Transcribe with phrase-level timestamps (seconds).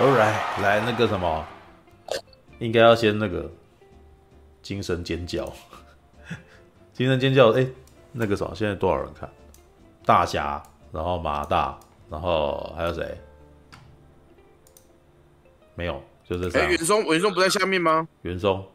[0.00, 1.46] All right，来那个什么，
[2.58, 3.50] 应该要先那个
[4.62, 5.44] 精神尖叫，
[6.94, 7.50] 精神尖叫。
[7.50, 7.68] 哎、欸，
[8.10, 9.28] 那个什么，现在多少人看？
[10.06, 11.78] 大侠，然后马大，
[12.08, 13.14] 然后还有谁？
[15.74, 16.62] 没有，就这三。
[16.62, 18.08] 哎，袁松，袁松不在下面吗？
[18.22, 18.66] 袁松，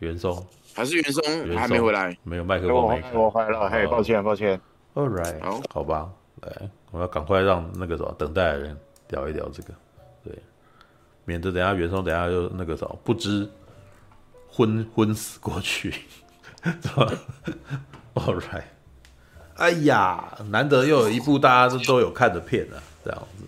[0.00, 2.14] 袁松，还是袁松还没回来？
[2.24, 3.10] 没有麦克风没开。
[3.14, 4.60] 我回来了，嘿，抱歉，抱歉。
[4.92, 6.10] All right，好，好吧，
[6.42, 9.72] 来，我要赶快让那个什么等待的人聊一聊这个，
[10.26, 10.38] 对，
[11.24, 13.48] 免得等下袁松等下又那个什么不知
[14.48, 15.92] 昏昏死过去，
[16.62, 17.12] 是吧
[18.14, 18.62] ？All right，
[19.56, 23.44] 哎呀，难得又有一部大家都都有看的片啊，这样子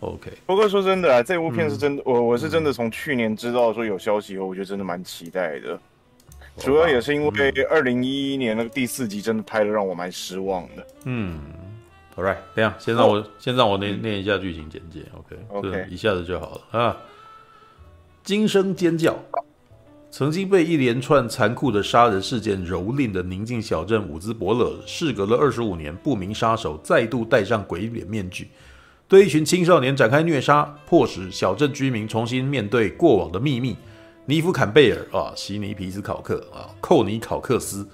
[0.00, 0.30] ，OK。
[0.46, 5.78] 不过说真的啊，这部片是真的，嗯、我我是真的从去年知道说有消息以后，我觉得真的蛮期待的。
[6.58, 10.86] 主要也是因为二零一一年那个第四集真的拍的让我蛮失望的。
[11.04, 11.40] 嗯
[12.20, 13.26] ，All right，这样先让我、oh.
[13.38, 16.96] 先让我念念一下剧情简介，OK，OK，一下子就好了啊。
[18.22, 19.16] 惊声尖叫，
[20.10, 28.48] 曾经被一连串残酷的杀人事件蹂躏的宁静小镇伍兹伯勒，事隔了二十五年，不明杀手再度戴上鬼脸面具，
[29.08, 33.74] 对一群青少年展开虐杀，迫使小镇居民重新面对过往的秘密。
[34.26, 37.88] 尼夫·坎贝尔啊，席尼·皮斯考克啊，寇尼·考克斯、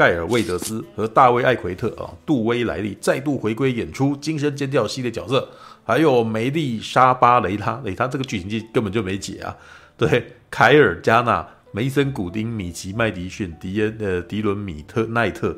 [0.00, 5.46] 盖尔·魏德斯和大卫·艾奎特啊，杜威·莱利再度回归演出《惊声尖叫》系列角色，
[5.84, 9.54] 还有梅丽莎·巴雷拉，雷他这个剧情就根本就没解啊。
[9.98, 15.54] 对，凯尔·加纳、梅森·古丁、米奇·麦迪逊、迪恩呃迪伦·米特奈特、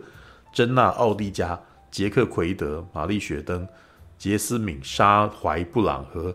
[0.52, 1.60] 珍娜·奥蒂加、
[1.92, 3.64] 杰克·奎德、玛丽·雪登、
[4.18, 6.34] 杰斯敏·沙怀布朗和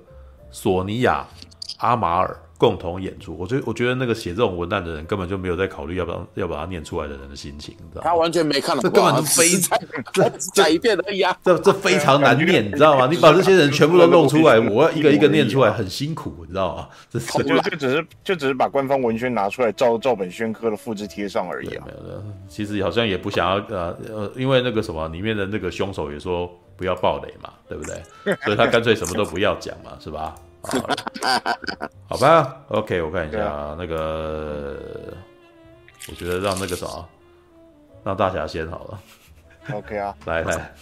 [0.50, 1.28] 索尼娅·
[1.80, 2.40] 阿马尔。
[2.58, 8.10] 共同演出，我觉得我觉得那个写这种文案的人根本就没有在考虑要不要要把它念出来的人的心情，你知道吗？
[8.10, 9.78] 他完全没看到，这根本就非常
[10.12, 11.38] 这 这一遍而已啊！
[11.44, 13.08] 这这非常难念，你知道吗？
[13.12, 16.88] 你把这些人全部都弄出来，我要一个一个念出来，很辛苦，你知道吗？
[17.12, 21.86] 这是就就只是就只是把官方文宣拿出来照照本宣科的复制贴上而已啊！
[21.86, 28.36] 没有的，其实好像也不想要呃呃，因为那个什么里面的那个凶手也说不要暴雷嘛，对不对？
[28.44, 30.34] 所以他干脆什么都不要讲嘛，是吧？
[32.10, 34.78] 好吧，OK，我看一下啊，那个，
[36.10, 36.88] 我觉得让那个啥，
[38.04, 39.00] 让大侠先好了。
[39.74, 40.74] OK 啊， 来来，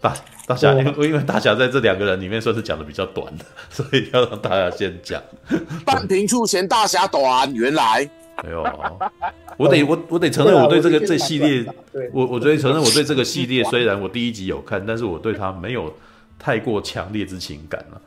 [0.00, 0.14] 大
[0.46, 5.22] 大侠，因为因为大侠在这两个人里面算是讲的比较短的， 所以要让大侠先讲。
[5.84, 8.08] 半瓶醋嫌大侠短，原来。
[8.38, 8.64] 哎呦，
[9.56, 11.64] 我得我我得承认，我对这个这系列，
[12.12, 15.94] 我我得承认，我对这个系列虽然我第一集有看，但是我对他没有
[16.36, 18.00] 太过强烈之情感了。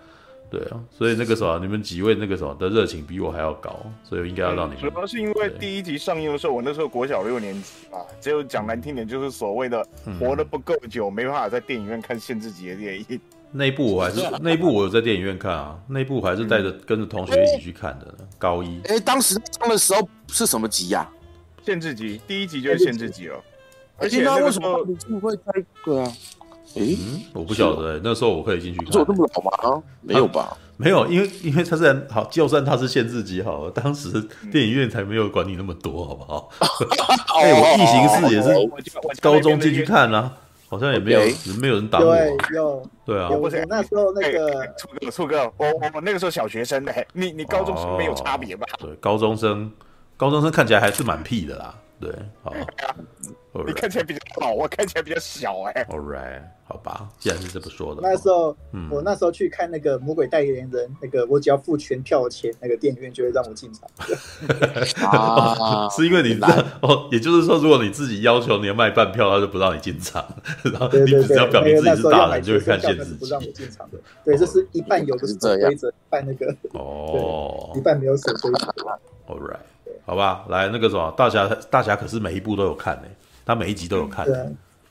[0.49, 4.91] 对啊，所以那个什么你们几位那个什么的热情比我还要高，所以我应该要让你们。
[4.91, 9.85] 主要是因为第一集上映的时候，我那时候国小六年级嘛，只有讲难听点，就是所谓的
[10.19, 13.19] 活得不够久，没办法在电影院看限制级的电影。
[13.51, 18.81] 那一部我还是那一部我有在电影院看啊，那一部还是带着跟着同学一起去看的，高一。
[18.85, 21.09] 哎，当时上的时候是什么级呀？
[21.63, 23.41] 限制级，第一集就是限制级了。
[23.97, 25.51] 而且那为什么你这么会猜？
[25.83, 26.11] 对啊。
[26.77, 26.97] 诶，
[27.33, 28.91] 我不晓得，那时候我可以进去看。
[28.91, 29.41] 做这么老
[29.73, 29.83] 吗？
[30.01, 30.55] 没有吧？
[30.77, 34.21] 没有，因为因为他虽然好，就算他是限制级好了，当时
[34.51, 36.49] 电影院才没有管你那么多，好不好？
[37.41, 40.31] 哎，我异形四也是高中进去看啊，
[40.69, 41.19] 好像也没有
[41.59, 42.15] 没有人打我。
[42.53, 45.65] 有对啊，我那时候那个初哥初哥，我
[45.95, 48.67] 我那个时候小学生呢，你你高中生没有差别吧？
[48.77, 49.71] 对，高中生
[50.15, 51.73] 高中生看起来还是蛮屁的啦。
[51.99, 52.13] 对，
[52.44, 52.53] 好。
[53.66, 55.85] 你看起来比较老，我看起来比较小哎。
[55.90, 58.01] All right，好吧，既然是这么说的。
[58.03, 63.90] 那时候，嗯，我那时候去看那个《魔鬼代言人》，那个我只要付全票钱，那个电影院就会让我进场。
[65.09, 66.50] 啊，是因为你知道
[66.81, 70.24] 哦，也就是说，如果你自己要求你要卖半票，他就不让你进场。
[70.63, 73.16] 然后你只要表明自己是大人，就会看限制。
[73.19, 73.97] 不让我进场的。
[74.25, 78.68] 对，这是一半有的是守规则，一半那个哦，一半没有守规则。
[79.28, 79.57] All right，
[80.06, 83.07] 好吧，来那个什么，大侠，大侠可是每一部都有看呢。
[83.47, 84.25] 他每一集都有看，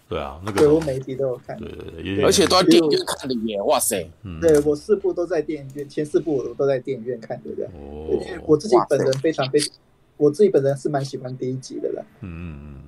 [0.09, 0.19] 对。
[0.19, 7.67] 啊，那个对我每一集都有看，对对对，而且都在电影院看的耶，哇塞，嗯，对我四部都在电影院，前四部我都在电影院看，对不对？
[7.67, 9.77] 哦，因为我自己本人非常非常，
[10.17, 12.81] 我自己本人是蛮喜欢第一集的啦，嗯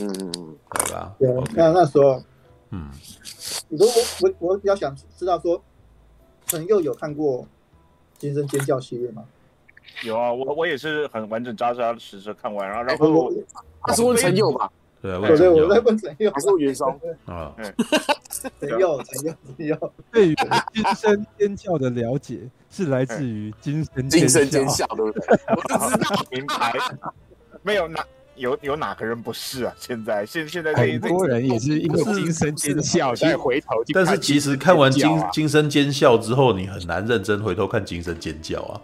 [0.00, 0.32] 嗯嗯嗯。
[0.36, 2.22] 嗯，好吧，对，那那时候，
[2.70, 2.88] 嗯，
[3.68, 3.88] 如果
[4.20, 5.60] 我我我比较想知道说，
[6.46, 7.42] 陈佑有看过
[8.18, 9.24] 《惊声尖叫》系列吗？
[10.04, 13.32] 有啊，我我也是很完整扎扎实实看完，然后然后
[13.82, 14.70] 他是问陈佑吧？
[15.02, 16.88] 对我在问陈佑，还是袁松
[17.26, 17.52] 啊？
[18.60, 19.92] 陈佑，陈佑，陈佑。
[20.12, 20.34] 对于
[20.72, 25.22] 惊声尖叫的了解是来自于惊声惊声尖叫，对不对？
[25.56, 26.72] 我知道名牌，
[27.62, 28.04] 没有哪
[28.36, 29.74] 有有哪个人不是啊？
[29.76, 38.80] 现在现现在这一很多人也是因为惊声尖笑再回头但是其实看完惊惊声尖笑之后，你很难认真回头看惊声尖叫啊。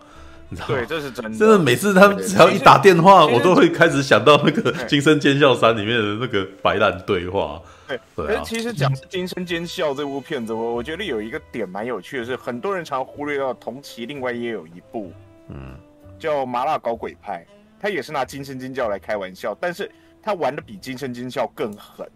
[0.66, 1.38] 对，这是真的。
[1.38, 7.60] 真的，每次他们只要一打电话，我都会开始想到那个《金声尖笑三》里面的那个白烂对话。
[7.86, 8.42] 对，对啊。
[8.44, 15.12] 其实讲《金声尖笑》这部片子，我我觉得有一个点蛮有趣的是，很多人常忽略到同期另外也有一部，
[15.48, 15.76] 嗯，
[16.18, 17.46] 叫《麻辣搞鬼派》，
[17.78, 19.90] 他也是拿金声尖笑来开玩笑，但是
[20.22, 22.08] 他玩的比金声尖笑更狠。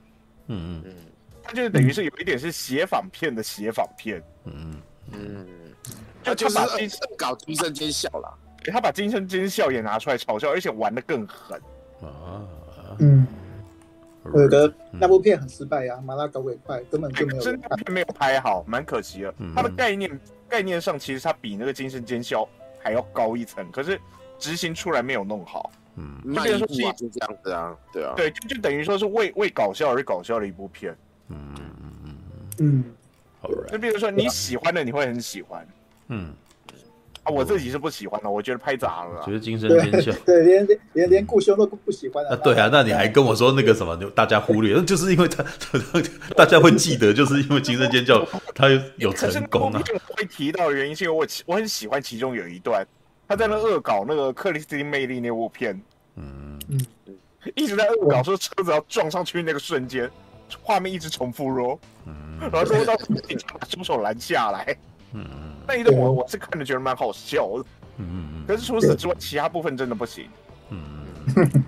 [0.46, 0.94] 嗯嗯嗯，
[1.42, 4.22] 他就是等于是有一点是写仿片的写仿片。
[4.46, 4.76] 嗯
[5.12, 5.46] 嗯。
[5.84, 5.90] 就
[6.22, 8.38] 他把惊搞惊声尖笑了，
[8.70, 11.60] 他把惊声尖笑也拿出来嘲笑，而且玩的更狠。
[12.02, 12.42] 啊！
[12.98, 13.26] 嗯，
[14.24, 19.34] 我觉得那部片很失败呀，《麻辣搞鬼怪》根本就没有，真的没有拍好，蛮可惜的。
[19.54, 22.46] 它的概念概念上其实它比那个惊声尖笑
[22.80, 24.00] 还要高一层，可是
[24.38, 25.70] 执行出来没有弄好。
[25.96, 30.96] 嗯，就变成说是这样子啊，对啊，对，就就等于说是为为搞笑而搞笑的一部片。
[31.28, 32.14] 嗯嗯嗯
[32.58, 32.84] 嗯，
[33.68, 35.66] 就比如说你喜欢的，你会很喜欢。
[36.08, 36.34] 嗯，
[37.22, 39.22] 啊，我自己是不喜欢的，我觉得拍砸了。
[39.24, 42.36] 觉得惊声尖叫，对， 连连连连顾兄都不喜欢啊。
[42.36, 45.44] 对啊，那你还跟我说那个什么，大家忽略，那就是因为他，
[46.36, 49.82] 大家会记得，就是因为惊声尖叫，他有成功啊。
[50.16, 52.86] 会提到的原因是因为我我很喜欢其中有一段，
[53.28, 55.80] 他在那恶搞那个克里斯汀魅力那部片，
[56.16, 56.86] 嗯嗯，
[57.54, 60.10] 一直在恶搞说车子要撞上去那个瞬间，
[60.60, 61.78] 画面一直重复说，
[62.40, 64.76] 然后说到警察把凶手拦下来。
[65.12, 65.24] 嗯，
[65.66, 67.64] 那一段我我是看着觉得蛮好笑的，
[67.98, 70.26] 嗯嗯，可是除此之外，其他部分真的不行。
[70.70, 71.04] 嗯，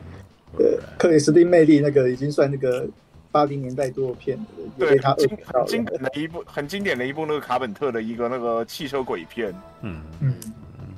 [0.56, 2.86] 对，克里斯汀魅力那个已经算那个
[3.30, 4.44] 八零年代多的片了，
[4.78, 9.54] 对，他经很经典的一部，很经典的一部那个卡本特的一个那个汽车鬼片。
[9.82, 10.02] 嗯。
[10.20, 10.34] 嗯
[10.78, 10.94] 嗯，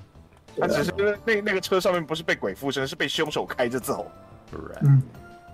[0.61, 0.93] 他只是
[1.25, 4.11] 那那个车上面不是被鬼附身，是被凶手开着走。
[4.83, 5.03] 嗯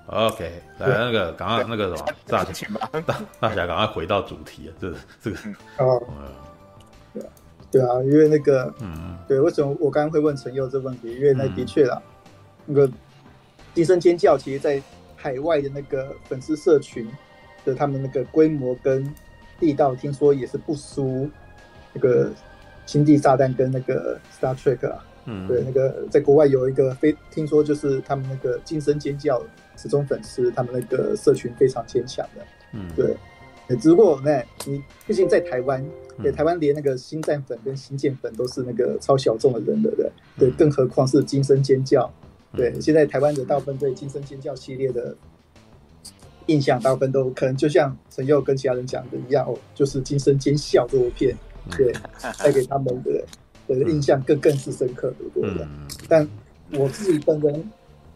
[0.07, 2.45] ，OK，来那个刚刚那个什么大
[3.07, 5.39] 大大侠，赶快回到主题啊，这个这个
[5.79, 6.03] 哦。
[7.73, 11.17] 对啊，因为那个，嗯，对，为什么我刚刚会问陈佑这问题？
[11.17, 12.01] 因为那的确啦，
[12.67, 12.93] 嗯、那个
[13.75, 14.81] 低声尖叫，其实在
[15.17, 17.09] 海外的那个粉丝社群
[17.65, 19.13] 的他们那个规模跟
[19.59, 21.31] 地道，听说也是不输
[21.95, 22.31] 那个
[22.85, 25.05] 星际炸弹跟那个 Star Trek 啊。
[25.25, 29.43] 嗯，对，那个在国外有一个非听说就是他们那个惊声尖叫
[29.77, 32.45] 始终粉丝，他们那个社群非常坚强的。
[32.73, 33.17] 嗯，对。
[33.81, 35.83] 只不过那，你毕竟在台湾，
[36.21, 42.13] 对台湾连那个星战粉跟星舰粉都是那个超小众的人的，对对，更何况是惊声尖叫。
[42.55, 45.17] 对，现在台湾的大部分对惊声尖叫系列的
[46.47, 51.37] 印象，大部分都可能就像陈佑跟其他人讲的一样哦，就是惊声尖笑这部片，
[51.77, 51.93] 对，
[52.39, 53.25] 带给他们的
[53.69, 55.67] 的印象更更是深刻的，对不对？
[56.09, 56.29] 但
[56.73, 57.71] 我自己本人，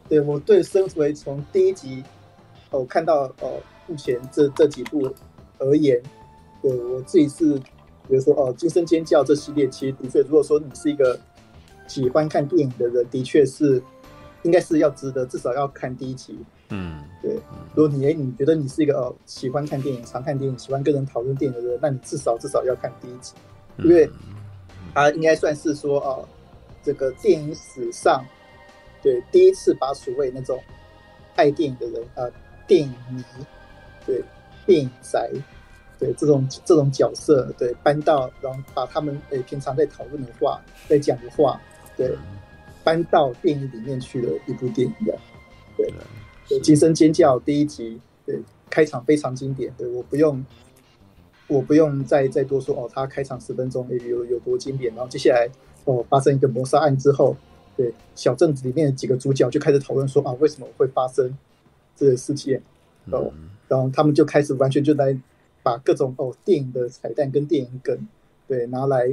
[0.09, 2.03] 对我对身为从第一集
[2.71, 5.15] 哦看到哦目前这这几部。
[5.59, 5.99] 而言，
[6.61, 7.59] 对我自己是，
[8.09, 11.19] 比如说哦，《惊声尖叫》这系列，其实的确，如果说你是一个
[11.87, 13.83] 喜欢看电影的人，的确是
[14.43, 16.39] 应该是要值得，至少要看第一集。
[16.71, 17.37] 嗯，对。
[17.75, 23.35] 如果你诶，你觉得你是一个哦喜欢看电影、常看电影、喜欢跟人讨论电影的人，那你至少至少要看第一集，
[23.79, 24.09] 因为
[24.95, 26.29] 它应该算是说哦，
[26.83, 28.25] 这个电影史上
[29.03, 30.61] 对第一次把所谓那种
[31.35, 32.33] 爱电影的人啊、呃，
[32.67, 33.23] 电影迷，
[34.07, 34.23] 对。
[34.67, 35.31] 电影宅，
[35.99, 41.61] 对这种这种角色，对搬到，然后把他们诶、欸、平常在讨论的话，在讲的话，
[41.97, 42.17] 对
[42.85, 45.19] 搬到电影里面去的一部电影的，
[45.77, 45.93] 对，
[46.49, 48.39] 对，惊声尖叫第一集，对
[48.69, 50.45] 开场非常经典，对我不用，
[51.47, 55.49] 我不用再再多说哦，他开场十分钟诶有有多经典，然后接下来
[55.85, 57.37] 哦发生一个谋杀案之后，
[57.77, 61.37] 对小镇子里面的几个主角就开始讨论说啊为什么会发生
[61.97, 62.61] 这个事件
[63.11, 63.33] 哦。
[63.35, 65.07] 嗯然后他们就开始完全就来
[65.67, 67.99] 把各种哦电影的彩蛋跟电影梗，
[68.47, 69.05] 对拿来，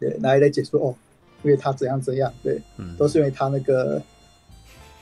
[0.00, 0.94] 对拿来来解说哦，
[1.42, 2.58] 因为他怎样怎样，对，
[2.96, 4.00] 都是因为他那个，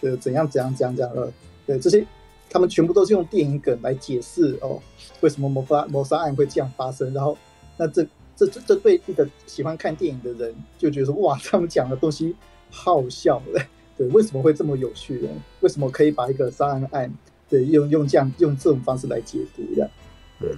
[0.01, 1.33] 呃怎样怎样怎样怎样呃，
[1.65, 2.05] 对这些
[2.51, 4.83] 他们全部都是用电影梗来解释哦，
[5.21, 7.15] 为什么谋杀谋杀案会这样发生。
[7.15, 7.39] 然后
[7.77, 8.05] 那这
[8.35, 12.35] 这这这对一个喜欢看电影的人就觉得说哇，他们讲的东西
[12.73, 13.65] 好笑嘞，
[13.97, 15.29] 对，为什么会这么有趣呢？
[15.61, 17.15] 为什么可以把一个杀人案？
[17.49, 19.89] 对，用用这样用这种方式来解读这样，
[20.39, 20.51] 对，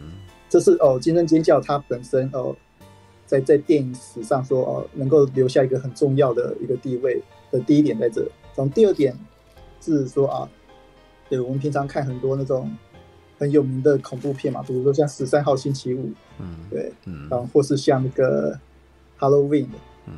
[0.49, 2.55] 这是哦，惊声尖叫它本身哦，
[3.27, 8.23] 在在电影史上说哦，能够留下一个很重要的一个地位的第一点在这。
[8.55, 9.17] 然后第二点
[9.81, 10.49] 是说啊，
[11.29, 12.75] 对我们平常看很多那种
[13.39, 18.59] 很有名的恐怖片嘛，比如说像十三号星期五，嗯，对，嗯，然后或是像那个
[19.19, 19.69] Halloween，
[20.07, 20.15] 嗯，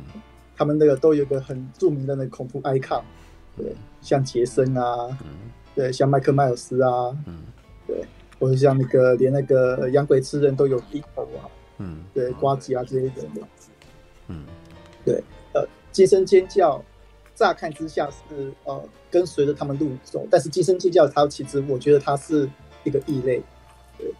[0.57, 3.03] 他们那个都有一个很著名的那个恐怖 icon，
[3.55, 7.43] 对，像杰森啊，嗯，对，像麦克迈尔斯啊，嗯，
[7.85, 8.03] 对，
[8.41, 11.45] 或者像那个连那个养鬼吃人都有低头啊，
[11.77, 13.41] 嗯，对，瓜子啊这些人的，
[14.27, 14.43] 嗯，
[15.05, 16.83] 对，呃，惊声尖叫，
[17.35, 22.49] 乍看之下是呃跟随着他们路走，但是惊声尖叫它其实我觉得它是
[22.83, 23.43] 一个异类，
[23.99, 24.11] 对，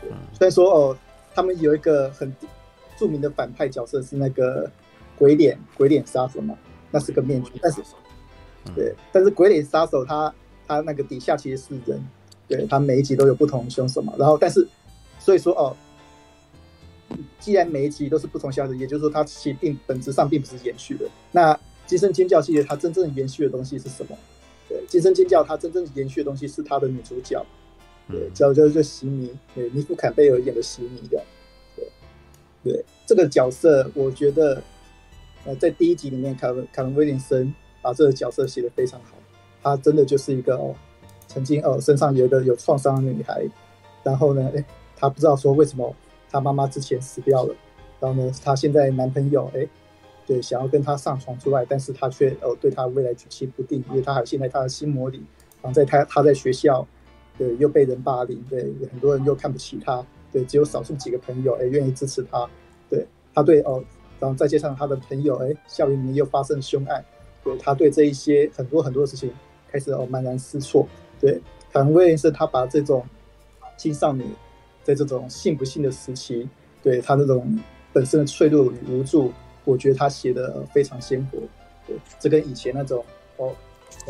[0.00, 0.96] 对，虽然说哦、呃，
[1.34, 2.32] 他们有一个很
[2.96, 4.70] 著名的反派角色是那个
[5.18, 6.56] 鬼脸鬼脸杀手嘛，
[6.92, 7.82] 那是个面具，但是。
[8.76, 10.32] 对，但是鬼脸杀手他
[10.68, 11.98] 他那个底下其实是人，
[12.50, 14.12] 对，他每一集都有不同凶手嘛。
[14.18, 14.66] 然后，但是
[15.18, 15.74] 所以说哦，
[17.38, 21.08] 既然每一集都是不同消息，也就是说它其实并本质上并不是延续的。
[21.30, 24.18] 那惊声尖叫系列它真正延续的东西是什么？
[24.68, 27.42] 对，惊声尖叫它真正延续的东西是它的女主角，
[28.10, 31.24] 对，叫叫叫席尼，对，尼夫坎贝尔演的席尼的，
[31.76, 31.88] 对，
[32.64, 34.62] 对，这个角色我觉得
[35.44, 37.54] 呃在第一集里面卡文卡文威廉森。
[37.82, 39.16] 把这个角色写得非常好，
[39.62, 40.74] 他真的就是一个哦，
[41.30, 43.46] 曾经哦身上有一个有创伤的女孩，
[44.02, 44.64] 然后呢，哎，
[44.96, 45.94] 她不知道说为什么
[46.28, 47.54] 她妈妈之前死掉了，
[48.00, 49.64] 然后呢，她现在男朋友哎，
[50.26, 55.22] 对，想要跟她上床之外，但是她却哦对她未来举棋不定，因为她还陷在她的心魔里，
[55.62, 56.84] 然后在她她在学校，
[57.38, 62.44] 对，又被人霸凌，对，很多人又看不起她，对，只有少数几个朋友哎 愿意支持她，
[62.88, 63.80] 对，她对哦，
[64.18, 67.04] 然后再加上她的朋友哎，校园里面又发生凶案。
[67.44, 69.32] 对，他对这一些很多很多的事情
[69.70, 70.86] 开始哦茫然失措。
[71.20, 71.40] 对，
[71.72, 73.04] 可能威廉斯他把这种
[73.76, 74.28] 青少年
[74.82, 76.48] 在这种信不信的时期，
[76.82, 77.58] 对他那种
[77.92, 79.32] 本身的脆弱与无助，
[79.64, 81.38] 我觉得他写的非常鲜活。
[81.86, 83.04] 对，这跟以前那种
[83.36, 83.54] 哦，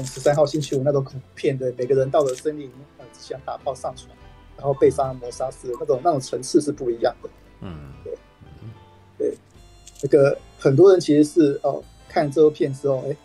[0.04, 4.08] 十三号星期五那种恐怖片的每个人到了森林呃只想打炮上床，
[4.56, 7.30] 然后被杀谋杀死那种那种层次是不一样的。
[7.60, 8.14] 嗯，对，
[9.18, 9.34] 对，
[10.02, 11.82] 那个很多人其实是哦。
[12.12, 13.16] 看这部片之后，哎，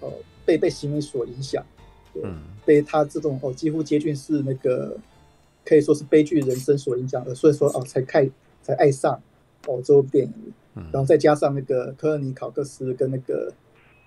[0.00, 0.12] 呃，
[0.44, 1.64] 被被行为所影响，
[2.12, 2.22] 对，
[2.64, 4.96] 被他这种哦几乎接近是那个
[5.64, 8.28] 可以说是悲剧人生所影响的，所以说哦才看
[8.62, 9.20] 才爱上
[9.66, 10.52] 哦这部电影，
[10.92, 13.52] 然后再加上那个科尔尼考克斯跟那个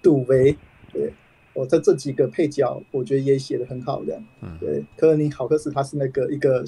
[0.02, 0.56] 杜维，
[0.94, 1.14] 对，
[1.54, 4.58] 哦这这几个配角我觉得也写的很好的，嗯。
[4.60, 6.64] 对，科尔尼考克斯他是那个一个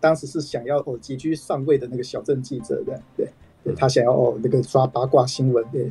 [0.00, 3.28] 当时是想要哦急居上位的那个小镇记者的，对，
[3.64, 5.88] 对他想要哦那个抓八卦新闻对。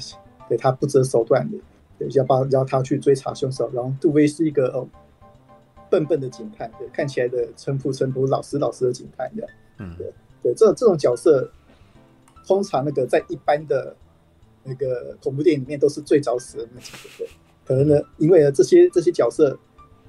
[0.47, 1.57] 对他不择手段的，
[1.97, 3.69] 对，要帮让他去追查凶手。
[3.73, 4.87] 然后杜威是一个哦
[5.89, 9.51] 笨笨的警探，对，看起来的淳朴淳朴、老实老实的警探，这样。
[9.79, 11.49] 嗯，对对，这这种角色，
[12.45, 13.95] 通常那个在一般的
[14.63, 16.97] 那个恐怖电影里面都是最早死的那几个。
[17.17, 17.29] 对，
[17.65, 19.57] 可能呢，因为呢这些这些角色，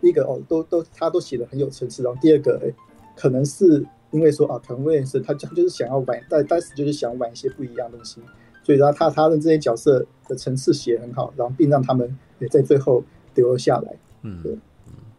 [0.00, 2.02] 第一个哦都都他都写的很有层次。
[2.02, 2.72] 然后第二个，哎，
[3.16, 8.20] 可能是因为说啊，可能威廉斯他他就是想要玩，但当时就是想玩一些不一样的东西。
[8.66, 13.00] 所以，他他他的这些角色的层次写很好，然后并让他们也在最后
[13.36, 13.94] 留了下来。
[14.22, 14.58] 嗯，对，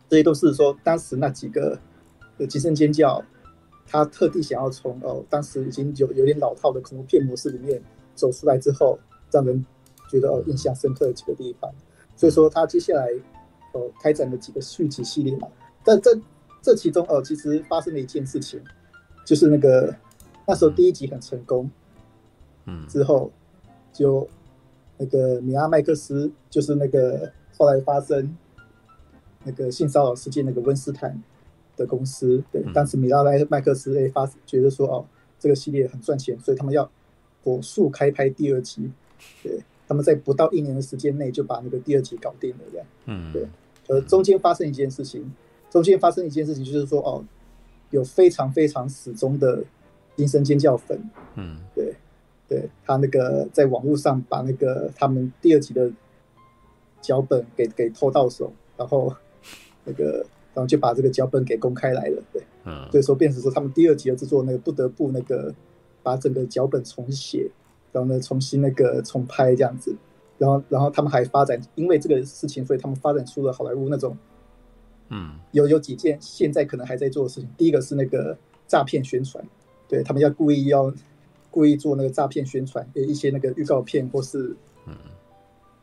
[0.09, 1.79] 这些都是说当时那几个
[2.37, 3.23] 的惊声尖叫，
[3.85, 7.81] 他特地想要从哦当时已经有有点老套的恐怖片模式里面
[8.15, 8.99] 走出来之后，
[9.31, 9.65] 让人
[10.11, 11.71] 觉得哦印象深刻的几个地方。
[12.17, 13.07] 所以说，他接下来
[13.71, 15.47] 哦开展了几个续集系列嘛。
[15.85, 16.19] 但这
[16.61, 18.59] 这其中哦，其实发生了一件事情，
[19.23, 19.95] 就是那个
[20.45, 21.71] 那时候第一集很成功。
[22.69, 23.31] 嗯，之后
[23.97, 24.27] 就
[24.97, 28.37] 那个米拉麦克斯，就是那个后来发生
[29.43, 31.19] 那个性骚扰事件那个温斯坦
[31.75, 35.05] 的公司，对，当时米拉麦麦克斯诶发觉得说哦，
[35.39, 36.87] 这个系列很赚钱，所以他们要
[37.43, 38.91] 火速开拍第二集，
[39.41, 43.47] 对，他们在不到一年的时间内就把那个第二集搞定了，这样，嗯，对，
[43.87, 45.33] 呃，中间发生一件事情，
[45.71, 47.25] 中间发生一件事情就是说哦，
[47.89, 49.63] 有非常非常死忠的
[50.15, 51.01] 惊声尖叫粉，
[51.35, 51.95] 嗯，对。
[52.47, 55.91] 对他那个在网络上把那个他们第二集的
[57.01, 59.13] 脚本给给偷到手，然后
[59.83, 65.53] 那个然后就把这个脚本给公开来了，对，嗯，所以说变成说他们第二集的制作那个不得不那个
[66.01, 67.51] 把整个脚本重写，
[67.91, 69.93] 然后呢重新那个重拍这样子，
[70.37, 74.17] 然后然后他们还发展，因为这个事情，所以他们发展出了好莱坞那种，
[75.09, 78.37] 嗯，有有几件现在可能还在做的事情，第一个是那个
[78.67, 79.45] 诈骗宣传，
[79.89, 80.93] 对他们要故意要。
[81.57, 84.55] 故意做那个诈骗宣传，给一些那个预告片或是，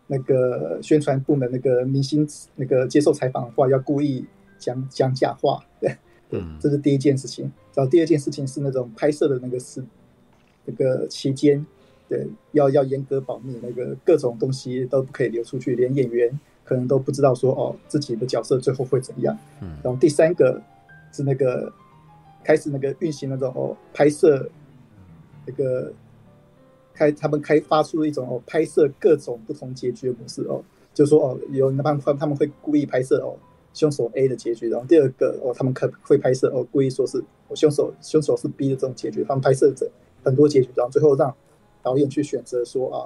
[0.07, 4.25] 那个宣传部门那个明星那个接受采访的话，要故意
[4.57, 5.93] 讲讲假话，对，
[6.31, 7.51] 对，这是第一件事情。
[7.75, 9.83] 然后第二件事情是那种拍摄的那个时
[10.65, 11.67] 那个期间，
[12.09, 19.37] 对，要要严格保密，那个各种东西都不可以流出去，连演员可能都不知道说哦自己的角色最后会怎样。
[19.83, 20.63] 然后第三个
[21.13, 21.73] 是那个
[22.45, 24.49] 开始那个运行那种哦拍摄。
[25.47, 25.93] 那个
[26.93, 33.37] 开他们开发出了一种哦，拍摄各种不同结局的模式哦，就说哦，有那帮他们会故意拍摄哦
[33.73, 39.91] 凶手 A 的结局，然后第二个哦他们可会拍摄哦故意说是哦凶手凶手是 B 的这种结局，他们拍摄者
[40.23, 41.35] 很多结局，然后最后让
[41.83, 42.97] 导演去选择说啊，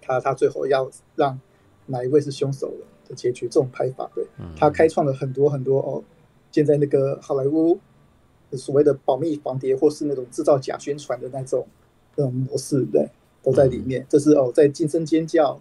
[0.00, 1.38] 他他最后要让
[1.86, 2.72] 哪一位是凶手
[3.06, 4.24] 的结局，这种拍法对，
[4.56, 6.02] 他开创了很多很多哦，
[6.50, 7.78] 现在那个好莱坞
[8.56, 11.66] 所谓的保密防谍或是那种制造假宣传的那种
[12.16, 13.08] 那种模式对，
[13.42, 15.60] 都在里面，这是哦在惊声尖叫。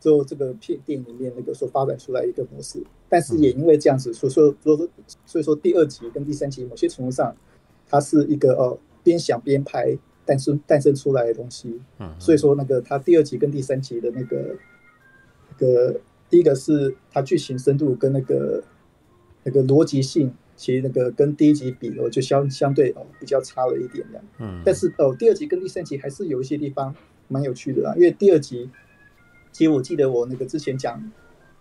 [0.00, 4.88] 就这个片电影里面那个所发展出来一个模式，但是也因为这样子，所以说，所以说，
[5.26, 7.34] 所以说第二集跟第三集某些程度上，
[7.88, 11.80] 它是一个哦边想边拍诞生诞生出来的东西。
[11.98, 14.54] 嗯，所以说那个它第二集跟第三集的那个
[15.50, 18.62] 那个第一个是它剧情深度跟那个
[19.42, 24.24] 那个逻辑性，其实那个跟第一集比我就相相对哦比较差了一点这样。
[24.40, 26.94] 嗯，但是哦第二集跟第三集还是有一些地方
[27.28, 28.68] 蛮有趣的啦，因为第二集。
[29.50, 30.96] 其实我记得我那个之前讲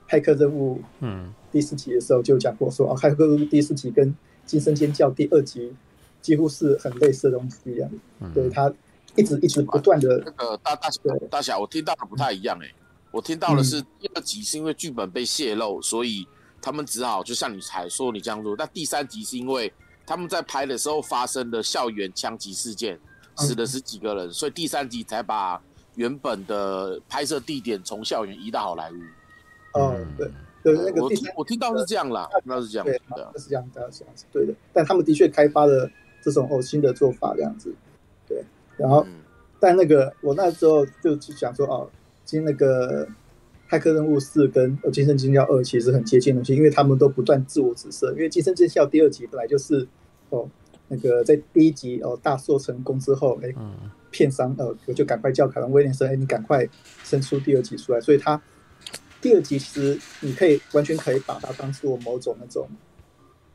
[0.12, 4.08] 《骇客任务》嗯第四集的时候就讲过说，说、嗯、哦，《骇客任务》第四集跟
[4.46, 5.74] 《惊声尖叫》第二集
[6.22, 7.90] 几乎是很类似的东西一样。
[8.20, 8.72] 嗯、对他
[9.16, 11.02] 一直一直不断的那个大大小
[11.32, 12.76] 大小，我听到的不太一样哎、欸。
[13.10, 16.28] 我听到的是第二集是因为剧本被泄露，嗯、所以
[16.62, 18.56] 他们只好就像你才说你这样做。
[18.58, 19.72] 那第三集是因为
[20.06, 23.00] 他们在拍的时候发生的校园枪击事件，
[23.36, 25.62] 死了十几个人，嗯、所以第三集才把。
[25.98, 28.96] 原本的拍摄地点从校园移到好莱坞。
[29.80, 30.30] 嗯，对
[30.62, 32.94] 对，那个我我听到是这样啦，那是这样，对，
[33.42, 34.54] 是这样的，是这样子，对的。
[34.72, 35.90] 但他们的确开发了
[36.22, 37.74] 这种哦新的做法，这样子，
[38.28, 38.44] 对。
[38.78, 39.08] 然后，
[39.60, 41.90] 但那个我那时候就想说哦，
[42.24, 43.04] 今天那个
[43.70, 48.12] 《骇客任务四》跟《惊声尖叫二》其实很接近的东西，因为他们都不断自我指涉。
[48.12, 49.88] 因为《惊声尖叫》第二集本来就是
[50.30, 50.50] 哦。
[50.90, 53.54] 那个在第一集哦大受成功之后，哎，
[54.10, 56.66] 片商呃我就赶快叫凯文威廉森，哎，你赶快
[57.04, 58.00] 生出第二集出来。
[58.00, 58.42] 所以他
[59.22, 62.70] 第二集其实你可以完全可以把它当做某种那种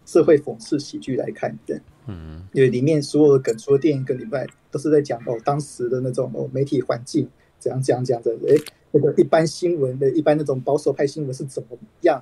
[0.04, 7.26] 社会讽刺喜剧来看，对，嗯，因为里面所有的梗，除了电影梗以外，都是在讲哦当时的那种哦媒体环境
[7.62, 8.56] 怎样怎样讲的，哎，
[8.90, 12.20] 那个一般新闻的一般那种保守派新闻是怎么样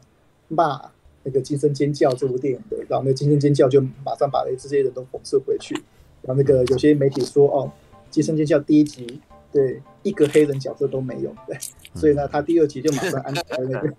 [0.48, 0.90] 骂。
[1.22, 5.74] 那个惊声尖叫这部电影的，然后那个惊声尖叫就马上把那这些人都讽刺回去，
[6.22, 7.70] 然后那个有些媒体说哦，
[8.10, 9.20] 惊声尖叫第一集
[9.52, 11.54] 对一个黑人角色都没有，对，
[11.94, 13.94] 所以呢他第二集就马上安排了那个，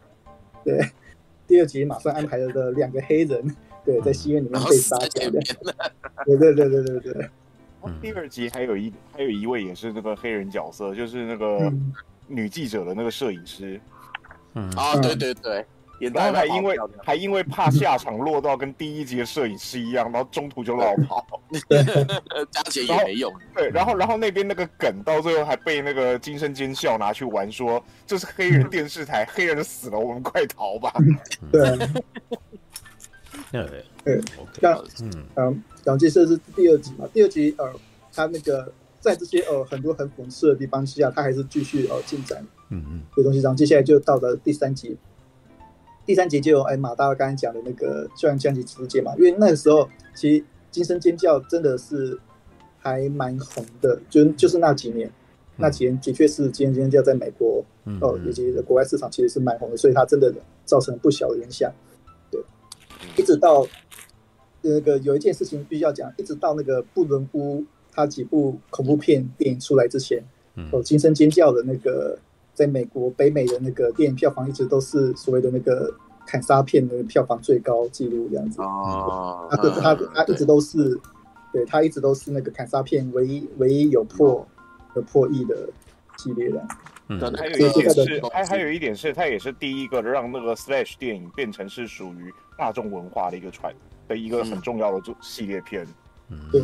[0.65, 0.83] 对，
[1.45, 5.39] 第二集马上安排了的两个黑人，对，在戏院里面被杀掉的，
[6.25, 7.29] 对对对对对对。
[8.01, 11.71] 第二集还有一还有一位也是那个黑人角色，就是那个
[12.27, 13.79] 女记者的那个摄影师，
[14.53, 14.69] 嗯。
[14.71, 15.65] 啊对对对。
[16.15, 21.23] 然后还因为还因为怕下场落到跟第一集的摄影师一样，然后中途就落跑，
[22.49, 23.31] 加钱也没用。
[23.53, 30.91] 对，然后然后那边那个梗到最后还被那个金声尖笑拿去玩，说这是黑人电视台，黑人死了，我们快逃吧。
[31.51, 31.77] 对，
[33.51, 33.71] 对。
[34.03, 34.19] 对，
[34.59, 34.83] 像
[35.35, 37.73] 嗯嗯，然后这是第二集嘛，第二集呃，
[38.13, 44.97] 他那个在这些呃很多很讽刺的地方之下，他还是继续呃进展，嗯嗯，这东西，然后接下来就到了第三集。
[46.03, 52.19] 第三集就有哎马大刚才讲的那个校园枪击事件嘛，因为那个时候其实惊声尖叫真的是
[52.79, 55.09] 还蛮红的，就就是那几年，
[55.57, 57.63] 那几年的确是惊声尖叫在美国
[58.01, 60.33] 哦以及国外市场其实是蛮红的，所以它真的
[60.65, 61.71] 造成不小的影响。
[62.31, 62.41] 对，
[63.15, 63.65] 一直到
[64.61, 70.23] 那个有一件事情必须要讲，一直到那个布伦屋他几部恐怖片电影出来之前，
[70.71, 72.17] 哦惊声尖叫的那个。
[72.53, 75.89] 在美国北美的那个电影票房一直都是所谓的那个
[76.27, 80.99] 砍杀片的票房最高纪录这样子哦，他他他一直都是，
[81.53, 84.45] 对他一直都是那个砍杀片唯一唯一有破
[84.95, 85.69] 有破亿的
[86.17, 86.61] 系列的。
[87.07, 93.73] 嗯，还有一点是，还还有一点是，他也是第一个让那个 slash 电影变成是属于大众文化的一个传
[94.11, 95.87] 的一个很重要的系列片。
[96.29, 96.61] 嗯，对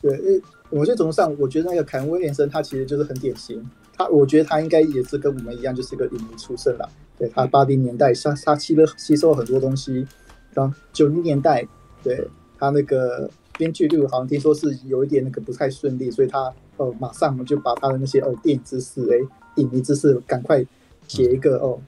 [0.00, 3.64] 对，因为某些程度上，我觉得那个凯文威廉森他其实就是很典型。
[3.96, 6.88] 他我觉得他应该也是跟我们一样，就是一个影迷出身了。
[7.18, 10.06] 对，他八零年代，他他吸了吸收了很多东西。
[10.54, 11.66] 然后九零年代，
[12.02, 12.26] 对
[12.58, 19.16] 他那个编剧路好像听说是有一点那个不太顺利，所以他哦马上就把他的那些哦电影知识哎
[19.56, 20.64] 影迷知识赶快
[21.06, 21.78] 写一个哦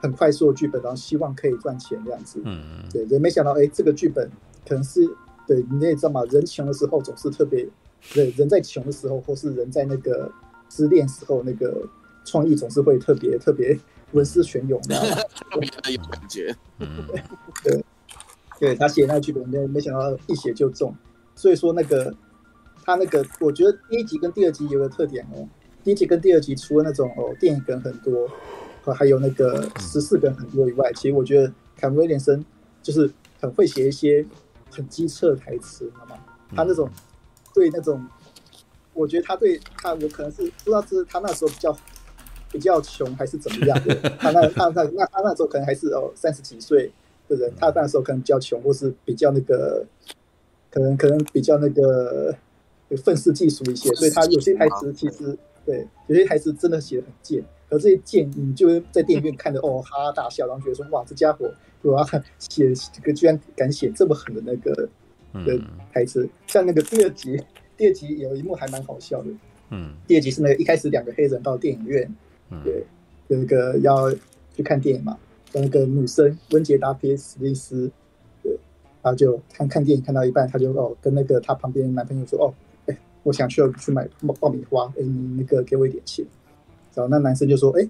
[0.00, 2.40] 很快速的剧本，然后希望可以赚钱这样子。
[2.44, 2.84] 嗯嗯。
[2.92, 4.28] 对，也没想到哎这个剧本
[4.68, 5.08] 可能是
[5.46, 7.68] 对你也知道嘛，人穷的时候总是特别
[8.12, 10.32] 对人在穷的时候，或是人在那个。
[10.72, 11.82] 失恋时候那个
[12.24, 13.76] 创意总是会特别特别
[14.12, 14.94] 文思泉涌的，
[15.50, 16.54] 特别的有感觉。
[16.78, 17.24] 对
[17.64, 17.84] 对，
[18.60, 20.94] 对他写那个剧本，没没想到一写就中。
[21.34, 22.14] 所以说那个
[22.84, 25.48] 他那个，我觉得第一集跟第二集有个特点哦。
[25.82, 28.34] 第一集跟第二集除了那种哦电影梗很多，和
[28.94, 32.44] 还有那个十四个人很多以外，其实我觉得凯文威廉森
[32.82, 34.24] 就是很会写一些
[34.70, 36.16] 很机车的台词，你知道吗？
[36.54, 36.88] 他那种
[37.54, 38.04] 对那种，
[38.94, 41.78] 我觉得他对他，我可能是不知道是他那时候比较
[42.50, 46.90] 比较穷还是怎么样的， 他那他那那他那时候可能还是哦三十几岁
[47.28, 49.84] 的人，他那时候可能比较穷，或是比较那个，
[50.70, 52.34] 可能可能比较那个
[53.04, 61.50] 愤世嫉俗一些，所以他有些台词其实对有些台词真的写的很贱，而这些建议就是在电影院看的哦哈哈大笑，然后觉得说哇这家伙
[61.82, 62.04] 哇
[62.38, 64.88] 写这个居然敢写这么狠的那个
[65.46, 65.58] 的
[65.92, 67.42] 台词，像那个第二集
[67.76, 69.30] 第二集有一幕还蛮好笑的，
[69.70, 72.14] 嗯，第二集是那个一开始两个黑人到电影院。
[72.64, 72.84] 对，
[73.28, 74.10] 有一个要
[74.56, 75.16] 去看电影嘛，
[75.52, 77.88] 跟那个女生温杰达·皮斯利斯，
[78.42, 78.50] 对，
[79.00, 82.52] 然后就看看电影看到一半，他就哦跟那个他旁边男朋友说哦，
[82.86, 84.08] 哎，我想去去买
[84.40, 86.26] 爆米花，哎，你那个给我一点钱，
[86.94, 87.88] 然后那男生就说，哎，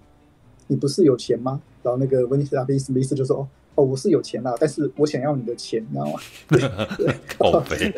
[0.67, 1.61] 你不是有钱吗？
[1.83, 6.21] 然后那个温杰达·皮斯利斯就说，哦，哦，我是有钱啦，但是我想要你的钱，你知道吗？
[6.99, 7.93] 对，宝贝，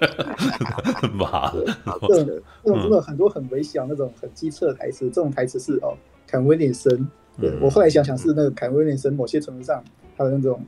[1.12, 1.64] 妈的，
[2.08, 5.96] 这种这种真的很多很微小那种很机车的台词，这种台词是哦。
[6.26, 7.08] 凯文威廉森，
[7.40, 9.82] 对，我后来想想是那个凯文威廉森，某些程度上
[10.16, 10.64] 他的那种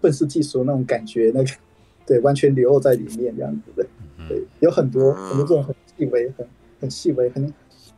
[0.00, 1.50] 愤世嫉俗那种感觉，那个
[2.04, 3.86] 对，完全流露在里面这样子的，
[4.28, 6.46] 对，有很多很多这种很细微、很
[6.80, 7.54] 很细微、很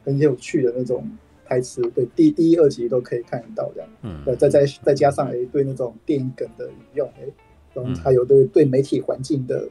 [0.07, 1.07] 很有趣的那种
[1.45, 7.27] 台词，对，第第一、二集都可以看得到这样，嗯，再再再加上哎对那种电影梗的引用，哎，
[7.75, 9.69] 然后还有对对媒体环境的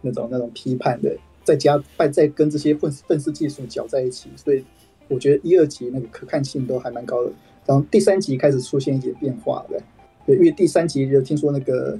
[0.00, 4.64] 那种那种批判的，再加再再跟这些愤愤世嫉俗搅在一起，所以。
[5.08, 7.30] 我觉得一二集那个可看性都还蛮高的，
[7.64, 9.80] 然后第三集开始出现一些变化的，
[10.26, 11.96] 对，因为第三集就听说那个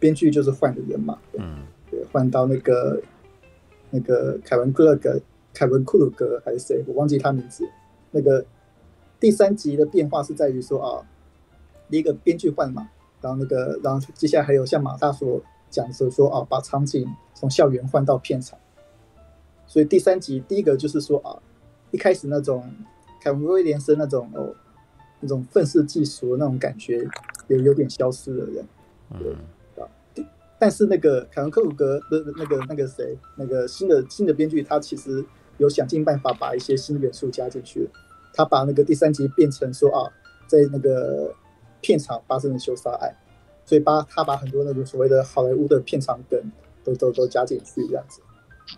[0.00, 1.58] 编剧就是换的人嘛，嗯，
[1.88, 3.00] 对，换到那个
[3.88, 5.16] 那个凯文克勒格，
[5.52, 7.68] 凯文库鲁格还是谁，我忘记他名字。
[8.10, 8.44] 那个
[9.18, 11.06] 第三集的变化是在于说啊，
[11.88, 12.88] 第一个编剧换嘛，
[13.20, 18.58] 然后那个然后接下来还有像马大所讲的说说啊，把场景从校园换到片场，
[19.66, 21.38] 所以第三集第一个就是说啊。
[21.92, 22.72] 一开始那种
[23.20, 24.54] 凯文威廉森那种哦，
[25.18, 27.04] 那种愤世嫉俗的那种感觉
[27.48, 28.64] 有有点消失了，人，
[29.18, 29.32] 对
[29.82, 29.90] 啊。
[30.56, 35.24] 但是那个凯文克鲁格的那个那个谁，那个新的新的编剧，他其实
[35.60, 37.88] 有想尽办法把一些新元素加进去。
[38.34, 40.10] 他把那个第三集变成说啊，
[40.48, 41.32] 在那个
[41.80, 43.14] 片场发生了凶杀案，
[43.64, 46.40] 所以把他把很多那种所谓的好莱坞的片场梗
[46.82, 48.20] 都都都加进去，这样子。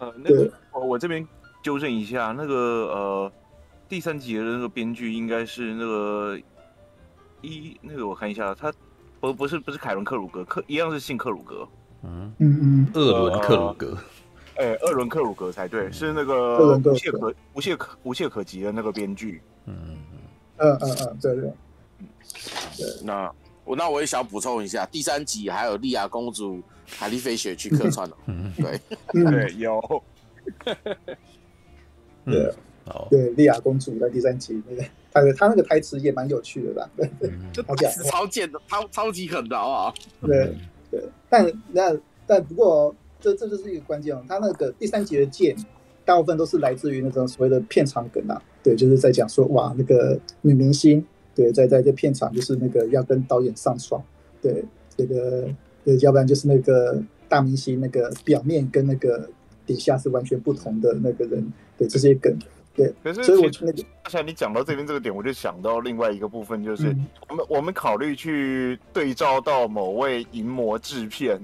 [0.01, 1.27] 呃，那个我我这边。
[1.63, 2.55] 纠正一下，那个
[2.89, 3.33] 呃，
[3.89, 6.37] 第三集的那个编剧应该是那个
[7.41, 8.75] 一那个我看一下，他
[9.21, 11.69] 不不是不是凯伦克鲁格，克一样是姓克鲁格，
[12.03, 13.97] 嗯嗯嗯，厄伦克鲁格，
[14.57, 19.75] 哎、呃，厄伦克鲁格才对，是那个无懈可无懈可无懈可击的那个编剧，嗯
[20.57, 21.53] 嗯嗯嗯，对对，
[22.77, 23.33] 对，那
[23.65, 28.81] 我那我也想补充一下，第三集还有莉亚公主、海莉菲雪去客串了，嗯，对，
[29.13, 30.03] 对有。
[32.25, 32.53] 对，
[32.87, 36.89] 哦，对，莉亚公主在第三集那个，他的他那个台词也蛮有趣的吧？
[36.97, 37.11] 对，
[37.53, 39.93] 这台词超贱的，超超级狠的啊！
[40.21, 40.55] 对
[40.91, 45.57] 对，但那但不过这这就是一个关键哦，他那个第三集的贱，
[46.05, 51.03] 大部分都是来自于那种所谓的片场梗啊，对，就是在讲说哇，那个女明星
[51.35, 54.03] 对，在在这片场就是那个要跟导演上床，
[54.43, 54.65] 对，
[54.97, 55.49] 这个
[55.85, 59.31] 对，要不然就是那个大明星那个表面跟那个。
[59.65, 62.37] 底下是完全不同的那个人，对这些梗，
[62.75, 62.93] 对。
[63.01, 71.41] 可是，所以我觉得，刚才你讲到这边这个点，我就想到另外一个部分，就是、嗯、我们我们考虑去对照到某位银魔制片，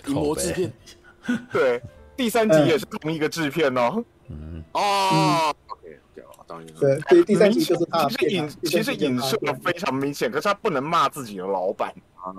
[0.00, 0.72] 对银魔制片，
[1.52, 1.82] 对
[2.16, 4.04] 第三集也是同一个制片哦。
[4.28, 6.00] 嗯哦，OK，
[6.46, 12.32] 当然对，所以第三集就是他其实影其实影射的非常明显，可是他不能骂自己的老板啊。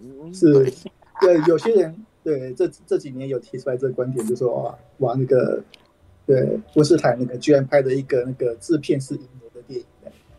[0.00, 0.52] 嗯、是，
[1.20, 2.04] 对有些人。
[2.24, 5.62] 对，这这几年有提出来这个观点，就说哇哇那个，
[6.24, 9.86] 对温斯坦那个居然拍的一个那个制片是影魔的电影，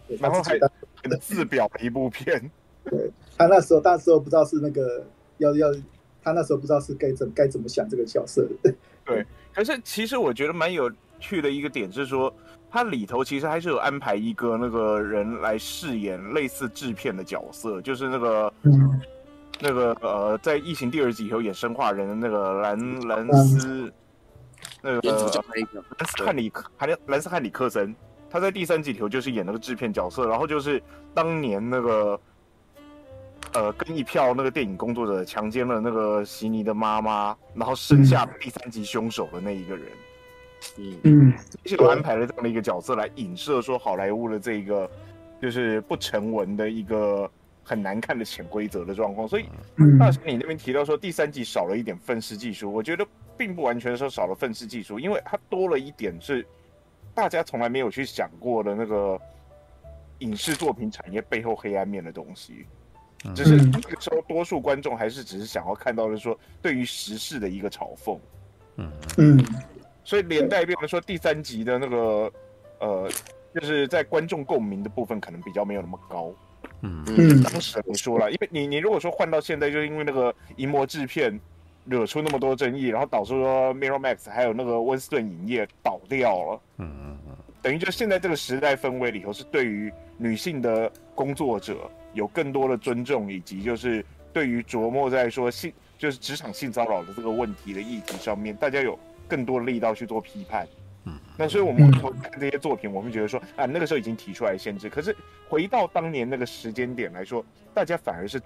[0.08, 0.58] 对，然后还
[1.20, 2.50] 自表的一部片，
[2.86, 5.06] 对他那时候那时候不知道是那个
[5.38, 5.72] 要要
[6.24, 8.74] 他那时候不知道是该怎该怎么想这个角色的，
[9.06, 12.34] 对，可是其实我觉得蛮有趣的一个点是说，
[12.70, 18.54] 它里头其实还是有安排一个那个人来饰演类似制片的角色，就是那个。
[18.64, 19.02] 嗯
[19.62, 23.90] 那个呃，在《异形》第二集以后演生化人的那个兰兰斯，
[24.82, 27.96] 那个兰斯汉里克，还有兰斯汉里克森，
[28.30, 32.20] 他在第三集里头就是演那个制片角色，然后就是当年那个
[33.54, 39.88] 呃，跟一票那个电影工作者强奸了那个悉尼的妈妈，然后生下第三集凶手的那一个人。
[40.78, 41.34] 嗯嗯，
[41.66, 44.90] 系统安排了这样的一个角色来影射说好莱坞的这个
[45.40, 47.30] 就是不成文的一个
[47.64, 49.28] 很难看的潜规则的状况。
[49.28, 49.46] 所以，
[50.00, 53.06] 大神你那边提到说第三集少了一点愤世技术，我觉得
[53.38, 56.46] 并不完全说少了愤世技术，因为它多了一点是
[57.14, 59.22] 大家从来没有去想过的那个
[60.20, 62.66] 影视作品产业背后黑暗面的东西。
[63.34, 68.18] 只是那个时候，多数观众还是只是想要看到的说对于时事的一个嘲讽，
[68.76, 68.92] 嗯。
[69.18, 69.44] 嗯，
[70.04, 72.32] 所以连带变成说第三集的那个
[72.80, 73.10] 呃，
[73.54, 76.32] 就是在观众共鸣的部分可能比较没有那么高，
[76.82, 77.04] 嗯。
[77.08, 81.40] 嗯，当时你说了，因为你你如果说换到现在，就是因为那个银魔制片
[81.86, 91.90] 惹出那么多争议，然后导致说 Miramax 还有那个温斯顿影业倒掉了，嗯嗯嗯，等于就现在这个时代氛围里头是对于女性的工作者。
[92.16, 98.98] 有更多的尊重，以及就是对于琢磨在说性，就是职场性骚扰的这个问题的议题上面，大家有
[99.28, 100.68] 更多的力道去做批判。
[101.04, 105.16] 嗯，那所以我们回头看这些作品，我们觉得说啊，那个时候已经提出来限制，可是
[105.48, 108.42] 回到当年那个时间点来说，大家反而是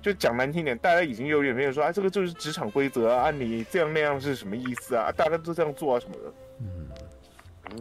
[0.00, 5.10] 就讲难听点，大家已经有点没有说啊，这个就是职场规则啊，你这样那样是什么意思啊？
[5.16, 6.32] 大家都这样做啊什么的。
[6.60, 6.88] 嗯，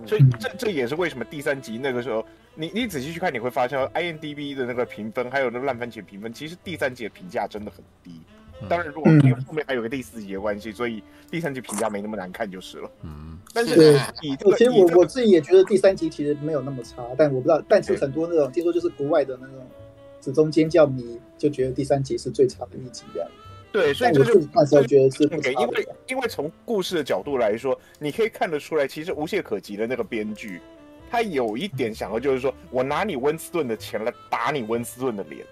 [0.06, 2.26] 所以这这也是为什么第三集那个时候。
[2.56, 8.20] 你你仔细去看，你会发现 IMDB 的那个评分，还有那个烂番茄评分，其实第三集的评价真的很低。
[8.68, 12.92] 当然，如果因为后面还有个第四集的关系，所以第三集评价没那么难看就是了。
[13.04, 19.66] 嗯，但是以这个，其实我我自己也觉得第三集其实没有那么差，但我不知道，但是很多那种听说就是国外的那种
[20.20, 23.30] 死忠尖叫迷就觉得第三集是最差的一集这样。
[23.72, 30.60] 对，所以这就那时候觉得是不给，因为因为从故事的角度来说，你可以看得出来，其实无懈可击的那个编剧。
[31.12, 35.46] 他有一点想要，就是说我拿你温斯顿的钱来打你温斯顿的脸。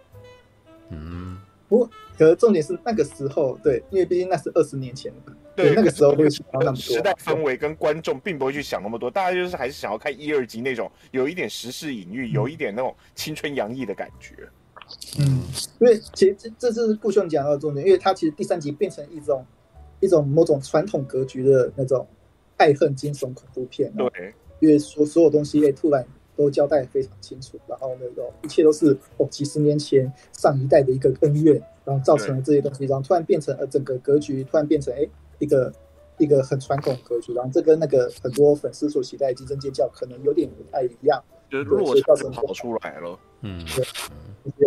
[0.90, 5.12] 嗯，不过，可是重点是那个时候，对，因为毕竟那是二十年前
[5.56, 6.76] 对，对，那个时候会想到那么多。
[6.76, 14.36] 时代氛围跟观众并不会去想那么多，大家就是还是想要看一二集那种有一点时事隐喻、有一点那种青春洋溢的感觉。
[14.38, 14.50] 嗯，
[15.80, 19.45] 因为其实这这是顾兄讲到的重点，因为他其实第三集变成一种
[20.00, 22.08] 一种某种传统格局的那种
[22.58, 23.91] 爱恨惊悚恐怖片。
[23.95, 24.34] 对。
[24.60, 26.04] 因为所所有东西也突然
[26.36, 35.71] 都交代非常清楚，然后那种一切都是哦几十年前上一代的一个恩怨，然后造成了这些东西，然后突然变成呃整个格局突然变成哎一个
[36.17, 43.86] 一个很传统格局，然后这跟那个很多粉丝所期待的惊声尖叫可能有点不太一样，就是落差跑出来了，嗯，对，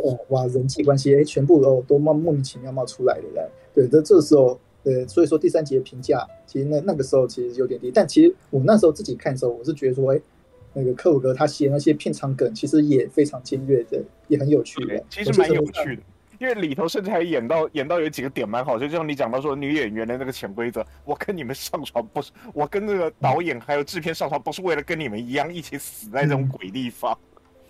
[0.05, 4.59] 哦哇人际关系哎全部哦都冒莫名其妙冒出来的，对，这这时候。
[4.83, 10.21] 呃，所以说第三集的评价，其实那那个时候其实有点低，但其实我那时候自己看的时候，我是觉得说，哎，
[10.73, 15.05] 那个克鲁格他写那些片场梗，其实也非常尖锐的，也很有趣的。
[15.11, 16.03] 其实蛮有趣的，
[16.38, 27.14] 因为里头甚至还演到演到有几个点蛮好，就像你讲到说女演员的那个潜规则，我跟你们上床不是，我跟那个导演还有制片上床不是为了跟你们一样一起死在这种鬼地方。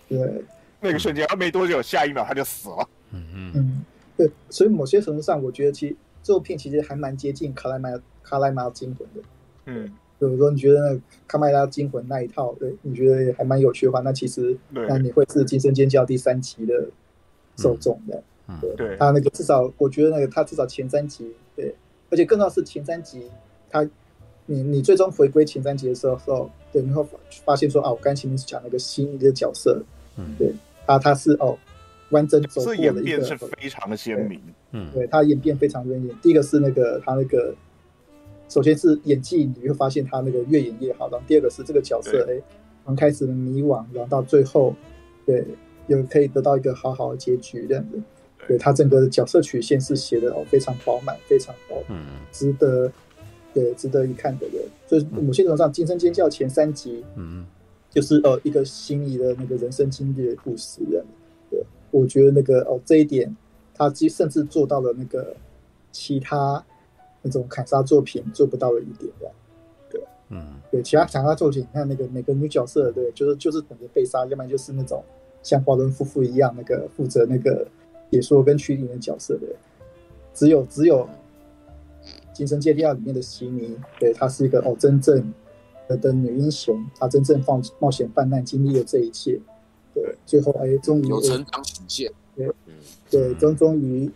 [0.07, 0.45] 嗯、对，
[0.81, 2.89] 那个瞬间，而没多久，下一秒他就死了。
[3.11, 3.51] 嗯嗯。
[3.55, 3.85] 嗯，
[4.17, 5.95] 对，所以某些程度上，我觉得其实。
[6.23, 7.89] 这部片其实还蛮接近卡莱玛
[8.21, 9.21] 卡莱玛惊魂的，
[9.65, 9.87] 嗯，
[10.19, 16.87] 比如说你觉得那卡麦拉惊魂那一套，对，你觉得还蛮有趣的话，那其实那你会是惊声尖叫第三集的
[17.57, 21.73] 受众的，嗯、对，他那个至少我觉得那个他至少前三集，对，
[22.11, 23.27] 而且更重要是前三集
[23.67, 23.81] 他
[24.45, 27.03] 你你最终回归前三集的时候，时候对，你会
[27.43, 29.83] 发现说啊，我刚前面是讲那个新的角色，
[30.17, 30.53] 嗯，对，
[30.85, 31.57] 他他是哦。
[32.11, 34.37] 完整走过的一个，演变是非常的鲜明。
[34.71, 36.13] 嗯，对，他演变非常鲜明。
[36.21, 37.55] 第一个是那个他那个，
[38.49, 41.09] 首先是演技，你会发现他那个越演越好。
[41.09, 42.35] 然后第二个是这个角色，哎，
[42.83, 44.75] 从开始的迷惘，然后到最后，
[45.25, 45.41] 对，
[45.87, 48.01] 有可以得到一个好好的结局这样子。
[48.45, 52.91] 对，他整个的角色曲线是写的哦非常饱满，非常饱满，嗯，值得，
[53.53, 54.61] 对，值得一看的人。
[54.85, 57.45] 所以某些程度上，《惊声尖叫》前三集，嗯，
[57.91, 61.05] 就是呃一个心仪的那个人生经历的故事这样。
[61.91, 63.35] 我觉得那个哦，这一点，
[63.73, 65.35] 他其实甚至做到了那个
[65.91, 66.63] 其他
[67.21, 69.11] 那种砍杀作品做不到的一点，
[69.89, 75.03] 对，嗯，对，其他砍杀作品，你看那个每个女角色，对，就是就是等着被杀，要不然就是那种
[75.43, 77.67] 像华伦夫妇一样那个负责那个
[78.09, 79.47] 解说跟驱灵的角色，的，
[80.33, 80.99] 只有只有
[82.31, 85.21] 《精神界第二》里面的席尼，对，他是一个哦真正
[85.91, 89.39] 的的女英雄，她真正放冒险犯难，经历了这一切。
[89.93, 92.11] 对，最后哎，终于有成长曲线。
[92.35, 92.49] 对，
[93.09, 94.09] 对，终终于，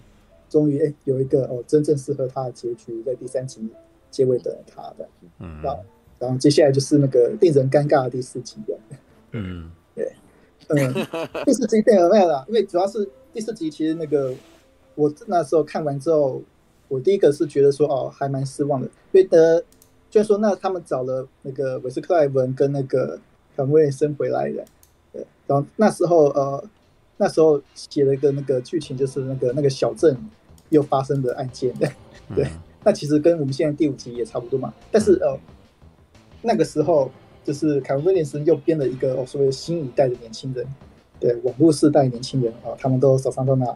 [0.49, 3.67] 终于哎，有一个哦，真正适合她的结局，在第三集
[4.09, 5.07] 结尾等着他的。
[5.39, 5.83] 嗯，然后，
[6.17, 8.79] 然后接下来就是那个令人尴尬的第四集了。
[9.33, 10.13] 嗯，对，
[10.69, 10.93] 嗯，
[11.45, 12.45] 第四集变了没有了？
[12.47, 14.33] 因为主要是第四集，其实那个
[14.95, 16.41] 我那时候看完之后，
[16.87, 19.65] 我第一个是觉得说哦，还蛮失望的，因为的。
[20.15, 23.19] 虽然说那他们找了那个韦斯克莱文跟那个
[23.53, 24.63] 凯文威廉森回来的，
[25.11, 26.63] 对，然后那时候呃
[27.17, 30.17] 那时候写了一个那个剧情，就是那个那个小镇
[30.69, 31.91] 又发生的案件， 对，
[32.33, 32.47] 对，
[32.85, 35.37] 那其实跟我们现在第五集也差不多嘛，但是呃
[36.43, 37.11] 那个时候
[37.43, 40.65] 就是凯文威廉森又编了一个哦所谓新一代的年轻人，
[41.19, 43.67] 对，网络世代年轻人啊，他们都手上都拿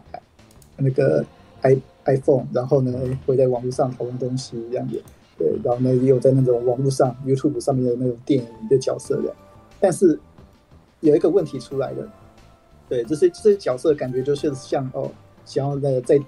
[0.78, 1.22] 那个
[1.60, 1.76] i
[2.06, 5.02] iPhone，然后呢会在网络上讨论东西这样子。
[5.40, 9.34] 对，然后呢，也有在那种网络上 YouTube 上面的那种电影的角色的，
[9.80, 10.20] 但是
[11.00, 12.12] 有一个问题出来了，
[12.90, 15.10] 对，这些这些角色感觉就是像哦，
[15.46, 16.20] 想要那个再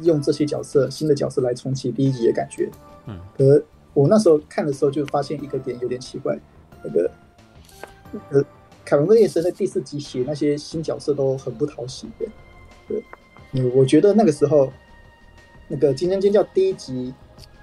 [0.00, 2.68] 用这些角色新的角色来重启第一集的感觉，
[3.06, 3.62] 嗯，可
[3.94, 6.36] 我那时候看的时候就发现一个点有点奇怪，
[6.82, 7.08] 那个
[8.30, 8.44] 呃，
[8.84, 12.26] 凯文威廉森在第四集写那些新角色都很不讨喜的，
[12.88, 13.04] 对，
[13.52, 14.72] 嗯，我觉得那个时候
[15.68, 17.14] 那个《惊声尖叫》第一集。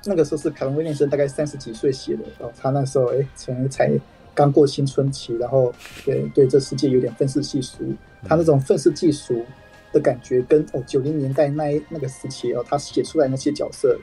[0.05, 3.99] 那个时候是凯文威廉森大概三十几岁写的，然后他那时候哎，才才
[4.33, 5.73] 刚过青春期，然后
[6.05, 7.83] 对对这世界有点愤世嫉俗。
[8.23, 9.45] 他那种愤世嫉俗
[9.91, 13.99] 的感觉，跟哦九零年代那一那个时期哦，他写出来那些角色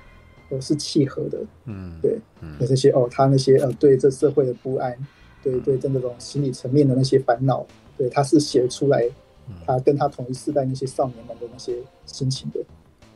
[0.50, 1.38] 都是契合的。
[1.64, 2.18] 嗯，对，
[2.61, 4.94] 有这些哦，他那些呃对这社会的不安，
[5.42, 9.09] 对对这那种心理层面的那些烦恼，对他是写出来，
[9.66, 12.61] 他跟他同一世代那些少年们的那些心情的，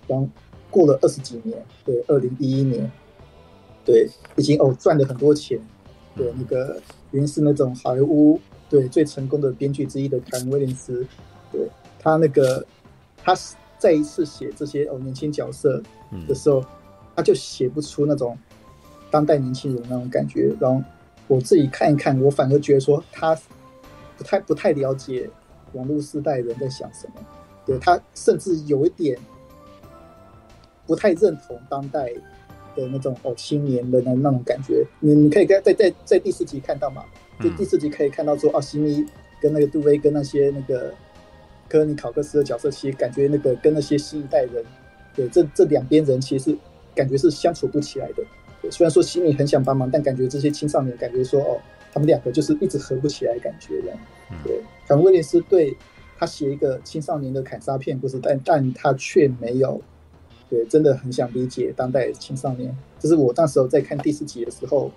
[0.06, 0.26] 然后。
[0.70, 2.90] 过了二十几年，对，二零一一年，
[3.84, 5.58] 对，已经哦赚了很多钱，
[6.16, 6.80] 对，那个
[7.10, 11.04] 原是那种好莱坞对最成功的编剧之一的凯文威廉斯，
[11.50, 12.64] 对他那个
[13.18, 13.34] 他
[13.78, 15.82] 再一次写这些哦年轻角色
[16.28, 16.64] 的时候，
[17.16, 18.38] 他就写不出那种
[19.10, 20.54] 当代年轻人那种感觉。
[20.60, 20.82] 然后
[21.26, 23.36] 我自己看一看，我反而觉得说他
[24.16, 25.28] 不太不太了解
[25.72, 27.14] 网络时代人在想什么，
[27.66, 29.18] 对他甚至有一点。
[30.90, 32.12] 不太认同当代
[32.74, 37.04] 的那种哦青年的那那种感觉，你你可以在在在在第四集看到嘛？
[37.40, 39.06] 就第四集可以看到说，哦，西米
[39.40, 40.92] 跟那个杜威跟那些那个
[41.68, 44.64] 科尼考克斯的角色，其实感觉那个跟那些新一代人，
[45.14, 46.58] 对这这两边人其实是
[46.92, 48.24] 感觉是相处不起来的。
[48.60, 51.60] 对，虽然说西米很想帮忙，但感觉这些青少年感觉说，哦，
[51.92, 53.98] 他们两个就是一直合不起来，感觉这样。
[54.44, 55.76] 对，凯文威廉斯对
[56.18, 59.80] 他写一个青少年的砍杀片故事，但但他却没有。
[60.50, 62.76] 对，真的很想理解当代青少年。
[62.98, 64.90] 就是我当时候在看第四集的时候，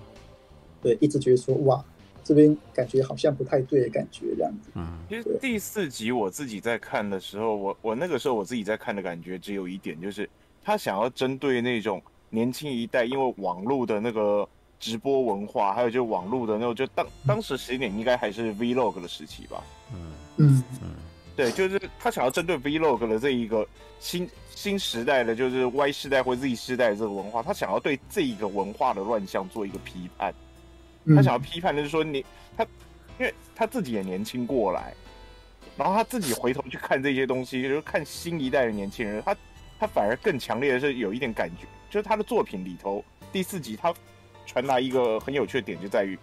[0.82, 1.82] 对，一直觉得说，哇，
[2.24, 4.72] 这边感觉好像不太对的感觉这样子。
[4.74, 10.28] 嗯，其实第四集我自己在看的时候，我我那个时候我自己在看的感觉只有一点，就是
[10.64, 14.48] 他想要针对那种年轻一代，因为网络的那个
[14.80, 19.64] 直播文化，还有就网络的那种，就当当时十点应该还是 Vlog 的时期吧。
[19.94, 20.00] 嗯
[20.38, 20.90] 嗯嗯，
[21.36, 23.68] 对，就是他想要针对 Vlog 的这一个
[24.00, 24.30] 新。
[24.56, 30.34] 新时代的就是 Y 世代或 Z 世代的这个文化，他想要对这一个文化的乱象做一个批判。
[31.14, 32.24] 他想要批判的就是说你
[32.56, 32.64] 他，
[33.20, 34.94] 因为他自己也年轻过来，
[35.76, 39.36] 然后他自己回头去看这些东西，就是看新一代的年轻人，他
[39.80, 43.94] 他反而更强烈的是有一点感觉，就是他的作品里头第四集他
[44.46, 46.18] 传达一个很有趣的点，就在于，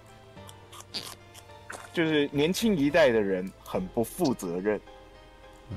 [1.93, 4.81] 就是年轻一代的人很不负责任。
[5.71, 5.77] 嗯。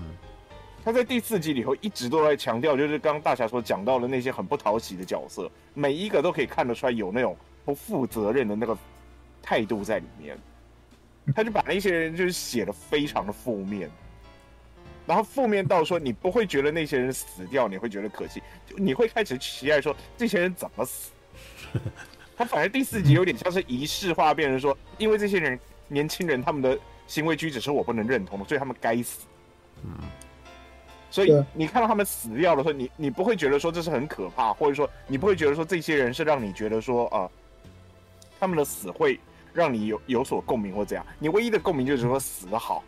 [0.83, 8.77] 他在第四集里头一直都在强调，就是刚刚大侠所讲到的那些很不讨喜的角色，每一个都可以看得出来有那种不负责任的那个
[9.41, 10.37] 态度在里面。
[11.33, 13.89] 他就把那些人就是写的非常的负面，
[15.07, 21.11] 然后负面到说你不会觉得那些人死掉，你会觉得可惜，就你会开始期待说这些人怎么死。
[22.35, 26.77] 他反而第四集有点像是仪式化，变成说因为这些人年轻人他们的
[27.07, 29.21] 行为举止是我不能认同的，所以他们该死。
[29.83, 29.91] 嗯。
[31.11, 37.31] 所以你看到他们死掉的时候，你你不会觉得说这是很可怕，或者说你不会觉得说这些人是让你觉得说啊、呃，
[38.39, 39.19] 他们的死会
[39.53, 41.05] 让你有有所共鸣或怎样？
[41.19, 42.83] 你唯一的共鸣就是说死的好。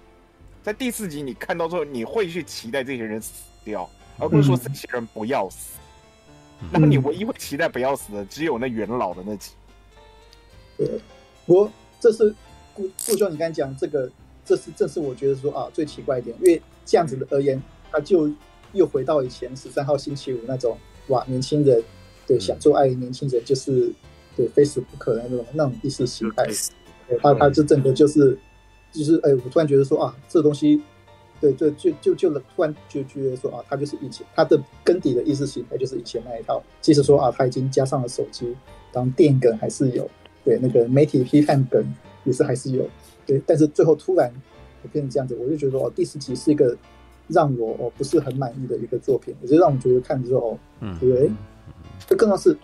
[0.63, 5.77] 在第四集你看到之后，你会去期待这些人死掉，而不是说这些人不要死。
[6.71, 9.51] 那么你唯一会期待不要死的，只有那元老的那集。
[10.77, 10.99] 对，
[11.45, 12.33] 不过这是
[12.73, 14.09] 顾顾兄，你刚才讲这个，
[14.43, 17.61] 这是这是我觉得说啊最奇怪一点，因为这样子的而言。
[17.91, 18.29] 他就
[18.73, 20.77] 又回到以前十三号星期五那种
[21.07, 21.81] 哇，年轻人
[22.27, 23.89] 对想做爱的年轻人就是
[24.35, 26.45] 对非死不可的那种那种意识形态。
[27.07, 28.37] 对，他他就整个就是
[28.91, 30.81] 就是哎，我突然觉得说啊，这东西
[31.39, 36.61] 对对就就就突然就觉得说啊，他就是以前他的根底的意识形态就是以前那一套。
[36.81, 38.53] 即使说啊，他已经加上了手机，
[38.91, 40.09] 当电梗还是有，
[40.43, 41.81] 对那个媒体批判梗
[42.25, 42.85] 也是还是有，
[43.25, 44.29] 对，但是最后突然
[44.87, 46.75] 变成这样子，我就觉得说哦，第四集是一个。
[47.27, 51.31] 让我哦不是很满意的一个作品，也就让我觉得看之后，嗯，对不对？
[52.07, 52.55] 这更重要是，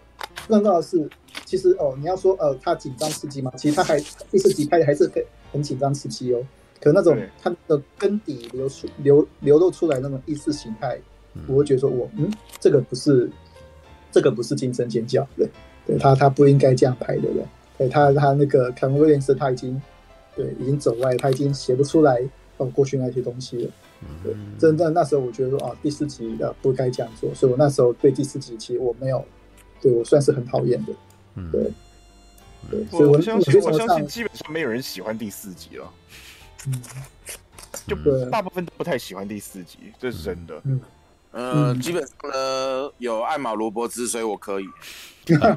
[0.48, 1.10] 更重要是，
[1.46, 3.52] 其实哦，你要说呃，他紧张刺激吗？
[3.58, 4.00] 其实他还
[4.30, 6.46] 第四集拍的还是很很紧张刺激哦。
[6.80, 10.96] 可那种他的根底流出流流露出来那种意识形态，
[11.48, 13.28] 我会觉得说我嗯，这个不是
[14.12, 15.50] 这个不是惊声尖叫的，
[15.88, 17.44] 对他他不应该这样拍的人。
[17.80, 19.82] 对他他那个凯文威廉斯他已经
[20.36, 22.22] 对已经走歪，他已经写不出来
[22.58, 23.72] 哦过去那些东西了。
[24.24, 29.24] 对，真的那时候我觉得说啊，第四集的不该这样做，所以我那时候对第四集其实我没有，
[29.80, 30.94] 对我算是很讨厌的。
[31.52, 31.72] 对，
[32.70, 35.94] 对，所以我相信我相信基本上没有人喜欢第四集了。
[36.68, 36.82] 嗯，
[37.88, 40.60] 就大部分都不太喜欢第四集，这是真的。
[40.64, 40.80] 嗯，
[41.32, 44.66] 呃，基本上呢有艾玛罗伯兹，所以我可以。
[45.28, 45.48] 因为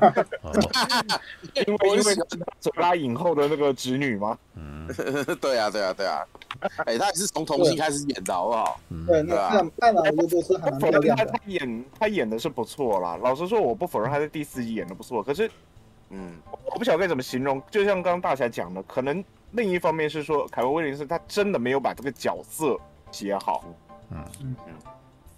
[1.96, 2.14] 因为
[2.60, 4.38] 走拉影后的那个侄女吗？
[4.54, 4.86] 嗯，
[5.40, 6.22] 对啊，对啊，对啊。
[6.84, 8.80] 哎，他也是从童星开始演的，好不好？
[9.06, 9.34] 对，那
[9.80, 11.26] 艾玛罗伯兹还蛮漂亮的。
[11.26, 13.18] 他演他演的是不错啦。
[13.22, 15.22] 老实说，我不否认他在第四集演的不错。
[15.22, 15.50] 可是，
[16.10, 16.34] 嗯，
[16.66, 17.60] 我不晓得该怎么形容。
[17.70, 22.78] 就像刚刚大侠讲的，可能另一方面是说，凯文威廉斯他真的没有把这个角色
[23.10, 23.64] 写好。
[24.10, 24.74] 嗯嗯嗯。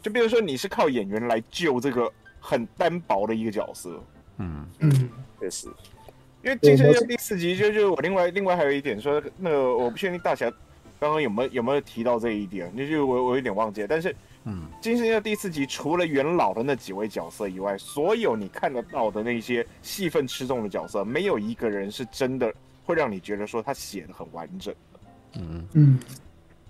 [0.06, 4.00] 就比如说，你是靠演员来救这个很单薄的一个角色。
[4.36, 5.66] 嗯嗯，确实，
[6.44, 10.48] 因为金生第四集就就我另外另外还有一点说，那个我不确定大侠
[11.00, 13.88] 刚刚有没有有没有提到这一点，就是我我有点忘记了。
[13.88, 22.54] 但是，嗯，金生第四集除了元老的那几位角色以外，所有你看得到的那些戏份吃重的角色，没有一个人是真的
[22.84, 25.00] 会让你觉得说他写的很完整的。
[25.40, 25.98] 嗯嗯，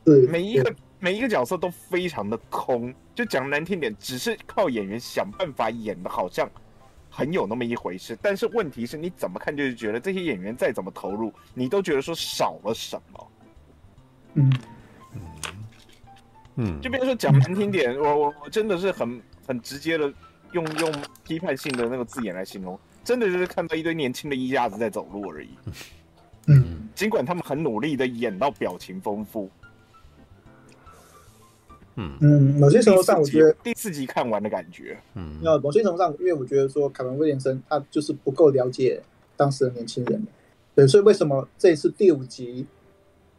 [0.06, 6.50] 对，每一个每一个角色都非常的空，就讲难听点，只是靠演员想办法演的好像。
[7.08, 13.28] 很有那么一回事，但是问题是你怎么看就是觉得这些演员再怎么投入，你都觉得说少了什么。
[14.34, 14.52] 嗯
[16.56, 20.12] 嗯，就比如说讲难听点，我我我真的是很很直接的
[20.52, 20.92] 用用
[21.24, 25.48] 批判性的那个字眼来形容，真的就是看到一堆年轻的一家子在走路而已。
[26.48, 29.50] 嗯，尽管他们很努力的演到表情丰富。
[31.96, 32.16] 嗯。
[32.20, 39.02] 嗯，某些程度上，我觉得第四集看完的感觉，嗯，那某些程度上，因为我觉得说凯文威廉森他就是不够了解
[39.36, 40.26] 当时的年轻人，
[40.74, 42.66] 对，所以为什么这一次第五集，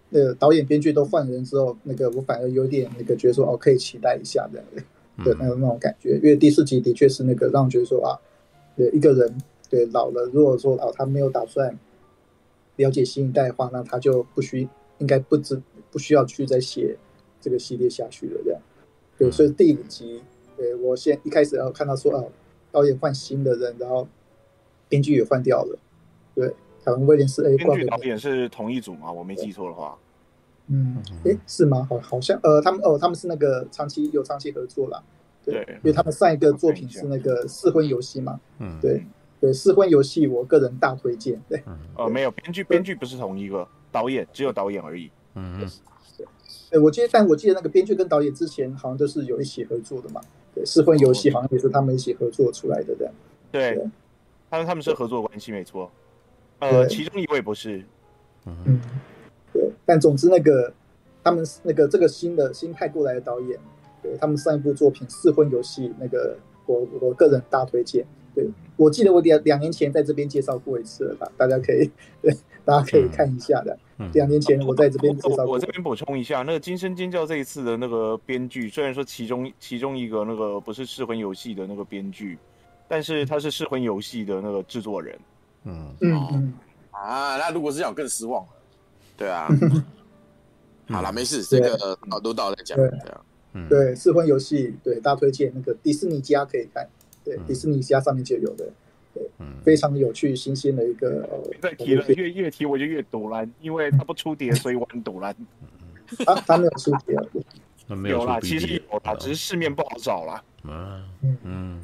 [0.09, 4.83] 那个导演编剧都换人之后，那个我反而有点那个觉得说哦，可以期待一下这样的，
[5.23, 8.17] 对，那种那种感觉，因为第四集的确是那个让我觉得说啊，
[8.75, 9.37] 对一个人
[9.69, 11.77] 对老了，如果说哦他没有打算
[12.77, 14.67] 了解新一代的话，那他就不需
[14.99, 16.95] 应该不知不需要去再写。
[17.39, 18.61] 这个系列下去了，这样，
[19.17, 20.21] 对，所以第五集，
[20.55, 22.23] 对我先一开始要看到说，啊，
[22.71, 24.07] 导演换新的人，然后
[24.89, 25.79] 编剧也换掉了，
[26.33, 29.11] 对，凯文威廉斯 A 编剧导演是同一组吗？
[29.11, 29.97] 我没记错的话，
[30.67, 31.87] 嗯，哎，是吗？
[31.89, 35.01] 好，好像，呃，他们，哦，他们是那个长期有长期合作啦，
[35.45, 39.05] 对，因为他们上一个作品是那个试婚游戏嘛，嗯，对，
[39.39, 41.63] 对，试婚游戏，我个人大推荐，对，
[41.95, 45.67] 哦，没有，编剧编剧不是同一个，导演只有导演而已，嗯。
[46.69, 50.21] 对，我记得，但我记得那个编剧跟导演之前好像都是有一起合作的嘛。
[50.53, 53.13] 对，试婚游戏好像也是他们一起合作出来的这样。
[53.51, 53.89] 对，对
[54.49, 55.89] 他们他们是合作关系没错。
[56.59, 57.83] 呃，其中一位不是。
[58.45, 58.81] 嗯，
[59.53, 59.69] 对。
[59.85, 60.73] 但总之，那个
[61.23, 63.59] 他们那个这个新的新派过来的导演，
[64.01, 68.05] 对他们上一部作品《试婚游戏》，那个我我个人大推荐。
[68.33, 71.89] 对，我记得我两两年前在这边介绍过一次了吧，大家可以
[72.21, 72.35] 对
[72.67, 73.79] 大家可以看一下的。
[74.13, 75.45] 两年前我在这边介绍过。
[75.45, 82.37] 我我这边补充一下，那个《惊声尖叫》这一次的那个编剧，虽然说其中其中一个那个不是试婚游戏的那个编剧，
[82.89, 85.17] 但是他是试婚游戏的那个制作人。
[85.63, 86.53] 嗯嗯
[86.91, 88.49] 啊，那如果是这样更失望了。
[89.15, 89.47] 对啊。
[90.89, 92.77] 好了，没事，这个好多道在讲。
[92.77, 93.21] 对啊。
[93.53, 93.69] 嗯。
[93.69, 96.85] 对，试婚游戏对大推荐，那个迪士尼家可以看。
[97.23, 98.69] 对，迪士尼家上面就有的。
[99.39, 101.27] 嗯，非常有趣、新鲜的一个。
[101.61, 105.35] 再提了，越越提我就越堵了，因为他不出碟， 所以我很赌烂。
[106.25, 107.17] 啊，他没有出碟，
[107.87, 110.43] 那没有啦，其实有啦，只是市面不好找啦。
[110.63, 111.81] 嗯嗯。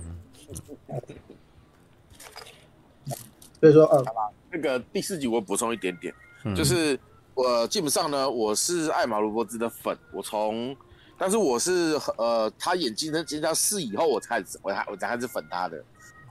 [3.60, 4.04] 所以说，呃，
[4.52, 6.14] 那个第四集我补充一点点，
[6.56, 7.00] 就是
[7.34, 10.76] 我基本上呢，我是艾玛罗伯兹的粉，我从，
[11.18, 15.82] 但是我是呃，他演技跟金家四以后，我才我才我才开始粉他的。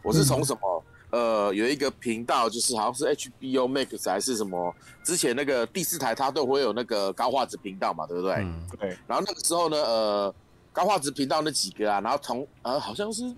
[0.03, 0.85] 我是从什么？
[1.13, 4.75] 呃，有一个频道，就是好像是 HBO Max 还是什么？
[5.05, 8.37] 之前那个第四台，它都会有那个高画质频道嘛，对不对？
[8.37, 8.97] 嗯，对。
[9.07, 10.35] 然后那个时候呢，呃，
[10.73, 13.29] 高画质频道那几个啊，然后同呃，好像是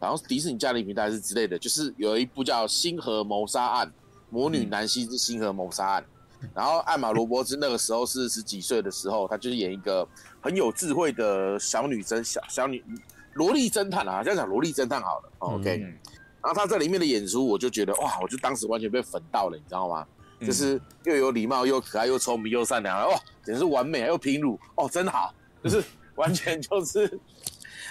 [0.00, 3.86] 好像是迪士尼家庭频道还是之类的，就是有一部叫《星河谋杀案》，
[4.28, 6.04] 魔女南希之星河谋杀案。
[6.42, 10.04] 嗯、然后艾玛罗伯兹那个时候是十几岁的时候，她就是演一个
[10.40, 12.82] 很有智慧的小女生，小小女
[13.34, 15.32] 萝莉侦探啊，这样讲萝莉侦探好了。
[15.42, 15.98] 嗯、OK。
[16.42, 20.06] 然后他在里面的演出，我就觉得哇，我就当时完全被粉到了，你知道吗？
[20.40, 23.14] 嗯、就是又有礼貌，又可爱，又聪明，又善良，哇，
[23.44, 25.84] 简直是完美，又平乳，哦，真好，就是
[26.14, 27.20] 完全就是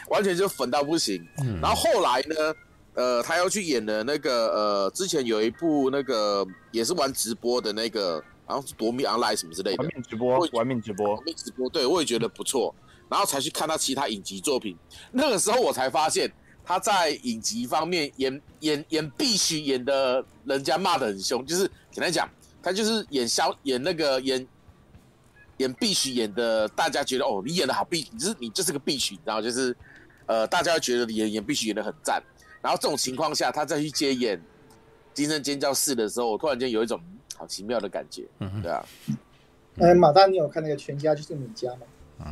[0.09, 1.23] 完全就粉到不行。
[1.43, 2.55] 嗯、然后后来呢，
[2.95, 12.73] 呃，他要去演的那个呃，之前有一部那个也是玩直播的那个，好像是夺命 online 什么之类的，玩命直播，玩命直播，玩命直播，对我也觉得不错。
[13.07, 14.77] 然后才去看他其他影集作品，
[15.11, 16.31] 那个时候我才发现
[16.69, 21.43] 他在影集方面演演演必须演的，人家骂得很凶。
[21.43, 22.29] 就是简单讲，
[22.61, 24.47] 他就是演肖演那个演
[25.57, 29.75] 演必须演的，大家觉得哦，你演的好必，你就是你就是个必须，然后就是
[30.27, 32.21] 呃，大家会觉得你演演必须演的很赞。
[32.61, 34.37] 然后这种情况下，他再去接演
[35.11, 37.01] 《惊声尖叫四》的时候，我突然间有一种
[37.35, 38.85] 好奇妙的感觉，嗯对啊。
[39.79, 41.81] 哎，马大，你有看那个《全家就是你家》吗？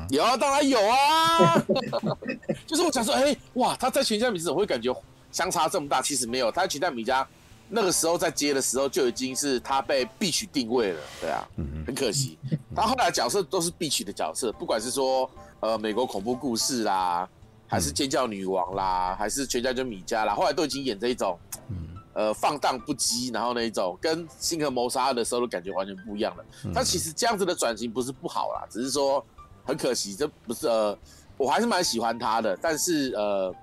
[0.10, 1.64] 有啊，当然有啊，
[2.68, 4.94] 就是我想说，哎、欸，哇，他在全家米怎么会感觉
[5.32, 7.28] 相差这么大，其实没有，他在全家米家
[7.70, 11.48] 那个时候在接的时候就已经是他被必取定位了，对啊，
[11.86, 12.38] 很可惜，
[12.76, 15.30] 他后来的角色都是必取的角色，不管是说
[15.60, 17.28] 呃美国恐怖故事啦，
[17.68, 21.38] 还是尖叫女王啦，还是全家就米家啦，后来都已经演这一种，
[22.14, 26.46] 呃放荡不羁，然后那一种跟星河谋杀案的时候的感觉完全不一样了。
[26.74, 29.26] 但其实这样子的转型不是不好啦，只是说。
[29.68, 30.97] 很可惜，这不是呃，
[31.36, 33.53] 我还是蛮喜欢他的，但是呃，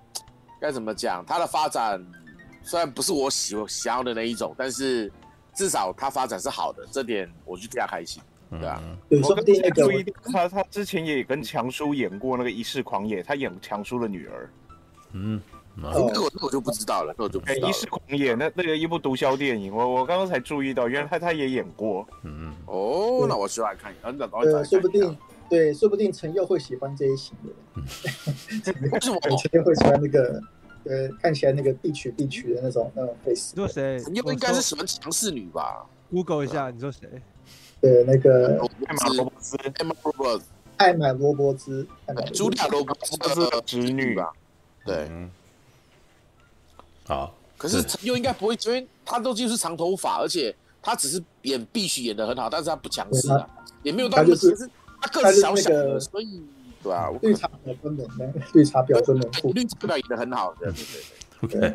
[0.61, 1.25] 该怎么讲？
[1.27, 1.99] 他的发展
[2.63, 5.11] 虽然不是我喜想要的那一种，但是
[5.55, 8.83] 至少他发展是好的，这点我就比较开心，对吧？
[9.09, 14.51] 对，说不定那个他他之前也跟强叔演过那个《一世狂野》，他演强叔的女儿。
[15.13, 15.41] 嗯，
[15.75, 17.73] 那我那我就不知道了，那我就不知道了。
[17.77, 22.07] 《一世狂野》那那个一部毒枭电影，我我刚刚才注意到，原来他他也演过。
[22.25, 25.17] 嗯哦，那我需要来看一下，那呃，说不定。
[25.49, 27.51] 对，说不定陈佑会喜欢这一型的。
[28.63, 30.41] 陈佑会喜欢那个，
[30.85, 33.53] 呃，看起来那个必娶必娶的那种那种 face。
[33.55, 34.01] 你说谁？
[34.01, 37.09] 陈佑应该是喜欢强势女吧？Google 一下，你说谁？
[37.81, 40.45] 对，那个艾玛罗伯兹，艾玛罗伯兹，
[40.79, 41.87] 艾玛罗伯兹，
[42.33, 44.33] 茱莉亚罗伯兹的侄女吧？
[44.87, 45.09] 对。
[47.07, 47.35] 好。
[47.57, 53.49] 可是陈佑应该不会，因为他都就是长头发，而且他只是演必须演的很好，但是他不强势啊，
[53.83, 54.35] 也没有到那么
[55.07, 55.23] 强势。
[55.23, 56.43] 他个子小小的，所以
[56.83, 61.75] 对啊，绿茶婊专门的，绿茶婊专门户，绿茶婊演的很好，对对对，OK，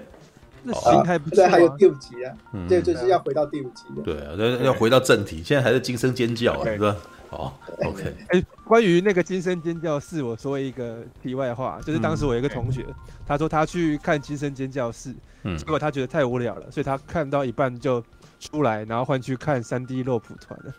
[0.63, 1.47] 那心态不对。
[1.47, 2.35] 还有第五集啊，
[2.67, 6.95] 对，就是要回到第五集的，对啊，要要回到正题，现在还是惊声尖叫啊，是吧？
[7.31, 7.53] 哦
[7.85, 12.85] ，OK，哎，关于那个惊声尖叫四，我说一个题外话，就是当时我有一个同学，
[13.25, 15.13] 他说他去看惊声尖叫四，
[15.43, 18.03] 结果他觉得太无聊了，所以他看到一半就。
[18.39, 20.73] 出来，然后换去看三 D 肉蒲团了。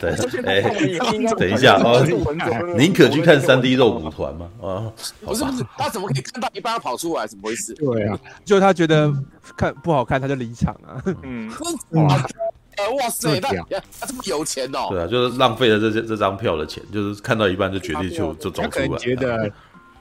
[0.00, 0.10] 对，
[0.44, 0.62] 哎，
[1.36, 2.02] 等一下哦，
[2.76, 4.48] 宁可去看三 D 肉蒲团吗？
[4.62, 4.90] 啊，
[5.24, 7.26] 不是不是，他怎么可以看到一半跑出来？
[7.26, 7.74] 怎么回事？
[7.74, 9.12] 对啊，就他觉得
[9.56, 11.02] 看不好看，他就离场啊。
[11.22, 11.50] 嗯，
[11.90, 13.50] 哇，哇塞，他
[14.00, 14.86] 他这么有钱哦。
[14.90, 18.98] 对啊，就是浪费了这些这张票的钱，就是看到一半就决定就就走出来。
[18.98, 19.52] 觉得。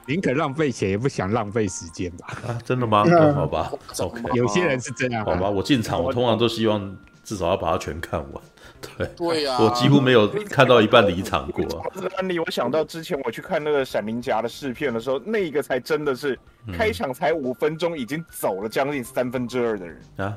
[0.07, 2.27] 宁可浪费钱，也不想浪费时间吧？
[2.47, 3.03] 啊，真的吗？
[3.07, 4.21] 嗯、好吧，OK。
[4.33, 5.33] 有些人是这样、啊。
[5.33, 8.43] 好吧，我进场，我通常都希望至少要把它全看完。
[8.97, 11.63] 对，对呀、啊，我几乎没有看到一半离场过。
[11.93, 16.37] 这个案例，我想到之前我去看那个《闪灵侠》的试片的时候，那个才真的是
[16.73, 20.35] 开场才五分钟，已经走了将近三分之二的人啊！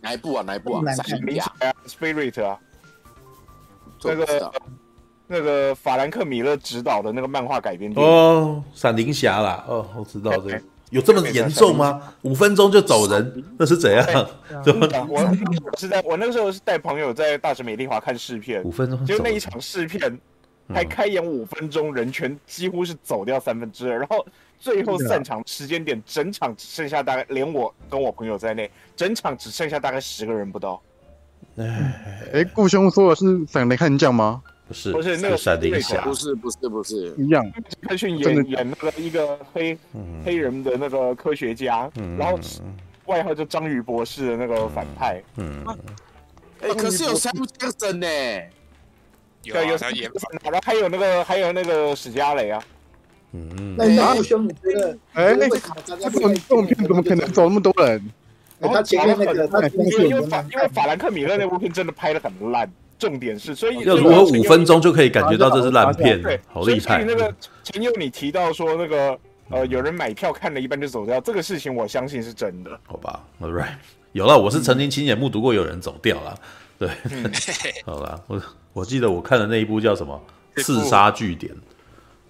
[0.00, 0.42] 哪一部啊？
[0.42, 0.82] 哪一部啊？
[1.08, 2.58] 《闪灵侠》啊，《Spirit》啊，
[4.00, 4.52] 这个。
[5.28, 10.60] 那个法兰克米勒执导的那个漫画改编哦，闪灵侠啦，哦，我知道这个
[10.90, 12.00] 有这么严重吗？
[12.22, 14.06] 五分钟就走人，那是怎样？
[15.06, 20.18] 我是在我那个时候是带朋友在大学美丽华看试片，五分钟就那一场试片，
[20.72, 24.24] 还开演五分钟，人全几乎是走掉三分之二，然后
[24.58, 30.80] 最后散场时间点，整场只剩下大概连我跟我朋友在内，整场只剩下大概十个人不到。
[31.58, 34.42] 哎，哎，顾兄说的是闪灵悍将吗？
[34.68, 37.44] 不是，不是那个闪灵侠，不是，不是，不是一样。
[37.82, 39.76] 他去演演那个一个黑
[40.22, 42.38] 黑人的那个科学家，然后
[43.06, 45.22] 外号叫章鱼博士的那个反派。
[45.36, 45.64] 嗯，
[46.60, 48.06] 哎，可是有三部杰克森呢，
[49.42, 50.10] 对，有他演，
[50.42, 52.62] 然后还有那个还有那个史嘉蕾啊。
[53.32, 54.98] 嗯，那那兄你觉得？
[55.14, 58.02] 哎，那个这种这种片怎么可能走那么多人？
[58.60, 62.70] 他前面那个，他因为法因为法兰克米勒那部片真的拍得很烂。
[62.98, 66.20] 重点是，所以要如何五分钟就可以感觉到这是烂片？
[66.20, 67.00] 对，好厉害！
[67.00, 69.18] 所以那个陈佑，你提到说那个
[69.50, 72.78] 呃，有人买票看了一半就走掉，这个事情我相信是真的。
[72.86, 73.74] 好吧，All right，
[74.12, 76.38] 有了，我是曾经亲眼目睹过有人走掉了。
[76.78, 76.88] 对，
[77.86, 78.42] 好吧，我
[78.72, 80.20] 我记得我看的那一部叫什么
[80.62, 81.52] 《刺杀据点》。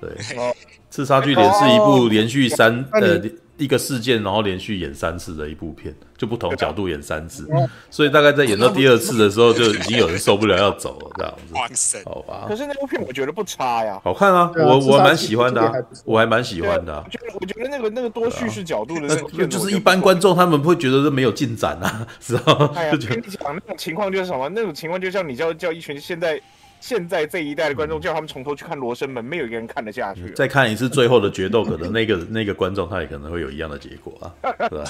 [0.01, 0.11] 对，
[0.91, 3.21] 《刺杀据点》是一部连续三呃
[3.59, 7.47] 一个事件，然后连续演三次的一部片，就不同角度演三次，
[7.91, 11.55] 所以大概在演到第二次的时候，就已经有人受不了要走了，这样子。
[11.59, 12.47] 哇塞，好吧。
[12.49, 15.73] 可是那部片我觉得不差呀，好看啊，我我蛮喜欢的啊，
[16.05, 17.05] 我还蛮喜欢的啊。
[17.05, 22.71] 我觉得我觉得那个那个多叙事角度的那个，就是一般观众他们会觉得这没有进展啊， 是吧？
[22.75, 24.49] 哎呀，跟你讲那种情况就是什么？
[24.51, 26.41] 那种情况就像你叫叫一群现在。
[26.81, 30.31] 现在这一代的观众叫他们从头去看《罗生门》，没有一个人看得下去。
[30.31, 34.85] 再看一次最后的决斗，可能那个 那个观众他也可能会有一样的结果啊， 对吧？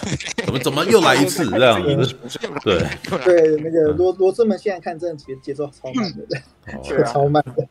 [0.45, 2.17] 怎么怎么又来一次这样子？
[2.63, 2.79] 对
[3.25, 7.67] 对，那个罗罗生门现在看真的节节奏超慢的，超慢的。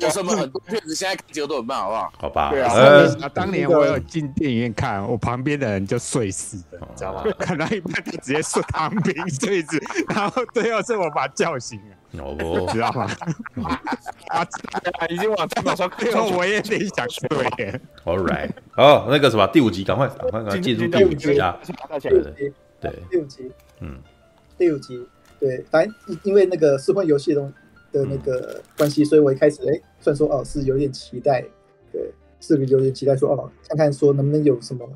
[0.00, 2.12] 罗生门很多片子现在节奏都很慢，好不好？
[2.18, 2.50] 好吧。
[2.50, 7.24] 对啊，当年我有进电影院看，我旁边的人就睡死了，你知道吗？
[7.38, 11.95] 看到一半就直接睡躺平睡死，然后最后是我把他叫醒了。
[12.12, 13.06] 哦，知道吗？
[14.28, 14.46] 啊，
[15.10, 17.80] 已经往马上最后我也得想对。
[18.04, 21.58] All right，好，那个什么，第五集，赶快赶快赶快进入第五集啊！
[22.00, 23.98] 对对对，第五集，嗯，
[24.56, 25.06] 第五集，
[25.38, 27.52] 对，反正因为那个《尸魂游戏》中
[27.92, 31.44] 的那个关系，所以我一开始哎，虽然说哦是有点期待，
[31.92, 34.88] 对，是有点期待说哦，看看说能不能有什么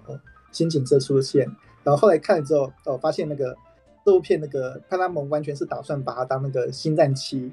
[0.52, 1.44] 新景色出现，
[1.82, 3.54] 然后后来看了之后哦，发现那个。
[4.04, 7.52] 这部片那个派拉蒙完全是打算把它当那个星战七，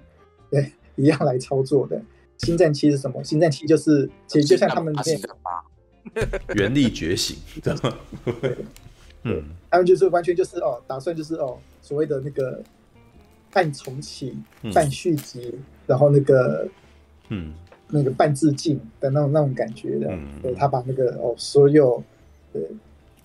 [0.49, 2.01] 对，一样来操作的。
[2.37, 3.21] 星战七是什么？
[3.23, 5.03] 星战七就是其实就像他们那
[6.55, 8.57] 原力觉醒，对，
[9.23, 12.63] 嗯，他们就是完全就是哦，打算就是哦，所谓的那个
[13.51, 14.37] 半重启、
[14.73, 15.53] 半续集，
[15.85, 16.65] 然后那个
[17.27, 17.53] 嗯，
[17.89, 20.17] 那个半致敬的那种那种感觉的。
[20.41, 22.01] 对，他把那个哦，所有
[22.53, 22.61] 对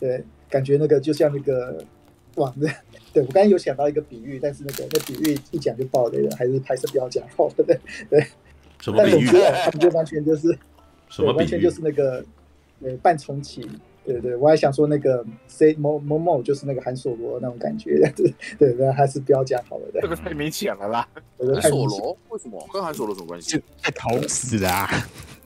[0.01, 1.85] 对，感觉那个就像那个。
[2.37, 2.70] 哇， 对，
[3.12, 7.80] 对我刚才有想到一个比喻，但是那个那比喻一讲就爆雷了，还是还是不要讲好，对不对？
[8.09, 8.26] 对，
[8.80, 9.26] 什么比喻？
[9.26, 10.57] 他们就完全就是
[11.09, 12.24] 什么完全就是那个
[12.83, 13.68] 呃半重启，
[14.05, 21.07] 对对，我还想说那个 say 某某某就是那个韩索罗那种感觉，对 对对，还是不要讲好了，这个太明显了啦。
[21.61, 23.62] 韩索罗为什么跟韩索罗什么关系？
[23.83, 24.89] 太讨死了啊！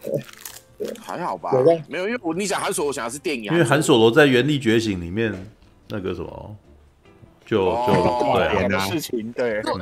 [0.78, 1.52] 对，还好吧，
[1.88, 5.34] 没有，因为我你想韩索罗，我想的是电影，因为韩索罗在《原力觉醒》里面
[5.88, 6.56] 那个什么。
[7.46, 9.62] 就就对的事情，对。
[9.62, 9.72] 就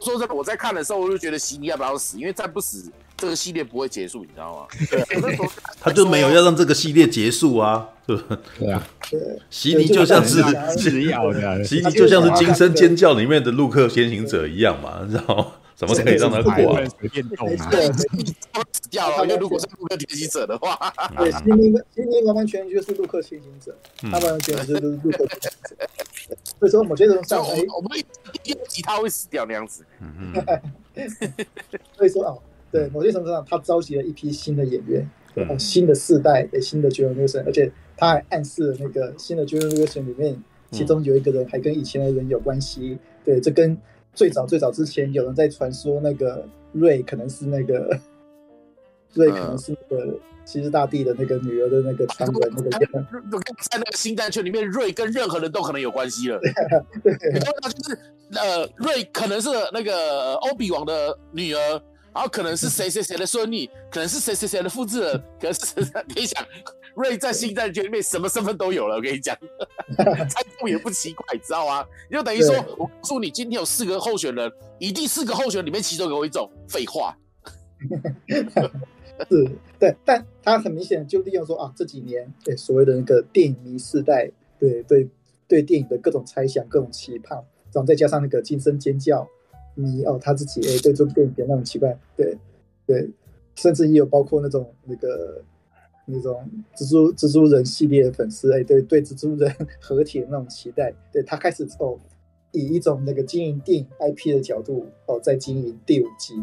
[0.00, 2.18] 说真的，我在看的时候，我就觉得悉尼要不要死？
[2.18, 4.66] 因为再不死，这个系列不会结束，你知道吗？
[4.90, 5.04] 对。
[5.80, 8.38] 他就没有要让这个系列结束啊，对吧？
[8.58, 8.82] 对啊。
[9.48, 10.42] 悉尼就像是
[10.76, 15.46] 吃药的，悉尼就像是《惊声尖叫》里面的陆克先行者一样嘛，你知道吗？
[15.74, 16.84] 怎么可以让他过？
[17.00, 17.70] 随便动啊！
[18.72, 20.76] 死掉了，因为如果是陆克先行者的话，
[21.16, 25.76] 对，悉尼悉尼完完全全就是陆克先行者，他完完全全就是陆克先行者。
[26.58, 27.90] 所以说，某些人上，哎，我们
[28.42, 29.84] 第二集他会死掉那样子。
[30.00, 30.60] 嗯嗯。
[31.96, 32.36] 所以说啊，
[32.70, 35.08] 对，某些程度上，他召集了一批新的演员，
[35.48, 42.98] 哦，新的世代的新的绝伦 ·lucas 森，而且他还暗示了那个新的绝伦 ·lucas 森里面，其中有一个人还跟以前的人有关系。
[43.24, 43.76] 对，这跟。
[44.14, 47.98] 最早最早之前，有人在传说那个瑞可能是那个
[49.14, 56.40] 瑞可能是那个西斯大帝的那个女儿的那个传闻，那个在那个星战圈里面，瑞跟任何人都可能有关系了。
[57.02, 57.98] 对，就是
[58.34, 61.58] 呃，瑞可能是那个欧比王的女儿，
[62.12, 65.74] 然后可能是谁谁谁的孙女，可能是谁谁谁的复制人，可能是
[66.14, 66.44] 你想。
[66.94, 69.36] 瑞在星战圈里面什么身份都有了，我跟你讲，
[70.28, 71.86] 猜不也不奇怪，你知道吗？
[72.10, 77.16] 就等于说，我告诉你，今天有四个候选人，一定四个候选人里面其中有一种废话。
[79.30, 85.08] 是，对，但他很明显就利用说啊，这几年对所谓的那个电影迷世代，对对
[85.48, 87.38] 对电影的各种猜想、各种期盼，
[87.72, 89.28] 然后再加上那个惊声尖叫
[89.74, 92.36] 迷哦，他自己哎对这部电影的那种奇怪，对
[92.86, 93.10] 对，
[93.54, 95.42] 甚至也有包括那种那个。
[96.04, 101.98] 那种蜘蛛蜘蛛人系列的粉丝，哎，对对，蜘蛛人 合体的那种期待，对他开始哦，
[102.50, 106.34] 以一种那个经营电影 IP 的角度哦，在经营第五集，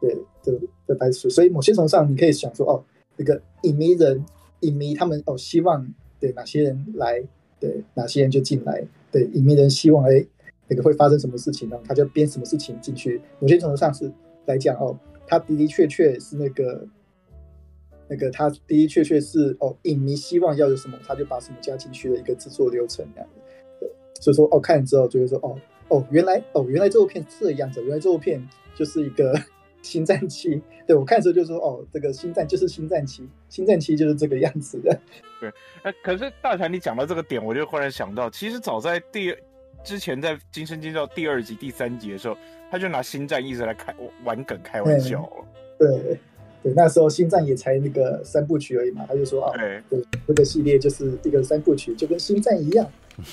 [0.00, 2.84] 对的的拍摄，所以某些程度上，你可以想说哦，
[3.16, 4.24] 那个影迷人
[4.60, 5.86] 影迷他们哦，希望
[6.18, 7.22] 对哪些人来，
[7.60, 10.24] 对哪些人就进来，对影迷人希望哎，
[10.68, 11.78] 那个会发生什么事情呢？
[11.86, 13.20] 他就编什么事情进去。
[13.38, 14.10] 某些程度上是
[14.46, 16.86] 来讲哦，他的的确确是那个。
[18.12, 23.28] 那个他的的确确是哦，影迷希望要有什么，他就把什么加进去的一个制作流程这样
[23.80, 23.88] 对，
[24.20, 25.58] 所以说哦，看了之后就会说哦
[25.88, 29.34] 哦，原来哦原来这部片是这样子，原来这部片就是一个
[29.80, 30.62] 星战七。
[30.86, 35.00] 对，我看的时候就说哦，这个星战就是星战七，星战七就是这个样子的。
[35.40, 35.50] 对，
[35.82, 39.34] 哎，可是大强你讲到这个点，我就忽然想到，其实早在第
[39.82, 42.36] 之前在《惊声尖叫》第二集、第三集的时候，
[42.70, 45.46] 他就拿星战一直来开玩梗开玩笑了。
[45.78, 45.88] 对。
[46.02, 46.18] 对，
[46.62, 49.52] 那时候星战也才那个三部曲而已嘛，他就说啊，
[49.88, 52.86] 对，这个系列就是一个三部曲，就跟星战一样。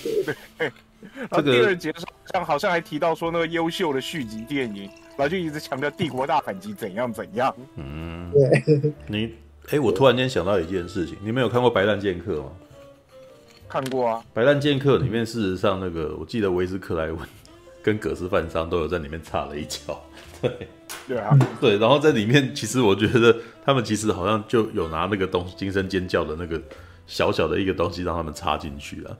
[0.04, 0.72] 对，
[1.32, 1.94] 这个第二节
[2.34, 7.56] 上好像还提到说那个优秀的续集电影，然后就一直强调帝国大反击怎样怎样。
[7.76, 9.34] 嗯，对，你
[9.70, 12.52] 哎，我突然间想到一件事情，你们有看过《白烂剑客》吗？
[13.68, 17.20] 看过啊，《白烂剑客》里面事实上那个，我记得维斯克莱文
[17.84, 20.04] 跟葛斯范桑都有在里面插了一脚。
[20.42, 20.68] 对。
[21.08, 23.36] 对啊， 对，然后在里面，其实我觉得
[23.66, 26.62] 他们其实好像就有拿那个东西，惊声尖叫的那个
[27.08, 29.18] 小小的一个东西让他们插进去了。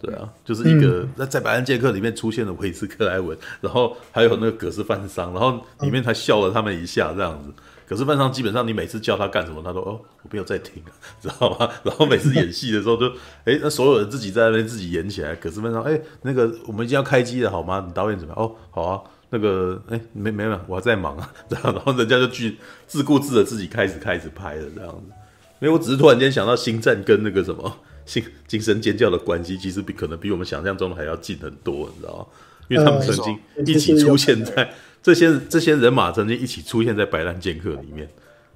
[0.00, 7.52] 对啊，就是一个那在《白兰剑客》里面出现的维斯克莱文，然后还有那个葛斯范桑，然后里面他笑了他们一下这样子。
[7.86, 10.90] 葛斯范桑基本上你每次叫他干什么，他都哦我没有在听，啊
[11.22, 11.68] 知道吗？
[11.84, 13.06] 然后每次演戏的时候就
[13.44, 15.34] 哎那所有人自己在那边自己演起来。
[15.36, 17.84] 葛斯范桑哎那个我们已经要开机了好吗？
[17.86, 18.44] 你导演怎么样？
[18.44, 19.00] 哦好啊。
[19.30, 22.56] 那个哎，没没有，我还在忙啊，这样，然后人家就去
[22.86, 25.12] 自顾自的自己开始开始拍了这样子。
[25.60, 27.76] 因为我只是突然间想到星战跟那个什么
[28.06, 32.26] 星惊声尖叫的关系，其实比可能比我们想象中的还要近很多，你知道吗？
[32.68, 34.70] 因为他们曾经一起出现在
[35.02, 38.08] 这些这些人马曾经一起出现在白兰剑客里面，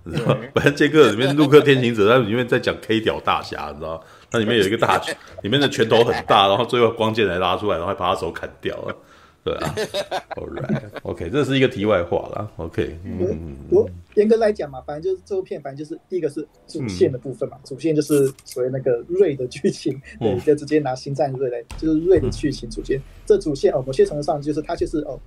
[0.05, 0.37] 你知道吗？
[0.55, 4.01] 白兰剑客里面陆克天行者在里面在讲 K 屌大侠，你知道吗？
[4.31, 8.97] 它里面有一个大拳，里面的拳头很大，然后最后光剑来拉出来，然后还把他手砍掉了。
[9.45, 9.75] 对啊，
[10.39, 12.49] All right，OK，这是一个题外话啦。
[12.59, 23.01] OK，嗯，我严格来讲嘛，反正就是这部片，反正就是第一个是主线的部分嘛，嗯、主线就是所谓那个瑞的剧情，对，就直接拿星战瑞来，就是瑞的剧情主线。
[23.01, 25.19] 嗯、这主线哦，某些程度上就是它就是哦，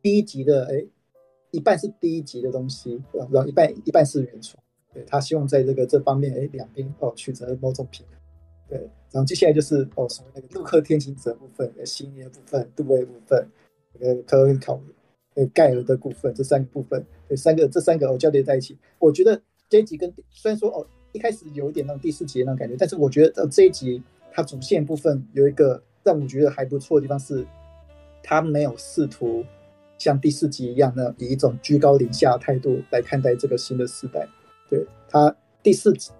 [0.00, 0.86] 第一集的哎，
[1.50, 4.56] 一半是第一集的东西，然后一半一半是原创，
[4.92, 8.16] 对，他希望在这个这方面哎两边哦取得某种平衡，
[8.68, 8.78] 对，
[9.10, 13.44] 然后接下来就是哦所谓那个陆克天行者部分、星爷部分、杜威部分。
[14.00, 14.80] 呃，科恩考，
[15.34, 18.76] 呃，盖尔的部分，这三个部分，对，三个这三个哦交叠在一起。
[18.98, 27.46] 我觉得这一集跟虽然说哦一开始有一点那种第四集的那种感觉，但是我觉得呃这一集它主线部分有一个让我觉得还不错的地方是，
[28.22, 29.44] 他没有试图
[29.96, 34.28] 像第四集一样呢以一种居高临下的态度来看待这个新的时代。
[34.68, 36.10] 对，他第四集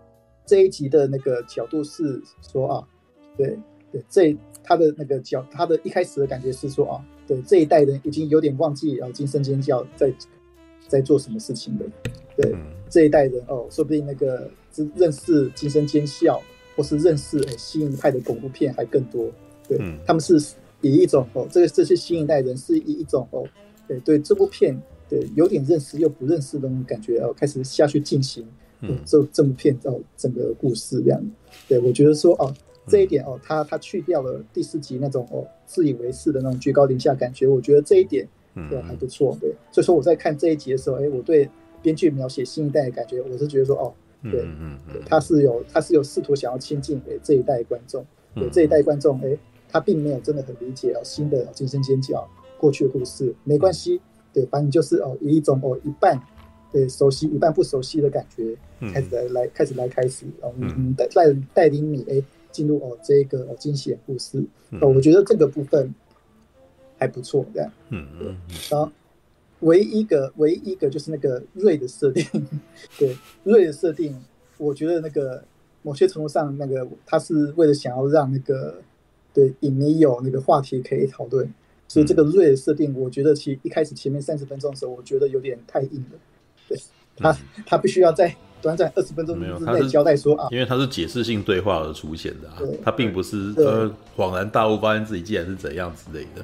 [0.47, 2.89] 这一集的那个角度是说啊，
[3.37, 3.59] 对
[3.91, 7.05] 对，这他的那个角，他的一开始的感觉是说啊。
[7.27, 10.12] 对，这一代人已经有点忘记哦，惊声尖叫在
[10.87, 11.87] 在做什么事情了。
[12.37, 12.61] 对，嗯、
[12.91, 16.39] 这一代人哦，说不定那个只认识惊声尖叫，
[16.77, 19.31] 或是认识哎新一派的恐怖片还更多。
[19.67, 20.39] 对，嗯、他们是
[20.83, 23.49] 以一种哦，这个这些新一代人是以一种哦，
[23.89, 28.47] 对对，这部片对有点认识又不认识的那种感觉哦，开始下去进行
[28.83, 31.25] 嗯这这部片哦整个故事这样。
[31.67, 32.55] 对，我觉得说哦。
[32.87, 38.28] 这一点哦，他他去掉了第四集那种哦自以为是的那种居高临下感觉，我觉得这一点
[38.68, 39.55] 对还不错，对。
[39.72, 41.49] 所以说我在看这一集的时候，哎，我对
[41.80, 48.05] 编剧描写新一代的感觉，我是觉得说哦，对，嗯嗯，他是有他是有试图想要亲近给这一代观众，
[48.35, 49.37] 对这一代观众，哎，
[49.68, 52.28] 他并没有真的很理解哦新的惊声尖叫
[52.59, 54.01] 过去的故事，没关系，
[54.32, 56.20] 对，反正就是哦以一种哦一半
[56.70, 58.55] 对熟悉一半不熟悉的感觉
[58.93, 62.22] 开始来来开始来开始，然后嗯带带带领你哎。
[62.55, 64.38] 进入哦，这个惊险故事，
[64.80, 65.92] 哦，我觉得这个部分
[66.96, 68.36] 还不错，这样，嗯嗯，
[68.70, 68.88] 然后
[69.61, 72.24] 唯一一个唯一一个就是那个瑞的设定，
[72.96, 74.16] 对瑞的设定，
[74.57, 75.42] 我觉得那个
[75.82, 78.80] 某些程度上，那个他是为了想要让那个
[79.32, 81.52] 对影迷有那个话题可以讨论，
[81.88, 86.18] 所以这个瑞的设定，我觉得其一开始前面三十分钟的时候，我觉得有点太硬了，
[86.68, 86.78] 对
[87.16, 87.36] 他
[87.66, 88.34] 他必须要在。
[88.65, 96.43] 短暂二十分钟之内交代说啊，因为它是解释性对话而出现的啊，它并不是呃恍然大悟，发现自己竟然是怎样之类的。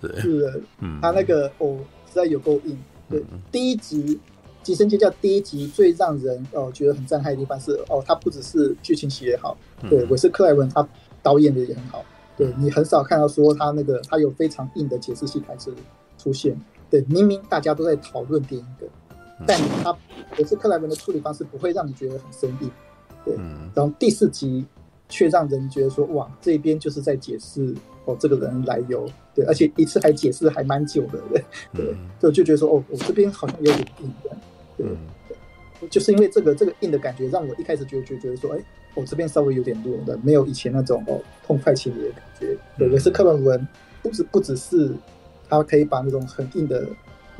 [0.00, 2.76] 对，是的，嗯，他那个哦实在有够硬。
[3.08, 4.16] 对，第一集
[4.64, 9.56] 《惊声尖叫》第一集最让人哦觉得很震撼的地方是哦，它不只是剧情写得好，
[9.88, 10.84] 对，我是克莱文他
[11.22, 12.04] 导演的也很好。
[12.36, 15.72] 对，你很少看到说他那个他有非常硬的解释性台词
[16.18, 16.60] 出现。
[16.90, 18.86] 对，明明大家都在讨论电影的。
[19.46, 19.96] 但他
[20.36, 22.70] 也是克莱文的处理方式，不会让你觉得很生硬，
[23.24, 23.34] 对。
[23.74, 24.64] 然后第四集
[25.08, 27.74] 却让人觉得说，哇，这边就是在解释
[28.04, 34.36] 哦，这个人来由，对，而且一次还解释还蛮久的，对，对，就就觉得说，哦，我这边好像有点硬的，
[34.76, 34.86] 对，
[35.80, 38.64] 对，就是因为这个这个硬的感觉，让我一开始就就觉得说，哎，
[38.94, 43.66] 我这边稍微有点弱的，没有以前那种哦痛快情理的感觉，对，也是克莱文
[44.02, 44.92] 不止不只是
[45.48, 46.86] 他可以把那种很硬的。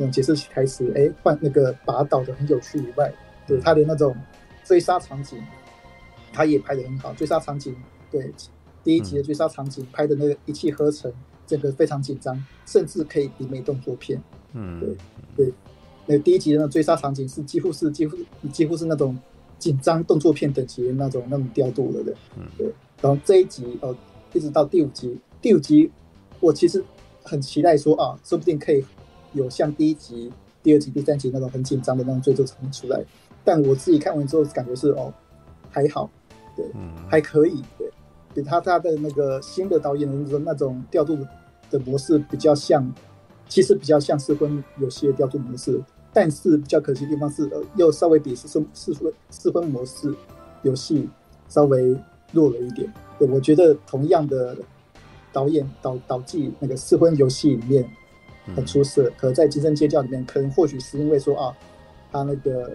[0.01, 3.13] 用解释起开始，哎，换那个把它导得很有趣以外，
[3.47, 4.17] 对他的那种
[4.65, 5.39] 追杀场景，
[6.33, 7.13] 他也拍的很好。
[7.15, 7.77] 追杀场景，
[8.11, 8.33] 对
[8.83, 11.13] 第一集的追杀场景拍的那个一气呵成，
[11.47, 14.21] 整个非常紧张，甚至可以比美动作片。
[14.53, 14.97] 嗯，对
[15.37, 15.53] 对
[16.07, 18.17] 那第一集的那追杀场景是几乎是几乎
[18.51, 19.17] 几乎是那种
[19.59, 22.67] 紧张动作片等级的那种那种调度了的，嗯，对。
[23.03, 23.95] 然后这一集哦，
[24.33, 25.91] 一直到第五集，第五集
[26.41, 26.83] 我其实
[27.23, 28.85] 很期待说啊，说不定可以
[29.33, 33.03] 有像第一集、第二集、第三集那种很紧张的那种追逐场面出来。
[33.45, 35.13] 但我自己看完之后感觉是哦，
[35.71, 36.11] 还好，
[36.57, 36.65] 对，
[37.09, 37.91] 还可以，对。
[38.33, 41.19] 给他他的那个新的导演的那种那种调度
[41.69, 42.89] 的模式比较像，
[43.49, 50.15] 其实比较像失婚游戏的调度模式，但是比较可惜的地方是，呃，又稍微比四分四分四分模式
[50.63, 51.09] 游戏
[51.49, 51.97] 稍微
[52.31, 52.89] 弱了一点。
[53.19, 54.57] 对，我觉得同样的
[55.33, 57.85] 导演导导技那个四分游戏里面
[58.55, 61.57] 很出色，可在《惊声尖叫》里面，可能或许是因为说啊，
[62.11, 62.71] 他那个。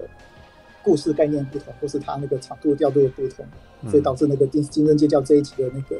[0.85, 3.43] 故事概念不同，或是他那个长度调度的不同，
[3.89, 5.95] 所以导致那个《惊惊声尖叫》这一集的那个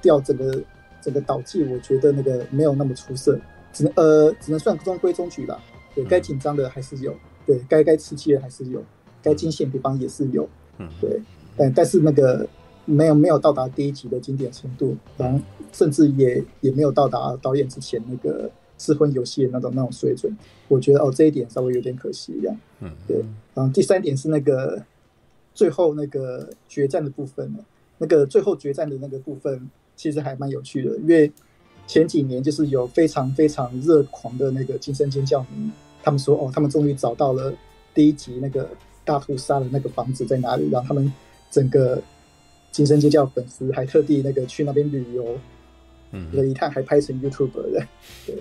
[0.00, 0.62] 调整个
[1.02, 3.36] 整个导技，我觉得那个没有那么出色，
[3.72, 5.60] 只能呃只能算中规中矩吧。
[5.92, 7.12] 对该紧张的还是有，
[7.44, 8.80] 对该该刺激的还是有，
[9.20, 10.48] 该惊险地方也是有，
[11.00, 11.20] 对，
[11.56, 12.46] 但但是那个
[12.84, 15.38] 没有没有到达第一集的经典程度，然后
[15.72, 18.50] 甚至也也没有到达导演之前那个。
[18.76, 22.54] 失婚游戏的那种那种水准，我觉得哦，这一点稍微有点可惜一样。
[22.80, 23.24] 嗯，对。
[23.54, 24.82] 然后第三点是那个
[25.54, 27.60] 最后那个决战的部分呢，
[27.98, 31.32] 那个最后决战的那个部分其实还蛮有趣的，因为
[31.86, 35.70] 前几年就是有非常非常热狂的那个金声尖叫迷，
[36.02, 37.54] 他们说哦，他们终于找到了
[37.94, 38.68] 第一集那个
[39.04, 41.10] 大屠杀的那个房子在哪里，然后他们
[41.48, 42.02] 整个
[42.74, 45.38] 惊声尖叫粉丝还特地那个去那边旅游，
[46.10, 47.86] 嗯，了一趟还拍成 YouTube 的，
[48.26, 48.36] 对。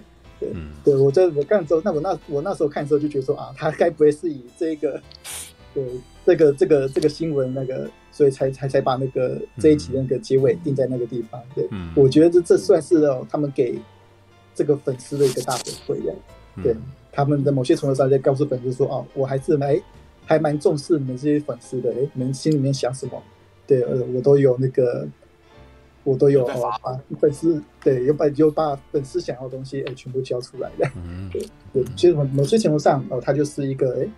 [0.54, 5.00] 嗯，对，我在我看之后，那我那我那时候看的时候就觉得说啊，他该不会是以这个，
[5.74, 5.86] 对，
[6.26, 11.40] 这个这个这个新闻那个，所以才才才把那个这一集那个结尾定在那个地方。
[11.56, 13.80] 对，嗯、我觉得这这算是哦，他们给
[14.54, 15.56] 这个粉丝的一个大
[15.88, 16.14] 回馈呀。
[16.62, 16.76] 对，
[17.10, 19.80] 他们的某些程度上在告诉粉丝说哦，我还是蛮
[20.26, 23.24] 还蛮重视你们这些粉丝的，哎，你们心里面想什么？
[23.82, 25.08] 对，呃，我都有那个。
[26.06, 26.78] 我都有啊
[27.18, 34.12] 粉丝对，有把有把粉丝想要的东西哎、欸、全部交出来的，嗯、对对，其实某些程度上哦，他就是一个哎、欸、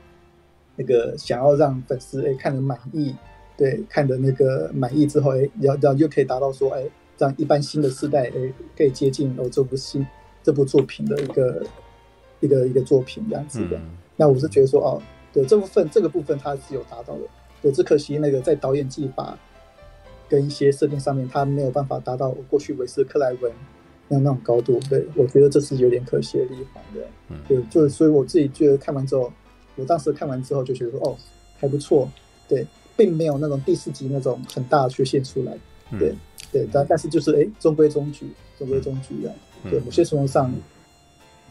[0.77, 3.15] 那个想要让粉丝哎、欸、看得满意，
[3.55, 10.03] 对，看的那个满意之后哎，然后然后又可以达到说哎、欸，让一般新的世代哎、欸、可以接近哦这部新
[10.41, 11.63] 这部作品的一个
[12.39, 13.77] 一个一个作品这样子的。
[13.77, 14.99] 嗯、那我是觉得说哦，
[15.31, 17.21] 对这部分这个部分他是有达到的，
[17.65, 19.35] 对，只可惜那个在导演技法。
[20.27, 23.51] 跟一些设定上面，他没有办法达到过去韦斯克莱文
[24.07, 27.07] 那那种高度，对，我觉得这是有点可惜的地方的。
[27.29, 29.31] 嗯，对，就所以我自己觉得看完之后，
[29.75, 31.15] 我当时看完之后就觉得说，哦，
[31.59, 32.09] 还不错，
[32.47, 32.65] 对，
[32.97, 35.55] 并没有那种第四集那种很大的缺陷出来，
[35.99, 36.17] 对，嗯、
[36.51, 38.25] 对，但但是就是哎，中规中矩，
[38.57, 39.31] 中规中矩的，
[39.69, 40.51] 对，某些程度上，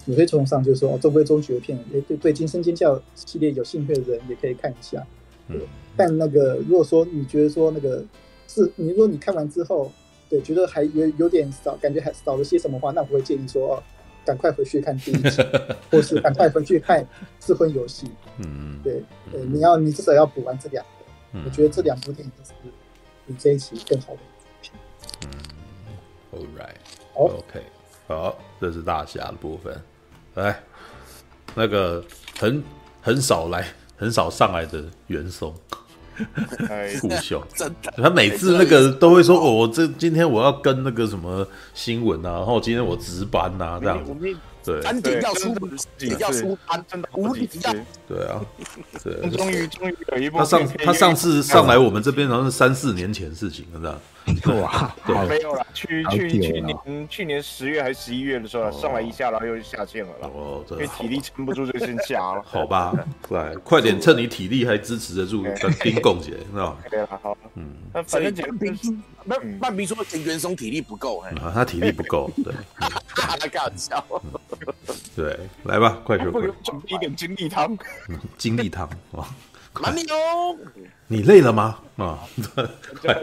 [0.07, 5.07] 有些程度上就是说，哦，中规中矩的片，哎，对对，惊声尖叫系列有兴趣的人也可以看一下，
[5.49, 5.61] 对，
[5.97, 8.05] 但那个如果说你觉得说那个。
[8.47, 9.91] 是，你如果你看完之后，
[10.29, 13.83] 对，觉得还有有点少，感觉还少了些什么话，那我会建议说，哦，
[14.25, 15.43] 赶快回去看第一集，
[15.91, 17.05] 或是赶快回去看
[17.41, 18.09] 智婚游戏。
[18.37, 20.91] 嗯对，对，你要你至少要补完这两个，
[21.33, 22.53] 嗯、我觉得这两部电影都是
[23.27, 24.73] 比这一集更好的作品。
[25.25, 27.63] 嗯，All right，OK，
[28.07, 29.75] 好，这是大侠的部分。
[30.35, 30.61] 来，
[31.57, 32.05] 那个
[32.39, 32.63] 很
[33.01, 33.67] 很少来，
[33.97, 35.55] 很少上来的袁松。
[37.01, 44.15] 酷秀， 真的，他每次那个都会说：“哦，我这今天我要跟那个什么新闻啊，然后今天我值班啊，这样子。”
[44.65, 45.55] 对，班底要出，
[46.21, 47.35] 要出班，真的无。
[47.35, 48.41] 对啊，
[49.03, 49.29] 对。
[49.37, 50.39] 终于，终于有一部。
[50.39, 53.99] 他上他上次上来我们这边，好像是三四年前的事情，是吧？
[54.61, 54.95] 哇，
[55.29, 55.67] 没有了。
[55.75, 60.31] 去去去年去年十月还是十一月的时候上来一下，然后又下线了啦。
[60.33, 62.43] 哦，因为体力撑不住，就先下了。
[62.45, 62.93] 好吧，
[63.29, 66.77] 来，快点，趁你体力还支持得住，跟兵共结，是吧？
[66.91, 67.37] 对好。
[67.55, 72.55] 嗯，那反正半兵，那半兵说袁松体力不够，哎，他体力不够，对。
[73.15, 74.05] 他开玩笑。
[75.15, 76.25] 对，来吧，快去。
[76.63, 77.77] 准备一点精力汤。
[78.39, 79.29] 精力汤啊！
[79.81, 80.57] 蛮力哦。
[81.07, 81.79] 你累了吗？
[81.97, 82.19] 啊，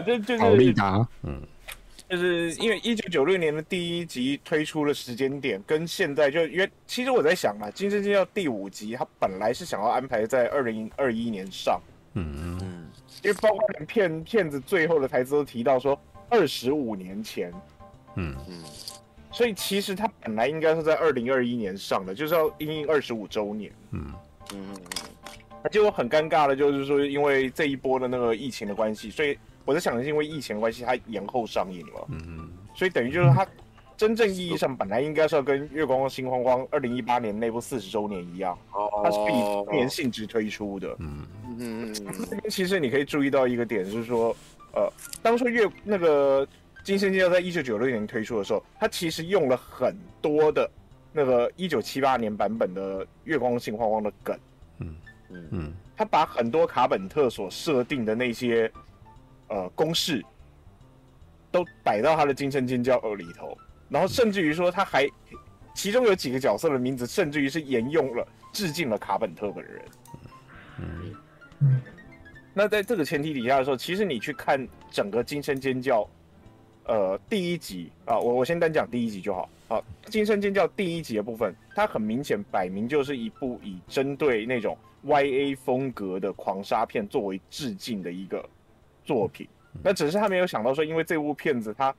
[0.06, 1.42] 就就是好力达，嗯，
[2.08, 11.80] 就是因为一九九六年的第一集推出的时间点，跟现在就因为其实我在想嘛，《惊声尖叫》第五集，他本来是想要安排在二零二一年上，
[12.14, 12.58] 嗯。
[12.62, 12.86] 嗯，
[13.22, 17.52] 因为包括连片片子最后的台词都提到说二十五年前，
[18.14, 18.34] 嗯。
[18.48, 18.62] 嗯。
[19.30, 23.72] 所以其实他本来应该是在二零二一年上的，就是要因应二十五周年。
[23.90, 24.12] 嗯。
[24.54, 24.66] 嗯，
[25.70, 32.06] 结果很尴尬的，就是说因为这一波的那个疫情的关系，所以我在想的是因为疫情的关系，它延后上映了。
[32.08, 33.44] 嗯嗯，所以等于就是它
[33.96, 38.58] 《真正意义上本来应该是要跟《月光心慌慌》二零一八年那部四十周年一样，
[39.04, 40.96] 它是以周年性质推出的。
[40.98, 41.26] 嗯
[41.58, 41.94] 嗯嗯。
[42.28, 44.34] 这边其实你可以注意到一个点，就是说，
[44.74, 44.90] 呃，
[45.22, 46.44] 当初月那个
[46.82, 50.68] 《惊声尖叫》在一九九六年推出的时候，它其实用了很多的
[51.12, 54.36] 那个一九七八年版本的《月光心慌慌》的梗。
[55.50, 55.72] 嗯。
[55.96, 58.70] 他把很多卡本特所设定的那些
[59.48, 60.22] 呃公式。
[61.52, 63.54] 都摆到他的金声尖叫二里头，
[63.90, 65.06] 然后甚至于说他还，
[65.74, 69.82] 其中有几个角色的名字，甚至于是沿用了致敬了卡本特本人。
[70.78, 71.14] 嗯
[71.60, 71.82] 嗯。
[72.54, 76.08] 那在这个前提底下的时候，其实你去看整个金声尖叫，
[76.86, 79.46] 呃，第一集啊，我我先单讲第一集就好。
[79.68, 84.74] 好，惊声尖叫第一集的部分，它很明显摆明就是一部以针对那种
[85.04, 88.48] YA 风格的狂杀片作为致敬的一个
[89.04, 89.48] 作品。
[89.82, 91.94] 那只是他没有想到说，因为这部片子它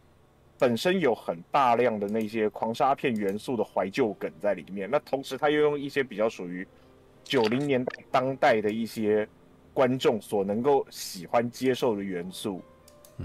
[0.60, 6.66] 本身有很大量的那些狂杀片元素的怀旧梗在里面，那同时他又用一些比较属于
[7.24, 9.28] 九零年代当代的一些
[9.74, 12.62] 观众所能够喜欢接受的元素，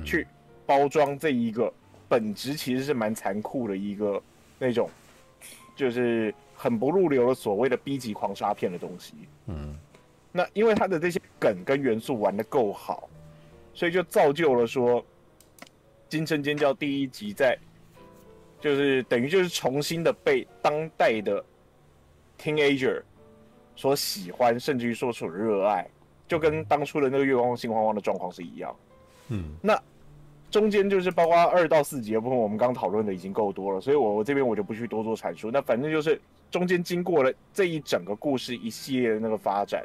[0.05, 0.27] 去
[0.65, 1.73] 包装这一个
[2.09, 4.21] 本质其实是蛮残酷的一个
[4.59, 4.89] 那种，
[5.77, 9.15] 就是很不入流的所谓的 B 级狂杀片的东西。
[9.47, 9.79] 嗯，
[10.33, 13.09] 那因为他的这些梗跟元素玩的够好。
[13.75, 15.01] 所以就造就了说，
[16.09, 17.57] 《金声尖叫》第一集在，
[18.61, 21.45] 就是等于就是重新的被当代的
[22.37, 23.01] teenager
[23.77, 25.89] 所喜欢，甚至于说出热爱，
[26.27, 28.75] 就跟当初的那个《月光心慌慌》的状况是一样。
[29.29, 29.81] 嗯，那
[30.51, 35.51] 中间就是包括二到四集的部分，我们刚讨论的已经够多了，所以我我这边我就不去多做阐述。
[35.51, 36.21] 那反正就是
[36.51, 39.85] 中间经过了这一整个故事一系列的那个发展，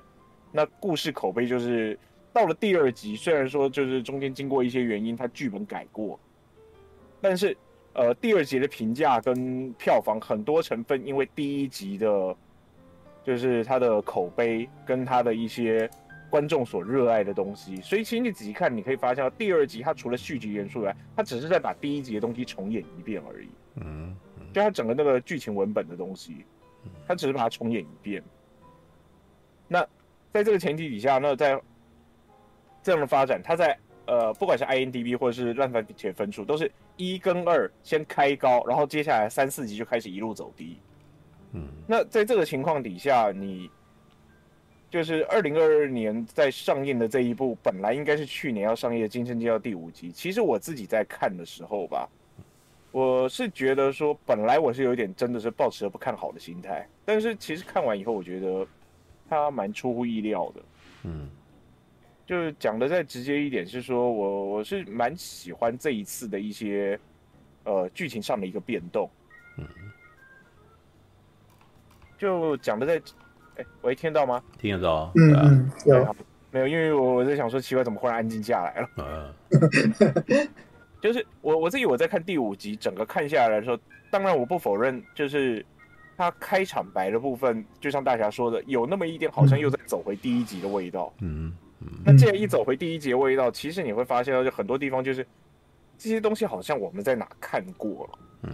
[0.51, 1.97] 那故事口碑就是。
[2.35, 6.19] 到了第二集，虽然说就是中间经过一些原因，它剧本改过，
[7.21, 7.55] 但是
[7.93, 12.35] 呃，第二集的评价跟票房很多成分，因为第一集的，
[13.23, 15.87] 就是它的口碑跟它的一些
[16.33, 23.49] 观众所热爱的东西，所以其实你仔细看，你可以发现第二集它除了续集元素外，它只是在把第一集的东西重演一遍而已。
[23.75, 24.15] 嗯，
[24.51, 26.43] 就它整个那个剧情文本的东西，
[27.07, 28.23] 它只是把它重演一遍。
[29.67, 29.85] 那
[30.31, 31.61] 在这个前提底下，那在
[32.81, 33.77] 这样的发展，它在
[34.07, 40.79] 呃，不管是 INDB 或者是烂番茄分数，都是一跟二先开高，然后接下来三四集就开始一路走低。
[41.51, 43.69] 嗯，那在这个情况底下，你
[44.93, 50.11] 就是二零二二年在上映的这一部，本来应该是去年要上映的《惊声尖叫》第五集。
[50.11, 52.07] 其实我自己在看的时候吧，
[52.91, 58.67] 我是觉得说，本来我是有点真的是抱持着不看好的心态，但是其实看完以后，我觉得
[59.27, 60.61] 它蛮出乎意料的。
[61.05, 61.27] 嗯。
[62.27, 66.99] 就是讲的再直接一点，是说我我是蛮喜欢这一次的一些
[67.63, 69.09] 呃剧情上的一个变动。
[69.57, 69.65] 嗯，
[72.15, 73.01] 就讲的在，
[73.57, 74.41] 哎，喂，听得到吗？
[74.57, 75.11] 听得到。
[75.15, 76.15] 嗯嗯，有
[76.51, 76.67] 没有？
[76.67, 78.89] 因为我我在想说，奇怪，怎么忽然安静下来了？
[78.97, 80.47] 嗯，
[81.01, 83.77] 就是我我自己我在看第五集，整个看下来的时候，
[84.09, 85.65] 当然我不否认，就是
[86.17, 91.13] 他开场白的部分，就像大侠说的，有那么一点好像又在走回第一集的味道。
[91.19, 91.53] 嗯。
[92.05, 95.25] 那既然一走回第一集的味道，其实你会发现到，就很多地方就是
[95.97, 98.19] 这些东西好像我们在哪看过了。
[98.43, 98.51] 嗯，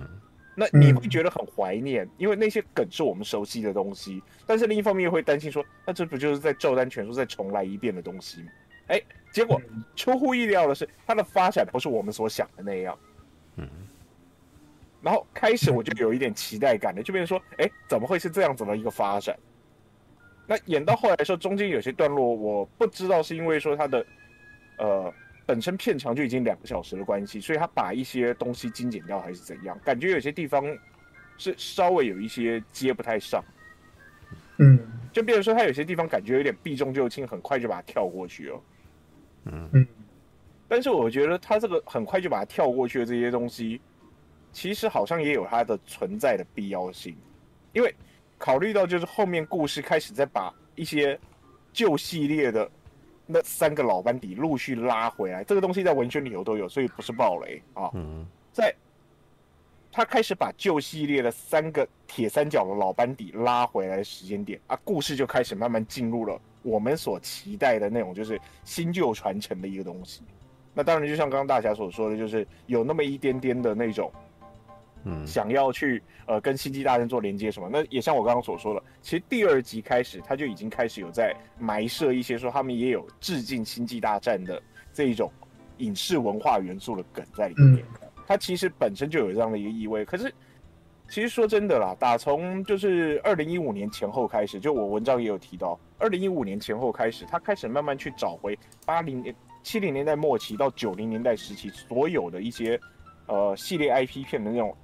[0.59, 4.21] 那你会觉得很怀念，因为那些梗是我们熟悉的东西。
[4.45, 8.51] 但是另一方面又会担心说，那这不就是在照单全收、再重来一遍的东西吗？
[8.87, 9.01] 哎，
[9.31, 9.61] 结果
[9.95, 12.99] 出乎意料的是，它的发展不是我们所想的那样。
[13.55, 13.69] 嗯，
[15.01, 19.37] 然后开始我就有一点期待感的，就变成说，哎，怎么会是这样子的一个发展？
[20.47, 24.05] 那演到后来的时候，中间有些段落我不知道是因为说它的，
[24.77, 25.13] 呃，
[25.49, 29.75] 本身片长就已经两个小时的关系，所以他把一些东西精简掉还是怎样？
[29.83, 30.63] 感觉有些地方
[31.39, 33.43] 是稍微有一些接不太上，
[34.59, 34.79] 嗯，
[35.11, 38.61] 就比如说他有些地方感觉有点避重就轻，很快就把它跳过去了，
[39.45, 39.87] 嗯嗯，
[40.67, 43.81] 但是我觉得他这个很快就把它跳过去的这些东西，
[44.51, 47.17] 其实好像也有它的存在的必要性，
[47.73, 47.91] 因为。
[48.41, 51.19] 考虑到就是后面故事开始在把一些
[51.73, 52.71] 旧系列的
[53.31, 57.91] 那三个老班底陆续拉回来，这个东西在文宣里头都有，所以不是暴雷啊。
[57.93, 58.73] 嗯，在
[59.91, 70.23] 他开始把旧系列的三个铁三角的老班底拉回来的时间点啊，故事就开始慢慢进入了我们所期待的那种就是新旧传承的一个东西。
[70.73, 74.11] 那当然，就像刚刚大侠所说的，就是有那么一点点的那种。
[75.03, 77.69] 嗯，想要去呃跟星际大战做连接什么？
[77.71, 84.61] 那也像我刚刚所说的，其实第二集开始他就已经开始有在埋设一些说他们也有致敬星际大战的
[84.93, 85.31] 这一种
[85.77, 87.77] 影视文化元素的梗在里面。
[87.77, 90.03] 嗯、它其实本身就有这样的一个意味。
[90.03, 90.33] 可是，
[91.07, 99.33] 其实说真的啦，打从就是二零一五年前后开始，就我文章也有提到，二零一五年前后开始，他开始慢慢去找回八零年、
[99.63, 102.79] 七零年代末期到九零年代时期所有的一些
[103.25, 104.75] 呃系列 IP 片的那种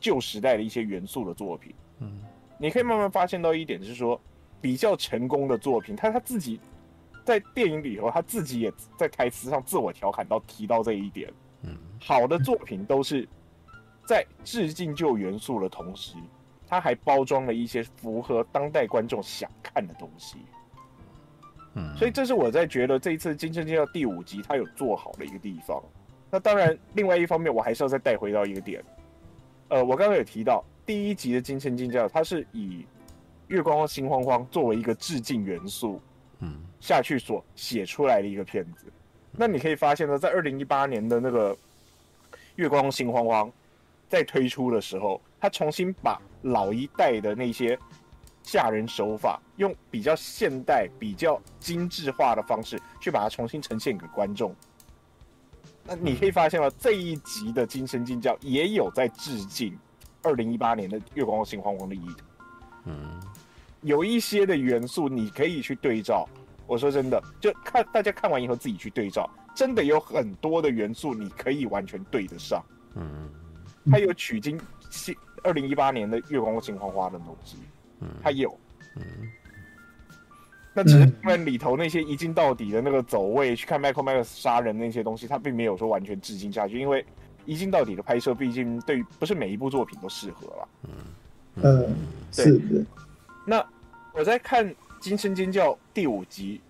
[0.00, 1.74] 旧时代的一些元素的作品。
[2.00, 2.20] 嗯，
[2.58, 4.20] 你可以慢慢发现到一点，就是说
[4.60, 6.60] 比较成功的作品，他他自己
[7.24, 11.32] 在电影里头，他自己也在台词上自我调侃到提到这一点。
[11.62, 13.28] 嗯，好的作品都是。
[14.08, 16.14] 在致敬旧元素的同时，
[16.68, 20.36] 他还包装了一些符合当代观众想看的东西。
[21.74, 25.82] 嗯，所以这是我在觉得这一次《惊声尖叫》第五集他有做好的一个地方。
[26.30, 28.80] 那当然，另外一方面我还是要再带回到一个点。
[29.68, 32.78] 呃，我刚刚有提到第一集的《金钱金教》，它是以
[33.48, 36.00] 《月光心慌慌》作为一个致敬元素，
[36.40, 38.86] 嗯，下去所写出来的一个片子。
[39.32, 41.54] 那你可以发现呢，在二零一八年的那个
[42.56, 43.48] 《月光心慌慌》。
[44.08, 47.76] 在推出的时候，他重新把老一代的那些
[48.44, 54.54] 吓人手法，用比较现代、比较精致化的方式去把它重新呈现给观众。
[55.86, 59.78] 那你可以发现了，这一集的《惊声尖叫》也有在致敬
[60.22, 62.24] 二零一八年的《月光心慌慌》的意图。
[62.84, 63.20] 嗯，
[63.82, 66.28] 有一些的元素你可以去对照。
[66.66, 72.64] 我说真的，就看大家看完以后自己去对照，真的有很多的元素你可以完全对得上。
[72.94, 73.30] 嗯。
[73.88, 74.60] 他有取经
[75.44, 77.56] 二零一八年的《月光心慌花》的东西，
[78.00, 78.58] 嗯，他有，
[78.96, 79.30] 嗯，
[80.76, 87.02] 那只是因为里头那些一镜到底的那个走位，去看 Michael Myers 杀人那些东西，他并没有说完全致敬下去，因为
[87.46, 90.68] 一镜到底的拍摄，毕竟对不是每一部作品都适合了，
[91.62, 91.94] 嗯
[92.30, 92.84] 对，是的。
[93.46, 93.66] 那
[94.12, 94.68] 我在看
[95.00, 96.60] 《惊声尖叫》第五集，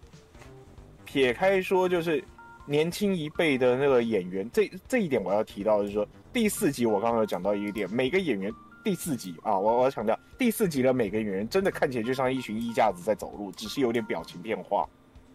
[1.04, 2.22] 撇开说就是
[2.64, 6.06] 年轻一辈的那个演员，这这一点我要提到的就是说。
[6.32, 8.52] 第四集我刚刚有讲到一个点，每个演员
[8.86, 14.88] 第四集啊，我我要强调第四集的每个演员真的看起来就像一群衣架子在走路，只是有点表情变化，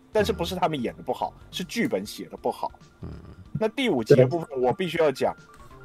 [0.09, 2.71] 但是不是他们演的不好，是剧本写的不好。
[3.01, 3.09] 嗯，
[3.59, 5.35] 那第五集的部分我必须要讲，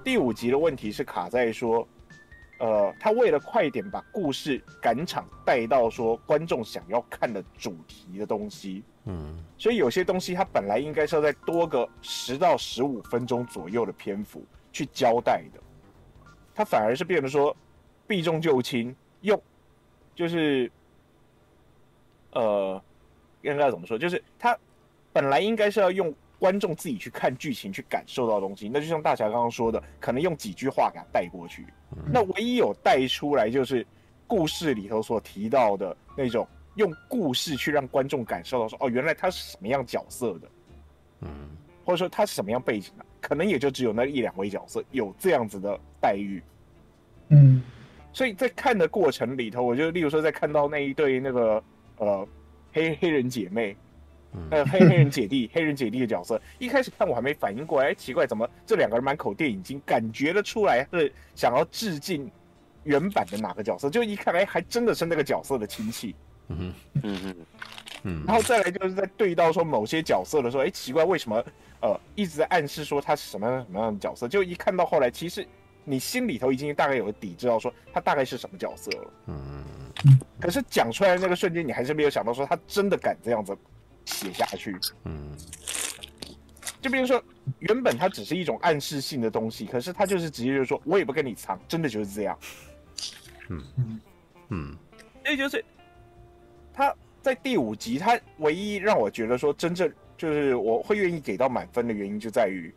[0.04, 1.84] 第五集的问题是卡在说，
[2.60, 14.40] 呃，他为了快点把故事赶场带到说观众想要看的主题的东西，嗯，所以有些东西他本来应该是要在多个十到十五分钟左右的篇幅。
[14.72, 15.60] 去交代的，
[16.57, 17.54] 他反而是变得说
[18.07, 19.40] 避重就轻，用
[20.14, 20.72] 就是
[22.32, 22.82] 呃，
[23.42, 23.98] 应该怎么说？
[23.98, 24.59] 就是他
[25.12, 31.66] 本来应该是要用观众自己去看剧情去感受到东西，那就像大侠刚刚说的，可能用几句话给他带过去。
[32.07, 33.86] 那唯一有带出来，就是
[34.26, 40.48] 故事里头所提到的那种用故事去让观众感受到说，哦，原来他是什么样角色的，
[41.20, 41.50] 嗯，
[41.84, 43.04] 或者说他是什么样背景的。
[43.27, 46.41] 可能也就只有那一两位角色有这样子的待遇，
[47.31, 47.61] 嗯，
[48.12, 51.61] 所以在看的过程里头，我就例如说在看到那一对那个
[51.97, 52.29] 呃
[52.72, 53.77] 黑黑人姐妹，
[54.51, 62.31] 呃黑黑人姐弟黑人姐弟的角色，一开始看我还没反应过来，奇怪怎么这两个人满口电影经，感觉得出来是想要致敬
[62.85, 66.14] 原版的哪个角色，就一看哎还真的是那个角色的亲戚，
[66.49, 67.36] 嗯嗯嗯
[68.05, 71.44] 嗯，然后再来就是在对到说某些角色的时候，哎，奇怪为什么？
[71.82, 75.47] 呃，一直在暗示说他是什么样什么样的角色，就一看到后来，其实
[75.84, 79.12] 你心里头已经大概有个底，知道说他大概是什么角色了。
[79.26, 79.64] 嗯，
[80.40, 83.57] 可是讲出来的那个瞬间，你还是没有想到说他真的敢这样子
[84.07, 84.74] 写下去。
[85.05, 85.36] 嗯，
[86.80, 87.22] 就比如说，
[87.59, 92.39] 原本他只是一种暗示性的东西，可是他就是直接就是说我也不跟你藏，真的就是这样。
[93.48, 94.01] 嗯嗯
[94.48, 94.77] 嗯，
[95.24, 95.62] 所以就是
[96.77, 99.90] 他在第五集，他唯一让我觉得说真正。
[100.19, 102.74] 就是我会愿意给到满分的原因就在于，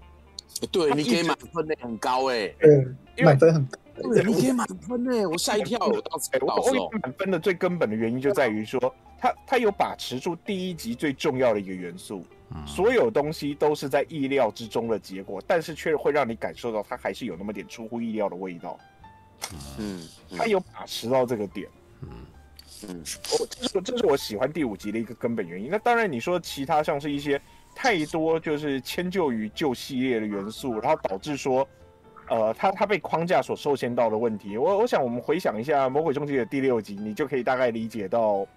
[0.73, 3.79] 对，你给满分的很高哎，嗯，满分很高，
[4.25, 12.25] 你给满分哎，我吓一跳，我当时我我给满分的最根本的原因就在于说，他他有把持住第一集最重要的一个元素，
[12.67, 18.77] 所有东西都是在意料之中的结果，但是却会让你感受到它还是有那么点出乎意料的味道，
[19.77, 20.05] 嗯，
[20.35, 21.69] 他有把持到这个点，
[22.01, 22.09] 嗯。
[22.87, 23.03] 嗯，
[23.39, 25.69] 我这是这是我喜欢第五集的一个根本原因。
[25.69, 27.41] 那当然，你说其他像是一些
[27.75, 31.67] 太多就是迁就于旧系列的元素，然后导致说，
[32.29, 34.57] 呃，他他被框架所受限到的问题。
[34.57, 38.47] 我我想我们回想一下《魔鬼终结者》第六集，你就可以大概理解到，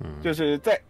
[0.00, 0.80] 嗯，就是在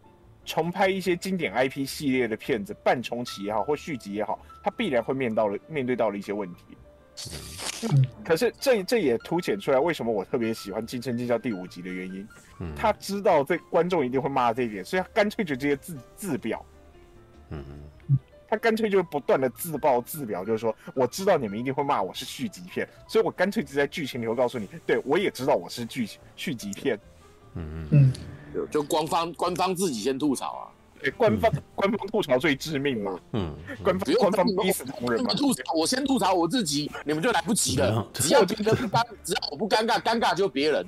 [0.46, 6.64] 重拍一些经典 IP 系列的片子，半重启也好或续集也好，它必然会面到了面对到了一些问题。
[7.82, 12.26] 嗯，可是这这也凸显出来为什么我特别喜欢《惊声尖叫》第五集的原因。
[12.76, 16.64] 他知道这观众一定会骂这一点，所以他干脆就直接自自表。
[17.50, 17.64] 嗯
[18.46, 26.96] 他干脆就不断的自爆自表，就是说我知道你们一定会骂我是续集片，所以我干脆就在剧情里头告诉你，对我也知道我是剧续集片。
[27.54, 28.12] 嗯嗯，
[28.70, 30.70] 就官方官方自己先吐槽啊。
[31.04, 33.20] 对，官方、嗯、官方吐槽最致命嘛。
[33.32, 35.34] 嗯，官方官方逼死同仁嘛。
[35.34, 38.06] 吐槽，我先吐槽我自己，你们就来不及了。
[38.14, 40.86] 只要今天不尴，只要我不尴尬，尴尬就别人。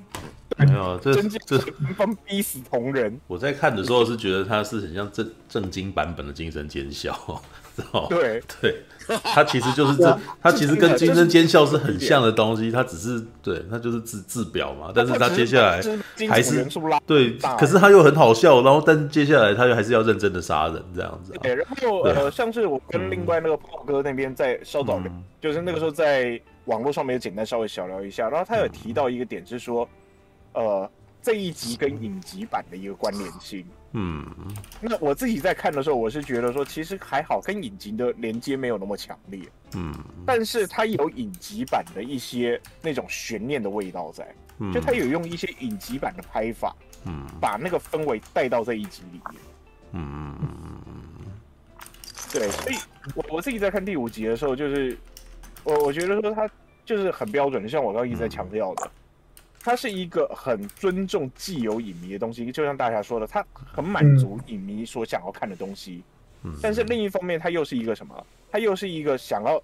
[0.59, 1.15] 没有，这
[1.45, 3.21] 这官方逼死同仁。
[3.27, 7.43] 我在看的时候是觉得他是很像正正经版本的精神尖笑，
[7.77, 8.83] 知道对对，
[9.23, 15.81] 他其实就是这，他其实跟金针尖笑是很像的东西，他只是对，他就是自自表嘛，但是他接下来
[16.29, 16.67] 还是
[17.07, 21.33] 对，可是他又很好笑，然后但接下来他又还是要认真的杀人这样子。
[21.43, 25.01] 对，然后呃，像是我跟另外那个炮哥那边在稍早，
[25.41, 29.89] 就是那个时候在网络上面有简单稍微小聊一下，然后他有提到一个点，是说。
[30.59, 33.63] 呃，这一集跟影集版的一个关联性，
[33.99, 34.27] 嗯，
[34.79, 39.41] 那我自己在看的时候，我是觉得说，其实还好，跟影集的连接没有那么强烈，
[39.75, 39.91] 嗯，
[40.27, 49.41] 但是它有影集版的一些那种悬念的味道在，嗯，就它有用一些影集版的拍法，嗯，把那个氛围带到这一集里面，
[49.93, 50.37] 嗯，
[52.31, 52.77] 对，所以
[53.15, 54.95] 我我自己在看第五集的时候，就是
[55.65, 56.47] 我我觉得说它
[56.85, 58.91] 就是很标准的，像我刚刚一直在强调的。
[59.67, 66.05] 它是一个很尊重既有影迷的东西，就像大侠说的，它很满足影迷所想要看的东西。
[66.45, 68.27] 嗯，但是另一方面，它又是一个什么？
[68.49, 69.61] 它又是一个想要，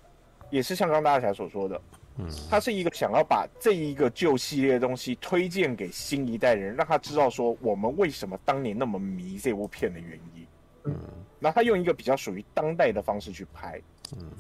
[0.51, 1.81] 也是像刚刚大侠所说的，
[2.19, 10.47] 嗯，它是一个想要把这一个旧系列的东西推荐给新一代人，让他知道说我们为什么当年那么迷这部片的原因。
[10.87, 10.99] 嗯，
[11.39, 13.81] 然后他用一个比较属于当代的方式去拍。
[14.17, 14.33] 嗯，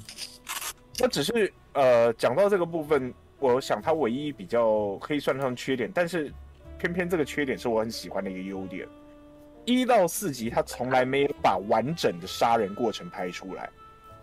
[0.98, 3.14] 那只是呃，讲到这个部分。
[3.42, 6.32] 我想他唯一比较可以算得上缺点，但是
[6.78, 8.86] 偏偏这个缺点是我很喜欢的一个优点。
[9.64, 13.68] 一到四集他从来没有把完整的杀人过程拍出来，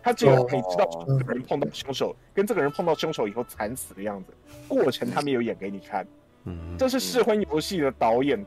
[0.02, 4.34] 他只有你知道这个人碰到凶手，跟这个人碰到凶手以后惨死的样子，
[4.68, 6.08] 过程他没有演给你看。
[6.46, 8.46] 嗯，这是试婚游戏的导演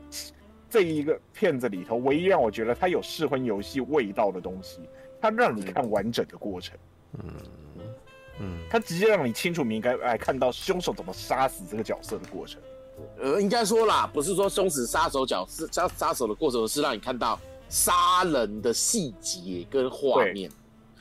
[0.69, 4.79] 这一个片子里头唯一让我觉得他有试婚游戏味道的东西，
[5.21, 6.77] 他让你看完整的过程。
[7.19, 7.33] 嗯。
[8.39, 12.61] 嗯，他直接让你清楚明白哎看到凶手怎么杀死这个角色的过程。
[13.19, 20.49] 呃，应该说啦，不是说凶死杀手角是杀杀手的过程，是让你看到杀人的细节跟画面，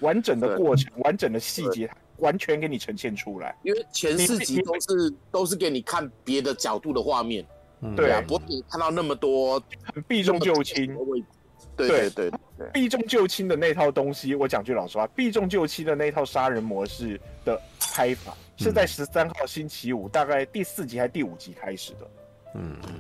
[0.00, 3.54] 完整的过程，完整的细节，完全给你呈现出来。
[3.62, 7.46] 因为前四集都是都是给你看别的角度的画面，
[7.94, 10.96] 对啊，不会看到那么多很避重就轻。
[11.77, 17.61] 对对对，避重就轻的那套东西，我讲句老实话，避重就轻的那套杀人模式的
[17.94, 22.11] 拍法，是在十三号星期五大概第四集还是第五集开始的。
[22.55, 22.94] 嗯嗯，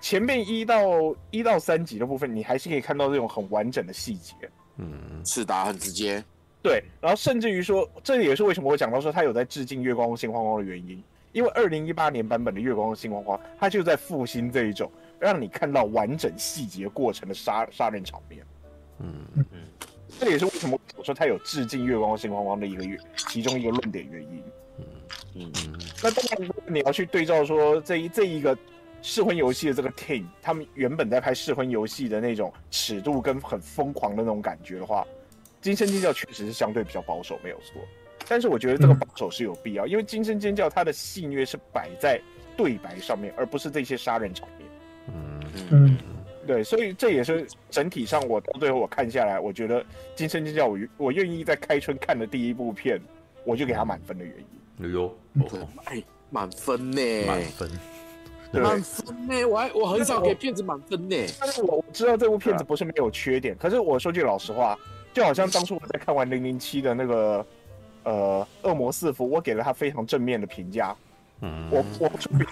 [0.00, 0.82] 前面一到
[1.30, 4.34] 一到三集的部分，你还是可以看到这种很完整的细节。
[4.76, 6.22] 嗯，是的，很直接。
[6.60, 14.90] 对，然后甚至于说，这也是为什么我讲到说他有在致敬《月光心慌慌》的原因，因为二零一八年版本的《月光心慌慌》，他就在复兴这一种。
[15.18, 18.46] 让你看到完整细节过程的杀杀人场面，
[19.00, 19.44] 嗯嗯，
[20.18, 24.42] 这也是为什么我说他有致敬《月光心慌慌》的一个月其中一个论点原因，
[24.78, 24.84] 嗯
[25.34, 25.80] 嗯嗯。
[26.02, 28.56] 那当然，你要去对照说这一这一个
[29.02, 35.02] 试婚游戏的这个 team，他们原本在拍试婚游戏的那种尺度跟很疯狂的那种感觉的话，
[35.60, 37.80] 《惊声尖叫》确实是相对比较保守，没有错。
[38.28, 42.20] 但是我觉得这个保守是有必要，因为《惊声尖叫》它的戏虐是摆在
[42.56, 44.67] 对白上面，而不是这些杀人场面。
[45.08, 45.96] 嗯嗯，
[46.46, 49.82] 对，所以这也是整体上我到最后我看下来，我觉得
[50.14, 53.00] 《惊声尖叫》我我愿意在开春看的第一部片，
[53.44, 54.86] 我就给他满分的原因。
[54.86, 55.04] 哎呦，
[55.40, 57.26] 哦，哎，满分呢？
[57.26, 57.70] 满分，
[58.52, 59.44] 满分呢？
[59.44, 61.16] 我还我很少给片子满分呢。
[61.40, 64.78] 但是我我知道这部片子不是没有缺点，可是我说句老实话，
[65.12, 67.46] 就好像当初我在看完《零零七》的那个
[68.04, 70.96] 呃《恶魔四伏》，我给了他非常正面的评价。
[71.40, 72.10] 嗯，我我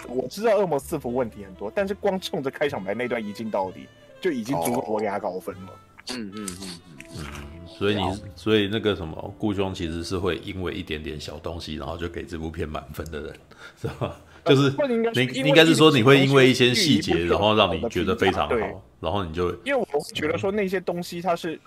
[0.09, 3.87] 我知道恶魔四伏问题很多，但是光冲着开场白那段一镜到底，
[4.21, 5.81] 就已经足够我给他高分了。
[6.11, 6.81] 嗯嗯嗯
[7.19, 13.37] 嗯，所以你所以那个什么顾兄其实是会因为一点点小东西，然后就给这部片满分的人，
[13.81, 14.17] 是吧？
[14.45, 14.73] 就是
[15.13, 18.57] 你应该是说你会因为一些细节，然后让你觉得非常好，
[19.01, 21.59] 然后你就因为我觉得说那些东西它是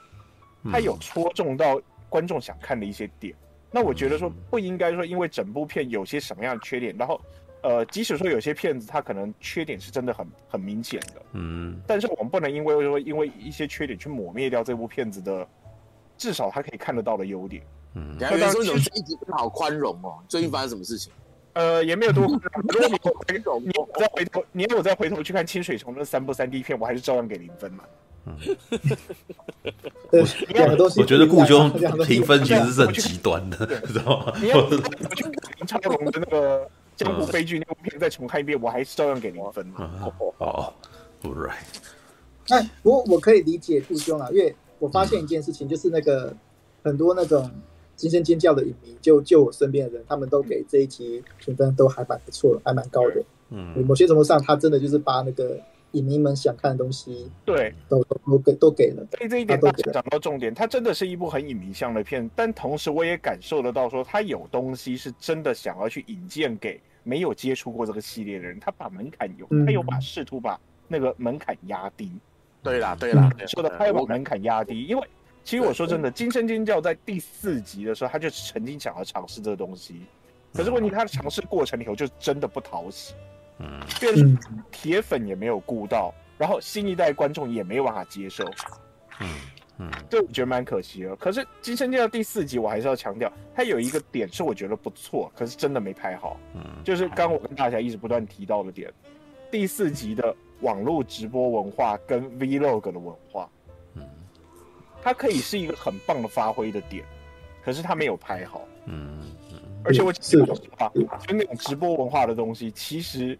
[0.72, 3.36] 它有戳中到观众想看的一些点。
[3.72, 7.22] 那我觉得说不应该说，因为整部片有些什么样的缺点，然后，
[7.62, 15.48] 呃，即使说有些片子它可能缺点是真的很很明显的，嗯，但是我们不能因为说因为一些缺点去抹灭掉这部片子的
[16.18, 17.64] 至少它可以看得到的优点。
[17.96, 21.12] 嗯，然后有人说这一集好宽容哦，最近发生什么事情？
[21.54, 22.64] 呃，也没有多宽容。
[22.68, 27.84] 如果你 你再回头，你要我再回头去看清水虫那三部三 D 片，我还是照样给零分嘛。
[30.12, 30.24] 对，
[30.54, 31.72] 两个东西我觉得顾兄
[32.06, 34.34] 评分其实是很极端的， 知道吗？
[34.42, 35.24] 你要我去
[35.58, 39.66] 看超龙的那个江湖悲剧那部片再重看一遍，我还是照样给零分。
[40.38, 40.74] 哦
[41.24, 41.54] ，right。
[42.48, 46.36] 那不过我可以理解顾兄啊，因为我发现一件事情，就是那个
[46.84, 47.50] 很多那种
[47.96, 53.24] 惊声尖叫的影迷，就就我身边的人，他们都给这一集评分都还蛮不错，还蛮高的。
[53.50, 55.60] 嗯，某些程度上，他真的就是把那个。
[55.92, 59.06] 影迷们想看的东西，对，都都给都给了。
[59.18, 72.12] 所以这一点大家讲到重点，它真的是一部很影迷向的片，但同时我也感受得到，说他有东西是真的想要去引荐给没有接触过这个系列的人，他把门槛有，他有把试图把那个门槛压低。
[72.62, 75.08] 对啦，对啦，说的他有把门槛压低，因为
[75.44, 80.02] 其实我说真的，《惊声尖叫》在第四集的时候，他就曾经想要尝试这个东西，
[80.54, 83.16] 可是问题他的尝试过程里头就真的不讨喜。
[83.16, 83.39] 嗯，
[84.00, 84.38] 变成
[84.72, 88.46] 铁粉也没有顾到，然后新一代观众也没有办法接受，
[89.20, 89.28] 嗯
[89.78, 91.16] 嗯，这我觉得蛮可惜的。
[91.16, 98.92] 可是《惊声尖叫》第四集，我还是要强调，它有一个点是我觉得不错，可是真的没拍好，嗯，就是刚刚我跟大家一直不断提到的点，
[99.52, 103.50] 第四集的网络直播文化跟 Vlog 的文化，
[103.96, 104.04] 嗯，
[105.02, 107.06] 它可以是一个很棒的发挥的点，
[107.64, 109.20] 可是它没有拍好，嗯
[109.52, 110.44] 嗯，而且我讲实
[110.78, 110.90] 话，
[111.26, 113.38] 就那种直播文化的东西，其实。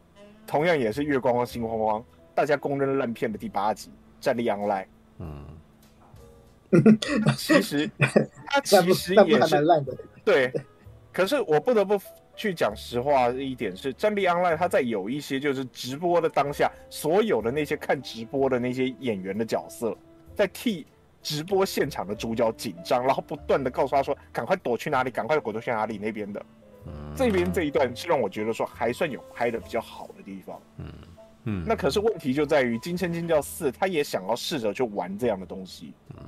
[0.50, 2.04] 同样也是月光光心慌慌，
[2.34, 3.90] 大家公认烂片的第八集
[4.20, 4.84] 《战力 online》。
[5.20, 5.46] 嗯，
[7.38, 7.88] 其实
[8.48, 9.96] 它其实也是 烂的。
[10.26, 10.52] 对，
[11.14, 12.02] 可是我不得不
[12.36, 19.96] 去讲实话一点是，《战力 online》它在有一些就是直播的当下，所有的那些看直播的那些演员的角色，
[20.34, 20.88] 在替
[21.22, 26.44] 直播现场的主角紧张，然后不断的告诉他说：“赶快躲去哪里，赶快躲去哪里那边的。”
[27.16, 30.86] 这边这一段是让我觉得说还算有拍的比较好的地方，嗯
[31.46, 36.24] 嗯，那可是问题就在于《惊声尖叫四》，他也想要试着去玩这样的东西，嗯，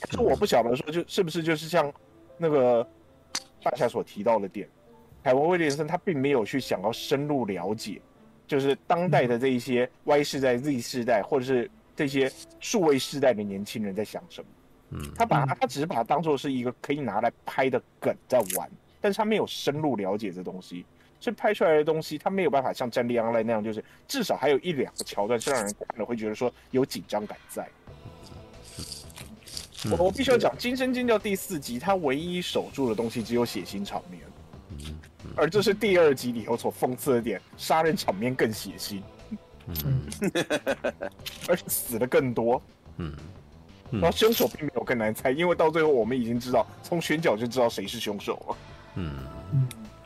[0.00, 1.92] 可是我不晓得说就是不是就是像
[2.36, 2.86] 那个
[3.62, 4.68] 大侠所提到的点，
[5.22, 8.00] 凯文威廉森他并没有去想要深入了解，
[8.46, 12.30] 就是当代的这一些 Y 世代、Z 世代或者是这些
[12.60, 14.48] 数位世代的年轻人在想什么，
[14.90, 18.70] 嗯，他把他他只是把它当做是一个可以拿来拍的梗在玩。
[19.00, 20.84] 但是他没有深入了解这东西，
[21.20, 27.68] 所以拍出来的东西他没有办法像《战力 online》那样，就是至少还有一两个桥段是让人看了会觉得说有紧张感在。
[29.90, 34.22] 我我必须要讲《惊声尖叫》第四集，它唯一守住的东西只有血腥场面，
[35.36, 39.00] 而这是第二集里头所讽刺的点，杀人场面更血腥，
[41.48, 42.60] 而且死的更多。
[42.96, 43.14] 嗯。
[43.90, 48.56] 然后凶手并没有更难猜，因为到最后我们已经知道，从选角就知道谁是凶手了。
[48.94, 49.18] 嗯，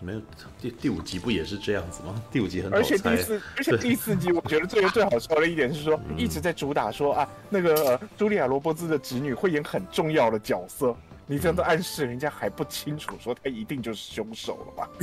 [0.00, 0.20] 没有
[0.60, 2.20] 第第五集不也是这样子吗？
[2.30, 2.76] 第五集很好。
[2.76, 10.94] 而且第四，而且第四集我觉得最最好笑的一点是说，一直在主打说啊，那个茱莉亚罗伯兹的侄女会演很重要的角色，
[11.26, 14.90] 你这样子暗示人家还不清楚，说他一定就是凶手了吧？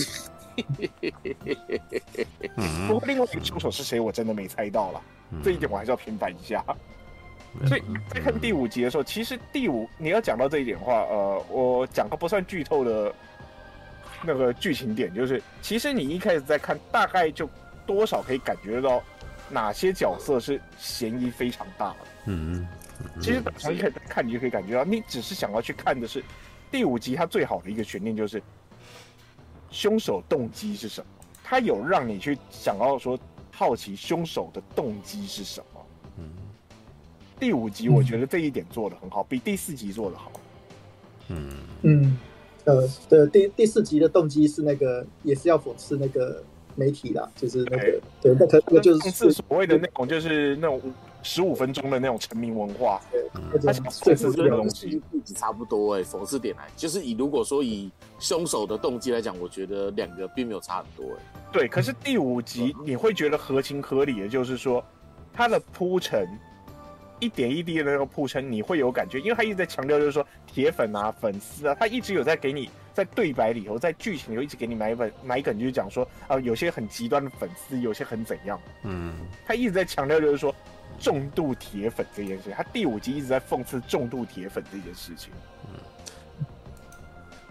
[2.88, 5.02] 不过另外一个凶手是谁，我真的没猜到了，
[5.42, 6.64] 这一点我还是要平反一下。
[7.66, 13.12] 所以在看第五集的时候，其实第五你要讲到这一点的话，呃，我讲个不算剧透的。
[14.24, 17.50] 那个剧情点就是，其实你一开始在看，大概就
[17.86, 19.02] 多少可以感觉到
[19.50, 21.98] 哪些角色是嫌疑非常大的。
[22.26, 22.68] 嗯，
[23.22, 26.24] 其实从一开始看你就可以感觉到，你只是想要去看的是
[26.70, 28.44] 第五集它最好的一个悬念就是
[29.72, 31.08] 凶手动机是什么，
[31.44, 33.18] 它有让你去想要说
[33.52, 35.86] 好奇凶手的动机是什么。
[36.18, 36.30] 嗯，
[37.40, 40.32] 第五集我觉得这一点做的很好，比第四集做的好。
[41.30, 41.52] 嗯
[41.84, 42.18] 嗯。
[42.70, 46.44] 呃，对，第第四集的动机是那个，也是要讽刺那个
[46.76, 50.80] 媒体啦，就是那个，欸、对，那个那个就是是所谓的那种，就是那种
[51.24, 53.02] 十五分钟的那种成名文化。
[53.12, 55.02] 对，他想讽刺这个东西，
[55.36, 57.90] 差不多哎、欸，讽刺点来，就是以如果说以
[58.20, 61.40] 凶手的动机来讲，我觉得两个并没有差很多哎、欸。
[61.52, 64.84] 对，可是第五集你会觉得合情合理的，就是说
[65.34, 66.28] 他的铺陈。
[67.20, 78.60] 一点一滴的那个铺陈，你会有感觉，因为他一直在强调，就是说铁粉啊、粉丝啊，他一直有在给你在对白里头，在剧情里头一直给你埋粉埋梗，就是讲说啊、呃，有些很极端的粉丝，有些很怎样。
[78.84, 79.14] 嗯，
[79.46, 80.56] 他一直在强调，就是说
[81.00, 82.52] 重度铁粉这件事。
[82.56, 85.32] 他第五集一直在讽刺重度铁粉这件事情。
[85.66, 86.46] 嗯，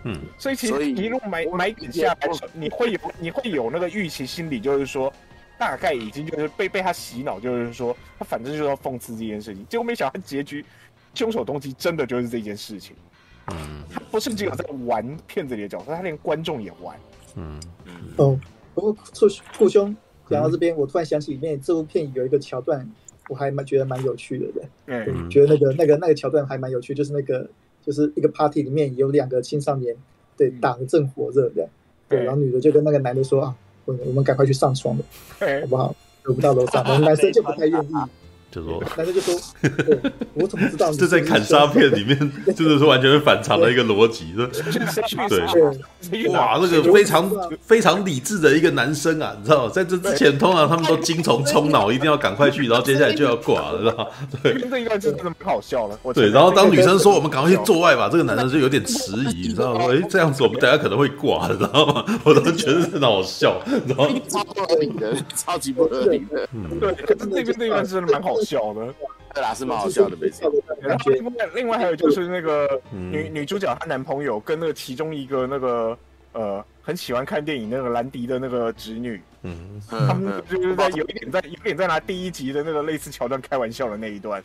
[0.05, 5.13] 嗯，所以其实一路买买梗下来，你会有你会有那个预期心理，就是说。
[5.59, 9.67] 大概已经就是被被他洗脑，就是说他反正就是要讽刺这件事情。
[9.69, 10.65] 结果没想到结局，
[11.15, 12.95] 凶手动机真的就是这件事情。
[13.51, 16.97] 嗯，他不是只有在玩片子里的角色，他连观众也玩。
[17.35, 17.93] 嗯嗯。
[18.17, 18.39] 哦，
[18.75, 19.27] 不过顾
[19.59, 19.95] 顾兄
[20.29, 22.89] 讲到这边，我突然想起里面这部片有一个桥段，
[23.29, 27.49] 我还蛮觉得蛮有趣的，对，对嗯，觉得那个那个那个桥段还蛮有趣，就是那个
[27.83, 29.97] 就是一个 party 里面有两个青少年，
[30.37, 31.69] 对，打得正火热的，
[32.09, 33.57] 对，然后女的就跟那个男的说啊，
[33.89, 35.05] 我我们赶快去上床了，
[35.63, 35.95] 好不好？
[36.27, 37.87] 我不到楼上，我们男生就不太愿意。
[38.51, 42.19] 就说，男生就说：“对，我怎么知道？” 这在砍杀片里面，
[42.57, 44.35] 真的是完全是反常的一个逻辑。
[45.29, 47.31] 对，哇，那个非常
[47.61, 54.11] 非常理智的一个男生啊，你知道，在这之前，通常他们都精虫充脑，一定要赶快去，然后接下来就要挂了，知道？
[54.43, 55.99] 对，这一段真的蛮好笑了。
[56.15, 59.85] 对，然后当女生说我们赶快去做爱吧，这个男生就有点迟疑，你知道吗？
[59.91, 62.05] 哎，这样子我们等下可能会挂， 你知道吗？
[62.25, 66.49] 我都觉得很好笑，然后超不合理的，超级不合理的。
[66.81, 68.95] 对，可是那边那段真的蛮好笑的。
[69.35, 70.51] 对啦，是蛮好笑的，没错。
[70.81, 75.97] 然后另外另外还有就是那个女女主角她男朋友跟那个其中一个那个
[76.33, 84.43] 呃很喜欢看电影那个兰迪的那个侄女，嗯，他们就是在有一点在有点在拿第一集的那个类似桥段开玩笑的那一段，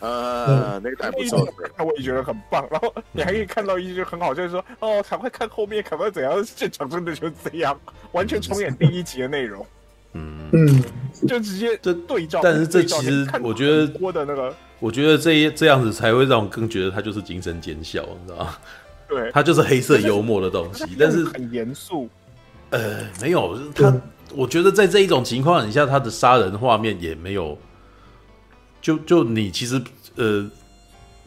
[0.00, 1.48] 呃，那个还不错，
[1.78, 2.68] 那我也觉得很棒。
[2.70, 7.80] 然后你还可以看到一些很好，就是说哦，赶快看后面，赶快怎样，现场真的就是这样，
[8.12, 9.66] 完全重演第一集的内容。
[10.16, 10.32] 嗯。
[10.52, 10.82] 嗯，
[11.26, 18.56] 就直接这对照，但是这其实我觉得我的那个，我觉得这这样子才会让我更觉得他就是精神奸笑，你知道吗？
[19.08, 22.08] 对，他就是黑色幽默的东西，但是很严肃。
[22.70, 23.92] 呃，没有他，
[24.34, 27.58] 我觉得在这一种情况底下，他的杀人画面也没有，
[28.80, 29.82] 就就你其实
[30.14, 30.48] 呃，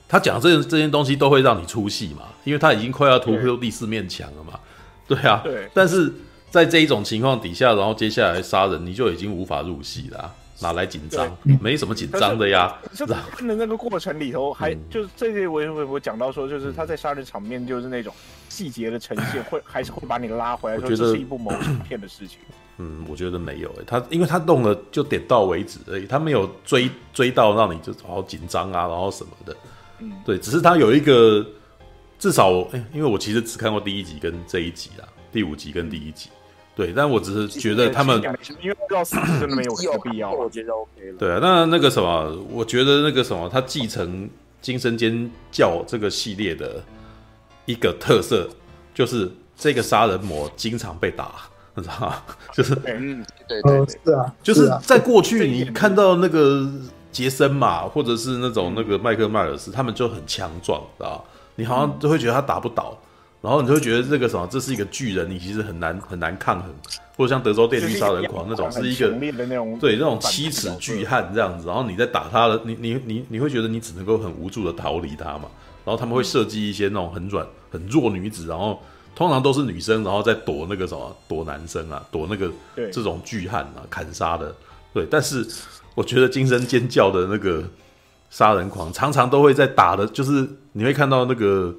[0.07, 4.57] 他讲这这些东西都会让你出戏嘛，因为他已经快要突破第四面墙了嘛，
[5.07, 6.13] 对啊，对，但是。
[6.51, 11.29] 在这一种情况底下，然后接下来杀人，你就已经无法入戏了，啊，哪来紧张？
[11.61, 12.75] 没什么紧张的呀。
[12.93, 18.13] 就看的那个过程里头，还就是这些，我我我讲到说，就是他在杀人场面，就是那种
[18.49, 22.39] 细节的呈现，会还是会把你拉回来，说这是一部谋杀片的事情。
[22.77, 29.55] 嗯，我觉得没有诶，他因为他动了就点到为止而已，他没有追追到让你就好紧张啊，然后什么的。
[29.99, 31.45] 嗯，对，只是他有一个
[32.17, 36.29] 至少，诶，因为我其实只看过第一集跟这一集啦，第五集跟第一集。
[36.79, 38.15] 对，但我只是觉得他们
[38.61, 41.17] 因为不知道是不是真的没有 必要，我觉得 OK 了。
[41.19, 44.07] 对啊，那那个什么，我觉得那个什么，他继承
[44.61, 46.81] 《惊声尖叫》这个系列的
[47.65, 48.47] 一个特色，
[48.93, 51.33] 就是这个杀人魔经常被打，
[51.75, 52.15] 你知道吗？
[52.53, 56.65] 就是嗯，对对对，是啊，就是在过去你看到那个
[57.11, 61.25] 杰森嘛，或者是那种那个麦克迈尔斯，他们就很强壮，知道
[61.55, 62.97] 你好像就会觉得他打不倒。
[63.41, 66.69] 然后你就会觉得这个什么，这是一个巨人，你其实很难很难抗衡，
[67.15, 69.07] 或者像德州电锯杀人狂那种，是一个
[69.79, 71.65] 对那种七尺巨汉这样子。
[71.65, 75.45] 然后你在打他的，你你你你会觉得你只能够很无助的逃离他嘛。
[75.85, 78.77] 然后他们会设计一些那种很软很弱女子，然后
[79.15, 82.51] 通常都是女生，然后在躲那个什么躲男生啊，躲那个
[82.91, 84.53] 这种巨汉啊砍杀的。
[84.93, 85.47] 对，但是
[85.95, 87.63] 我觉得惊声尖叫的那个
[88.29, 91.73] 杀人狂常常都会在打的，就是你会看到那个。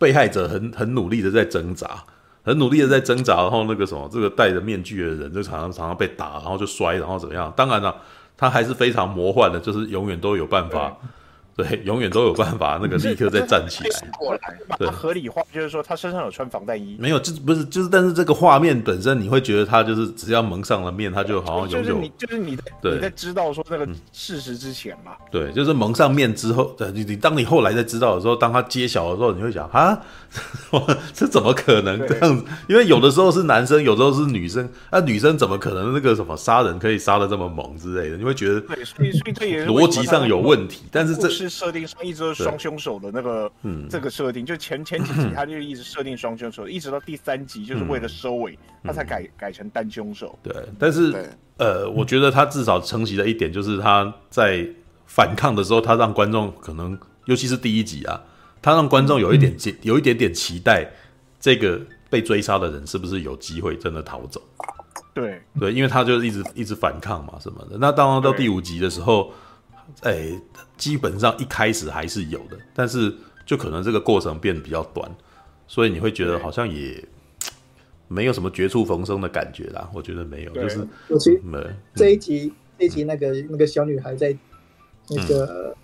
[0.00, 2.02] 被害者很很努力的在挣扎，
[2.42, 7.52] 很努力的在挣扎，然后那个什么，这个戴着面具的人就常常常常被打，然后就摔，然后怎么样？
[7.54, 7.94] 当然了，
[8.34, 10.96] 他还是非常魔幻的，就是永远都有办法。
[11.62, 13.90] 对， 永远都有办法， 那个立刻再站起来。
[14.78, 16.96] 对，合理化就是说他身上有穿防弹衣。
[16.98, 21.82] 没有，就不是，就是，但是这个画面本身，你会觉得他就是只要蒙上了面，他就好像有。
[21.82, 25.12] 就是你，就是你在你在知道说那个事实之前嘛。
[25.30, 29.98] 对，就是蒙上面之后，你你当你后来再知道的时候，当他揭晓的时候，你会想啊，
[31.12, 32.44] 这怎么可能这样子？
[32.68, 38.16] 因为有的时候是男生，有时候是女生，那女生怎么可能那个什么杀人可以杀的这么猛之类的？
[38.16, 40.84] 你会觉得对，所以所以这也逻辑上有问题。
[40.92, 50.38] 但是这是设定上一直都是双凶手的那个，嗯，这个设定就前前几集 他就一直设定双凶手，一直到第三集就是为了收尾，他才改改成单凶手。
[50.42, 51.12] 对，但是
[51.58, 54.66] 呃，我觉得他至少承袭的一点，就是他在
[55.06, 58.22] 反抗的时候，他让观众可能，尤其是第一集啊，
[58.62, 60.88] 他让观众有一点有一点点期待，
[61.40, 64.40] 这个被追杀的人是不是有机会真的逃走？
[65.12, 67.76] 对对，因为他就一直一直反抗嘛，什么的。
[67.80, 69.32] 那当然到第五集的时候。
[70.02, 70.40] 哎、欸，
[70.76, 73.14] 基本上一开始还是有的，但是
[73.44, 75.10] 就可能这个过程变得比较短，
[75.66, 77.04] 所以你会觉得好像也
[78.08, 79.90] 没有什么绝处逢生的感觉啦。
[79.94, 81.40] 我觉得没有，就是尤其
[81.94, 84.36] 这一集，这一集那个那个小女孩在
[85.08, 85.76] 那个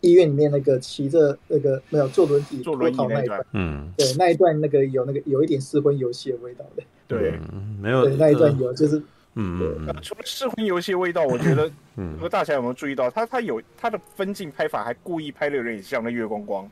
[0.00, 9.02] 医院里面，那个骑着那个没有坐轮椅坐轮椅那一段，嗯，对，那一段那个有那个有一点试婚游戏的味道的，对，嗯、没有那一段有就是。
[9.42, 16.70] 嗯，除了试婚游戏味道，我觉得，嗯，和大家有没有注意到，他他有他的分镜拍法，还故意拍的有点像那月光光，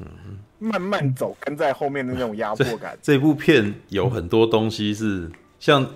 [0.00, 0.06] 嗯，
[0.58, 2.96] 慢慢走，跟在后面的那种压迫感。
[3.02, 5.86] 这 部片有很多东西是像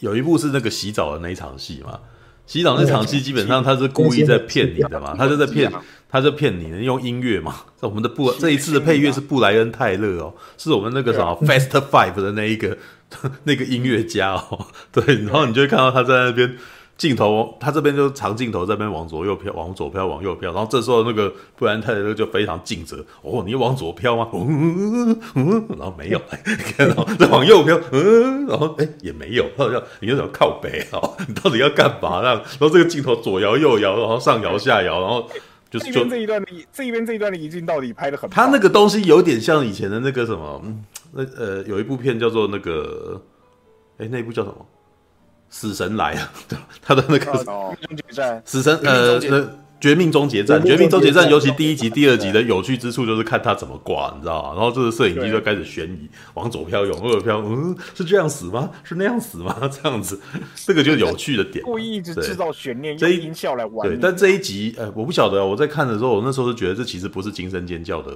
[0.00, 2.00] 有一部是那个洗澡的那一场戏嘛，
[2.46, 5.70] 洗澡那场戏基本上他是故意在骗你的嘛，他就在骗，
[6.08, 7.54] 他在骗你，用音乐嘛。
[7.80, 12.76] 我们的布这一次的配乐是布莱恩泰勒哦，是我们那个什么 Fast Five 的那一个
[13.44, 16.56] 那个音乐家哦， 对，然后你就会看到他在那边。
[16.98, 20.50] 镜头，他这边就长镜头，这边往左右飘，往左飘，往右飘。
[20.54, 23.04] 然后这时候那个布莱恩泰勒就非常尽责。
[23.20, 24.26] 哦，你往左飘吗？
[24.32, 26.18] 嗯嗯，然后没有，
[26.74, 29.44] 看到再往右飘，嗯，然后哎也没有。
[29.58, 31.14] 他说你要怎么靠北哦？
[31.28, 32.22] 你到底要干嘛？
[32.22, 35.28] 然后这个镜头左摇右摇，然后上摇下摇，然后
[35.70, 38.30] 就是就这一段的这一边这一段的移镜到底拍的很。
[38.30, 40.62] 他那个东西有点像以前的那个什么，
[41.16, 43.20] 那呃有一部片叫做那个，
[43.98, 44.66] 哎那一部叫什么？
[45.48, 46.30] 死神来了，
[46.82, 54.54] 他的那个死神呃，那绝命终结战，绝命终结战，尤其第一集、第二集的有趣之处就是看他怎么挂，你知道吗？
[54.54, 58.70] 然后这个摄影机就开始悬疑，往左飘，往右飘，嗯，是这样死吗？
[58.82, 59.54] 是那样死吗？
[59.70, 60.18] 这样子，
[60.54, 63.86] 这个就是有趣的点，故意一直制造悬念，用音效来玩。
[63.86, 68.14] 对，但这一集，呃，我不晓得，我在看的时候，我那时候是觉得这其实不是惊声尖叫的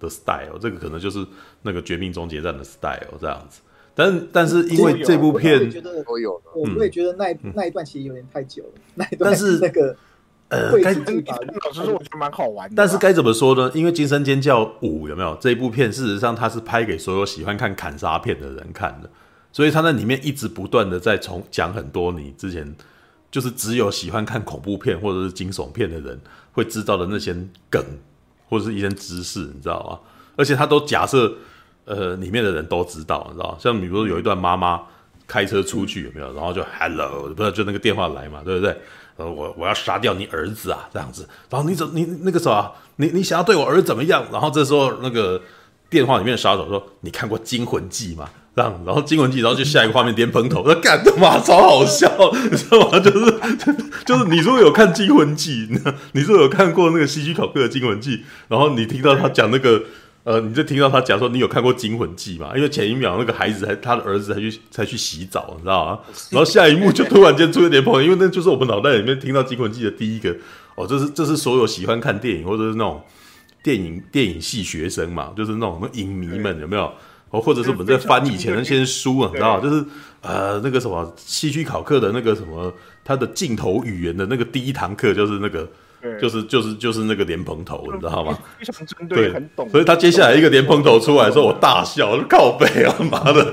[0.00, 1.24] 的 style，这个可能就是
[1.62, 3.60] 那个绝命终结战的 style 这样子。
[3.94, 5.70] 但但是因为这部片，
[6.06, 8.70] 我有，我也觉得那那一段其实有点太久了。
[8.94, 9.94] 那一段是那个
[10.52, 12.74] 呃，该老实说，我觉得蛮好玩的。
[12.76, 13.70] 但是该怎么说呢？
[13.74, 15.90] 因为《惊声尖叫五》有没有这一部片？
[15.90, 19.08] 事实上，它是拍给所有喜欢看砍杀片的人看的，
[19.50, 22.74] 所以他在里面一直不断的在重讲很多你之前
[23.30, 26.20] 就是只有喜欢看恐怖片或者是惊悚片的人
[26.52, 27.34] 会知道的那些
[27.70, 27.82] 梗
[28.48, 29.98] 或者是一些知识，你知道吗？
[30.36, 31.32] 而且他都假设。
[31.84, 34.80] 呃，里面的人都知道，你知道，像比如说有一段妈妈
[35.26, 36.32] 开车出去有没有？
[36.32, 38.80] 然后就 hello，不是就那个电话来嘛，对不对？
[39.30, 41.28] 我我要杀掉你儿子啊，这样子。
[41.50, 44.24] 然后你怎你那个什么，你你想要对我儿子怎么样？
[44.32, 45.40] 然后这时候那个
[45.90, 52.10] 电话里面的杀手说：“你看过《惊魂记》吗？”这样，然后《惊魂记》，然后就下一个画面，莲蓬头，那干他妈超好笑，
[52.50, 53.00] 你知道吗？
[53.00, 53.38] 就是
[54.04, 55.66] 就是你如果有看《惊魂记》，
[56.12, 58.18] 你如果有看过那个希区考克的《惊魂记》，
[58.48, 59.82] 然后你听到他讲那个。
[60.24, 62.52] 呃，你就听到他讲说，你有看过《惊魂记》吗？
[62.54, 65.98] 因为前一秒那个孩子还他的儿子才去才去洗澡，你知道吗？
[66.30, 70.32] 然后下一幕就突然间出现点朋友，因为那就是我们脑袋里面听到《惊魂记》的第一个
[70.76, 73.02] 哦，这是这是所有喜欢看电影或者是那种
[73.64, 76.92] 电影电影系学生嘛，就是那种影迷们有没有？
[77.30, 79.60] 哦，或者是我们在翻以前的那些书啊，你知道吗？
[79.60, 79.84] 就是
[80.20, 82.72] 呃那个什么戏剧考课的那个什么
[83.02, 85.68] 他的镜头语言的那个第一堂课就是那个。
[86.20, 88.36] 就是就是就是那个莲蓬头，你知道吗？
[88.58, 89.68] 非常针对，很懂。
[89.70, 93.52] 所以他接下来一个莲蓬头出来的时候，我大笑，靠背啊妈的！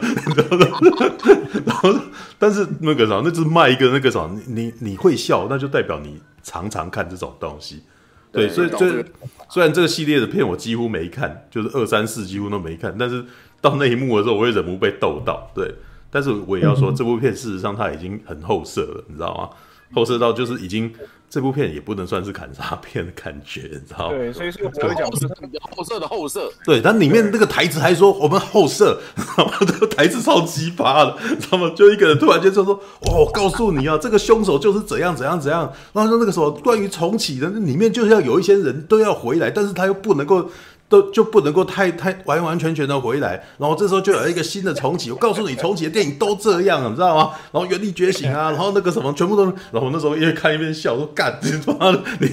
[1.66, 1.94] 然后，
[2.40, 7.84] 但是那个啥，那就是卖一个那个啥，你你你会笑，那就代表你常常看这种东西。
[8.32, 9.06] 对，所以所以
[9.50, 13.24] 虽然这个系列的片我几乎没看，就是二三四几乎都没看，但是
[13.62, 15.52] 到那一幕的时候，我也忍不住被逗到。
[15.54, 15.72] 对，
[16.10, 19.50] 但是我也要说，这部片事实上它已经很后设了，你知道吗？
[19.94, 20.92] 后设到就是已经。
[21.30, 24.18] 这部片也不能算是砍杀片的感觉，你知道吗？
[24.18, 25.28] 对，所以说我会讲是
[25.76, 26.52] 后设的后设。
[26.66, 29.54] 对，但里面那个台词还说我们后设，知道吗？
[29.60, 31.72] 这个台词超奇葩的，知道吗？
[31.76, 32.74] 就一个人突然间就说
[33.06, 40.50] ：“哇，我告诉你啊，这个凶手就是怎样怎样怎样。”然后说那个什么关于重启的，里面就是要有一些人都要回来，但是他又不能够。
[40.90, 45.12] 都就不能够太太完完全全的回来，然后这时候就有一个新的重启。
[45.12, 47.32] 我告诉你，重启的电影都这样，你知道吗？
[47.54, 49.46] 然后原力觉醒啊， 然后那个什么，全部都。
[49.72, 52.30] 然后那时候一边看一边笑，说：“干，你妈的，你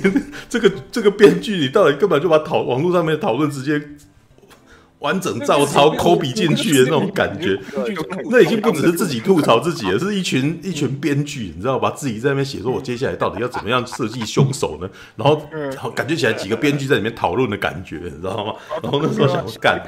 [0.48, 3.80] 这个这个编剧，你到底根本就把讨网络上面的讨论直接。”
[5.00, 7.58] 完整照抄、抠笔进去的那种感觉，
[8.30, 11.90] 那已经不只是自己吐槽自己了，是一群一群编剧，你知道吧？
[11.90, 14.88] 自己在那边写说，我接下来到底要怎么样设计凶手呢？
[15.14, 18.54] 然后，然后感觉起来几个编剧在里面讨论的感觉，你知道吗？
[18.82, 19.84] 然后那时候想干，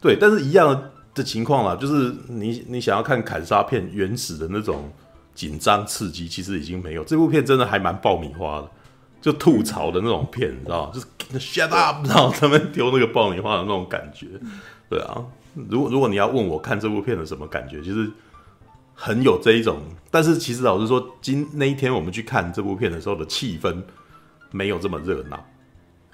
[0.00, 4.92] 对，但是一样的情况啦，就是你你想要看砍杀片原始的那种
[5.34, 7.04] 紧张刺激，其实已经没有。
[7.04, 8.68] 这部片真的还蛮爆米花的。
[9.24, 10.92] 就吐槽的那种片，你知道吗？
[10.92, 14.26] 就是 shut up，然后他们丢那个爆米花的那种感觉，
[14.90, 15.24] 对啊。
[15.54, 18.10] 如果如果你要问我看这部片的什么感觉，其实
[18.92, 19.78] 很有这一种。
[20.10, 23.82] 但是其实老实说，今那一天我们去看这部片的时候的气氛
[24.50, 25.42] 没有这么热闹。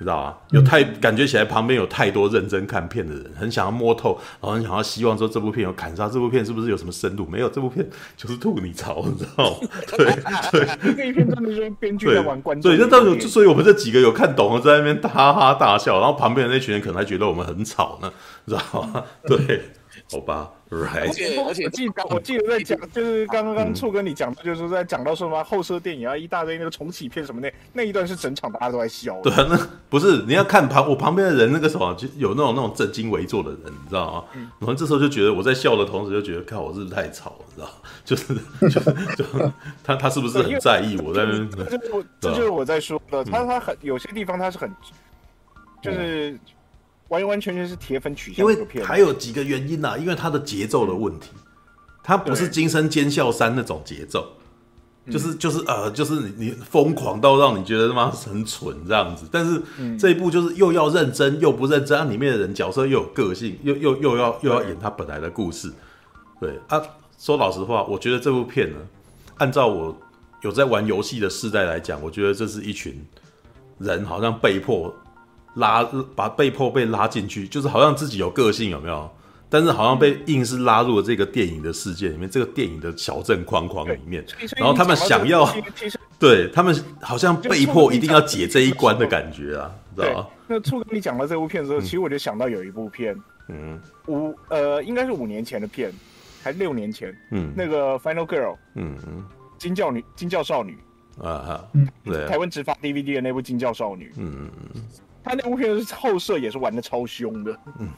[0.01, 7.27] 知道啊，有太感觉起来旁边有太多认真看片的人，很想要摸透，然后很想要希望说这部片有砍杀，这部片是不是有什么深度？
[7.27, 7.87] 没有，这部片
[8.17, 9.57] 就是吐你槽，你知道吗？
[9.99, 12.75] 对对，这一片真的是编剧在玩观众。
[12.75, 18.11] 对，那到底所以我们这几个有看懂的，在那边哈哈大笑，然后旁边的那群人可能还觉得我们很吵呢，
[18.47, 19.05] 知道吗？
[19.27, 19.71] 对
[20.11, 29.21] 好吧而且而且，我记得我记得在讲， 就是刚刚处跟你讲的，就是在讲到说什么后设电影啊，一大堆那个重启片什么那，那一段是整场大家都在笑。
[29.21, 29.59] 对啊，那
[29.89, 34.25] 不是你要看旁我旁边的人那个什么，就有那种那种正襟危坐的人，你知道吗？
[34.61, 37.69] 然后这时候就觉得我在笑的同时，就觉得看我是不是太吵，你知道？
[38.05, 39.25] 就是就是就
[39.83, 41.67] 他他是不是很在意我在那边？
[41.69, 44.73] 这就是这就是我在说的，他他很有些地方他是很
[45.83, 46.39] 就是。
[47.11, 51.31] 完完全全是铁粉取向，因为还有几个原因呐、啊，因为它的节奏的问题，
[52.03, 54.33] 它不是《惊声尖笑三》那种节奏，
[55.11, 59.61] 就是就是呃，就是你你疯狂到让你觉得他妈很蠢这样子，但是
[59.99, 65.73] 这一部就是又要认真又不认真，啊，里面的人角色又有个性，又又又要又要演他本来的故事，
[66.41, 66.81] 对啊，
[67.19, 68.79] 说老实话，我觉得这部片呢，
[69.39, 69.99] 按照我
[70.43, 73.05] 有在玩游戏的世代来讲，我觉得这是一群
[73.79, 74.95] 人好像被迫。
[75.55, 75.83] 拉
[76.15, 79.11] 把被迫被拉进去，就是好像自己有个性有没有？
[79.53, 84.25] 但是好像被硬是拉入了这个电影的世界里面，这个电影的小镇框框里面。
[84.57, 85.45] 然后他们想要，
[86.21, 90.27] 对他们好像被迫一定要解这一关的感觉啊，知道吗？
[90.47, 95.93] 那初哥你讲到这部片之后，其实我就想到有一部片，嗯，五呃应该是五年前的片，
[96.45, 99.25] 还六年前，嗯，那个 Final Girl，嗯嗯，
[99.59, 100.79] 惊叫女惊叫少女
[101.19, 104.83] 啊哈，嗯，对，台湾直发 DVD 的那部惊叫少女，嗯嗯嗯。
[105.23, 107.89] 他那部片是后设也是玩的超凶的，嗯。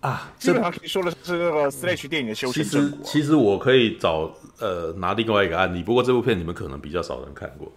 [0.00, 2.98] 啊，基本上可以说的是那个 Slash 电影的修成正果。
[3.02, 4.30] 其实其实我可以找
[4.60, 7.68] 呃拿另外一个案例，不过这部片你们可能比较少人看过，《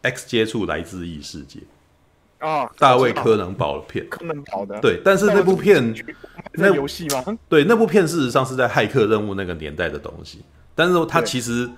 [0.00, 1.60] X 接触来自异世界》
[2.48, 4.80] 啊，大卫柯能堡的片，柯能堡的。
[4.80, 5.94] 对，但是那部片
[6.54, 7.38] 那游戏吗？
[7.46, 10.40] 对，那部片事实上是在骇客任务那个年代的东西，
[10.74, 11.68] 但是它其实。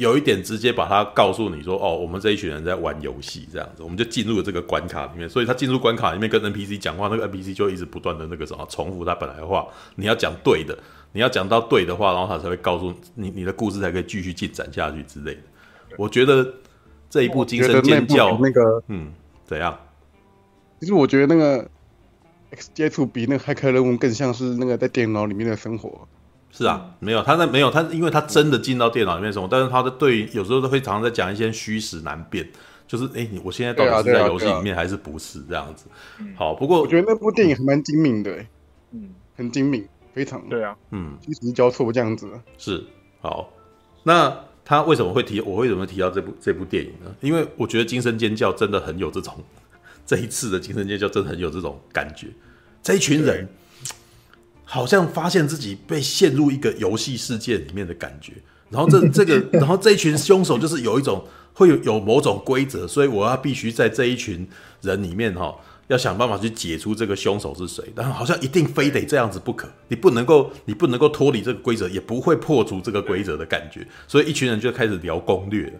[0.00, 5.28] 有一点直接把它告诉你说，哦，我们这一群人在玩游戏这样子，我们就进入了这个关卡里面。
[5.28, 9.66] 所以他进入关卡里面跟 NPC 讲话，那个 NPC 就一直不断的那个什么重复他本来的话。
[9.96, 10.78] 你要讲对的，
[11.12, 15.42] 你要讲到对的话，然后他才会告诉你，你的故事才可以继续进展下去之类的。
[15.98, 16.50] 我觉得
[17.10, 19.12] 这一部惊声尖叫那，那个嗯
[19.44, 19.78] 怎样？
[20.80, 21.68] 其实我觉得那个
[22.52, 26.08] X 接触比那个骇客任务更像是那个在电脑里面的生活。
[26.52, 32.46] 是啊，没有他那没有他，因为他真的进到电脑里面什么，但是他的对有时候都会常常在讲一些虚实难辨，
[32.86, 35.86] 就是哎，你我现在到底是在游戏里面还是不是这样子？
[36.36, 38.44] 好，不过我觉得那部电影还蛮精明的，
[38.90, 42.28] 嗯，很精明，非常对啊，嗯，虚实交错这样子。
[42.58, 42.84] 是
[43.20, 43.52] 好，
[44.02, 45.40] 那他为什么会提？
[45.40, 47.14] 我为什么提到这部这部电影呢？
[47.20, 49.34] 因为我觉得《惊声尖叫》真的很有这种，
[50.04, 52.26] 这一次的《惊声尖叫》真的很有这种感觉，
[52.82, 53.48] 这一群人。
[54.72, 58.34] 好像发现自己被陷入一个游戏世界里面的感觉，
[58.70, 64.48] 然后这 这个，然后这一群凶手就是有一种会有有某种规则，所以我要必须在这一群
[64.80, 65.52] 人里面哈，
[65.88, 75.72] 要想办法去解出这个凶手是谁，但好像一定非得这样子不可，你不能够你不能够脱离这个规则，也不会破除这个规则的感觉，所以一群人就开始聊攻略了，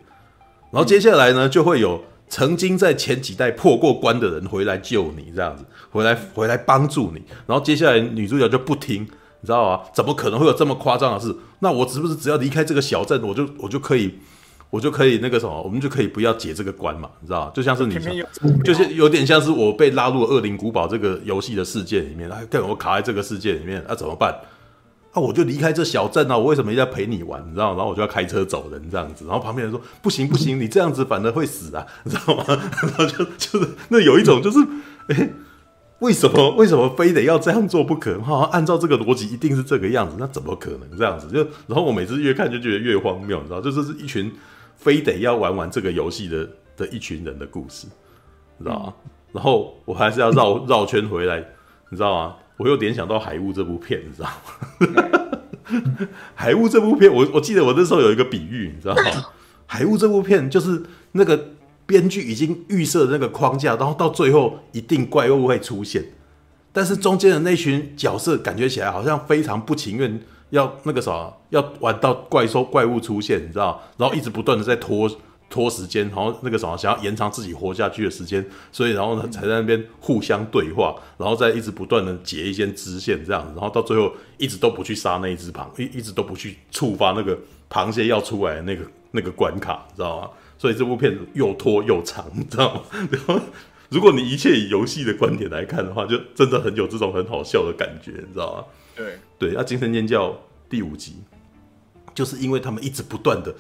[0.73, 2.03] 然后接下来呢就会有。
[2.31, 9.83] 曾经在前几代破过关的人回来救你，这样子回来回来帮助你，然后接下来女主角就不听，你知道吗？
[9.93, 11.37] 怎么可能会有这么夸张的事？
[11.59, 14.15] 那我是不是只要离开这个小镇，我就我就可以，
[14.71, 17.11] 我就可以那个什么，我们就可以不要解这个关嘛？
[17.21, 17.53] 你知道吗？
[17.53, 17.99] 就像是你，
[18.65, 24.33] 就是有点像是我被拉入了恶灵古堡这个游戏的世界里面，哎，跟我卡在这个世界里面，那、啊、怎么办？
[25.13, 26.39] 啊、我就离开这小镇啊！
[26.39, 27.45] 我为什么一定要陪你玩？
[27.45, 27.75] 你知道？
[27.75, 29.25] 然后我就要开车走人这样子。
[29.25, 32.45] 然后旁边人说：“不行不行，你这样子反而会死啊！”你知道吗？
[32.47, 34.59] 然后就就是那有一种就是，
[35.09, 35.31] 哎、
[35.99, 38.21] 为什么为什么非得要这样做不可？
[38.23, 41.27] 好按照这个逻辑一定是这个样子，那怎么可能这样子？
[41.27, 43.61] 就然后我每次越看就觉得越荒谬，你知道？
[43.61, 44.33] 就这是一群
[44.77, 47.89] 非得要玩玩这个游戏的的一群人的故事，
[48.59, 48.95] 你知道吗？
[49.33, 51.45] 然后我还是要绕绕圈回来，
[51.89, 52.37] 你知道吗？
[52.61, 55.31] 我又联想到《海雾》这部片，你知道吗？
[56.35, 59.29] 海雾这部片，我我记得我那时候有一个比喻，你知道吗？
[59.65, 60.83] 海雾这部片就是
[61.13, 61.53] 那个
[61.87, 66.05] 编剧已经预设那个框架，然后到最后一定怪物会出现，
[66.71, 70.21] 但是中间的那群角色感觉起来好像非常不情愿，
[70.51, 73.81] 要那个啥，要玩到怪兽怪物出现，你知道？
[73.97, 75.11] 然后一直不断的在拖。
[75.51, 87.37] 拖时间，然后那个什么，想要延长自己活下去的时间，所以然后呢，才在那边互相对话，然后再一直不断的结一些支线这样子，然后到最后一直都不去杀那一只螃，一一直都不去触发那个
[87.69, 90.31] 螃蟹要出来的那个那个关卡，你知道吗？
[90.57, 92.83] 所以这部片子又拖又长，你知道吗？
[93.11, 93.41] 然后
[93.89, 98.65] 如果你一切以游戏的观点来看的话，就真的很有这种很好笑的感觉，你知道吗？
[98.95, 100.29] 对对，那《精神尖叫》
[100.69, 101.17] 第五集，
[102.15, 103.53] 就是因为他们一直不断的。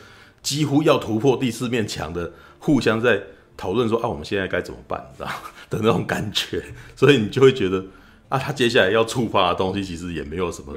[0.42, 3.22] 几乎要突破第四面墙的，互相在
[3.56, 5.30] 讨论说啊，我们现在该怎么办，你知道
[5.68, 6.64] 的那种感觉，
[6.96, 7.84] 所以你就会觉得
[8.28, 10.74] 啊，他接下来要触发的东西其实也没有什么，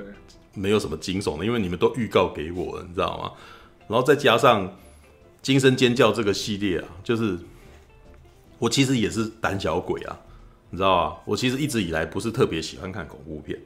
[0.54, 3.32] 没有什么惊悚的，因为你们都预告给我了，你知道吗？
[3.88, 4.68] 然后再加上
[5.42, 7.38] 《惊声尖叫》这个系列啊，就是
[8.60, 10.20] 我其实也是胆小鬼啊，
[10.70, 11.16] 你知道吗？
[11.26, 13.60] 我其实一直以来不是特别喜欢看恐怖片，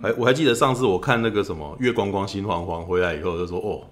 [0.00, 3.86] 还，我还记得上次我看那个什么《月光光心慌慌》回来以后，就说哦，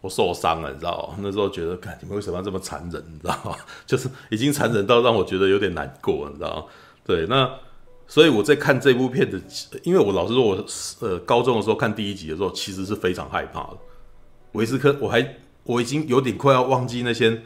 [0.00, 1.18] 我受伤了，你知道吗？
[1.22, 3.56] 那时候觉得，看你们为什么要这么残忍，你知道吗？
[3.86, 6.64] 就是已经残忍到让我觉得有点难过，你知道吗？
[7.04, 7.50] 对，那。
[8.10, 9.38] 所以我在看这部片的，
[9.82, 10.66] 因为我老实说，我
[11.00, 13.76] 呃高中的时候看第一集的时候，其实是非常害怕的。
[14.52, 17.42] 维斯科，我还我已经有点快要忘记那些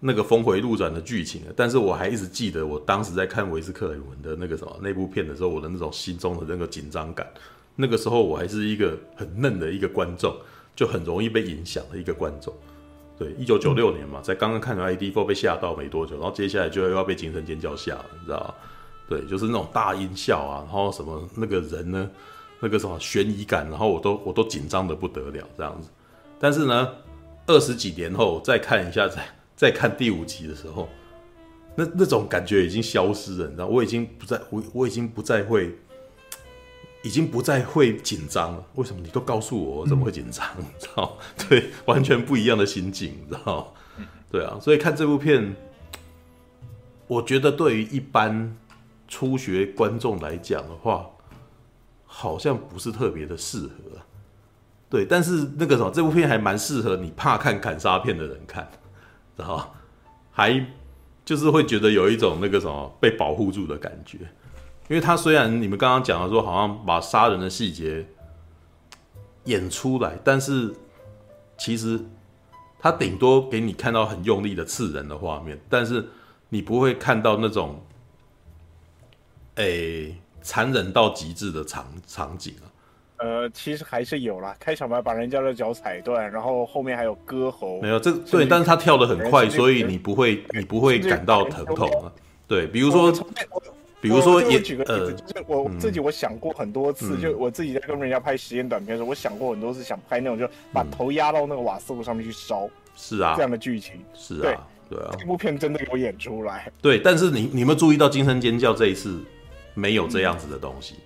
[0.00, 7.30] 那个峰回路转的剧情了，但是我还一直记得我当时在看维斯克莱文的那个什么那部片的时候，我的那种心中的那个紧张感。
[7.76, 10.34] 那个时候我还是一个很嫩的一个观众，
[10.78, 12.54] 就很容易被影响的一个观众。
[13.18, 18.54] 对，一九九六年嘛，在刚刚看完 ID4 被吓到没多久，然后接下来就又要被精神尖叫吓了，你知道吗？
[19.08, 22.08] 对，就是那种大音效啊，然后什么那个人呢，
[22.60, 25.88] 那个什么悬疑感，然后我都我都紧张的不得了这样子。
[26.38, 26.88] 但是呢，
[27.48, 30.88] 二十几年后再看一下，再再看第五集的时候，
[31.74, 35.76] 那那种感觉已经消失了，你知道，我已经不再我我已经不再会，
[37.02, 38.64] 已经不再会紧张了。
[38.74, 39.00] 为什么？
[39.02, 40.46] 你都告诉我，我怎么会紧张？
[40.58, 41.18] 你知道？
[41.48, 43.74] 对，完全不一样的心境，你知道？
[44.30, 45.56] 对啊，所以看这部片，
[47.06, 48.56] 我觉得对于一般。
[49.10, 51.08] 初学观众来讲的话，
[52.04, 53.72] 好像不是特别的适合，
[54.90, 55.06] 对。
[55.06, 58.70] 但是那个什么，这部片还蛮适合你怕看砍杀片的人看，
[59.34, 59.62] 然后
[60.30, 60.62] 还
[61.24, 64.18] 就是会觉得有一种那个什么被保护住的感觉。
[64.88, 68.06] 因为他虽然你们刚刚讲的说，好像把杀人的细节
[69.44, 70.74] 演出来，但是
[71.56, 72.00] 其实
[72.78, 76.08] 他顶多给你看到很用力的刺人的画面，但是
[76.48, 77.80] 你不会看到那种。
[79.60, 82.70] 诶、欸，残忍到极致的场场景啊！
[83.16, 87.80] 呃，其实还是有啦，开场白把人家的脚踩断，然后后面还有割喉。
[87.80, 92.12] 没有这对，但是他跳的很快，所以你不会你不会感到疼痛啊。
[92.46, 93.12] 对，比如说，
[94.00, 102.68] 比如说也，举个例子，就是我自己我想过很多次，就我自己在跟人家拍实验短片的时候，我想过很多次想拍那种，就把头压到那个瓦斯炉上面去烧。
[102.96, 106.70] 是啊，这样的剧情是啊，对啊，这部片真的有演出来。
[106.82, 109.20] 对，但是你你们注意到惊声尖叫这一次？
[109.74, 110.96] 没有这样子的东西。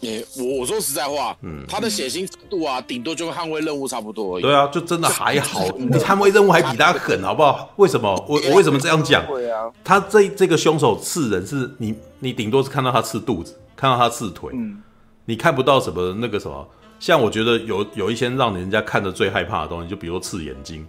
[0.00, 4.42] 也、嗯，我我说实在话，嗯，他的血腥程度啊，顶多就跟捍卫任务差不多而已。
[4.42, 5.66] 对啊，就真的还好。
[5.76, 7.70] 你捍卫任务还比他狠，好不好？
[7.76, 8.12] 为什么？
[8.28, 9.26] 我我为什么这样讲？
[9.26, 14.82] 对啊他这这个凶手刺人是你，你顶多是看到他刺肚子，看到他刺腿，嗯，
[15.24, 16.66] 你看不到什么那个什么。
[17.00, 20.86] 像我觉得有有一些让人家看着最害怕的东西，就比如说刺眼睛。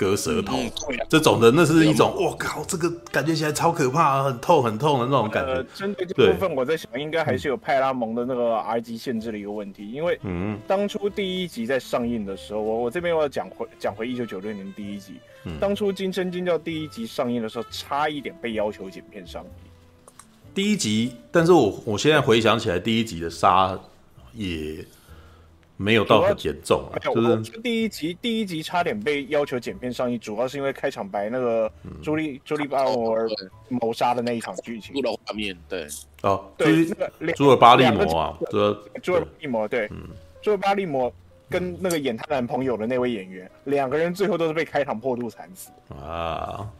[0.00, 0.56] 割舌头，
[1.10, 5.62] 这种的那是一种，我靠，这个感觉起来超可怕，很痛很痛的那种感觉。
[5.74, 15.16] 针对这部分，我在想，应该还是有派拉蒙的那个 R 级限制的一个问题，因为嗯，当初第一集在上映的时候，我我这边我要讲回讲回一九九六年第一集，
[15.60, 19.50] 当初《金声金叫》第一集上映的时候，差一点被要求剪片上映。
[20.54, 23.78] 第一集，但是我我现在回想起来，第一集的杀
[24.32, 24.82] 也。
[25.80, 33.26] 没有到很严重啊，就是第一集第一集差点被要求剪片上映，主要是因为开场白那个朱莉朱莉巴摩尔
[33.70, 34.94] 谋杀的那一场剧情，
[35.66, 35.88] 对。
[36.20, 36.86] 哦，对
[37.18, 39.90] 那个朱尔巴利摩啊，朱朱尔巴利摩对，
[40.42, 41.10] 朱尔巴利摩
[41.48, 45.70] 跟那个演他男朋友的那位演员，两个人最后都是被开膛破肚惨死。
[45.94, 46.70] 啊。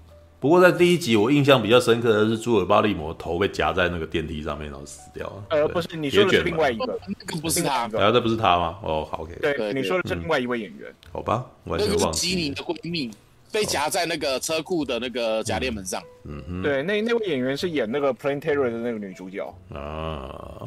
[0.41, 5.45] 不过在第一集，我印象比较深刻的是朱尔巴利摩头被夹在那个电梯上面，然后死掉了。
[5.51, 8.79] 呃，不是，你说的是另外一个，那个不是他，然后这不是他吗？
[8.83, 9.35] 哦，好，OK。
[9.43, 10.91] 对，你说的是另外一位演员。
[11.12, 12.05] 好吧，完全忘记。
[12.05, 13.11] 那个是吉妮的闺蜜
[13.53, 16.03] 被夹在那个车库的那个夹链门上。
[16.25, 16.62] 嗯哼。
[16.62, 19.55] 对，那那位演员是演那个《Plain Terror》的那个女主角。
[19.75, 20.67] 啊，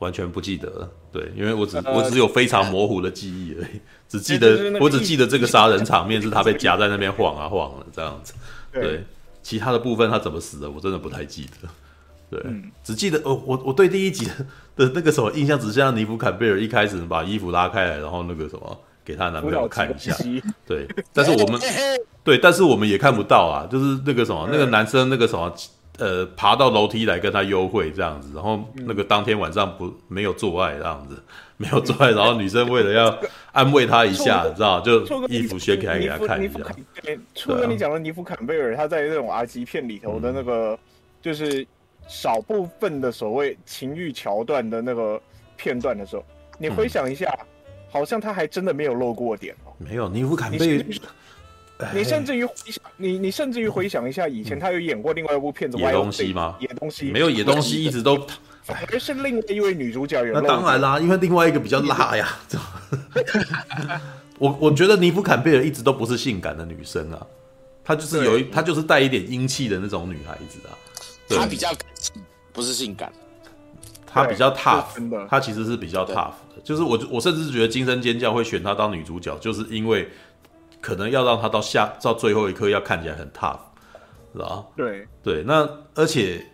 [0.00, 0.90] 完全不记得了。
[1.10, 8.34] 对，因为我只我只有非常模糊的记忆而已，只记得我只记得这个杀人场面是他被夹在那边晃啊晃的这样子。
[8.72, 9.04] 对，
[9.42, 11.68] 其他的部分他怎么死的，我真的不太记得。
[12.30, 14.24] 对，嗯、只记得哦，我我对第一集
[14.76, 20.16] 的那个什么印象，只像尼夫坎贝尔一开始把衣服拉开来，然后那个什么给她男朋友看一下。
[20.66, 21.60] 对，但是我们
[22.24, 25.54] 对，但是我们也看不到啊，就是那个什么，那个男生那个什么。
[25.98, 31.22] 呃，爬到楼梯来跟他幽会这样子，然后那个当天晚上不没有做爱这样子，
[31.58, 33.14] 没有做爱，然后女生为了要
[33.52, 36.60] 安慰他一下， 你知道，就衣服掀开给他看一下。
[37.34, 40.78] 除了你讲的尼夫坎贝尔，他在那种 R 级片里头的那个，
[41.20, 41.66] 就是
[42.08, 45.20] 少部分的所谓情欲桥段的那个
[45.56, 46.24] 片段的时候，
[46.58, 47.38] 你回想一下，
[47.90, 49.72] 好像他还真的没有露过点哦。
[49.76, 50.84] 没有尼夫坎贝尔。
[51.94, 56.56] 你甚至于回想，你你甚至于回想一下，以前他有演过另外一部片子《野东西》吗？
[56.60, 58.16] 野东西没有野东西，一直都
[58.62, 60.32] 反而是另外一位女主角有。
[60.34, 62.38] 那当然啦，因为另外一个比较辣呀。
[64.38, 67.26] 我我觉得尼夫坎贝尔一直都不是性感的女生啊，
[67.84, 70.74] 她就是有一，她就是带一点英气的那种女孩子啊。
[71.28, 71.72] 她比较
[72.52, 73.12] 不是性感，
[74.04, 76.60] 她比较 tough，她其实是比较 tough 的。
[76.64, 80.08] 就是我我甚至觉得惊声尖叫会选她当女主角，就是因为
[80.82, 83.56] 可能要让他到下到最后一刻要看起来很 tough，
[84.34, 84.66] 是吧？
[84.76, 86.44] 对对，那而且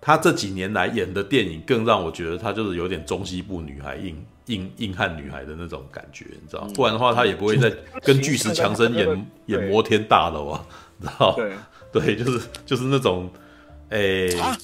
[0.00, 4.22] 他这几年来演的电影更让我觉得他就是有点中西部女孩硬。
[4.48, 6.68] 硬硬汉女孩的那种感觉，你知道？
[6.74, 7.74] 不然的话，他也不会再
[8.04, 10.66] 跟巨石强森演演摩天大楼啊，
[10.98, 11.32] 你知道？
[11.34, 11.54] 对
[11.90, 13.30] 对，就是就是那种，
[13.88, 14.54] 诶，啊，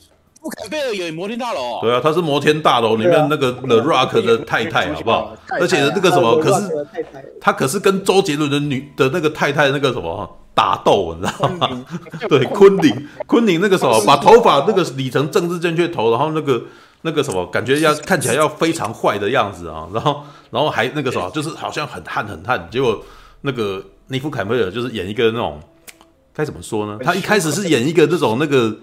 [0.40, 5.36] 布坎贝尔演摩天大楼，对啊，他是摩天大楼里面那个 The Rock 的太太，好不好？
[5.60, 6.86] 而且那个什么，可是
[7.40, 11.84] 他可是跟周杰伦的女的那个太太那个什么打斗，你知道吗？
[12.28, 16.62] 对，昆凌，昆凌那个什么， 把头发那个理成政治正确头，然后那个。
[17.02, 23.02] 那个什么，感觉要看起来要非常坏的样子啊，然后，然后还那个什么，就是好像很悍很悍，结果
[23.40, 25.58] 那个尼夫坎贝尔就是演一个那种，
[26.34, 26.98] 该怎么说呢？
[27.02, 28.76] 他一开始是演一个这种那个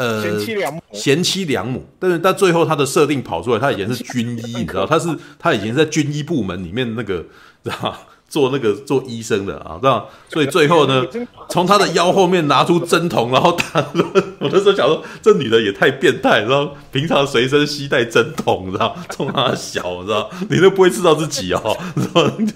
[0.00, 5.08] 呃贤妻良母，贤妻良母，但是到最后他的设定跑出来，他以前是军医，你知道，他是
[5.38, 7.24] 他以前在军医部门里面那个，
[7.62, 7.94] 知道。
[8.30, 11.04] 做那个做医生的啊，这样， 所以最后呢，
[11.50, 13.84] 从他的腰后面拿出针筒，然后打。
[14.38, 21.76] 我那时候想说，这女的也太变态，然后平常随身携带针筒，你知道，冲他小，你知道，你都不会知道自己哦。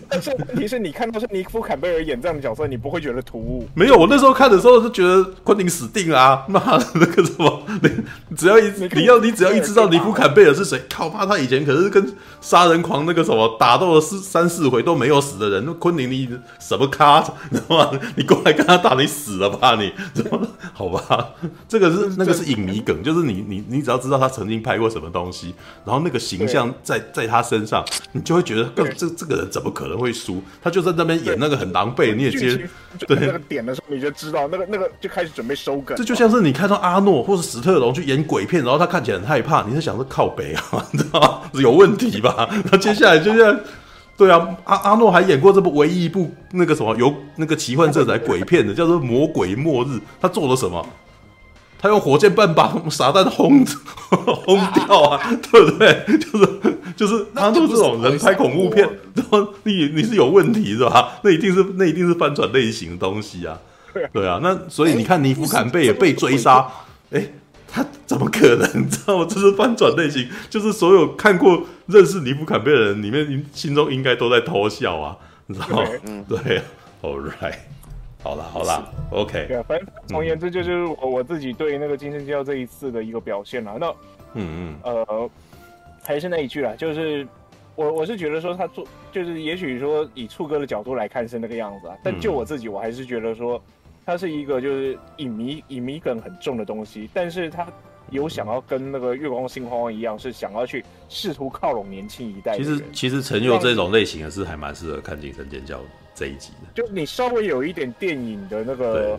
[0.09, 3.69] 但是问题是你看到是尼夫坎贝尔演这样的角色，你不会觉得突兀？
[3.75, 6.45] 没有，我那时候看的时候就觉得昆凌死定了啊！
[6.49, 15.64] 妈的，那个什么，你只要一你要你只要一知道尼夫坎贝尔是谁，靠妈，他以前可是跟杀人狂那个什么打斗了四三四回都没有死的人。
[15.65, 16.29] 那昆凌，你
[16.59, 17.21] 什么咖？
[17.21, 17.99] 知道吗？
[18.17, 19.77] 你过来跟他打，你死了吧？
[19.77, 20.47] 你怎么？
[20.73, 21.31] 好吧，
[21.69, 25.55] 这个是那个是影迷梗，就是你你你只要知道他曾经拍过什么东西，
[25.85, 30.43] 然后那个形象在在他身上，你就会觉得，更这这个人怎么可能会输？
[30.63, 32.69] 他就在那边演那个很狼狈，你也接
[33.07, 35.97] 对那个点的时候，你就知道那个那个就开始准备收梗。
[35.97, 40.87] 这就像是你看到阿诺或者史特龙去演鬼片，然后他看起来很害怕，你是想说靠北啊？
[40.91, 41.61] 你知道吗？
[41.61, 42.49] 有问题吧？
[42.71, 43.61] 那接下来就像。
[44.17, 49.89] 对啊，阿阿诺还演过这部唯一一部那个什么有那个奇幻色彩鬼片的，叫做《魔鬼末日》。
[50.21, 50.87] 他做了什么？
[51.79, 53.65] 他用火箭弹把傻蛋轰
[54.47, 55.21] 轰掉啊，
[55.51, 56.05] 对不对？
[56.19, 56.49] 就是
[56.97, 61.19] 就是阿诺这种人拍恐怖片，然后你你是有问题是吧？
[61.23, 63.59] 那一定是那一定是翻转类型的东西啊。
[64.13, 66.67] 对啊，那所以你看尼夫坎贝也被追杀，
[67.11, 67.29] 哎。
[67.75, 68.83] 他怎么可能？
[68.85, 69.27] 你知道吗？
[69.29, 75.89] 这是翻转类型，就是所有看过认识尼夫坎贝的人里面，心中应该都在偷笑啊， 你知道吗？
[76.05, 76.63] 嗯，对，
[77.03, 77.57] All right，
[78.23, 79.47] 好了，好了，OK。
[79.49, 83.77] 对啊，反正总而言之，就是我我自己对那个惊声尖叫这一次的一个表现了。
[83.81, 83.89] 那，
[84.35, 85.31] 嗯嗯，呃，
[86.05, 87.27] 还是那一句啦，就是
[87.75, 93.61] 我我是觉得说他做，就是也许说以触哥的角度来看是那个样子啊，但就我自己，我还是觉得说。
[94.07, 97.67] 它是一个就是影迷影迷梗很重的东西，但是它
[98.11, 102.57] 有想要跟那个月光星慌慌一样，是想要去试图靠拢年轻一代。
[102.57, 105.79] 其实其实陈佑这种类型的是还蛮适合看《惊声尖叫》
[106.15, 109.19] 这一集的，就你稍微有一点电影的那个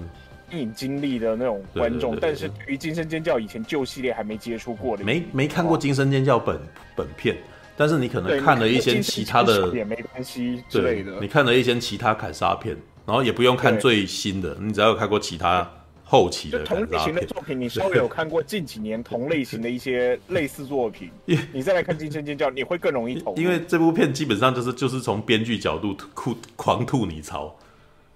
[0.50, 6.60] 电影经历的那种观众，但是对于《惊声尖叫》以前旧系列还没接触过的，没没看过《惊声尖叫》本
[6.96, 7.36] 本片，
[7.76, 12.78] 但是你可能看了一些其他的也没关系之类的，你看了一些其他砍杀片。
[13.06, 15.70] 然后也不用看最新的，你只要有看过其他
[16.04, 21.10] 后期的同类型的作品，你稍微有看过近几年同类型的一些类似作品，
[21.54, 23.36] 你再来看《惊声尖叫》，你会更容易投。
[23.36, 27.56] 因为这部片基本上就是就是从编剧角度吐狂吐你槽。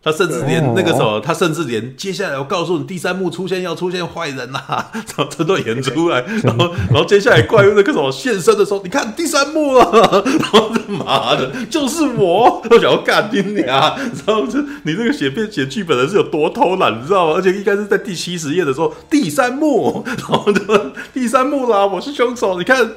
[0.02, 4.92] 他甚至连那个什么，他甚至连接下来我告诉你，第三幕出现要出现坏人呐、啊，
[5.30, 17.34] 这都演出来， 然后然后接下来怪物那个什么现身的时候，你看第三幕了， 然后他妈的，就是我，我想要干你啊，然后这你这个写编写剧本的是有多偷懒，你知道吗？
[17.36, 20.62] 而且应该是在第七十页的时候，第三幕，然后就
[21.14, 22.90] 第三幕啦，我是凶手，你看。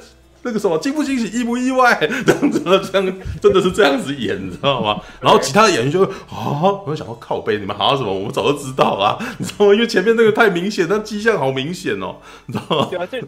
[0.44, 1.96] 那个什么惊不惊喜，意不意外？
[2.26, 5.00] 这样子，这样真的是这样子演，你知道吗？
[5.20, 8.12] 然后其他的演员就会啊，我就想说靠背，你们好像什么？
[8.12, 9.72] 我们早就知道啦，你知道吗？
[9.72, 12.16] 因为前面那个太明显，那迹象好明显哦，
[12.46, 12.88] 你知道吗？
[12.90, 13.22] 对啊，这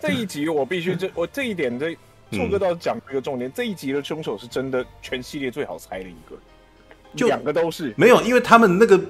[0.00, 1.92] 这一集我必须这我这一点这
[2.30, 6.36] 触哥倒讲一个重点，嗯、这一集的凶手是真的全系列最好猜的一个，
[7.16, 9.00] 就两个都是没有，因为他们那个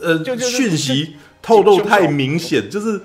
[0.00, 2.98] 呃讯息透露太明显，就是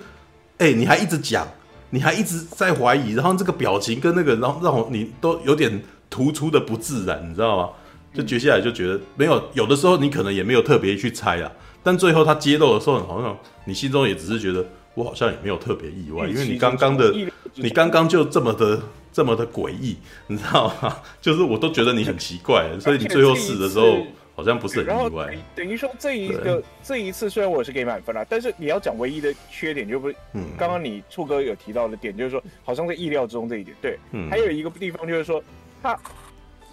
[0.58, 1.48] 哎、欸，你还一直讲。
[1.92, 7.70] 你还一直在怀疑，然后这个表情跟那个，然后让我你都有点突出的不自然，你知道吗？
[8.14, 11.52] 就接下来就觉得没有，有的时候你可能也没有特别去猜啊，
[11.84, 17.14] 但最后他揭露的时候，好像你心中也只是觉得我好像也没有特别意外，因为你刚刚的
[17.56, 19.98] 你刚刚就这么的这么的诡异，
[20.28, 20.96] 你知道吗？
[21.22, 23.98] 就是我都觉得你很奇怪，所以你最后死的时候。
[24.40, 25.38] 好像不是很意外。
[25.54, 30.16] 等于说这一个这一次虽然我是给满分了，但是你要讲唯一的缺点，就不是
[30.58, 33.76] 刚刚你处哥有提到的点，就是说好像在意料之中这一点。
[33.82, 34.00] 对，
[34.30, 35.44] 还有一个地方就是说，
[35.84, 36.00] 他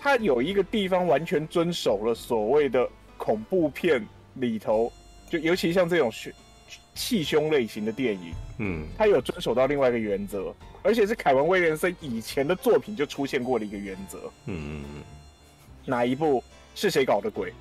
[0.01, 4.93] 他有一个地方完全遵守了所谓的恐怖片里头，
[5.29, 6.33] 就尤其像这种凶
[6.95, 14.31] 气胸类型的电影，嗯，他有遵守到另外一个原则，而且是凯文威廉森以前的作品就出现过的一个原则。
[14.45, 15.03] 嗯嗯嗯，
[15.85, 16.45] 哪一部？
[16.77, 17.53] 是谁搞的鬼？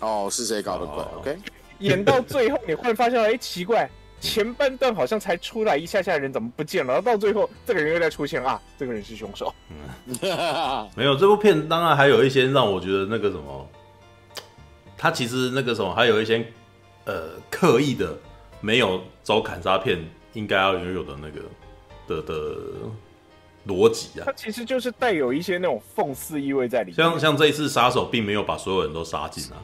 [0.00, 1.38] 哦，是谁搞的鬼？OK，
[1.78, 3.88] 演到最后，你忽然发现，哎，奇怪，
[4.20, 6.94] 前半段好像才出来一下下人怎么不见了？
[6.94, 9.54] 然后到最后，这个人又在出现啊，这个人是凶手。
[9.68, 13.68] 嗯， 没有这部片，当然还有一些让我觉得那个什么，
[14.98, 16.44] 他其实那个什么，还有一些
[17.04, 18.18] 呃刻意的
[18.60, 19.98] 没有走砍杀片
[20.32, 21.40] 应该要拥有的那个
[22.06, 22.34] 的的。
[22.34, 22.56] 的
[23.66, 26.94] 逻辑啊，它其实就是带有一些那种讽刺意味在里面。
[26.94, 29.56] 像像这一次杀手并没有把所有人都杀尽啊，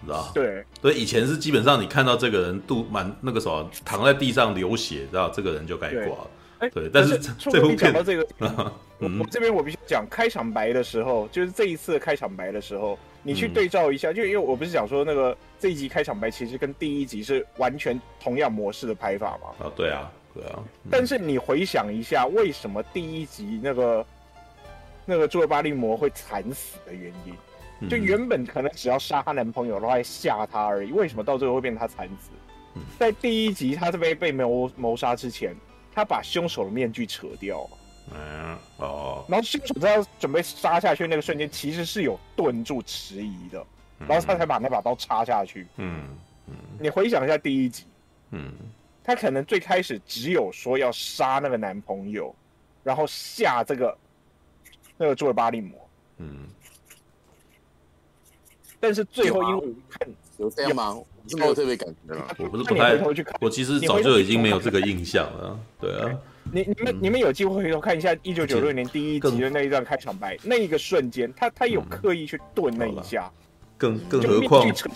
[0.00, 6.30] 你知道对，所以以前是基本上你看到这个人肚满那个什么躺在地上流血，知道这个人就该挂了。
[6.60, 8.26] 对，对，但是这部片讲到这个，
[9.00, 19.66] 我这边我必须讲开场白的时候，就是这一次开场白的时候，你去对照一下，就因为我不是讲说那个这一集开场白其实跟第一集是完全同样模式的拍法嘛？
[19.66, 20.08] 啊，对啊。
[20.34, 20.58] 对啊，
[20.90, 24.06] 但是你回想一下，为什么第一集那个
[25.04, 32.30] 那个朱尔巴利魔会惨死的原因，就原本可能只要杀她男朋友，然后还吓她而已，为什么到最后会变成他惨死？
[32.98, 35.54] 在第一集他这边被谋谋杀之前，
[35.94, 37.68] 他把凶手的面具扯掉，
[38.10, 43.62] 嗯哦，然后凶手在要准备杀下去那个瞬间，其实是有顿住迟疑的，
[43.98, 45.66] 然后他才把那把刀插下去。
[45.76, 46.04] 嗯
[46.46, 47.84] 嗯，你回想一下第一集，
[48.30, 48.50] 嗯。
[49.04, 52.34] 他可能最开始只有说要杀那个男朋友，
[52.82, 53.96] 然后下这个
[54.96, 55.88] 那个朱尔巴利魔，
[56.18, 56.46] 嗯，
[58.78, 60.08] 但是最后因为看
[60.38, 60.96] 有这样吗？
[61.28, 62.26] 是没有特别感觉吗？
[62.38, 62.96] 我不是不太，
[63.40, 65.56] 我其实早就已经没有这个印象了。
[65.80, 66.18] 对啊，
[66.52, 73.30] 你你们你们有机会回头看一下一九九六年第一集的那一段开场白，那一个瞬间，他他有刻意去顿那一下，
[73.78, 74.66] 更更何况？
[74.66, 74.88] 有扯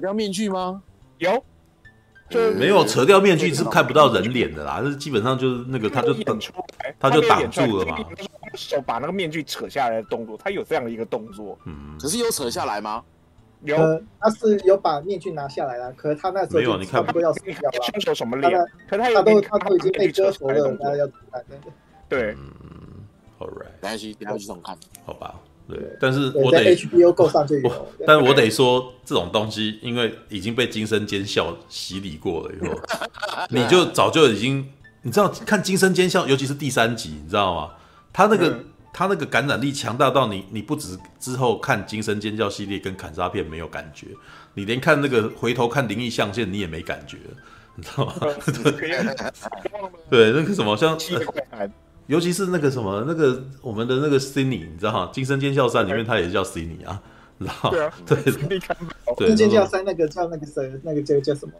[0.00, 0.82] 掉面具吗？
[1.18, 1.44] 有。
[2.30, 7.98] 就没有扯掉面具是看不到人脸的啦，就是基本上就是那个他就等出来，他就挡住了嘛。
[8.54, 11.58] 手把那个面具扯下来的动作，他有这样的一个动作。
[11.64, 13.02] 嗯，可是有扯下来吗？
[13.62, 13.76] 有，
[14.20, 17.78] 他是有把面具拿下来了，可是他那时候没有，你看不要死掉了。
[17.92, 18.52] 凶手什么脸？
[18.88, 21.08] 可他他都他都已经被割头了，大家要？
[22.08, 23.04] 对，嗯
[23.38, 25.34] ，All right，没关系，等下去重看，好吧。
[25.68, 27.88] 对，但是我得 HBO 够 上就有。
[28.06, 32.80] 但是我得说，这种东西因为已经被惊声尖笑洗礼过了以后，
[33.50, 34.66] 你就早就已经，
[35.02, 37.72] 你知道看惊声尖笑，尤其是第三集，你知道吗？
[38.14, 38.64] 他那个
[38.94, 44.06] 他那个感染力强大到你，你不止之后看惊声尖叫系列跟砍杀片没有感觉，
[44.54, 47.18] 你连看那个回头看灵异象限你也没感觉，
[47.74, 48.14] 你知道吗？
[50.08, 50.98] 对，那个什么像。
[52.08, 55.10] 尤其是那个什么，那个我们的那个 Cindy，你知道吗？
[55.14, 57.00] 《惊声尖笑三》里面他也叫 Cindy 啊，
[57.38, 58.16] 知道对啊，对。
[59.18, 61.52] 《惊声尖叫三》那个叫那个谁，那个叫叫什么？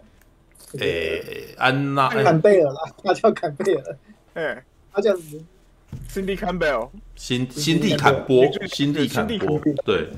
[0.79, 3.97] 诶，安娜坎贝尔啦，他叫坎贝尔。
[4.35, 5.43] 哎，他叫什么
[6.11, 9.61] ？Cindy Campbell，辛辛蒂坎波，辛蒂坎波。
[9.85, 10.09] 对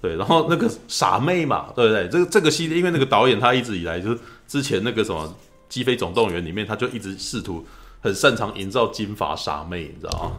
[0.00, 2.08] 对，然后那个傻妹嘛，对不对？
[2.08, 5.26] 这个这个系列，因为那个导演他一直以来就是之前那个什么
[5.68, 7.62] 《机飞总动员》里面，他就一直试图。
[8.04, 10.32] 很擅长营造金发傻妹，你知道吗？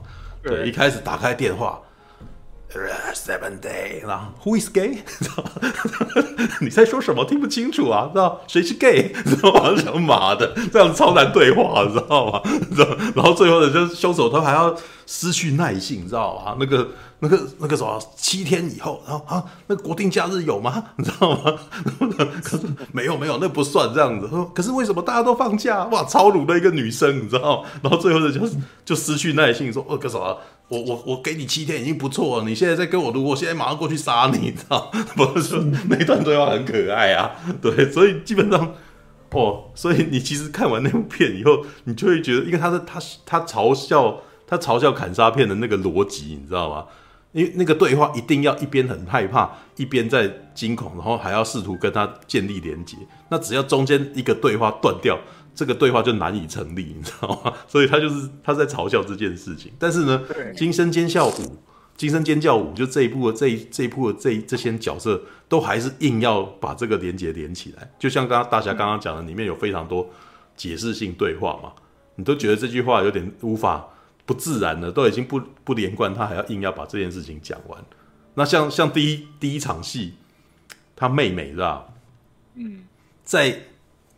[0.43, 1.81] 对，一开始打开电话
[3.13, 4.89] ，seven day，然后 who is gay？
[4.89, 5.43] 你知道
[6.61, 7.23] 你在说什么？
[7.25, 9.13] 听不清楚啊，知道谁是 gay？
[9.25, 9.75] 知道吗？
[9.77, 12.41] 想妈的，这样超难对话，知道吗？
[13.15, 14.75] 然后最后的就是凶手他还要
[15.05, 16.55] 失去耐性，你知道吗？
[16.59, 16.87] 那个。
[17.19, 20.83] 那个那个什么，七天以后，然后啊，那个国定假日有吗？
[20.97, 21.57] 你知道吗？
[22.43, 24.29] 可是没有没有，那不算这样子。
[24.53, 25.85] 可是为什么大家都放假？
[25.85, 27.69] 哇，超鲁的一个女生，你知道吗？
[27.81, 28.41] 然后最后的就
[28.83, 30.37] 就失去耐性，说：“哦，个什么？
[30.67, 34.91] 我我我给你七天已经不错了，你现在再跟我如果现在马上过去杀你，你知道？
[35.15, 37.31] 不是说那段对话很可爱啊，
[37.61, 38.73] 对，所以基本上
[39.31, 46.85] 哦，所以你其实看完那部片以后，你就会觉得，因为他是他他嘲笑他嘲笑砍杀片的那个逻辑，你知道吗？
[47.33, 52.95] 因为那个对话一定要一边很害怕，一边在惊恐，然后还要试图跟他建立连接。
[53.29, 55.19] 那只要中间一个对话断掉，
[55.55, 57.53] 这个对话就难以成立，你知道吗？
[57.67, 59.71] 所以他就是他在嘲笑这件事情。
[59.79, 60.21] 但是呢，
[60.53, 61.31] 《金声尖笑五》
[61.97, 67.89] 惊声尖叫五就这一部的这一这一部的这一这些角色，都还是硬要把这个连结连起来。
[67.97, 70.09] 就像刚刚大侠刚刚讲的，里面有非常多
[70.57, 71.71] 解释性对话嘛，
[72.15, 73.87] 你都觉得这句话有点无法
[74.25, 77.81] 不自然了，都已经不不连贯，他还要硬要把这件事情讲完。
[78.33, 80.15] 那像像第一第一场戏，
[80.97, 81.87] 他妹妹是吧？
[82.55, 82.83] 嗯，
[83.23, 83.57] 在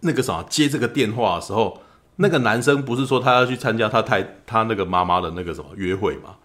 [0.01, 1.81] 那个啥接这个电话的时候，
[2.17, 6.35] 那个男生不是说他要去参加他太他那个妈妈的那个什么约会吗？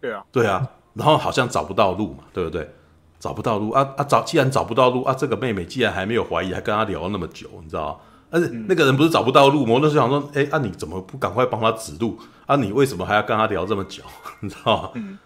[0.00, 2.68] 对啊，对啊，然后好像找不到路嘛，对不对？
[3.18, 4.04] 找不到路啊啊！
[4.04, 7.96] 找既然找不到路啊，这个妹妹既然还没有怀疑，还跟他聊那么久，你知道吗？
[8.30, 9.78] 而且那个人不是找不到路吗？
[9.80, 12.56] 那时候想说，哎，啊你怎么不赶快帮他指路啊？
[12.56, 14.02] 你为什么还要跟他聊这么久？
[14.40, 14.90] 你知道吗？
[14.94, 15.18] 嗯。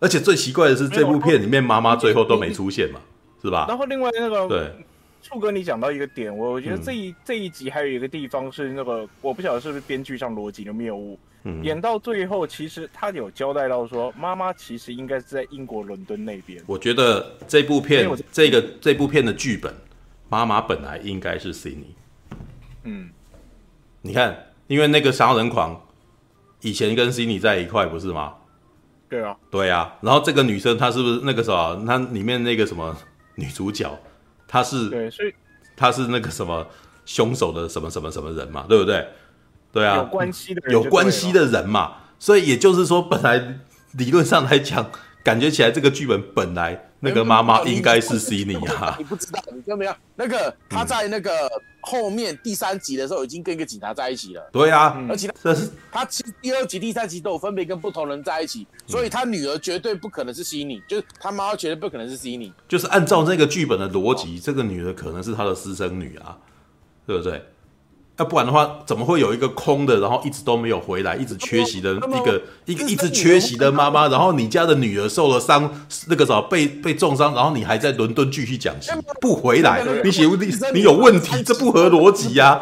[0.00, 2.98] 而且最奇怪的是，这部片里面妈妈最后都没出现嘛，
[3.40, 3.66] 是吧？
[3.68, 4.84] 然后另外那个对，
[5.24, 11.18] 触哥你讲到一个点，我觉得这一这一集还有一个地方是那个，我不晓得是不是编剧上逻辑的谬误。
[11.44, 16.62] 嗯，演到最后，其实他有交代到说，妈妈其实应该是在英国伦敦那边。
[16.66, 19.74] 我觉得这部片这个这部片的剧本，
[20.28, 21.94] 妈妈本来应该是 Sydney。
[22.82, 23.08] 嗯，
[24.02, 24.36] 你看，
[24.66, 25.80] 因为那个杀人狂
[26.60, 28.34] 以前跟 Sydney 在一块，不是吗？
[29.08, 29.96] 对啊，对啊。
[30.02, 31.84] 然后这个女生她是不是那个什么？
[31.86, 32.94] 她里面那个什么
[33.36, 33.98] 女主角，
[34.54, 35.34] 她是对，所以
[35.74, 36.64] 他是那个什么
[37.04, 38.64] 凶手的什么什么什么人嘛？
[38.68, 39.04] 对不对？
[39.72, 43.58] 对啊，有关系的人有关系的人嘛，所以也就是说，本来
[43.94, 44.92] 理论上来讲，
[45.24, 48.96] 感觉起来这个剧本本来那个妈妈应该是 Sydney 啊。
[48.98, 49.94] 你不知道，你知道没有？
[50.16, 51.30] 那个他在那个
[51.80, 54.42] 后面第三集的时候已经跟一个警察在一起了。
[54.50, 55.54] 对啊，而且他
[55.92, 62.52] 他其实第二集、第三集都有分别跟不同人在一起，所以他女儿绝对不可能是 Sydney，就是他妈妈绝对不可能是 Sydney。
[62.66, 66.38] 就是按照那个剧本的逻辑，这个女儿可能是他的私生女啊，
[67.06, 67.42] 对不对？
[68.16, 74.06] 要不然的话，怎么会有一个空的，然后一直都没有回来，一直缺席的一个一个一直缺席的妈妈？
[74.08, 75.68] 然后你家的女儿受了伤，
[76.08, 82.60] 那个什么被被重伤，然后你还在伦敦继续讲戏，不回来，你写你你有问题，这不合逻辑呀！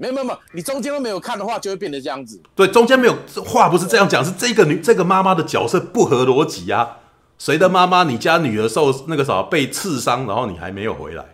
[0.00, 2.40] 没有没有没有，你中间都没有看的话，就会变得这样子。
[2.54, 3.14] 对，中间没有
[3.44, 6.88] 话不是这样讲，是这个女这个妈妈的角色不合逻辑呀。
[7.36, 8.04] 谁的妈妈？
[8.04, 11.24] 你家女儿受那个什么被刺伤，然后你还没有回来。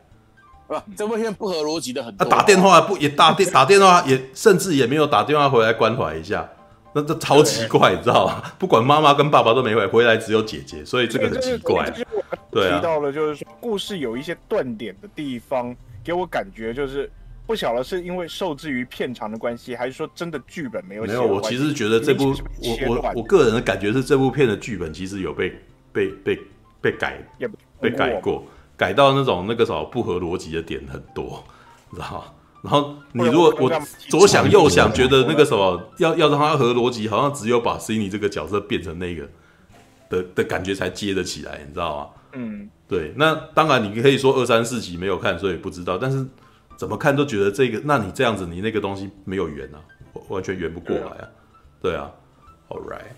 [0.67, 2.25] 不，这部片不合逻辑的很多。
[2.25, 6.49] 啊，打电话不也打电打电话也，甚至也没有打电话回来关怀一下，
[6.95, 8.43] 那这超奇怪，你知道吗？
[8.59, 11.93] 不管妈妈跟爸爸都没回，回来只有姐姐，所以这个很奇怪。
[12.51, 17.11] 对啊，提到了就是说故事有一些断点的地方，给我感觉就是
[17.47, 21.13] 不晓得是因为受制于片长的关系，还是说真的剧本没有写。
[21.13, 22.29] 没有，我其实觉得这部
[22.63, 25.53] 我我我个人的感觉是这部片的剧本其实有被
[25.93, 26.39] 被被
[26.81, 27.19] 被改，
[27.81, 28.43] 被改过。
[28.77, 31.43] 改到那种那个什么不合逻辑的点很多，
[31.93, 32.25] 知道吗？
[32.63, 33.71] 然后你如果我
[34.09, 39.29] 左想右想，觉得那个什么要要让它合逻辑，好像只有把 Sydney 这个角色变成那个
[40.09, 42.07] 的的感觉才接得起来，你知道吗？
[42.33, 43.13] 嗯，对。
[43.17, 45.99] 那当然你可以说二三四集没有看，所以不知道。
[45.99, 46.27] 但是
[46.79, 49.79] 怎么看都觉得这个，那你这样子，你那个东西没有圆啊，
[50.29, 51.29] 完全圆不过来啊。
[51.83, 52.11] 对啊
[52.71, 53.13] ，All right，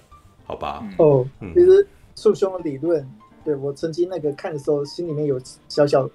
[0.44, 0.82] 好吧。
[0.98, 1.24] 哦，
[1.54, 3.08] 其实树兄的理论。
[3.47, 6.10] 对，我曾经那个看的时候，心里面有小小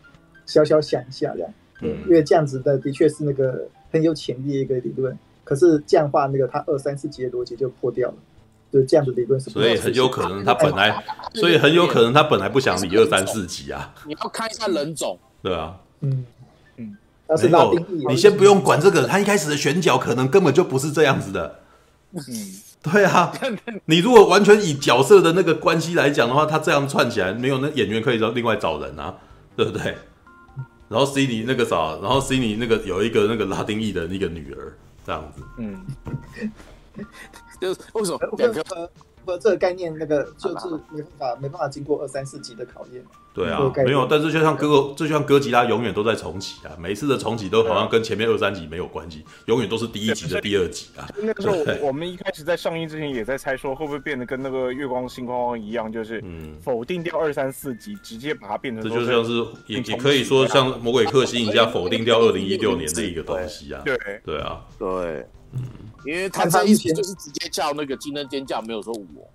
[0.46, 8.16] 小小想一下这样，嗯，因为这样子的的确是那个很有潜力的一个理论，可是这样的话，那个他二三四级的逻辑就破掉了，
[8.74, 9.50] 就这样的理论是。
[9.50, 11.02] 所以很有可能他本来，
[11.36, 13.96] 所以很有可能他本来不想理二三四级啊。
[14.06, 16.26] 你要看一下人种，对啊，嗯
[16.76, 16.98] 嗯，
[17.42, 17.74] 没有，
[18.10, 21.60] 你先不用管这个，他一开始的选角可能根本就不是这样子的，
[22.12, 22.22] 嗯。
[22.92, 23.32] 对啊，
[23.86, 29.16] 你如果完全以角色的那个关系来讲的话，他这样串起来，没有那演员可以找另外找人啊，
[29.56, 29.96] 对不对？
[30.90, 34.74] 然后 Sydney 那个啥，然后 Sydney 那个有一个那个拉丁裔的那个女儿，
[35.06, 35.86] 这样子，嗯，
[37.62, 38.20] 就是为什么？
[39.26, 43.04] 不，这个概念那个就是没办法没办法经过二三四集的考验。
[43.34, 51.08] 对啊，没有，但是就像哥，这就像哥吉拉永远都在重启啊，每次的重启都好像跟前面二三集没有关系，永远都是第一集的第二集啊。
[51.16, 56.22] 那个时候我们一开始在上映之前也在猜说，会不会变得跟那个月光星光光一样，就是
[56.62, 58.84] 否定掉二三四集，直接把它变成。
[58.84, 59.32] 这就像是
[59.68, 63.82] 也也可以说像魔鬼克星一样，否定掉二零一六年的一个东西啊。
[63.86, 65.62] 对对啊，对，嗯，
[66.06, 69.30] 因为他这意思就是直接叫那个惊声尖叫，没有说我。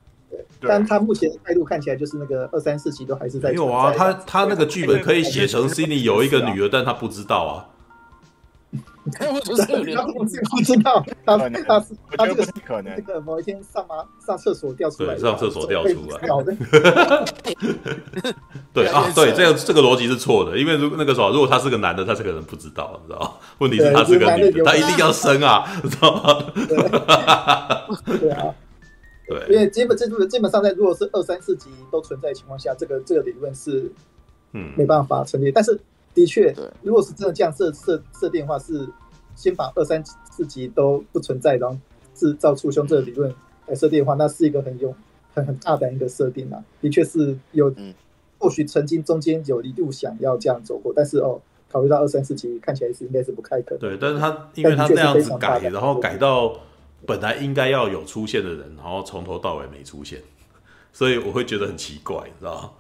[0.61, 3.51] 但他目前的态度看起来就是那个二三四集都还是在。
[3.51, 7.69] 没有啊，他他那个剧本可以写成 Sydney 有一个女儿，但他不知道啊。
[9.13, 9.55] 他不知
[10.83, 16.19] 道，他他是他这个可能这个某一天上嘛上厕所掉出来，上厕所掉出来。
[18.73, 23.33] 对啊，对，这个这个逻辑是错的，因为如果那个时候如果他是个男的，他这个人不知道，你知道吗？
[23.59, 26.53] 问题是他是个女的，他一定要生啊，知道吗？
[28.21, 28.55] 对啊。
[29.29, 33.91] 对，因为基本这部基本上在如果是二三四级都存在的情况下，这个这个理论是
[34.53, 35.51] 嗯没办法成立。
[35.51, 35.81] 但是
[36.17, 36.53] 的确，
[36.83, 38.89] 如果是真的这样设设设定的话，是
[39.37, 40.03] 先把二三
[40.33, 41.79] 四级都不存在，然后
[42.13, 43.33] 制造出凶这个理论
[43.67, 44.93] 来设定的话，那是一个很有
[45.33, 46.65] 很很大胆一个设定啊。
[46.81, 47.73] 的确是有，
[48.39, 51.41] 或许曾经中间有一度想要这样走过，但是哦。
[51.69, 53.81] 考虑到二三四级看起来是应该是不开可能。
[53.81, 56.61] 对，但是他因为他那样子改，然后改到
[57.05, 60.23] 本来应该要有出现的人，然后从头到尾没出现，
[60.93, 62.71] 所以我会觉得很奇怪，你知道吗？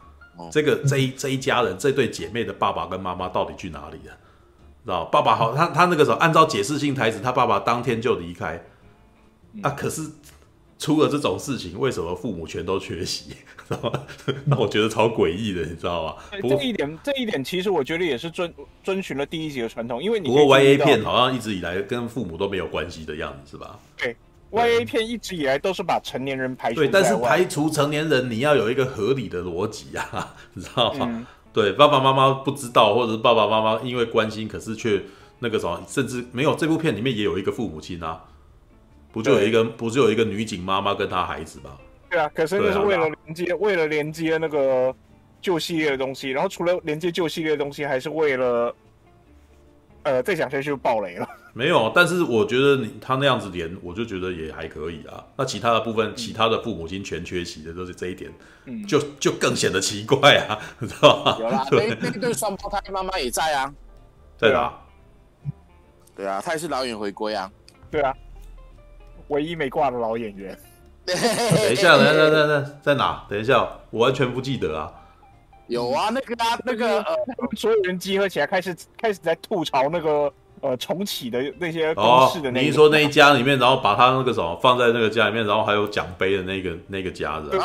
[0.51, 4.15] 这个这一这一家人这对姐妹的爸爸跟妈妈到底去哪里了？
[4.85, 8.65] 知道爸爸好，他他那个时候按照解释性台词，他爸爸当天就离开
[9.63, 10.03] 啊，可是。
[10.79, 13.31] 出了这种事情，为什么父母全都缺席？
[13.67, 14.03] 知道吗？
[14.45, 16.17] 那我觉得超诡异的，你知道吗？
[16.31, 18.53] 这一点，这一点其实我觉得也是遵
[18.85, 23.79] 遵循了第一集的传统，因为你不过 Y A 片好像一直以来跟父母都没有关系的样子，是吧？
[23.97, 24.15] 对
[24.51, 26.77] ，Y A 片一直以来都是把成年人排除。
[26.77, 31.06] 对，但是排除成年人，你要有一个合理的逻辑啊， 你知道吗？
[31.10, 35.02] 嗯、对，爸爸妈妈不知道，或者是爸爸妈妈因为关心，可是却
[35.39, 36.55] 那个什么，甚至没有。
[36.55, 38.23] 这部片里面也有一个父母亲啊。
[39.12, 41.70] 不就有一个，不就有一个女警妈妈跟她孩子吗？
[42.10, 44.94] 对啊，可是那是为了连接，为了连接那个
[45.40, 46.28] 旧系列的东西。
[46.31, 48.74] 然后除了连接旧系列的东西，还是为了，
[50.02, 51.27] 呃，再讲下去就爆雷了。
[51.57, 55.24] 没有，但是我觉得你他那样子连，我就觉得也还可以啊。
[55.37, 58.31] 那其他的部分，其他的父母亲全缺席的，都是这一点，
[58.66, 61.39] 嗯，就就更显得奇怪啊， 知道吧？
[61.41, 63.73] 有啦，那那对双胞胎妈妈也在啊，
[64.37, 64.70] 在哪？
[66.15, 67.51] 对啊，他也是老演回归啊，
[67.91, 68.15] 对啊。
[69.28, 70.57] 唯一没挂的老演员，
[71.07, 71.16] 等
[71.73, 73.27] 一下，等等等等，在哪？
[73.31, 74.93] 等一下，我完全不记得啊。
[75.69, 77.16] 有啊，那个啊，那个呃，
[77.57, 80.31] 所有人集合起来，开始开始在吐槽那个
[80.61, 82.61] 呃重启的那些公式的那。
[82.61, 87.61] 你说那一家里面，然后把他那个什么放在那个家里面，然后还有奖杯的那个那个家人。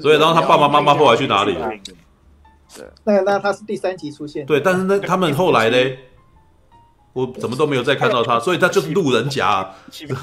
[0.00, 1.70] 所以，然后他爸爸妈妈后来去哪里了？
[2.76, 4.46] 对，那那他是第三集出现。
[4.46, 5.98] 对，但是那他们后来嘞？
[7.14, 9.70] 我怎么都没有再看到他，所以他就是路人甲。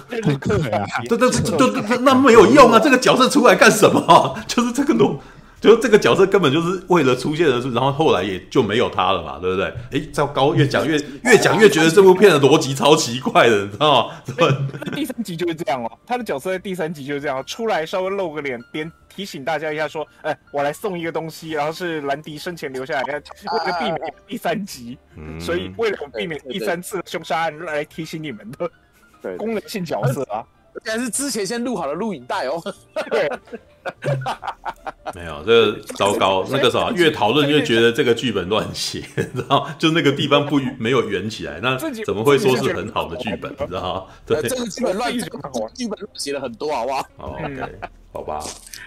[0.10, 2.80] 对对对对，那没有用啊！
[2.80, 4.36] 这个角色出来干什么？
[4.48, 5.20] 就是这个路。
[5.62, 9.74] 就是这个角色根本就是为了出现的是，然后后来也就没有他了嘛，对不对？
[9.92, 14.16] 哎，糟糕，越讲越越讲越觉得这部片的逻辑超奇怪的，你知道吗？
[14.96, 23.14] 第三集就是这样哦，他的角色在第三集就是这样，出来稍微露个脸，点提醒大家一下，说，哎，我来送一个东西，然后是兰迪生前留下来的，
[23.52, 24.98] 为了避免第三集，
[25.40, 28.50] 所以为了避免第三次凶杀案来提醒你们
[29.22, 30.44] 的，功能性角色啊。
[30.80, 32.62] 应该是之前先录好的录影带哦。
[33.12, 33.30] 对，
[35.16, 43.52] 没有这个糟糕，那个啥， 越讨论越觉得这个剧本乱写，你知道 就那个地方不没有圆起来，那怎么会说是很好的剧本？
[43.60, 44.06] 你知道吗？
[44.26, 45.20] 对，这个剧本乱写，
[45.74, 47.00] 剧本写了很多，好不好？
[47.18, 47.80] 哦，OK，
[48.14, 48.40] 好吧。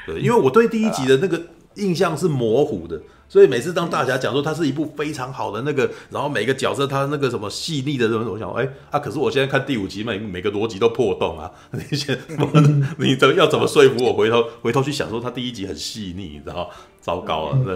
[0.06, 1.40] 对，因为我对第一集的那个
[1.74, 3.01] 印象是模糊的。
[3.33, 11.51] 所以每次当大侠讲说它是一部非常好的那个，然后每个角色他那个什么细腻的什么，我想，哎啊，可是我现在看第五集，每每个逻辑都破洞啊！
[11.73, 12.15] 你先，
[13.01, 14.13] 你怎么要怎么说服我？
[14.13, 16.69] 回头回头去想说，他第一集很细腻，你知道？
[17.01, 17.73] 糟糕了，那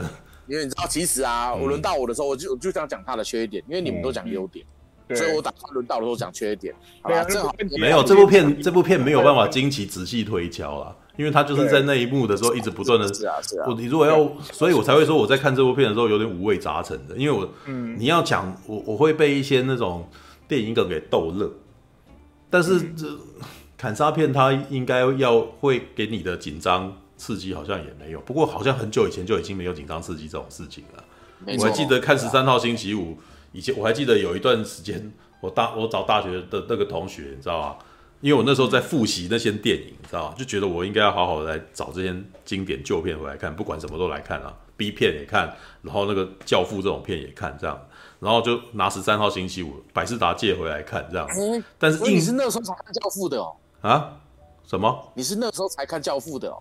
[0.46, 4.62] 因为你知道，其实啊，我轮到我的时候，我就我就想讲他的缺点，因为你们都讲优点，
[5.14, 6.74] 所以我打算轮到的时候讲缺点。
[7.00, 7.50] 好吧，正好
[7.80, 10.94] 没有这部片，这部片没有办法惊奇仔细推敲啊。
[11.16, 13.66] 因为他就是在那一幕的时候一直不断的，是啊是啊。
[13.68, 20.08] 我你如果要，所以我才会说我在看这部片的时候有点五味杂陈的，因为我，嗯，你要讲我我会被一些那种
[20.46, 21.50] 电影梗给逗乐，
[22.50, 23.06] 但是这
[23.76, 31.04] 砍杀片它应该要会给你的紧张刺激好像也没有，不过好像很久以前就已经没有紧张刺激这种事情了。
[31.58, 33.16] 我还记得看十三号星期五
[33.52, 37.76] 以前，我还记得有一段时间我大我找大学的那个同学，你知道吗？
[38.20, 40.34] 因为我那时候在复习那些电影，你知道吗？
[40.38, 42.14] 就觉得我应该要好好的来找这些
[42.44, 47.78] 经典旧片回来看，不管什么都来看啊，B 片也看，然后那个教父这种片也看，这样，
[48.20, 51.28] 然后就拿十三号星期五百事达借回来看，这样。
[51.78, 53.52] 但是你是那时候才看教父的哦？
[53.82, 54.12] 啊？
[54.66, 55.12] 什么？
[55.14, 56.56] 你是那时候才看教父的哦？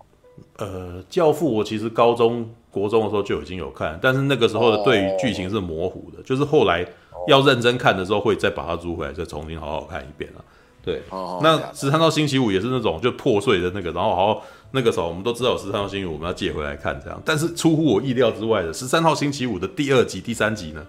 [0.58, 6.86] 呃，教父我其实高中国中的时候就已经有看，但是那个时候的对于剧情是模糊的，就是后来
[7.26, 10.44] 要认真看的时候会再把它租回来，再重新好好看一遍啊。
[10.86, 11.02] 对，
[11.42, 20.86] 那十三号星期五也是那种就破碎的那个，然后好那个时候我们都知道十三号星期五我们要借回来看这样，但是出乎我意料之外的，十三号星期五的第二集、第三集呢，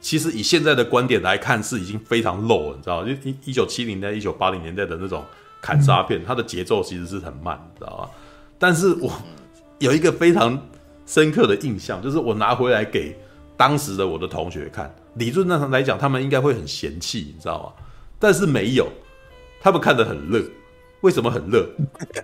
[0.00, 3.06] 其实以现在的观点来看是已经非常 low 了，你知道吗？
[3.06, 5.22] 就一一九七零年代、一九八零年代的那种
[5.60, 8.08] 砍杀片，它的节奏其实是很慢，你知道吗？
[8.58, 9.12] 但是我
[9.78, 10.58] 有一个非常
[11.04, 13.14] 深刻的印象，就是我拿回来给
[13.58, 17.84] 当时的我的同学看，理论上来讲，他们应该会很嫌弃，你知道吗？
[18.18, 18.88] 但是没有。
[19.60, 20.42] 他们看得很乐，
[21.00, 21.66] 为什么很乐？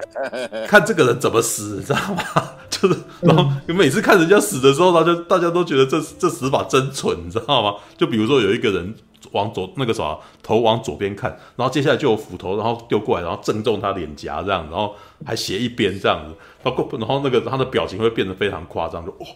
[0.68, 2.22] 看这个人怎么死，你知道吗？
[2.70, 7.74] 就是，然后你每次看人家死的时候，然后就大家都觉得这这死法真蠢，你知道吗？
[7.96, 8.94] 就比如说有一个人
[9.32, 14.94] 往左那个啥头往左边看，然后接下来就有斧头，然后丢过来，然后正中他脸颊这样，然后
[15.24, 19.26] 还斜一边这样子，然后然后那个他的表情会变得非常夸张，就哦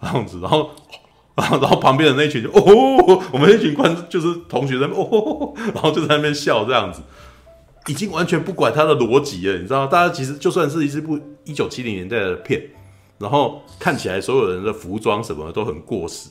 [0.00, 0.70] 这样子，然后
[1.34, 7.02] 然后 然后旁边的那群就哦，我们那群观就是同学在那哦，然后就在那边笑这样子。
[7.86, 9.86] 已经完全不管它的逻辑了，你知道？
[9.86, 12.70] 大家其实就算是一部一九七零年代的片，
[13.18, 16.30] 然后看起来所有人的服装什么都很过时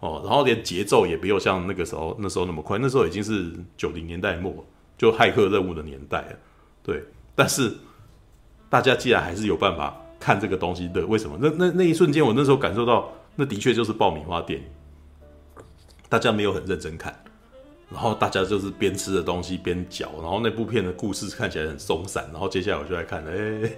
[0.00, 4.64] 哦，然后连节奏也没有像那个时候那时候那么快，那时候已经是九零年代末，
[4.96, 6.36] 就骇客任务的年代了。
[6.82, 7.02] 对，
[7.34, 7.72] 但是
[8.68, 11.38] 大家既然还是有办法看这个东西的，为什么？
[11.40, 14.66] 那那那一瞬间，我那时候感受到，那的确就是爆米花电影，
[16.08, 17.23] 大家没有很认真看。
[17.90, 22.28] 然后大家就是边吃的东西边嚼，然后那部片的故事看起来很松散。
[22.32, 23.70] 然后接下来我就来看，哎，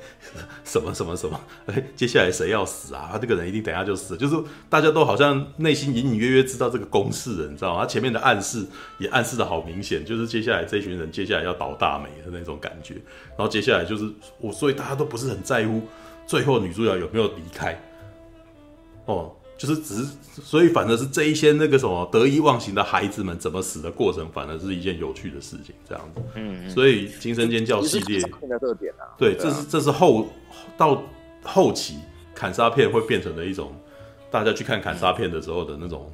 [0.65, 3.11] 什么什么什么，哎，接下来谁要死啊？
[3.13, 4.19] 他这个人一定等下就死了。
[4.19, 4.37] 就是
[4.71, 7.81] 大家都好像内心隐隐约约知道这个公式了，你知道吗？
[7.81, 8.65] 他前面的暗示
[8.99, 12.95] 也暗示的好明显，就是接下来这群人接下来要倒大霉的那种感觉。
[13.37, 14.11] 然后接下来就是
[14.41, 15.83] 我，所以大家都不是很在乎
[16.27, 17.79] 最后女主角有没有离开。
[19.07, 19.35] 哦。
[19.57, 26.21] 就是只是，所以反而是这一些那个什么得意忘形的孩子们怎么死的过程，反而是一件有趣的事情，这样子。
[26.35, 30.27] 嗯，所以惊声尖叫系列的特点啊，对，这是这是后
[30.77, 31.03] 到
[31.43, 31.99] 后期
[32.35, 33.75] 砍杀片会变成的一种，
[34.31, 36.13] 大家去看砍杀片的时候的那种，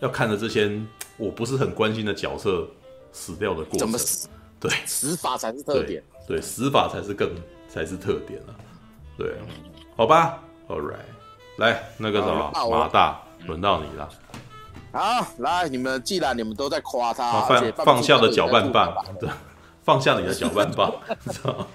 [0.00, 0.68] 要看的这些
[1.16, 2.66] 我不是很关心的角色
[3.12, 4.28] 死掉的过程，怎么死？
[4.58, 7.30] 对，死法才是特点，对，死法才是更
[7.68, 8.50] 才是特点啊，
[9.16, 9.32] 对，
[9.96, 11.11] 好吧，All right。
[11.58, 14.08] 来，那个什么马大，轮到你了。
[14.92, 19.28] 好，来，你们既然你们都在夸他，放放下的搅拌棒，对，
[19.82, 20.92] 放下你的搅拌棒，
[21.30, 21.66] 知道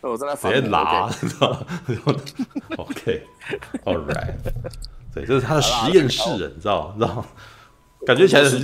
[0.00, 1.60] 我在那别拉，知道
[2.78, 4.34] OK，All right，
[5.12, 7.24] 对，这是他的实验室，你知道，知道。
[8.08, 8.58] 感觉起来是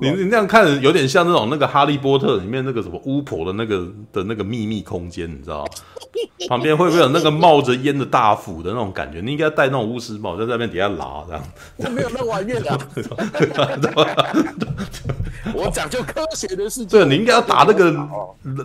[0.00, 5.66] 你你那样看有点像那种那个哈利波特里面那个什么巫婆的那个的那个秘密空间，你知道？
[6.48, 9.20] 旁边会不会有那个冒着烟的大斧的那种感觉？
[9.20, 11.42] 你应该戴那种巫师帽，在那边底下拉这样。
[11.78, 12.78] 我没有那玩意的，
[15.52, 16.88] 我讲究科学的事情。
[16.88, 17.92] 对，你应该要打那个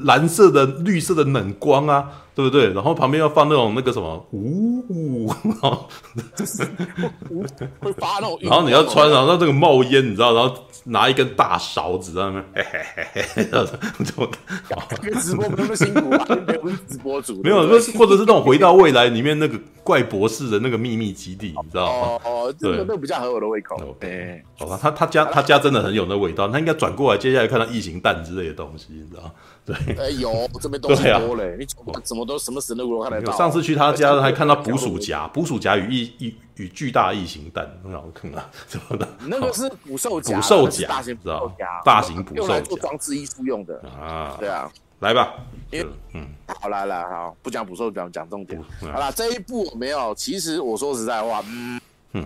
[0.04, 2.08] 蓝色的、绿色的冷光啊。
[2.34, 2.72] 对不对？
[2.74, 5.88] 然后旁边要放那种那个什么，呜呜，然后
[7.80, 10.56] 会发那种，然后你要穿，然后那个冒烟，你知道，然后
[10.86, 13.80] 拿一根大勺子在那边，嘿嘿嘿嘿，这样子，
[15.02, 16.26] 这直播不那么辛苦啊，
[16.62, 22.08] 不是直播主，没有，或或者是那种回到未来里面那个怪博士的那个秘密基地，你知道吗？
[22.08, 23.78] 哦哦，这个那比较合我的胃口。
[24.00, 29.30] 对，好吧，他他家他家真的很有那味道，他应该转过来，接下来看到异形蛋之类的东西，你知道。
[29.86, 31.66] 对，哎有，这边东西多嘞，你
[32.04, 33.32] 怎么都什么神都我看得到。
[33.38, 39.08] 上次去他家还看到捕鼠夹，捕鼠夹与异异与巨大异形蛋，很好看啊，什么的。
[39.28, 44.36] 那个是捕兽夹，捕兽夹，大型捕兽夹，大型捕兽夹，用来做装置艺术用的啊。
[44.40, 45.34] 对啊，来吧，
[45.72, 46.28] 因为嗯，
[46.60, 48.62] 好来来好，不讲捕兽夹，讲重点。
[48.82, 51.82] 好了，这一部我没有，其实我说实在话，嗯
[52.14, 52.26] 嗯，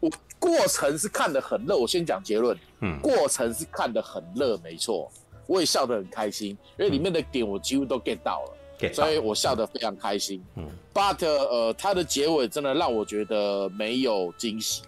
[0.00, 5.10] 我过程是看得很热，我先讲结论，嗯，过程是看得很热，没错。
[5.50, 10.40] 我也笑得很开心，因为里面的点我几乎都 get 到了，嗯、所以我笑得非常开心。
[10.54, 10.64] 嗯
[10.94, 14.82] ，but 呃，它的结尾真的让我觉得没有惊喜，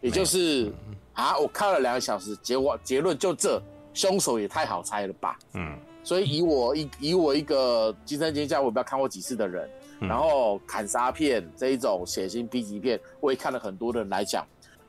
[0.00, 0.72] 也就是
[1.12, 3.60] 啊，我看了两个小时，结果结论就这，
[3.92, 5.38] 凶手也太好猜了吧？
[5.52, 9.68] 嗯，所以以我一以我一个惊声尖叫我不要看过几次的人，
[10.00, 14.46] 嗯、然后砍杀片这一种血腥 B 级片，我也看了很多的人来讲，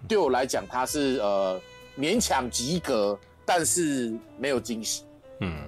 [0.08, 1.60] 对我来讲，它是呃
[1.98, 3.20] 勉强及格。
[3.52, 5.06] 但是没有惊喜，
[5.40, 5.68] 嗯，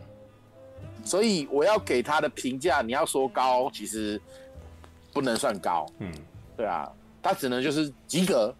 [1.03, 4.21] 所以我要给他的评价，你要说高，其实
[5.11, 6.13] 不能算高，嗯，
[6.55, 6.87] 对啊，
[7.23, 8.53] 他只能就是及格，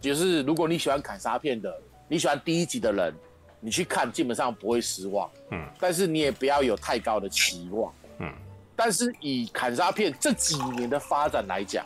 [0.00, 1.76] 就是如果你喜欢砍杀片的，
[2.06, 3.12] 你喜欢第一集的人，
[3.58, 8.32] 你去看基本上不会失望，嗯，但是你也不要有太高的期望，嗯，
[8.76, 11.84] 但是以砍杀片这几年的发展来讲，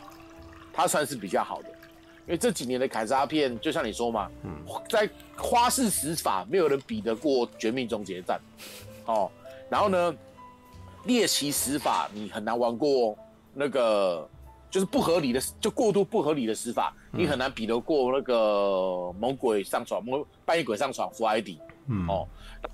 [0.71, 1.69] 它算是比较好的。
[2.27, 4.51] 因为这几年的砍杀片，就像你说嘛，嗯、
[4.89, 8.37] 在花式死法，没有人比得过《绝命终结战》
[9.11, 9.31] 哦。
[9.69, 10.13] 然后呢，
[11.05, 13.17] 猎奇死法，你很难玩过
[13.53, 14.27] 那个，
[14.69, 21.57] 就是不合理的，就过度不合理的死法，嗯、你很难比得过那个猛鬼上床、猛半夜鬼上床、福艾迪。
[21.85, 22.27] 嗯哦，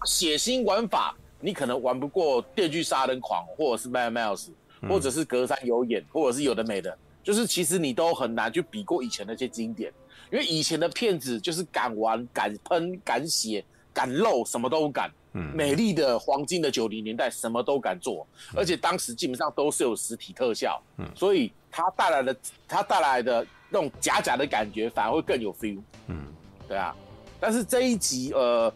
[0.05, 4.47] 血腥玩法，你可能玩不过《电锯杀人狂》，或者是《Mad Max》，
[4.89, 6.97] 或者是《隔山有眼》，或者是有的没的。
[7.23, 9.91] 就是其实你都很难去比过以前那些经典，
[10.31, 13.63] 因为以前的片子就是敢玩、敢喷、敢写、
[13.93, 22.35] 敢露什么都敢，嗯，美丽的黄金的九零年代什么都敢做，而且当时基本上都是有实体特效，嗯，所以它带来的
[22.67, 26.25] 它带来的那种假假的感觉反而会更有 feel，嗯，
[26.67, 26.95] 对啊，
[27.39, 28.71] 但是这一集呃，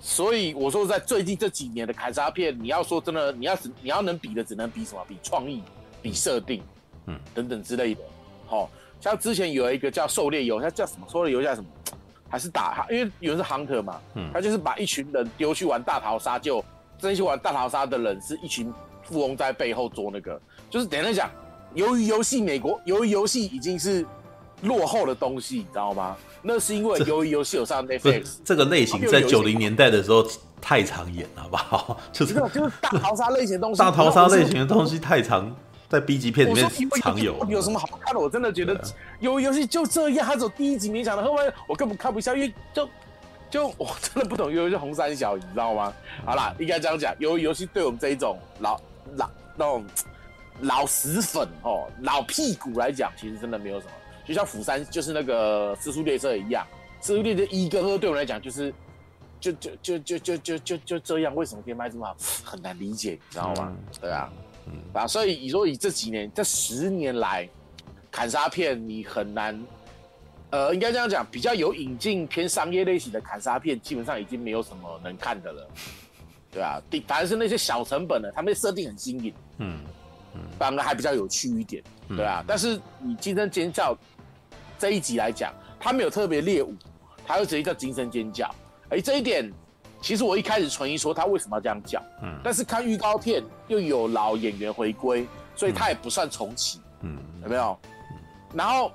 [0.00, 5.04] 所以我说在最近这几年的砍杀片，你要说真的，你要只你要能比的只能比什么？
[5.08, 5.62] 比创意，
[6.00, 6.62] 比设定，
[7.10, 8.00] 嗯，等等之类的，
[8.46, 8.68] 好、哦，
[9.00, 11.06] 像之前有一个叫狩猎游，它叫什么？
[11.10, 11.66] 狩猎游叫什么？
[12.28, 16.64] 还是打，因为有人是 hunter 嘛，嗯，他就是把一群人丢去玩大逃杀，就
[16.96, 18.72] 这些玩大逃杀的人是一群
[19.02, 21.28] 富翁在背后做那个，就是等于讲，
[21.74, 24.06] 由于游戏美国，由于游戏已经是
[24.62, 26.16] 落后的东西，你知道吗？
[26.40, 30.24] 那是因为由于游戏有上 Netflix，这个类型在九零年代的时候
[30.60, 32.00] 太常演了，好不好？
[32.12, 35.52] 就是就是大逃杀类型的东西，大逃杀类型的东西太常。
[35.90, 36.70] 在 B 级片里面
[37.02, 38.20] 常有，有什么好看的？
[38.20, 38.80] 我真的觉得
[39.18, 42.88] 游游戏就这样，他走第一集勉强的，后面我根本看不下，因为就
[43.50, 45.92] 就我真的不懂游戏红三小，你知道吗？
[46.24, 48.80] 好啦，应该这样讲，游游戏对我们这一种老
[49.16, 49.84] 老那种
[50.60, 53.92] 老死粉哦，老屁股来讲，其实真的没有什么。
[54.24, 56.64] 就像釜山就是那个尸速列车一样，
[57.02, 58.72] 尸速列车一跟二对我们来讲就是
[59.40, 62.16] 就就就就就就就就这样，为什么可以卖这么好？
[62.44, 63.72] 很难理解，你知道吗？
[64.00, 64.30] 对啊。
[64.66, 67.48] 嗯，啊，所以你说以这几年、这十年来，
[68.10, 69.58] 砍杀片你很难，
[70.50, 75.68] 呃，应该这样讲，比较有引进偏商业类型的砍杀片，基本上已经没有什么能看的了，
[76.50, 79.80] 对啊，反而是那些小成本的，他们的设定很新颖，嗯
[80.34, 82.44] 嗯，反而还比较有趣一点，对啊。
[82.46, 83.96] 但是以惊声尖叫
[84.78, 86.74] 这一集来讲，他没有特别猎物，
[87.26, 88.54] 他又直接叫惊声尖叫，
[88.90, 89.50] 哎，这一点。
[90.00, 97.78] 其实我一开始存疑说他为什么要这样叫，嗯，但是看预告片又有老演员回归，所以他也不算重启，嗯，有没有？
[98.54, 98.90] 然后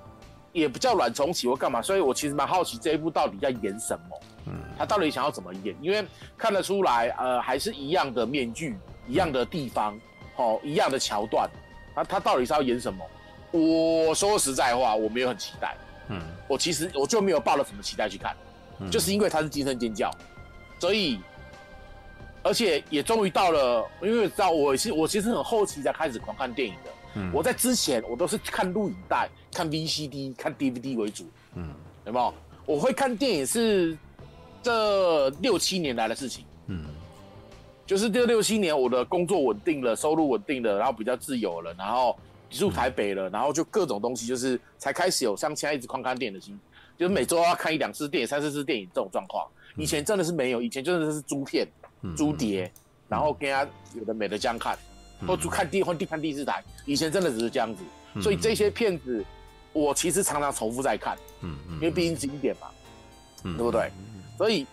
[0.52, 5.76] 也不叫软重启或干嘛，所以我其实蛮好奇这一部到底在演什么，嗯，他到底想要怎么演？
[5.80, 6.04] 因为
[6.38, 8.76] 看得出来，呃，还是一样的面具，
[9.08, 9.98] 一样的地方，
[10.38, 11.48] 哦，一样的桥段，
[11.96, 13.06] 那他到底是要演什么？
[13.52, 15.78] 我说实在话，我没有很期待，
[16.10, 18.36] 嗯，我其实我就没有抱了什么期待去看，
[18.92, 20.12] 就是因为他是惊声尖叫。
[20.80, 21.20] 所以，
[22.44, 26.92] 而且也终于到了，因为知道我是我其实很后期才开始狂看电影的。
[27.16, 31.26] 嗯，我在之前我都是看录影带、看 VCD、看 DVD 为主。
[31.56, 31.74] 嗯，
[32.06, 32.34] 有没有？
[32.66, 33.98] 我会看电影是
[34.62, 36.46] 这六七年来的事情。
[36.68, 36.86] 嗯，
[37.86, 42.16] 就是这六七年，我的工作稳定了，收入稳定了，然后比较自由了，然后
[42.50, 46.60] 住台北了，然后就各种东西，就是才开始有像现在一直狂看电影的心，
[46.98, 49.48] 就是每周要看一两次电影、三四次电影这种状况。
[49.78, 51.68] 以前真的是没有，以前真的是租片、
[52.16, 52.72] 租碟，
[53.10, 54.78] 然后跟他有的没的这样看，
[55.28, 56.64] 或租看第或第看第四台。
[56.86, 59.24] 以前真的只是这样子，所以这些片子
[59.74, 62.68] 我其实常常重复在看，嗯嗯，因为毕竟经典嘛，
[63.44, 63.92] 对不对？
[64.38, 64.66] 所以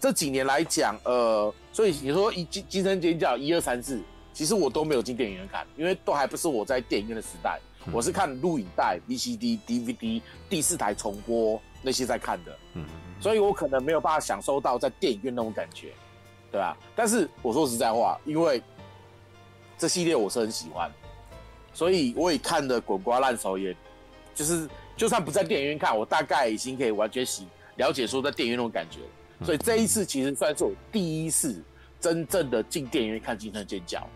[0.00, 4.00] 这几年来讲，呃，所以你说一惊惊声尖叫一二三四，
[4.32, 7.60] 其实我都没有进电影院看，因为都还不是我在电影院的时代，
[7.92, 12.84] 我是看录影带、VCD、DVD 第四台重播那些在看的，嗯。
[13.20, 15.92] 所以我可能没有办法享受到在电影院那种感觉，
[16.52, 16.76] 对吧？
[16.94, 18.62] 但是我说实在话，因为
[19.76, 20.90] 这系列我是很喜欢，
[21.72, 23.76] 所以我也看的滚瓜烂熟，也
[24.34, 27.46] 就是就算不在电影院看，我大概已经可以完全喜
[27.76, 29.00] 了解说在电影院那种感觉。
[29.44, 31.62] 所以这一次其实算是我第一次
[32.00, 34.06] 真正的进电影院看惊声尖叫。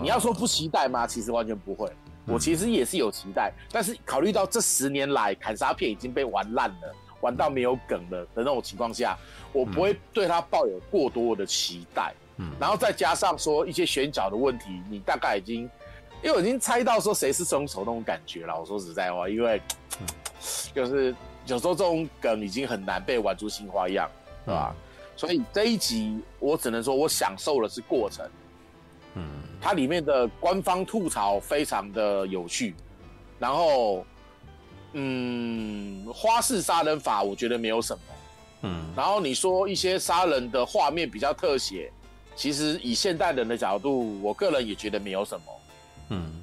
[0.00, 1.06] 你要说不期待吗？
[1.06, 1.90] 其实完全不会，
[2.26, 6.94] 我其实也是有期待，但是考虑到这十年来砍杀片已经被玩烂了。
[7.20, 9.16] 玩到没有梗了的那种情况下，
[9.52, 12.12] 我不会对他抱有过多的期待。
[12.36, 15.62] 嗯，然后再加上说一些选角的问题，你大概已经，
[16.22, 18.58] 因为我已经猜到说谁是凶手那种感觉了。
[18.58, 19.60] 我说实在话，因为
[20.74, 21.14] 就是
[21.46, 24.10] 有时候这种梗已经很难被玩出新花样，
[24.44, 24.74] 对吧？
[25.16, 28.28] 所以这一集我只能说我享受的是过程。
[29.14, 29.24] 嗯，
[29.60, 32.74] 它里面的官方吐槽非常的有趣，
[33.38, 34.04] 然后。
[34.98, 38.02] 嗯，花式杀人法我觉得没有什么。
[38.62, 41.92] 嗯，然后你说一些杀人的画面比较特写，
[42.34, 45.44] 其实以现代人的角度，我个人也觉得没有什么。
[46.08, 46.42] 嗯，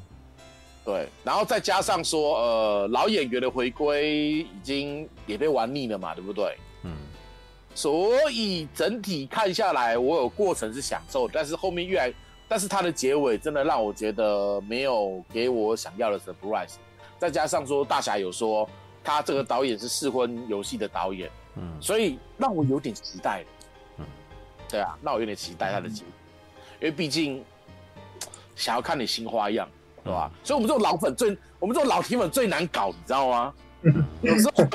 [0.86, 6.56] 对，然后再加上说，呃，老演员的回归已经也被玩腻了嘛，对不对？
[6.84, 6.92] 嗯，
[7.74, 12.14] 所以整体看下来，我有过程是享受，但是后面越来，
[12.48, 16.74] 但是它的结尾真的让我觉得没有给我想要的 surprise。
[17.24, 18.70] 再加上说，大侠有说
[19.02, 23.46] 他这个导演是试婚游戏的导演，嗯，所以让我有点期待，
[23.98, 24.06] 嗯，
[24.68, 26.06] 对啊，让我有点期待他的结局，
[26.82, 27.42] 因为毕竟
[28.58, 29.66] 想要看你新花样，
[30.04, 30.30] 对吧？
[30.44, 31.30] 所以我们这种老粉最，
[31.60, 33.54] 我们这种老铁粉最难搞，你知道吗？
[34.22, 34.66] 有时候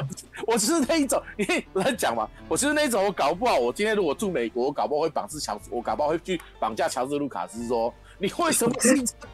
[0.46, 1.44] 我就是那一种，你
[1.74, 9.28] 来讲嘛，我就是那一种，我搞不好，我今天如果住美国，我搞不好会绑制乔，我搞不好会去绑架乔治卢卡斯，说你为什么西藏，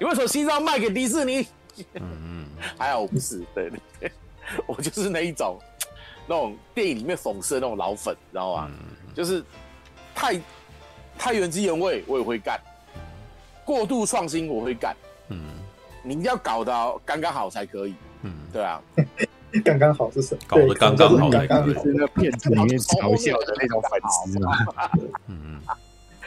[0.00, 1.46] 你为什么心脏 卖给迪士尼？
[1.94, 2.46] 嗯嗯，
[2.78, 4.12] 还好我不是，对对对，
[4.66, 5.58] 我就是那一种，
[6.26, 8.70] 那种电影里面讽刺的那种老粉，知道吗？
[9.14, 9.42] 就是
[10.14, 10.40] 太
[11.18, 12.58] 太原汁原味，我也会干；
[13.64, 14.94] 过度创新，我会干。
[15.28, 15.38] 嗯，
[16.02, 17.94] 你一定要搞到刚刚好才可以。
[18.22, 18.80] 嗯，对啊。
[19.64, 20.40] 刚刚好是什么？
[20.46, 24.52] 搞得刚刚好，刚刚就是那片子 里面嘲笑的那种粉丝嘛。
[25.28, 25.60] 嗯，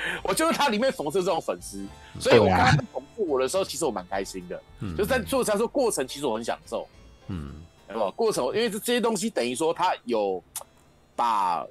[0.24, 1.86] 我就是他里面讽刺这种粉丝，
[2.20, 4.62] 所以我看他讽刺我的时候，其实我蛮开心的。
[4.80, 6.88] 嗯，就是在做他说过程，其实我很享受。
[7.28, 7.54] 嗯，
[7.90, 8.46] 有没有过程？
[8.48, 10.44] 因为这这些东西等于说他有
[11.16, 11.64] 把《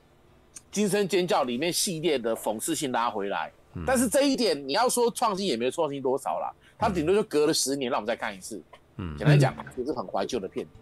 [0.70, 3.50] 惊声尖叫》里面系列的讽刺性拉回来。
[3.86, 8.60] 但是这一点你要说创新也没有创新多少啦，他顶多就隔了十年让我们再看一次。
[8.96, 10.72] 嗯，简单讲，也是很怀旧的片子。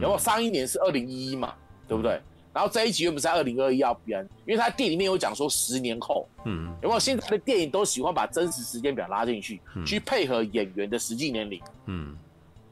[0.00, 1.52] 然后上一年是二零一一嘛，
[1.86, 2.20] 对不对？
[2.52, 6.98] 然后这一集原本是在二零二一要编，因为他电影里面有讲说十年后，嗯，有没有？
[6.98, 12.16] 现在的电影都喜欢把真实时间表拉进去，去配合演员的实际年龄，嗯，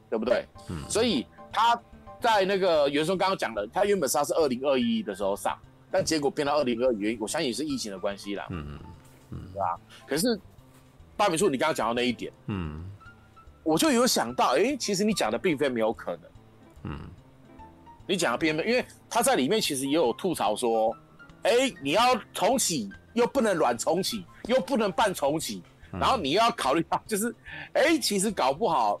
[0.09, 0.45] 对不对？
[0.69, 1.79] 嗯，所以他
[2.19, 5.57] 在那个袁松刚刚讲的，他原本是他是二零二一的时候上，
[5.89, 8.79] 但结果变到二零二一，我相信也是疫情的关系啦，嗯嗯
[9.31, 9.79] 嗯，对吧？
[10.05, 10.37] 可是
[11.15, 12.83] 大美术，你刚刚讲到那一点，嗯，
[13.63, 16.21] 我就有想到，哎，其实你讲的并非没有可能。
[16.83, 16.99] 嗯，
[18.09, 20.97] 你讲的边边，因为他在里面其实也有吐槽说，
[21.43, 25.61] 哎、欸，你要重启又不能软重启，又不能半重启，
[25.91, 27.29] 然后你要考虑到就是，
[27.73, 28.99] 哎、欸，其实搞不好，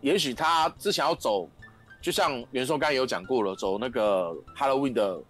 [0.00, 1.48] 也许他之前要走，
[2.02, 5.22] 就像袁松刚才有讲过了，走那个 Halloween 的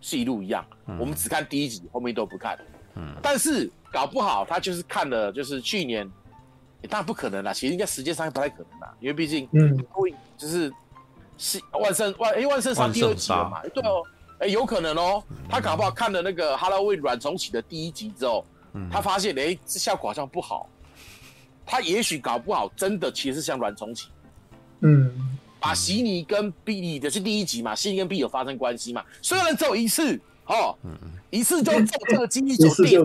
[0.00, 2.58] 戏路一样，嗯、我们只看第一集，后面都不看。
[2.96, 6.04] 嗯，但是搞不好他就是看了，就是去年，
[6.82, 9.78] 欸、当然不可能啦，其实应该时间上也不太可能啦，因为毕竟，嗯，
[10.36, 10.72] 就是。
[11.38, 13.62] 是万圣万哎万圣杀第二集了嘛？
[13.72, 14.02] 对哦，
[14.40, 15.22] 哎有可能哦。
[15.48, 18.44] 他搞不好看了那个 Halloween 软重启的第一集之后，
[18.90, 20.68] 他发现哎这效果好像不好。
[21.64, 24.08] 他也许搞不好真的其实是像软重启，
[24.80, 29.04] 嗯，把悉尼跟 Billy 的是第一集嘛，悉尼跟 Billy 有发生关系嘛？
[29.20, 30.74] 虽然只有一次哦，
[31.30, 33.00] 一次就中这个机率就电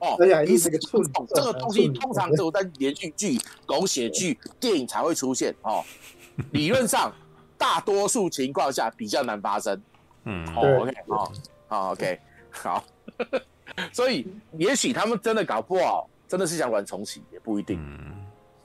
[0.00, 5.82] 哦，一次就中这个东西通常只有在连续剧、狗血剧、电影才会出现哦。
[6.50, 7.12] 理论上。
[7.60, 9.78] 大多数情况下比较难发生，
[10.24, 11.32] 嗯，好，OK，好，
[11.68, 12.18] 好，OK，
[12.50, 12.84] 好，
[13.92, 14.26] 所以
[14.56, 18.16] 也许他们真的搞不好，真的是想玩重启，也不一定，嗯，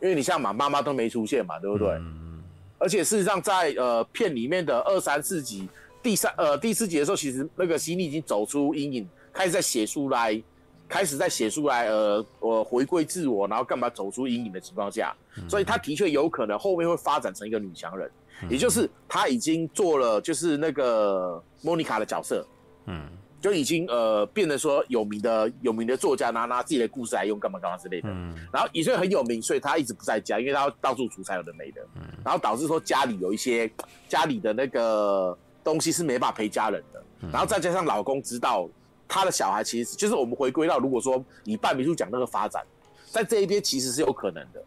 [0.01, 1.89] 因为你像马，妈妈都没出现嘛，对不对？
[1.95, 2.41] 嗯，
[2.77, 5.67] 而且事实上在呃片里面的二三四集，
[6.01, 10.41] 第三呃第四集的时候，其实那个希尼已经走出阴影，开始在写书来，
[10.87, 15.13] 开始在写书来，呃，我回归自我，然后干嘛走出阴影的情况下，
[15.49, 18.09] 所以他的确有可能后面会发展成一个女强人。
[18.49, 22.45] 也就是他已经做了，就是那个莫妮卡的角色，
[22.85, 23.07] 嗯，
[23.41, 33.71] 就已经呃变得说有名的有名的作家拿拿自己的故事来用干嘛干嘛之类的，嗯，然后也是很有名，所以他一直不在家，因为他要到处出差有的没的，嗯，然后导致说家里有一些
[34.07, 38.67] 家里的那个东西是没办法陪家人的，然后再加上老公知道
[39.07, 42.63] 他的小孩其实就是我们回归到如果说以半米数讲那个发展，
[43.05, 44.63] 在这一边其实是有可能的，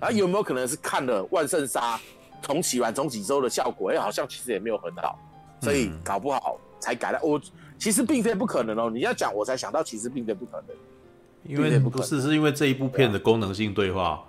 [0.00, 2.00] 然后有没有可能是看了万圣杀？
[2.42, 5.18] 重启完重启之后的效果，哎、欸，好像其实也没有很好，
[5.60, 7.20] 所以搞不好才改了。
[7.22, 7.40] 我
[7.78, 10.76] 其实并非不可能哦，你要讲我才想到，其实并非不可能。
[11.44, 14.22] 因为不是，是因为这一部片的功能性对话，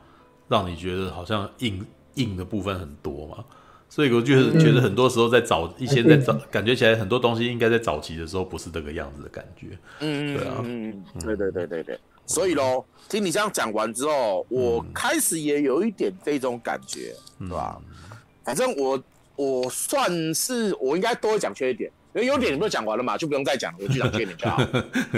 [0.47, 1.85] 让你觉得好像硬
[2.15, 3.43] 硬的部分很多嘛，
[3.87, 9.77] 所以我就是觉得很多时候在早一些在早，感觉起来很多东西应该在早期的时候不是这个样子的感觉。
[9.99, 11.99] 嗯，对啊，嗯，对对对对对。
[12.25, 17.79] 所以喽，听你这样讲完之后，我开始也有一点这种感觉，对吧？
[18.43, 19.01] 反正我
[19.35, 24.57] 我算是我应该都会讲缺点，因为优点你们都讲完了嘛，就不用再讲了，我就讲缺点就好。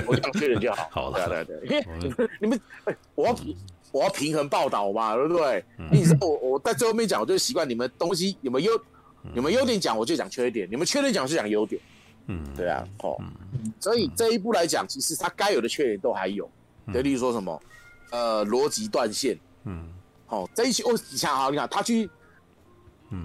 [0.07, 0.87] 我讲缺点就好。
[0.91, 2.59] 好的，对对对，因为你们
[3.15, 3.35] 我要
[3.91, 5.65] 我要平衡报道嘛，对不对？
[5.91, 8.83] 你说我我在最后面讲，我就习惯你们东西有没有优
[9.33, 11.81] 有没有优点讲，我就讲缺点；你们缺点讲，我就讲优点。
[12.27, 13.17] 嗯，对啊，哦，
[13.79, 16.49] 所以这一步来讲，其实它该有的缺点都还有。
[16.93, 17.61] 对，例如说什么，
[18.11, 19.37] 呃，逻辑断线。
[19.65, 19.87] 嗯，
[20.25, 22.09] 好，这一期我你想好，你看他去。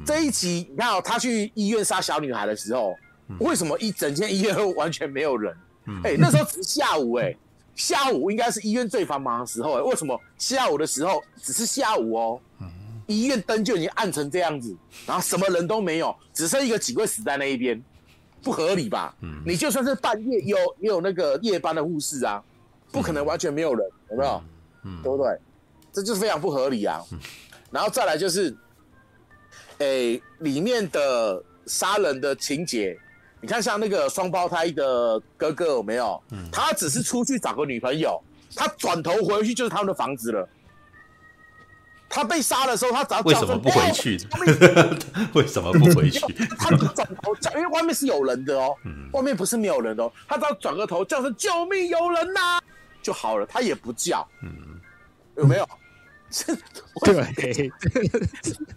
[0.04, 2.94] 这一集你看哦，他去医院杀小女孩的时候，
[3.40, 5.56] 为什么一整间医院完全没有人？
[6.04, 7.34] 哎，那时候只是下午，哎，
[7.74, 12.40] 下午应该是医院最繁忙的时候，哎，为什么下午的时候只是下午哦？
[13.06, 14.76] 医院灯就已经暗成这样子，
[15.06, 17.82] 然后什么人都没有，只剩一个警卫死在那一边，
[18.42, 19.16] 不合理吧？
[19.44, 22.40] 你就算是半夜有也有那个夜班的护士啊，
[22.92, 24.42] 不可能完全没有人，有没有？
[25.02, 25.36] 对不对？
[25.92, 27.02] 这就是非常不合理啊。
[27.72, 28.56] 然后再来就是。
[29.80, 32.98] 诶，里面的杀人的情节，
[33.40, 36.22] 你看像那个双胞胎的哥哥有没有？
[36.32, 38.22] 嗯，他只是出去找个女朋友，
[38.54, 40.48] 他转头回去就是他们的房子了。
[42.12, 44.18] 他被杀的时候，他只要为什么不回去？
[45.32, 46.20] 为什么不回去？
[46.58, 50.12] 他转头叫，因为外面是有人的哦，嗯、外面不是没有人的哦。
[50.28, 52.62] 他只要转个头叫声“救命，有人呐、啊”
[53.00, 53.46] 就好了。
[53.46, 54.52] 他也不叫，嗯，
[55.36, 55.66] 有没有？
[57.04, 57.14] 对，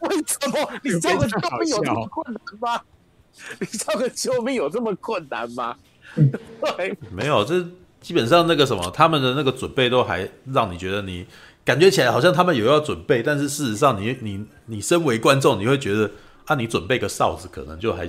[0.01, 2.81] 为什么你叫个救命有这么困难吗？
[3.59, 5.75] 你叫个救命有这么困难吗？
[6.15, 7.65] 对，没有，这
[8.01, 11.25] 基本上那个什么，他们的那个准备都还让你觉得你。
[11.65, 16.11] 感觉起来好像他们有要准备，但是事实上你，你你你身为观众，你会觉得
[16.43, 18.05] 啊，你准备个哨子，可能就还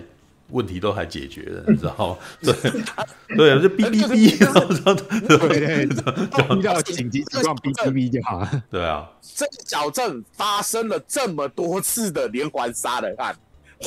[0.50, 2.16] 问题都还解决了，你知道吗？
[2.40, 2.52] 对
[3.36, 8.62] 对，就 哔哔哔，对对对，遇到紧急情况哔哔哔就好了。
[8.70, 13.34] 对啊，这个小镇发生了这么多次的连环杀人案，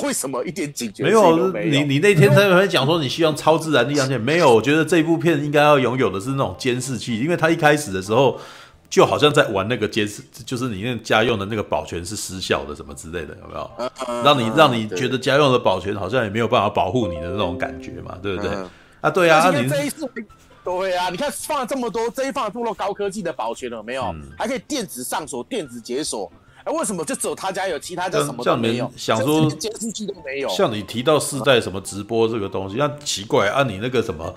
[0.04, 1.72] 为什么一点警觉性都没有？
[1.72, 4.54] 你你那天在那边讲说你希望超自然力量，没有？
[4.54, 8.40] 我觉得这部片应该要拥有的是那种监视器，因为他一开始的时候。
[8.90, 14.24] 就好像在玩那个监视，就是你那家用的那个保全是失效的，什么之类的，有没有？
[14.24, 18.52] 让你让你觉得家用的保全好像也没有办法保护你的那种感觉嘛，对不对？
[19.02, 20.10] 啊，对啊，你这一次，
[20.64, 24.16] 对啊，你看放了这么多，这一放了这么多高科技的保全了没有？
[24.38, 26.32] 还可以电子上锁、电子解锁，
[26.64, 28.92] 哎，为什么就只有他家有，其他家什么都没有？
[28.96, 30.50] 想说监视器都没有。
[30.50, 34.34] 像你提到世代什么直播这个东西，那奇怪啊，你那个什么？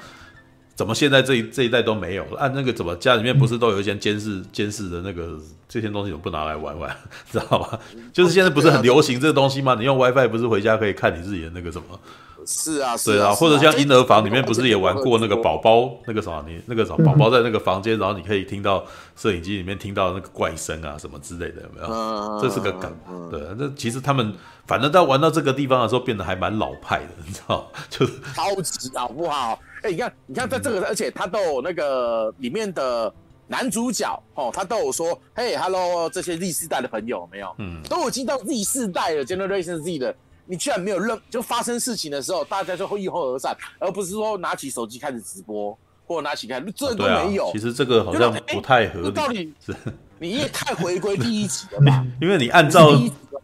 [0.80, 2.38] 怎么现在这一这一代都没有了？
[2.38, 5.38] 按那个怎么家里面不是都有一些监视监视的那个
[5.68, 6.96] 这些东西，怎么不拿来玩玩？
[7.30, 7.78] 知道吗？
[8.14, 9.76] 就是现在不是很流行这个东西吗？
[9.78, 12.00] 你用 WiFi 不是回家可以看你自己的那个什么？
[12.46, 16.42] 是啊，对啊，或者像婴儿房里面不是也玩过那个宝宝那个什么？
[16.48, 18.82] 你那个什么宝宝在那个房间，然后你可以听到
[19.14, 22.40] 摄影机里面听到那个怪声啊什么之类的，有没有？
[22.40, 22.90] 这是个梗，
[23.30, 23.38] 对。
[23.58, 24.32] 那其实他们
[24.66, 27.70] 反正到玩到这个地方的时候，变得还蛮老派的，你知道？
[27.90, 29.60] 就是超级好不好？
[29.82, 33.12] 哎、欸，你看，你看，在这个，而且他都有那个里面的
[33.48, 40.14] 男主角哦，他都有说，嘿，Hello，这些 Z 世代的朋友没有，嗯，都已经到 Z 世代了，Generation Z 的，
[40.46, 45.76] 你居然没有认，就发生事情的时候，大家就会一哄而散，而不是说拿起手机开始直播，
[46.06, 47.50] 或者拿起看，这都没有、啊。
[47.52, 49.06] 其实这个好像不太合理。
[49.06, 49.74] 欸、到底是
[50.18, 52.06] 你也太回归第一集了吧？
[52.20, 52.92] 因为你按照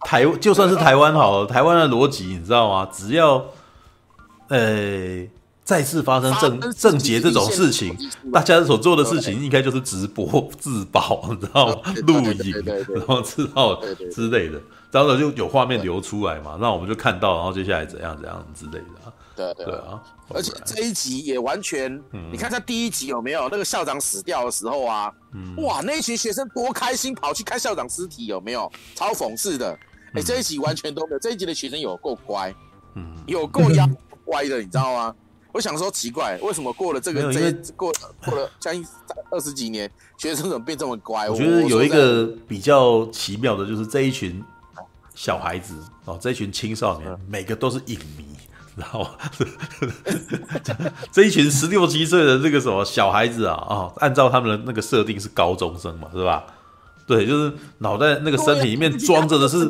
[0.02, 2.88] 台，就算是台湾好了，台湾的逻辑你知道吗？
[2.92, 3.44] 只要，
[4.48, 5.30] 呃、欸。
[5.66, 7.94] 再次发生正正节这种事情，
[8.32, 11.92] 大家所做的事情应该就是直播自保，你知道吗？
[12.06, 12.64] 录影，
[12.94, 13.82] 然后知道
[14.14, 14.60] 之类的，
[14.92, 19.12] 然后就有画面流出来嘛，那我们就看到，然后接下来怎样怎样之类的。
[19.34, 20.00] 对对啊，
[20.32, 25.12] 而且这一集也完全，你看他第一集有没有那个校长死掉的时候啊？
[25.56, 28.70] 哇，那一群学生多开心，跑去看校长尸体有没有？
[28.94, 29.76] 超讽刺的。
[30.14, 32.54] 哎，这一集完全都没有，这一集的学生有够乖，
[32.94, 33.84] 嗯，有够妖
[34.24, 35.14] 乖的，你知道吗？
[35.56, 37.90] 我想说奇怪，为什么过了这个这过
[38.26, 38.86] 过了将近
[39.30, 41.30] 二十几年，学生怎么变这么乖？
[41.30, 44.44] 我觉得有一个比较奇妙的，就是这一群
[45.14, 48.26] 小孩子哦，这一群青少年，每个都是影迷，
[48.76, 49.10] 知道吗？
[51.10, 56.44] 这一群十六七岁的这个什么小孩子啊啊，按照他们的那个设定是高中生嘛，是吧？
[57.06, 59.66] 对，就是脑袋那个身体里面装着的是。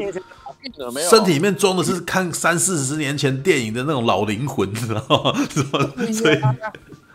[1.09, 5.33] 身体里面装的是看三四十年前电影的那种老灵魂，知道吗？
[6.13, 6.41] 所以，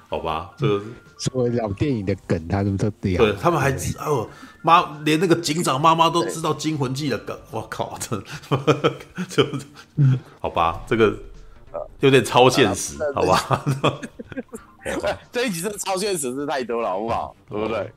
[0.09, 0.83] 好吧，这个
[1.17, 4.27] 所谓老电影的梗，他们都对，他们还哦
[4.61, 8.21] 妈，连那个警长妈妈都知道《惊魂记》的梗，我靠，这
[9.30, 9.45] 就
[10.39, 11.17] 好吧，这个
[11.99, 13.63] 有点超现实，好吧？
[15.31, 17.35] 这一集真的超现实是太多了，好不好？
[17.49, 17.91] 对不对？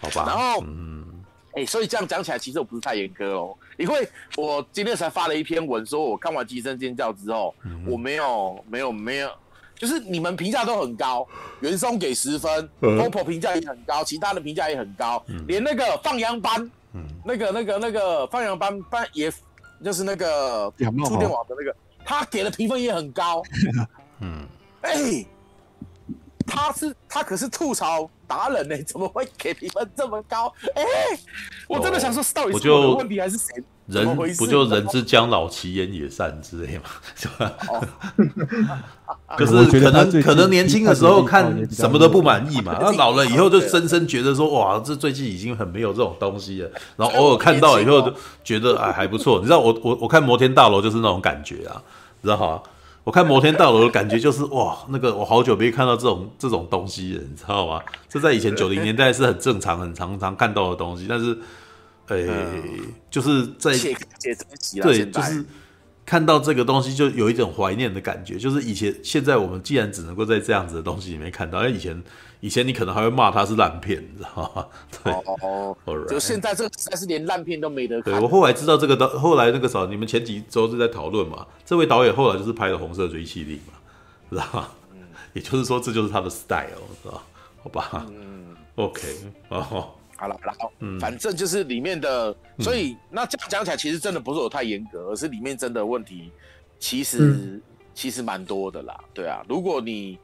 [0.00, 1.04] 好吧，然后嗯。
[1.52, 9.30] 哎、欸，所以这样讲起来，其实我不是太严苛哦，因为我今天才发了一篇文，说我看完《鸡声尖叫》之后，嗯、我没有、没有、没有，
[9.74, 11.26] 就是你们评价都很高，
[11.60, 19.32] 袁松给十分，Popo 评价也很高，其他的评价也很高，嗯、连那个放羊班，嗯、那个、那个、那个放羊班班也，
[19.82, 23.42] 就是那个触电网的那个，他给的评分也很高，
[24.20, 24.46] 嗯，
[24.82, 25.26] 哎、欸。
[26.50, 30.52] 他是他可是吐槽达人呢， 怎么会给评分这么高？
[30.74, 30.84] 哎，
[31.68, 33.62] 我真的想说，到底是我的问题还是谁？
[33.86, 36.84] 人不就人之将老，其言也善之类嘛，
[37.16, 37.52] 是吧？
[39.36, 46.70] 可是可能可能年轻的时候看什么都不满意嘛，那老了以后就深深觉得说，哇，这最近已经很没有这种东西了。
[46.96, 48.14] 然后偶尔看到以后就
[48.44, 49.38] 觉得哎还不错。
[49.40, 51.82] 你知道我我我看摩天大楼就是那种感觉啊，
[52.20, 52.62] 你知道哈？
[53.02, 57.82] 我看摩天大楼的感觉就是哇，那个我好久没看到这种这种东西了，你知道吗？
[58.08, 61.36] 这在以前九零年代是很正常、很常常看到的东西，但是，
[62.08, 62.62] 诶、欸，
[63.10, 63.72] 就是在
[64.82, 65.44] 对，就是
[66.04, 72.02] 看到这个东西就有一种怀念的感觉，就是以前现在我们既然只能够在这样子的东西里面看到，因为以前
[72.40, 74.66] 以前你可能还会骂他是烂片， 你知道吗？
[75.04, 75.76] 对，哦，
[76.08, 78.12] 就现在这个实在是连烂片都没得看。
[78.12, 83.74] 对，我后来知道这个导，后来那个时候你们前几周是在讨论嘛，这位导演后来就是拍了《红色追击令》嘛，
[84.30, 84.68] 知道吗？
[84.92, 85.00] 嗯，
[85.34, 86.68] 也就是说这就是他的 style，
[87.02, 87.22] 是吧？
[87.62, 89.02] 好吧，嗯，OK，
[89.48, 89.90] 哦。
[90.16, 90.70] 好了，然后，
[91.00, 96.30] 反正就是里面的，嗯、所以那这样讲起来，其实真的不是我太严格，而是里面真的问题，
[96.78, 97.62] 其实、嗯、
[97.94, 98.94] 其实蛮多的啦。
[99.14, 100.18] 对啊，如果你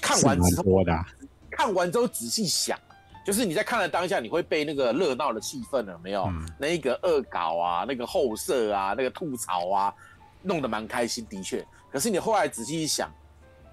[0.00, 1.06] 看完之后，啊、
[1.50, 2.78] 看完之后仔细想，
[3.26, 6.24] 就是你在看的当下，你会被那个热闹的气氛了没有？
[6.24, 9.94] 嗯、那一个恶搞啊，那个后设啊，那个吐槽啊，
[10.42, 11.64] 弄得蛮开心，的确。
[11.90, 13.10] 可是你后来仔细一想。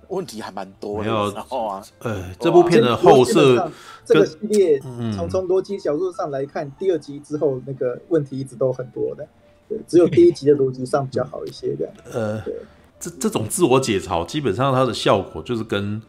[0.09, 1.15] 问题还蛮多的，没有
[1.49, 3.71] 哦啊，呃，这部片的后设，
[4.03, 4.79] 这个系列
[5.15, 9.27] 从从逻辑角度上来看，第二集之后那个问题一直都很多的，
[9.67, 11.93] 对，只有第一集的逻辑上比较好一些的。
[12.11, 12.43] 呃，
[12.99, 16.01] 这这种自我解嘲，基本上它的效果就是跟《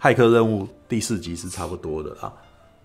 [0.00, 2.32] 骇客任务》第四集是差不多的啦。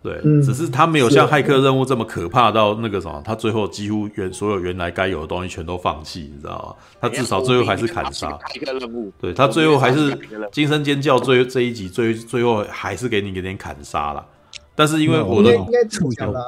[0.01, 6.85] 对，嗯、只是它没有像骇客任务这么可怕到那个什么，他最后几乎原所有原来该有的东西全都放弃，你知道吗？
[7.01, 8.29] 他至少最后还是砍杀。
[8.53, 10.15] 骇客任务，对他最后还是
[10.51, 14.23] 惊声尖叫最这一集最最后还是给你给点砍杀了。
[14.75, 15.79] 但是因为我的应该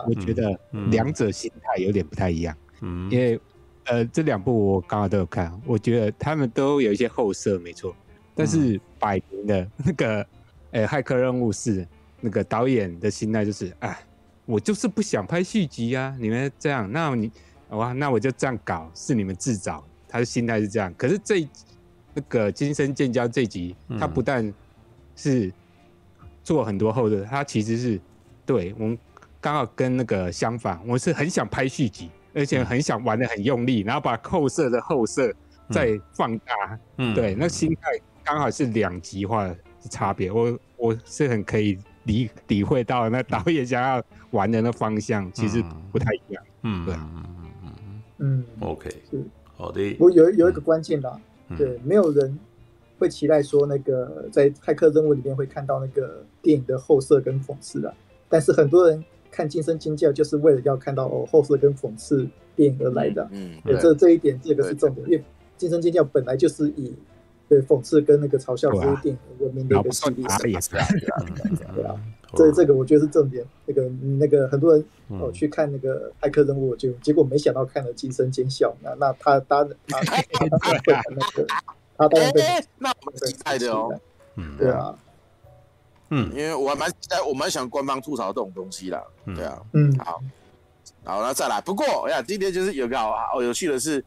[0.08, 0.56] 我觉得
[0.92, 2.56] 两者心态有点不太一样。
[2.82, 3.40] 嗯，因为
[3.88, 7.96] 呃这两部我刚刚都有看，我觉得他们都有一些后设没错，
[8.36, 10.26] 但是摆明的那个
[10.72, 11.88] 呃骇客任务是。
[12.20, 13.96] 那个导演的心态就是，哎，
[14.48, 16.18] 我就是不想拍续集啊！
[16.20, 17.32] 你们这样，那你
[17.70, 19.86] 哇，那我就这样搞，是你们自找。
[20.08, 20.92] 他的心态是这样。
[20.98, 21.48] 可是这
[22.16, 24.52] 那个《今生建交》这集，他不但
[25.16, 25.54] 是
[26.44, 28.02] 做很多后的，他其实是
[28.48, 28.98] 对我们
[29.40, 35.34] 刚好跟那个相反，我是很想拍续集，而且很想玩的很用力，然后把后色的后色
[35.72, 36.80] 再放大。
[36.98, 37.82] 嗯，对，那心态
[38.24, 39.58] 刚好是两极化的
[39.90, 40.32] 差别。
[40.32, 41.78] 我我是很可以。
[42.08, 44.02] 理体会到那导演想要
[44.32, 49.22] 玩的那方向其实不太一样，嗯，对，嗯嗯嗯嗯，OK，是
[49.58, 49.94] 好的。
[50.00, 51.20] 我有有一个关键啦，
[51.58, 52.40] 对，没有人
[52.98, 57.94] 会期待说那个在骇客任务里面会看到那个电影的后色跟讽刺啊，
[58.30, 59.04] 但是很多人
[59.38, 65.24] 看惊声尖叫就是为了要看到哦后世跟讽刺电影而来的，嗯，对，这这一点这个是重点，因为
[65.58, 66.94] 惊声尖叫本来就是以。
[67.50, 70.28] 对，讽刺跟那个嘲笑这部电影闻名的一个系列，
[71.74, 71.96] 对啊，
[72.36, 73.42] 这 这个我觉得是重点。
[73.66, 73.88] 那个
[74.20, 81.48] 那个很多人哦去看那个骇客任务，就结果没想到看了惊声尖叫，那那他当然他他当然 会那个，
[81.98, 82.42] 他当然会
[82.80, 83.98] 那我们期待的哦，
[84.36, 84.94] 嗯，对啊，
[86.10, 90.22] 嗯，因为我还蛮期待，我蛮喜欢官方吐槽这种东西的，对啊，嗯，好，
[91.04, 91.62] 好，那再来。
[91.62, 94.04] 不过哎呀，今天就是有个好好有趣的是。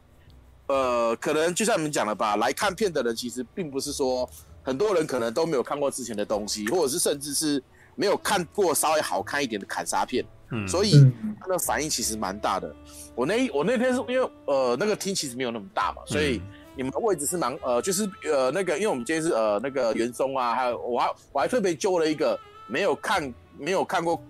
[0.67, 4.29] 呃，可能就像你们讲的吧，来看片的人其实并不是说
[4.63, 7.61] 很多人可能都没有看过之前的东西，或者是甚至是
[7.93, 12.73] 没有看过稍微好看一点的砍杀片，嗯，所以他的反应其实蛮大的。
[13.15, 16.41] 我那我那天是因为呃那个厅其实没有那么大嘛，所以
[16.75, 24.21] 你们的位置是蛮呃就是呃那个因为我们今天是呃那个袁松啊，还有我还我还特别揪了一个没有看没有看过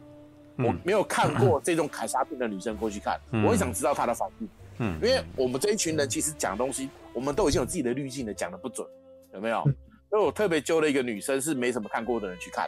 [0.57, 4.49] 我没有看过这种凯撒片的女生过去看，我也想知道她的反应。
[4.77, 8.87] 嗯，因为我们这一群人其实讲东西，我们都已经有自己的滤镜的，讲的不准，
[9.33, 9.63] 有没有？
[10.09, 12.67] 所以我特别揪了一个女生，是没什么看过的人去看，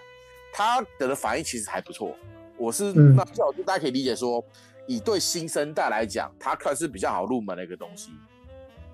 [0.53, 2.15] 她的的反应其实还不错。
[2.57, 4.43] 我是那最好就大家可以理解说，
[4.87, 8.11] 以对新生代来讲，它算是比较好入门的一个东西。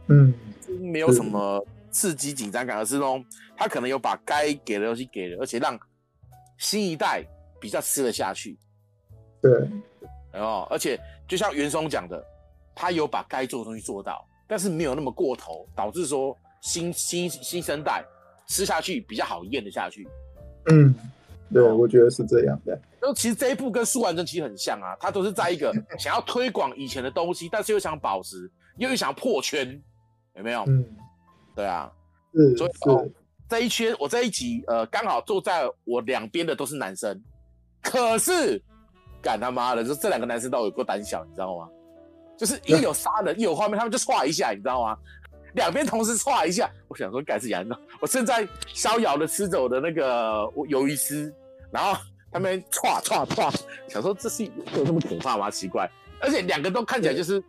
[0.10, 0.34] 嗯，
[0.82, 3.24] 没有什么刺激紧张感，而是说
[3.56, 5.80] 他可能有把该给的东西给了，而且让
[6.58, 7.24] 新一代
[7.60, 8.58] 比较吃得下去。
[9.42, 9.52] 对，
[10.32, 12.24] 然后而且就像袁松讲的。
[12.82, 18.02] 他有把该做的东西做到，但是没有那么过头，导致说新新新生代
[18.48, 20.08] 吃下去比较好咽得下去。
[20.72, 20.96] 嗯，
[21.52, 22.80] 对，哦、我觉得是这样的。
[23.02, 29.78] 那其实这一部跟《苏完真》其实很像啊，他都是在一个想要推广以前的东西，但是又想保持，又又想要破圈，
[30.40, 30.64] 有没有？
[30.68, 30.84] 嗯，
[31.54, 31.92] 对啊，
[32.34, 33.08] 是所以是、哦、
[33.48, 37.22] 这一圈我这一集呃刚好坐在我两边的都是男生，
[37.84, 38.62] 可是
[39.22, 41.70] 干他妈的，就这两个男生都有够胆小，你知道吗？
[42.38, 44.98] 就是一有杀人，一有画面，他们就唰一下，你知道吗？
[45.56, 47.78] 两边同时唰一下，我想说该是严重。
[48.00, 51.34] 我正在逍遥的吃着我的那个鱿鱼丝，
[51.70, 52.00] 然后
[52.32, 53.54] 他们唰唰唰，
[53.90, 55.52] 想说这是有这么可怕吗？
[55.52, 55.90] 奇怪，
[56.22, 57.44] 而且两个都看起来就是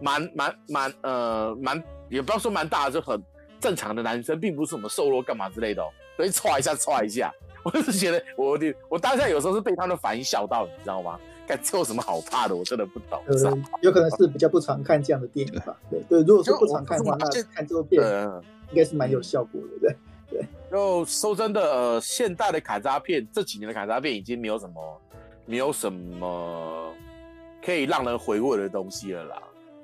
[0.00, 1.82] 蛮蛮蛮呃蛮，
[2.14, 3.20] 也不要说蛮大的，就很
[3.60, 5.86] 正常的男生，并不是什么瘦弱干嘛之类的哦。
[6.16, 7.32] 所以歘一下歘一下，
[7.64, 11.18] 我就是觉得我的我当下有时候是被他的反应笑到，你知道吗？
[11.46, 12.56] 该这有什么好怕的？
[12.56, 13.20] 我真的不懂。
[13.26, 15.76] 呃，有可能是比较不常看这样的电影吧。
[15.90, 18.02] 对对，如果说不常看的话，那看这部片
[18.70, 19.96] 应该是蛮有效果的，对
[20.30, 20.46] 对。
[20.70, 25.00] 就说真的，呃，现代的卡扎片这几年的卡扎片已经没有什么，
[25.44, 26.90] 没有什么
[27.62, 29.42] 可以让人回味的东西了啦。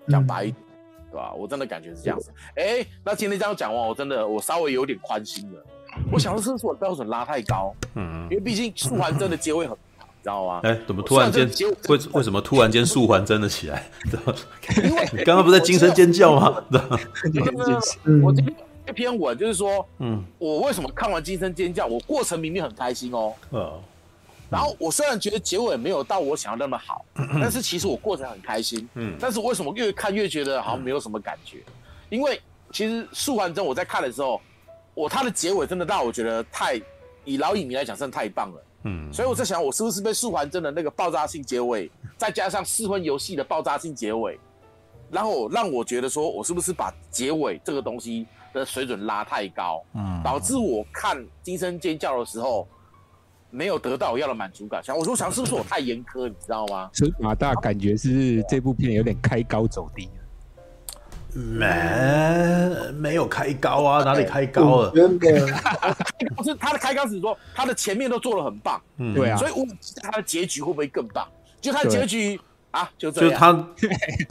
[0.09, 0.65] 讲白一点，
[1.10, 1.32] 对吧？
[1.32, 2.30] 我真的感觉是这样子。
[2.56, 5.64] 哎，那今天这样讲完，我真的我稍微有点宽心了。
[6.12, 7.74] 我想说，是不是我标准拉太高？
[7.94, 9.76] 嗯，因为毕竟素环真的结尾很。
[10.22, 10.60] 知道吗？
[10.64, 11.48] 哎，怎么突然间
[11.89, 13.86] 为为什么突然间素环真的起来？
[15.16, 16.62] 你刚刚不是在惊声尖叫吗？
[18.22, 18.42] 我这
[18.86, 23.32] 一篇文就是说，嗯，我为什么看完惊声尖叫，我过程明明很开心哦。
[24.51, 27.05] 然后我虽然觉得结尾没有到我想要那么好，
[27.41, 28.89] 但是其实我过程很开心。
[28.95, 31.59] 嗯，但是为什么越看越觉得好像没有什么感觉？
[32.09, 32.41] 因为
[32.73, 34.41] 其实素还真我在看的时候，
[34.93, 36.81] 我它的结尾真的让我觉得太
[37.25, 38.62] 以老影迷来讲，真的太棒了。
[38.85, 44.41] 嗯，所以我在想，我是不是被素还真的那个爆炸性结尾，再加上四婚游戏的爆炸性结尾，
[45.11, 52.67] 然后让我觉得说，我是不是把结尾这个东西的水准拉太高，嗯，导致我看惊声尖叫的时候
[53.51, 54.83] 没有得到我要的满足感。
[54.83, 56.91] 想，我说想是不是我太严苛，你知道吗？
[56.93, 60.09] 所以马大感觉是这部片有点开高走低。
[61.33, 64.91] 没没有开高啊，哪里开高了？
[64.91, 65.47] 真的，
[66.35, 69.65] 不是他的开高，只是说他的前面都做得很棒，嗯，对啊，所以我
[70.03, 71.25] 他的结局会不会更棒？
[71.61, 72.41] 就他的结局
[72.73, 73.31] 啊，就这样。
[73.31, 73.69] 就他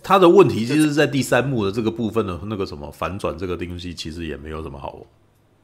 [0.03, 4.99] 他的问题，其实，在第三幕的这个部分的那个什么反转这个东西，其实也没有什么好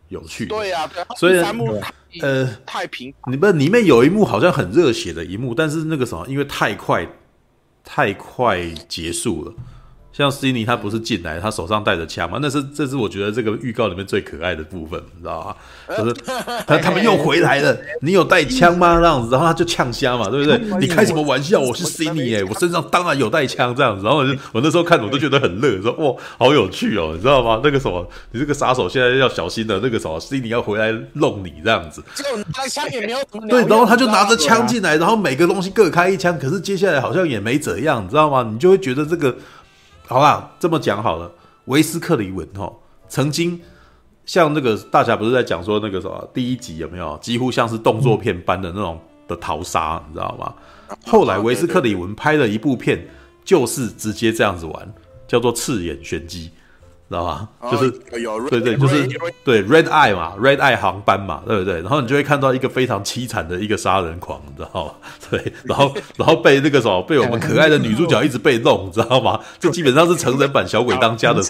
[0.10, 0.46] 有趣。
[0.46, 1.82] 对啊，对，所以第三幕
[2.22, 7.08] 呃太平，你不里面有一幕好像很热血的一幕，但是那个什么，因为太快
[7.84, 9.54] 太快结束了。
[10.16, 12.40] 像 Cindy 他不是进来，他手上带着枪嘛？
[12.42, 15.56] 那是这是我觉得这个预告里面最可爱的部分，你知道吗？
[15.98, 16.14] 就是
[16.66, 18.96] 他他们又回来了，你有带枪吗？
[18.98, 20.58] 这样子，然后他就呛瞎嘛，对不对？
[20.80, 21.60] 你开什么玩笑？
[21.60, 24.06] 我是 Cindy 哎，我身上当然有带枪这样子。
[24.06, 27.60] 然后我就我那时候看我都觉得很乐，说哇，好有趣哦，你知道吗？
[27.62, 32.02] 那个什么，你这个杀手现在要小心的，那个什么 Cindy 要回来弄你这样子。
[32.14, 33.46] 结果拿枪也没有什么。
[33.50, 38.48] 对，然后他就拿着枪进来，然后每个东西各开一枪，可是接下来好像也没怎样，你知道吗？
[38.50, 39.36] 你就会觉得这个。
[40.08, 41.32] 好啦，这么讲好了。
[41.66, 42.72] 维斯克里文哦
[43.08, 43.60] 曾经
[44.26, 50.54] 像那个大侠不是在讲说那个什么第一集有没有几乎像是动作片般的那种的逃杀，你知道吗？
[51.08, 53.08] 后来维斯克里文拍了一部片，
[53.44, 54.94] 就是直接这样子玩，
[55.28, 56.50] 叫做《赤眼玄机》。
[57.08, 57.48] 知道吗？
[57.72, 57.92] 就是
[58.50, 59.08] 对对，就是
[59.44, 61.76] 对 Red Eye 嘛，Red Eye 航班嘛，对不对？
[61.82, 64.94] 然后你就会看到一个非常凄惨的一个杀人狂，你知道吗？
[65.30, 69.40] 对，然后 然后被那个什么，被我们可爱的女主角一直被弄，你知道吗？
[69.60, 71.42] 这基本上是成人版小鬼当家的，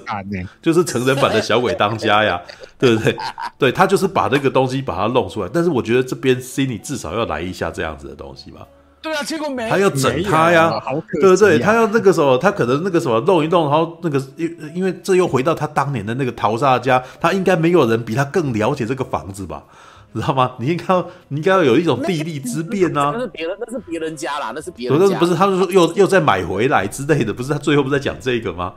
[0.62, 2.42] 就是成人版的小鬼当家呀，
[2.78, 3.18] 对不对？
[3.58, 8.68] 对，他就是把那个东西把它弄出来，但是我觉得这边 Cindy 至少要来一下这样子的东西吧。
[9.06, 10.84] 对啊，结果没他要整他呀，啊、
[11.22, 11.60] 对不对？
[11.60, 19.64] 他要那个什么，他可能那个什么弄一弄，然后那个因因为这又回到他当年的那个淘沙家，他应该没有人比他更了解这个房子吧？
[20.16, 20.54] 知道吗？
[20.60, 23.12] 你应该要你应该要有一种地利之便啊！
[23.14, 25.06] 那是别人，那是别人家啦，那是别人家。
[25.06, 28.74] 不是不是，他是说又又再买回来之类的，不是他最后不是在讲这个吗？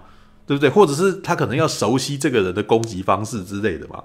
[0.47, 0.69] 对不对？
[0.69, 4.03] 或者是他可能要熟悉这个人的攻击方式之类的嘛？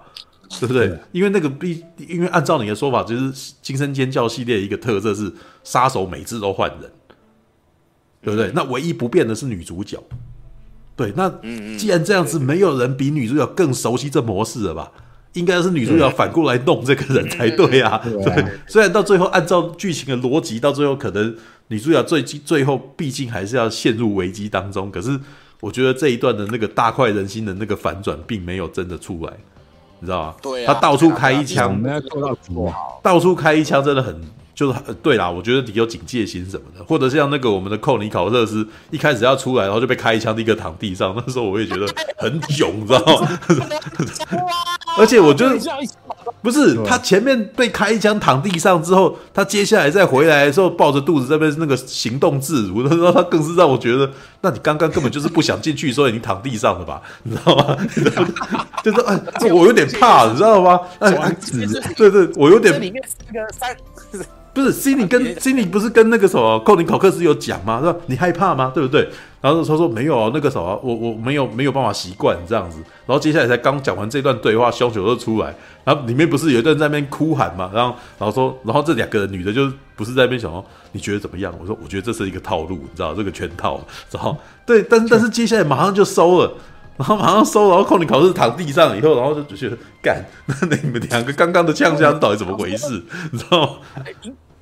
[0.60, 0.88] 对不对？
[0.88, 5.32] 对，因为那个必，因为按照你的说法，就是惊声尖叫系列一个特色是
[5.64, 6.92] 杀手每次都换人，
[8.22, 8.52] 对不对？
[8.54, 10.02] 那唯一不变的是女主角。
[10.96, 11.28] 对，那
[11.78, 14.92] 既然这样子，没有人比女主角更熟悉这模式了吧？
[15.34, 18.00] 应该是女主角反过来弄这个人才对啊。
[18.04, 21.36] 对，虽然到最后按照剧情的逻辑，到最后可能
[21.70, 24.92] 女主角最最后毕竟还是要陷入危机当中。
[24.92, 25.20] 可是
[25.60, 29.34] 我觉得这一段的那个大快人心的那个反转，并没有真的出来。
[30.04, 30.36] 你知道吗？
[30.42, 31.82] 对、啊，他到处开一枪。
[33.02, 34.22] 到处开一枪真的很，
[34.54, 35.32] 就是对啦。
[35.32, 41.14] 我觉得你有警戒心什么的，或者像那个我们的寇尼考特斯一开始要出来，然后就被开一枪，立刻躺地上。
[41.16, 43.30] 那时候我也觉得很囧，你知道吗？
[45.00, 45.58] 而且我觉得
[46.42, 54.10] 不是他前面被开一枪躺地上之后，他接下来再回来的时候抱着肚子在那边那个行动自如，然后他更是让我觉得，
[54.42, 57.02] 那你刚刚根本就是不想进去，所以你躺地上了吧？
[57.24, 57.78] 你知道吗？
[58.84, 59.20] 就是哎，
[59.52, 60.80] 我有点怕，你知道吗？
[61.00, 61.36] 哎，
[61.96, 62.80] 对对，我有点。
[62.82, 63.76] 里面那个三
[64.54, 67.80] 不是 Cindy 跟 Cindy 不是跟那个什么寇林考克斯有讲吗？
[67.82, 68.72] 说你害怕吗？
[68.76, 69.10] 对不对？
[69.44, 72.78] 然后他说没有啊，那个什么，我我没有没有办法习惯这样子。
[73.06, 77.70] 然后接下来才刚讲完这段对话，凶手就出来，然后里面不是有一段在那边哭喊嘛？
[77.74, 80.64] 然后然后说，然后这两个女的就不是在那边想说
[80.94, 81.54] 你觉得怎么样？
[81.60, 83.82] 我说我觉得这是一个套路，你知道这个圈套。
[84.10, 86.50] 然后对，但是但是接下来马上就收了。
[86.96, 93.04] 然后马上收，然后控你考试躺地上以后，然后就觉得干， 那你们两个刚刚的呛声到底怎么回事？
[93.32, 94.04] 你知道吗？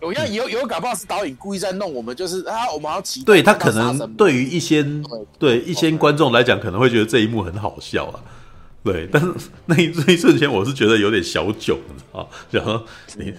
[0.02, 3.26] 我要有有搞不好是导演故意在弄我们，就是啊，我们要期待。
[3.26, 4.86] 对他可能对于一些
[5.38, 8.20] 对一些观众来讲，可能会觉得这一幕很好笑啊。
[8.84, 9.32] 对，但是
[9.68, 12.28] 那一 那一瞬间，我是觉得有点小囧，你知道吗？
[12.50, 12.82] 然后
[13.18, 13.34] 你。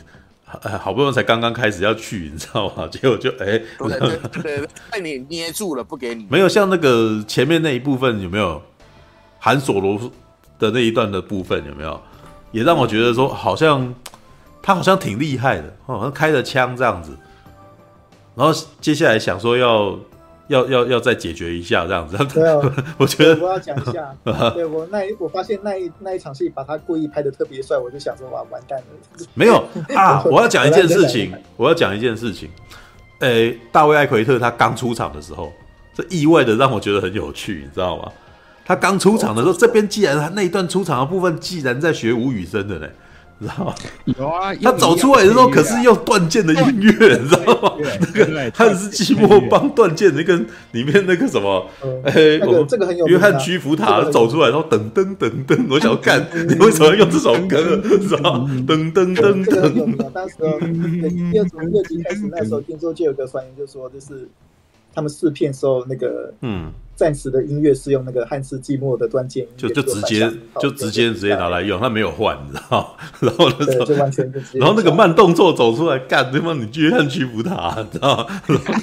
[0.61, 2.87] 哎，好不容易才刚刚开始要去，你知道吗？
[2.87, 6.27] 结果就哎，对对对，被你捏住了，不给你。
[6.29, 8.61] 没有像那个前面那一部分有没有
[9.39, 9.99] 韩索罗
[10.59, 11.99] 的那一段的部分有没有？
[12.51, 13.95] 也让我觉得说，好像
[14.63, 17.13] 他好像挺厉害的，好像开着枪这样子。
[18.35, 19.99] 然后接下来想说要。
[20.49, 22.19] 要要要再解决一下这样子，
[22.99, 24.15] 我觉得我要讲一下，
[24.53, 29.27] 对我那一我发现那一那一场戏把他故意拍的特别帅，我就想说哇完蛋了。
[29.33, 32.51] 没有 啊，我要讲一件事情，我要讲一件事情。
[33.21, 35.51] 诶、欸，大卫艾奎特他刚出场的时候，
[35.95, 38.13] 这意外的让我觉得很有趣，你知道吗？
[38.67, 42.79] 他刚出场的时候，这边既然他那一段出场的部分，既然在学吴宇森的
[43.43, 43.53] 呢。
[43.53, 43.75] 知道吗？
[44.05, 47.75] 有啊，他走出来的时候，可是用断剑的音乐，你知道吗？
[48.01, 50.37] 那个汉斯季默帮断剑那个
[50.71, 51.67] 里面那个什么，
[52.05, 57.77] 哎，我们这个很有约翰屈服塔走出来，然后噔噔噔噔，我想要干，你为什么要用这首歌？
[58.01, 58.51] 知道吗？
[58.67, 60.11] 噔噔噔噔。
[60.13, 60.37] 当时
[61.33, 64.29] 第二从第二集开始，那时候听说就有个传言，就说就是
[64.95, 66.73] 他们试片时候那个嗯。
[66.95, 70.31] 暂时的音乐是用那个汉斯季默的断剑，就就直接
[70.61, 72.97] 就直接直接拿来用，他没有换，你知道？
[73.19, 76.57] 然后那种，然后那个慢动作走出来干，对方？
[76.61, 78.29] 你居然屈服他，你知道？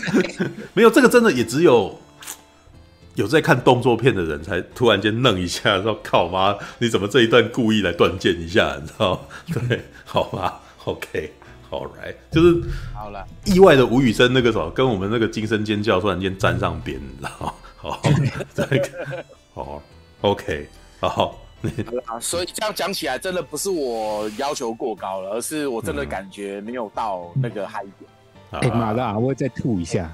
[0.73, 1.97] 没有这个真的也只有
[3.15, 9.27] 有在看动作片的人才突然间愣一下，说靠妈，你怎么这一段故意来断剑一下，你知道？
[9.53, 11.31] 对，好吧，OK，
[11.69, 12.61] 好来，就是
[12.93, 17.55] 好了，意外的吴宇森那个什么，跟我们那个惊声尖叫突然间沾上边，你知道？
[17.77, 18.01] 好，
[18.55, 19.81] 这个 好
[20.21, 20.67] ，OK，
[20.99, 21.39] 好，
[22.19, 27.93] 所以这样讲起来，真的不是我要求过高了，而是我真的感觉没有到那个嗨点。
[28.51, 30.11] 哎、嗯，马大，我再吐一下，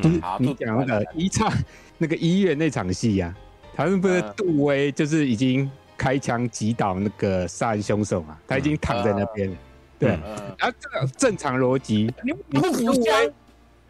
[0.00, 1.50] 就是你讲那个一唱
[1.96, 3.32] 那个医院那场戏呀，
[3.74, 9.48] 他们不是杜威就是已经开枪击倒那个杀人凶手嘛，他已经躺在那边。
[9.48, 9.56] 了，
[9.98, 10.10] 对，
[10.58, 13.14] 然后这个正常逻辑，你不补枪。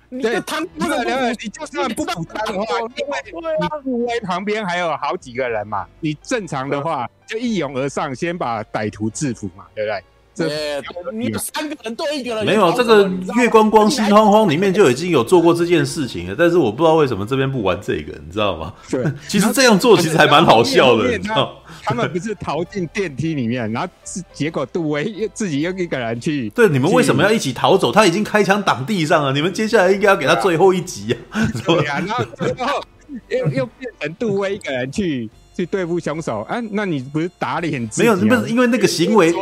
[0.08, 10.04] 对，他不可能，你就算不补枪的话，因为你杜威旁边还有好几个人嘛，你正常的话就一拥而上，先把歹徒制服嘛，对不对？
[10.32, 10.80] 这
[11.12, 18.72] 你三个人对一个人，没有这个月光光心慌慌里面就已经有做过这件事情了，但是我不知道为什么这边不玩这个，你知道吗？
[18.88, 21.60] 对， 其实这样做其实还蛮好笑的，你知道。
[21.86, 26.50] 他们不是逃进电梯里面，然后是结果杜威又自己又一个人去。
[26.50, 27.92] 对，你们为什么要一起逃走？
[27.92, 31.46] 他已经开枪挡地上了，你们接下来应该要给他最后一击啊！
[31.64, 32.82] 对啊，然后最后
[33.28, 36.40] 又又变成杜威一个人去去对付凶手。
[36.40, 37.88] 啊，那你不是打脸？
[37.96, 39.32] 没有，不是因为那个行为，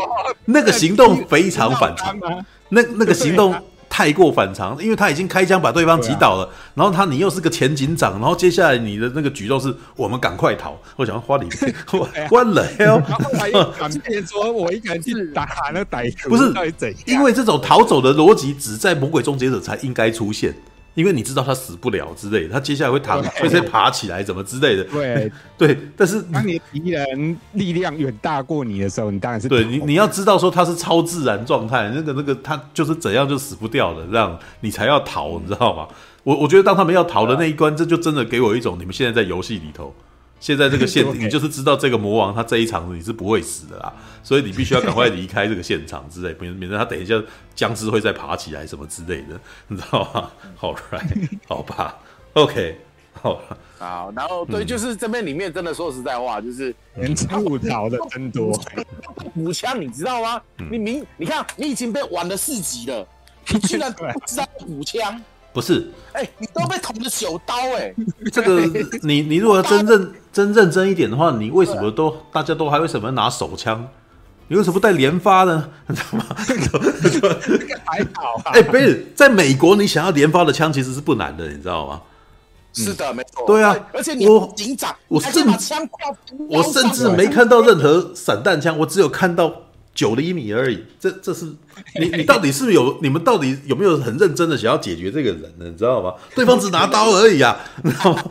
[0.45, 2.15] 那个行动非常反常。
[2.69, 3.55] 那那个行动。
[3.89, 10.77] 太过反常，因为他已经开枪把对方击倒了，啊、然后他你又是个前警长，然后接下来你的那个举动是我们赶快逃。
[10.97, 11.49] 我想花里
[12.29, 16.53] 关了，然后他又敢变说，我一个人去打那歹徒，不是
[17.07, 20.55] 因为这种逃走的逻辑只在魔鬼终结者才应该出现。
[20.95, 24.85] 因为你知道他死不了之类的，他接下来会躺，会再爬起来，怎么之类的。
[24.85, 35.89] 对对，但是当你的敌人力量远大过你的时候，你当然是对你你要知道说他是超自然状态，那个那个他就是怎样就死不掉的，这样你才要逃，你知道吗？
[36.23, 39.95] 我我觉得当他们要逃的那一关，这就真的给我一种你们现在在游戏里头。
[40.45, 43.91] 现在这个现， 你就是知道这个魔王他这一场你是不会死的啦，
[44.23, 47.15] 所以你必须要赶快离开这个现场之类，免免得他等一下
[47.55, 50.31] 僵尸会再爬起来什么之类的， 你知道吗？
[50.55, 51.97] 好，right，好吧
[52.35, 52.79] ，OK，
[53.15, 53.41] 好，
[53.79, 58.53] 好，然后对，就是这边里面真的说实在话，就是连吐槽的真多，
[59.35, 60.39] 补枪你知道吗？
[60.71, 63.09] 你明你看你已经被玩了四级了，
[63.49, 65.19] 你居然不知道补枪。
[65.55, 67.95] 不是，哎、欸，你都被捅了九刀、欸，哎，
[68.33, 68.61] 这个
[69.03, 73.89] 你你如果要真 正真认真一点的话，你为什么都大家都还为什么拿手枪？
[74.49, 75.71] 你为什么不带连发呢？
[75.87, 76.27] 你知道吗？
[76.45, 76.57] 这
[77.59, 82.03] 个还好、啊，哎、欸，不是，在美国你想要连发的枪其实是不难的，你知道吗？
[82.73, 83.47] 是的，没错。
[83.47, 85.47] 对啊，而且你我警长，我甚
[86.49, 89.53] 我甚至没看到任何散弹枪，我只有看到。
[89.95, 91.45] 九厘米而已，这这是
[92.01, 95.67] 你你到底是不是有你们到底有没有很认真的想要解决这个人呢？
[95.67, 96.13] 你知道吗？
[96.35, 98.23] 对方只拿刀而已啊，你知道吗？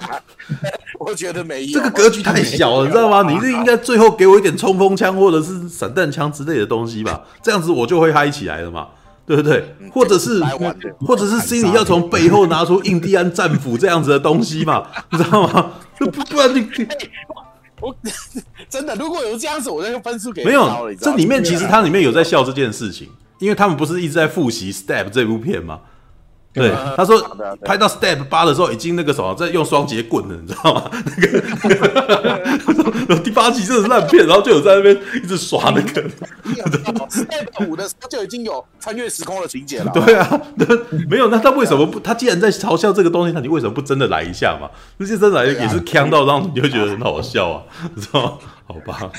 [1.00, 3.24] 我觉得没有，这个格局太小了，你知道吗？
[3.32, 8.88] 你是应该最后给我一点冲锋枪或者是散弹枪之类的东西吧，这样子我就会嗨起来了嘛，
[9.26, 9.76] 对不对？
[9.92, 10.44] 或者是
[11.00, 15.72] 或者是心里要从背后拿出印第安战斧这样子的东西嘛，你知道吗？
[15.98, 16.68] 不不然你。
[17.84, 17.94] 我
[18.70, 20.90] 真的，如果有这样子，我就分数给没有。
[21.00, 25.82] 这里面其实它里面有在笑这件事情，因为他们不是一直在复习《Step》这部片吗？
[26.54, 27.20] 对，他说
[27.66, 30.92] 拍到 Step 八的时候，已经那个什么在用双截棍了，你知道吗？
[33.08, 36.04] 那个 第八集真的是烂片，然后就有在那边一直耍那个。
[37.10, 39.92] Step 五的时候就已经有穿越时空的情节了。
[39.94, 40.42] 对啊，
[41.10, 42.00] 没有，那他为什么不？
[42.00, 44.70] 他既然在嘲笑这个东西，那你为什么不真的来一下嘛？
[44.98, 47.64] 那些真的来也是锵到让你就觉得很好笑啊，
[48.00, 48.34] 知道吗？
[48.66, 49.12] 好吧，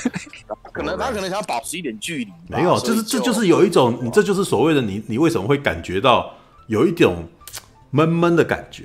[0.71, 2.27] 可能他可能想保持一点距离。
[2.47, 6.31] 没有，就是这就是有一种，你这就是所谓的你，你为什么会感觉到？
[6.67, 7.27] 有一种
[7.91, 8.83] 闷闷的感觉，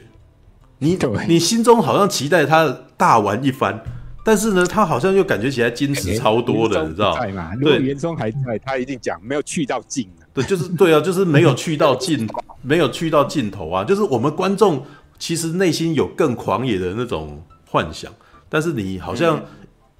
[0.78, 3.82] 你你心中好像期待他大玩一番，
[4.24, 7.52] 但是呢，他好像又感觉起来矜持超多的，你知道吗？
[7.60, 10.08] 对，原中还在，他一定讲没有去到尽。
[10.32, 12.28] 对，就是对啊，就是没有去到尽，
[12.62, 13.82] 没有去到尽头啊。
[13.82, 14.84] 就是我们观众
[15.18, 18.12] 其实内心有更狂野的那种幻想，
[18.48, 19.42] 但是你好像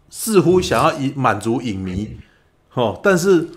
[0.09, 2.17] 似乎想要以满足影迷，
[2.75, 3.49] 哦，但是。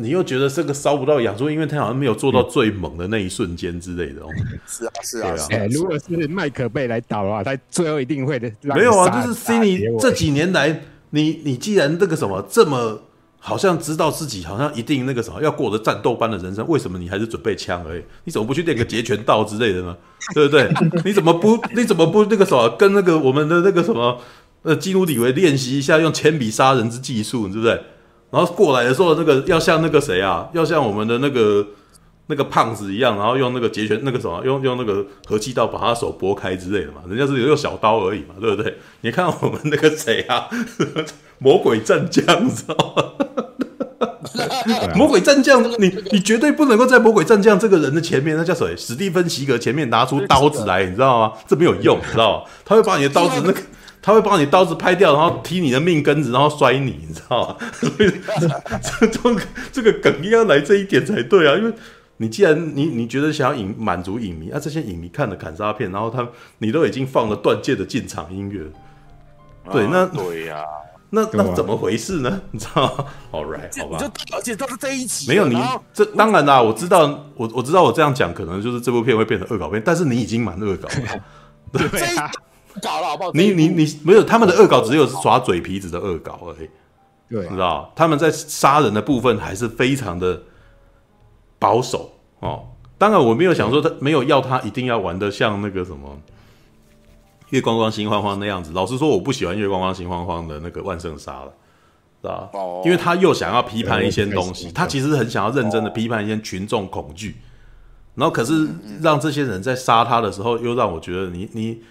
[0.00, 4.28] 你又觉得这个烧不到养猪，因为他好像没有做到最猛的那一瞬间之类的哦。
[4.64, 8.48] 是啊，是啊，哎，如果是麦克贝来导的话，他最后一定会的。
[8.62, 13.02] 没有啊，就是 Cindy 这几年来，你你既然这个什么这么
[13.40, 18.02] 好像知道自己好像一定那个什么要过着战斗般的人生，为什么你还是准备枪而已？
[18.22, 19.96] 你怎么不去练个截拳道之类的呢？
[20.32, 20.72] 对不对？
[21.04, 24.20] 你怎么不你怎么不那个什么跟那个我们的那个什么
[24.62, 27.82] 呃基努李维练习一下用铅笔杀人之技术，对不对？
[28.30, 31.66] 然后过来的时候，那个要像那个谁啊，要像我们的那个
[32.26, 37.00] 那个胖子一样，然后用那个截拳那个什么，用用那个和气道把他手拨开之类的嘛。
[37.08, 38.76] 人家是有用小刀而已嘛，对不对？
[39.00, 40.46] 你看我们那个谁啊，
[41.38, 43.04] 魔鬼战将，你知道吗？
[44.94, 48.76] 魔鬼战将，你你绝对不能够在魔鬼战将这个人的前面，那叫谁？
[48.76, 51.32] 史蒂芬·席格前面拿出刀子来，你知道吗？
[51.46, 52.50] 这没有用，你知道吗？
[52.64, 53.58] 他会把你的刀子那个。
[54.00, 57.56] 他会把你刀子拍掉，然后踢你的命根子，然后摔你，你知道吗？
[57.72, 58.10] 所以
[59.00, 61.56] 这这个这个梗应该来这一点才对啊！
[61.56, 61.72] 因为
[62.18, 66.26] 你既然你你觉得想要引满足影迷啊，这些影迷看了砍杀片，然后他
[66.58, 68.62] 你都已经放了断剑的进场音乐，
[69.72, 70.62] 对，那对呀，
[71.10, 72.40] 那那怎么回事呢？
[72.50, 73.04] 你知道吗？
[73.32, 73.98] All right，好吧。
[73.98, 75.56] 就而且都是这一集，没有你
[75.92, 77.02] 这当然啦，我知道，
[77.36, 81.20] 我我知道我这样讲可能就是这部片会变成恶搞片，但是你已经蛮恶搞了，
[81.72, 82.30] 对啊。
[82.82, 83.30] 搞了好不好？
[83.32, 86.68] 你你你没有他们的恶搞，只有耍嘴皮子的恶搞而已。
[87.30, 90.40] 对，知道他们在杀人的部分还是非常的
[91.58, 92.64] 保守哦。
[92.96, 96.18] 当然，我没有想说他没有要他一定要玩的像那个什么
[97.50, 98.72] 月光光心慌慌那样子。
[98.72, 101.52] 老实说，我不喜欢月光光心慌慌的那个万圣杀了，
[102.22, 102.80] 知道哦？
[102.86, 107.36] 因为他又想要批判一些东西，他其实很想要认真的批判一些群众恐惧，
[108.14, 108.66] 然后可是
[109.02, 111.82] 让这些人在杀他的时候，又让我觉得你你。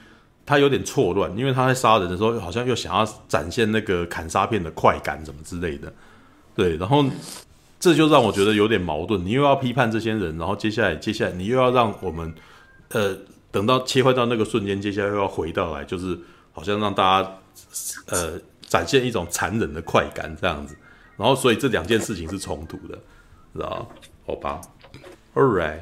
[0.48, 5.92] 他有点错乱，因为他在杀人的时候，好像又想要展现那个砍杀片的快感，什么之类的。
[6.56, 7.06] 对，然后
[7.80, 9.24] 这就让我觉得有点矛盾。
[9.26, 12.34] 你又要批判这些人，然后接下来，接下来你又要让我们，
[12.90, 13.14] 呃，
[13.52, 16.18] 等到切换到那个瞬间，接下来又要回到来，就是
[16.54, 17.30] 好像让大家，
[18.06, 20.78] 呃，展现一种残忍的快感这样子。
[21.18, 22.98] 然后，所以这两件事情是冲突的，
[23.54, 23.86] 知道？
[24.26, 24.62] 好吧
[25.36, 25.82] ，All right。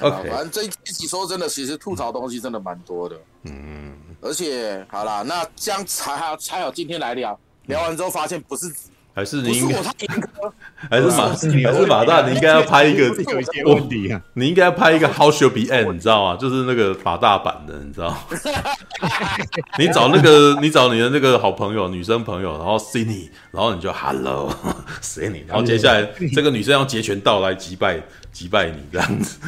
[0.00, 3.20] OK，反正这一集说真的，其实吐槽东西真的蛮多的。
[3.44, 8.72] 嗯，而且好啦，那这样才好才好，今天来聊，聊完之后发现不是。
[9.14, 9.76] 还是你应该，
[10.90, 16.36] 还是马，还是马大，你应该要拍一个，有一些问题啊，你应该要拍一个 How should be end，你知道吗？
[16.36, 18.16] 就是那个马大版的，你知道？
[19.78, 24.50] 你找那个，你找你的那个好朋友，女生朋友，然后 Cindy，然后你就 Hello
[25.02, 26.02] Cindy，然后接下来
[26.34, 28.00] 这个女生要截拳道来击败
[28.32, 29.38] 击败你这样子，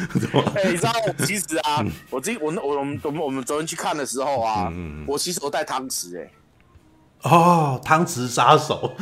[0.55, 4.71] 哎，你知道我其实啊，我今我我我们我们我们昨天去看的时候啊，
[5.07, 6.29] 我其实我带汤匙哎。
[7.25, 8.95] 哦，汤匙杀手，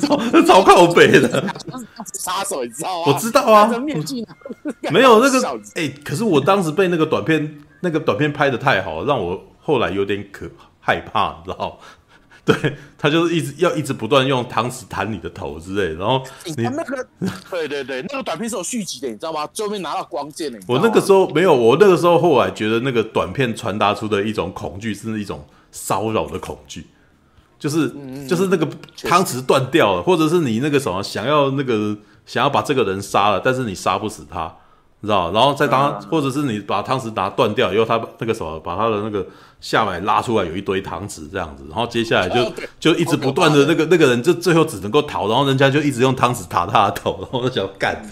[0.00, 1.44] 超超靠北的
[2.14, 3.12] 杀手，你知道吗？
[3.12, 3.70] 我知道啊，
[4.90, 11.78] 没有那个 哎、欸，可是我当时被那个短片，那个短片拍的太好，让我后来有点可害怕，你知道？
[12.44, 17.06] 对，他就是一直要一直不断用汤匙弹你的头之类，然后你，你那个，
[17.50, 19.46] 对对对，那个短片是有续集的，你知道吗？
[19.52, 20.58] 最后面拿到光剑的。
[20.66, 25.44] 我那个时候没有，我那个时候后来觉得那个短片传达出的一种恐惧是一种。
[25.76, 26.86] 骚扰的恐惧，
[27.58, 27.92] 就是
[28.26, 28.66] 就是那个
[29.04, 34.50] 汤匙断掉了，或者是你那个什么想要那个想要把这个人杀了，但是你杀不死他，
[35.00, 35.30] 你知道？
[35.32, 39.26] 然后再当，或者是你把汤匙拿断掉以后，他那个什么把他的那个
[39.60, 48.02] 下摆拉出来，有一堆汤匙这样子，然后接下来就就一直不断的那个那个人就最后只能够逃，然后人家就一直用汤匙打他的头，然 后我就想干，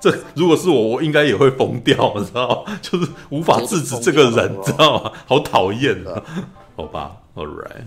[0.00, 2.64] 这如果是我，我应该也会疯掉，你知道？
[2.82, 5.12] 就是无法制止这个人，知道吗？
[5.26, 6.22] 好讨厌啊！
[6.80, 7.84] 好吧，All right，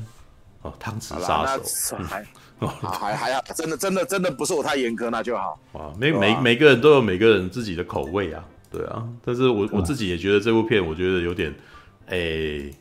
[0.61, 1.97] 哦，汤匙杀手，
[2.79, 5.59] 还还好，真的真的真的不是我太严格，那就好。
[5.73, 9.03] 啊，每每每个人都有每个人自己的口味啊，对啊。
[9.25, 11.51] 但是我我自己也觉得这部片，我觉得有点，
[12.05, 12.73] 哎、欸，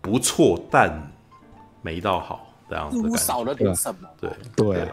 [0.00, 1.12] 不错，但
[1.82, 3.18] 没到好这样子。
[3.18, 4.08] 少了点什么？
[4.20, 4.88] 对对，对，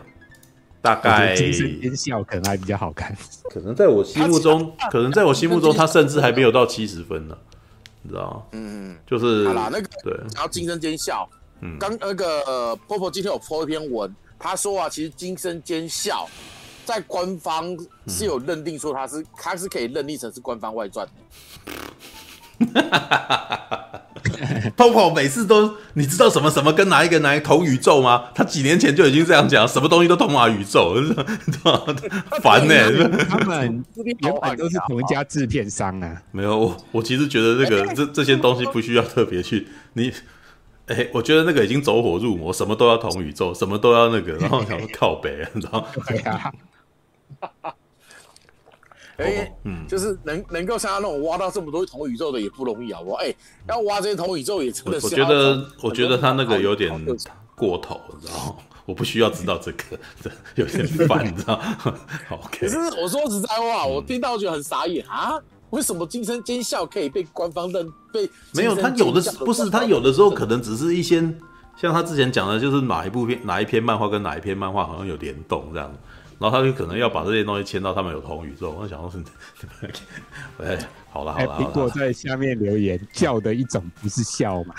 [0.81, 3.15] 大概精神尖笑可能还比较好看。
[3.53, 7.37] 可能在我心目中，可能在我心目中，他甚至还没有到七十分呢，
[8.01, 8.43] 你知道吗？
[8.53, 11.27] 嗯，就是好啦，那个对，然后金声尖笑。
[11.61, 16.25] 嗯，刚那个婆婆今天有 po 一篇文，他说啊，其实金声尖笑
[16.85, 21.11] 在官方是有认定说他是，他是可以认定成是官方外传的。
[22.59, 22.71] 波
[24.75, 28.25] 波每次都，你知道什么什么跟哪一个哪一个同宇宙吗？
[28.35, 30.95] 他几年前就已经这样讲，什么东西都同码宇宙，
[32.41, 33.25] 烦呢、欸。
[33.25, 36.21] 他们原本都是同一家制片商啊。
[36.31, 40.11] 没有，我我其实觉得这个这这些东西不需要特别去你。
[40.87, 45.87] 哎、欸，我觉得那个已经走火入魔，什么都要同宇宙，什么都要那个，然后想说靠北，你知道吗？
[46.07, 46.51] 对啊。
[49.19, 52.99] 哎、欸，嗯，就是能能够像他那种挖到这么多同宇宙的也不容易啊！
[53.01, 53.33] 我哎，
[53.67, 55.05] 要挖这些同宇宙也真的是。
[55.05, 56.89] 我觉得，我觉得他那个有点
[57.55, 58.55] 过头，你知道吗？
[58.85, 61.77] 我不需要知道这个，这 有点烦，你知道吗？
[62.43, 62.59] OK。
[62.61, 65.39] 可是我说实在话，我听到觉得很傻眼啊。
[65.71, 68.27] 为什么惊声尖笑可以被官方认被？
[68.55, 71.21] 没有，他有的是不是他有的时候可能只是一些
[71.77, 75.95] 像他之前讲的，就是哪一部片哪一篇漫画跟哪一篇漫画好像有联动这样，
[76.39, 78.71] 然后他就可能要把这些东西签到他们有同宇宙。
[78.71, 79.23] 我想说是，
[80.63, 80.79] 哎，
[81.11, 81.57] 好了好了。
[81.59, 84.73] 苹果在下面留言叫的一种不是笑嘛？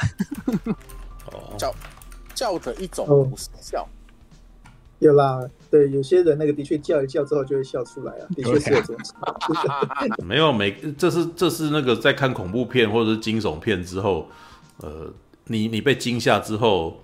[1.32, 1.74] 哦，叫
[2.34, 3.86] 叫的一种不是笑。
[5.00, 5.40] 有啦，
[5.70, 8.96] 对，有些人那个的确叫一叫之后就会笑出来啊，的确是有这种。
[10.22, 14.28] 没有每，这是这是那个在看恐怖片或者是惊悚片之后，
[14.82, 15.10] 呃，
[15.46, 17.02] 你你被惊吓之后，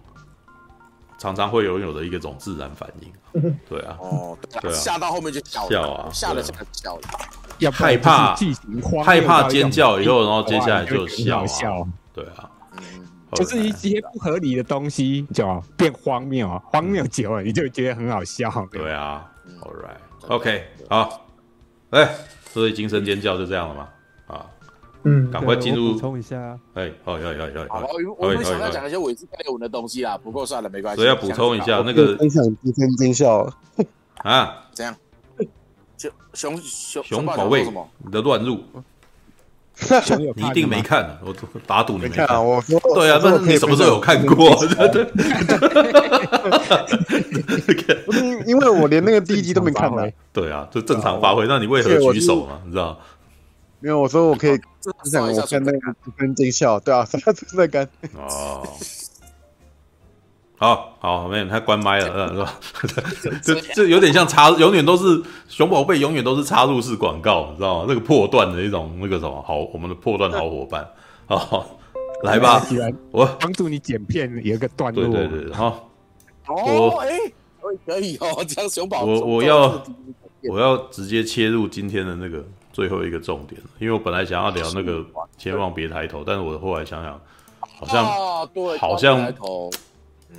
[1.18, 3.52] 常常会拥有的一个种自然反应。
[3.68, 7.02] 对啊，哦，对啊，吓到后面就笑了啊，吓了就笑了，
[7.58, 8.34] 要害怕
[9.04, 12.50] 害怕尖叫以后，然后接下来就笑，笑，对啊。
[13.32, 18.48] 就是一些不合理的东西，就变荒谬，荒谬久了你就觉得很好笑。
[18.70, 19.28] 对啊
[19.60, 21.26] ，All right，OK，好，
[21.90, 22.08] 哎，
[22.52, 23.88] 所以惊声尖叫就这样了吗？
[25.06, 26.58] 啊，嗯，赶快进入补充一下。
[26.74, 27.86] 哎，好，要要要，好，
[28.18, 30.96] 我们想要讲一些韦斯佩文的东西啦，不过算了，没关系。
[30.96, 33.48] 所以要补充一下那个分享惊声尖叫
[34.18, 34.66] 啊？
[34.72, 34.94] 怎样？
[36.34, 37.64] 熊熊熊熊宝贝
[38.04, 38.60] 你的乱入。
[40.34, 41.34] 你一定没看，我
[41.66, 42.26] 打赌你没看。
[42.42, 44.50] 我说对啊，那你什么时候有看过？
[48.06, 50.08] 不是因为我连那个第一集都没看呢。
[50.32, 51.46] 对啊，就正常发挥。
[51.46, 52.58] 那你为何举手嘛？
[52.64, 52.98] 你知道？
[53.80, 57.84] 没有，我说我可以分享我跟那个跟金笑，对啊，什么存在跟？
[58.14, 58.62] 哦。
[60.58, 62.58] 好好，没有，他关麦了，是吧？
[63.42, 67.84] 这这有点像插，永远都是熊宝贝，永远都是插入式广告，你知道吗？
[67.86, 70.88] 那个破断的一种，那个什么好，我们的破断好伙伴，
[71.26, 71.78] 好，
[72.22, 72.66] 来吧，
[73.10, 75.90] 我帮助你剪片，有一个段落，对对对，好，
[76.46, 77.18] 哦，哎，
[77.84, 79.84] 可以哦，这样熊宝，我我要
[80.48, 82.42] 我要直接切入今天的那个
[82.76, 85.02] 最后一个重点，因为我本来想要聊那个
[85.38, 87.18] 千万别抬头，但是我后来想想，
[87.58, 89.32] 好像对，好像。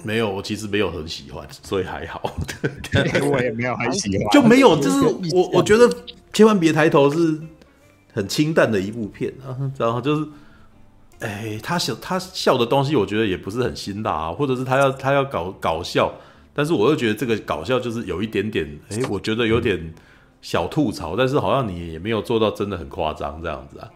[0.03, 2.21] 没有，我其实没有很喜欢，所以还好。
[3.31, 5.01] 我也没有很喜欢，就没有，就是
[5.33, 5.89] 我 我觉得
[6.31, 7.41] 千万别抬头是
[8.13, 10.27] 很清淡的一部片啊，然后就是，
[11.21, 16.13] 哎，他笑他笑的东西，我觉得也不是很辛辣啊，或者是他要他要搞搞笑，
[16.53, 19.91] 但是我又觉得这个搞笑就是有一点点，哎，我觉得有点
[20.41, 23.89] 小吐槽，但是好像你也没有做到真的很夸张这样子啊，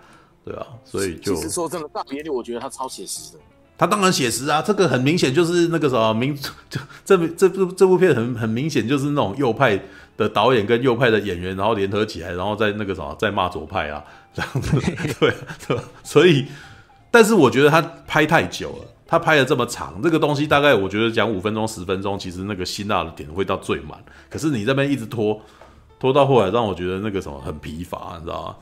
[0.44, 3.40] 对啊，所以就其实说真的，大眼里我觉得他超写实的。
[3.78, 6.36] 他当然写实啊，这个很明显就是那个什么明，
[6.70, 9.82] 就这这部这部片很很明显就是那种右派
[10.16, 14.03] 的导演跟右派的演员，然后联合起来，然后在那个什么在骂左派啊
[14.34, 14.80] 这样子，
[15.20, 15.34] 对
[15.68, 16.45] 对，所以，
[17.10, 23.98] 但是我觉得他拍太久了，他拍了这么长，这个东西大概我觉得讲五分钟十分钟，其实那个辛辣的点会到最满，
[24.30, 25.42] 可是你这边一直拖
[26.02, 28.56] 拖到后来，让我觉得那个什么很疲乏，你知道吗？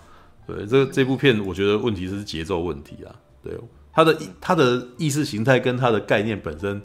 [0.46, 3.58] 对，这这部片我觉得问题是节奏问题啊，对。
[3.92, 6.82] 他的他的意识形态跟他的概念本身，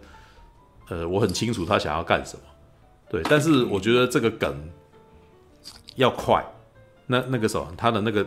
[0.89, 2.42] 呃，我很清楚他想要干什么，
[3.10, 4.57] 对，但是我觉得这个梗
[5.97, 6.44] 要快，
[7.07, 8.26] 那那个什么，他的那个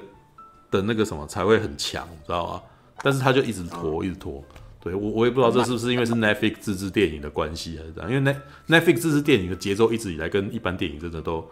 [0.70, 2.62] 的那个什么才会很强，知道吗？
[3.02, 4.44] 但是他就一直拖，一直拖，
[4.80, 8.36] 对，我我也不知道这是不是因为是 Netflix 自制电影的关系还是怎样，因为
[8.68, 11.46] Netflix 自制电影的节奏一直以来跟一般电影真的都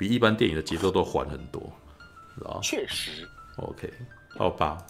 [0.00, 1.60] 比一般电影的节奏都缓很多，
[2.34, 2.60] 知道吗？
[2.62, 3.28] 确实。
[3.56, 3.92] OK，
[4.30, 4.82] 好吧。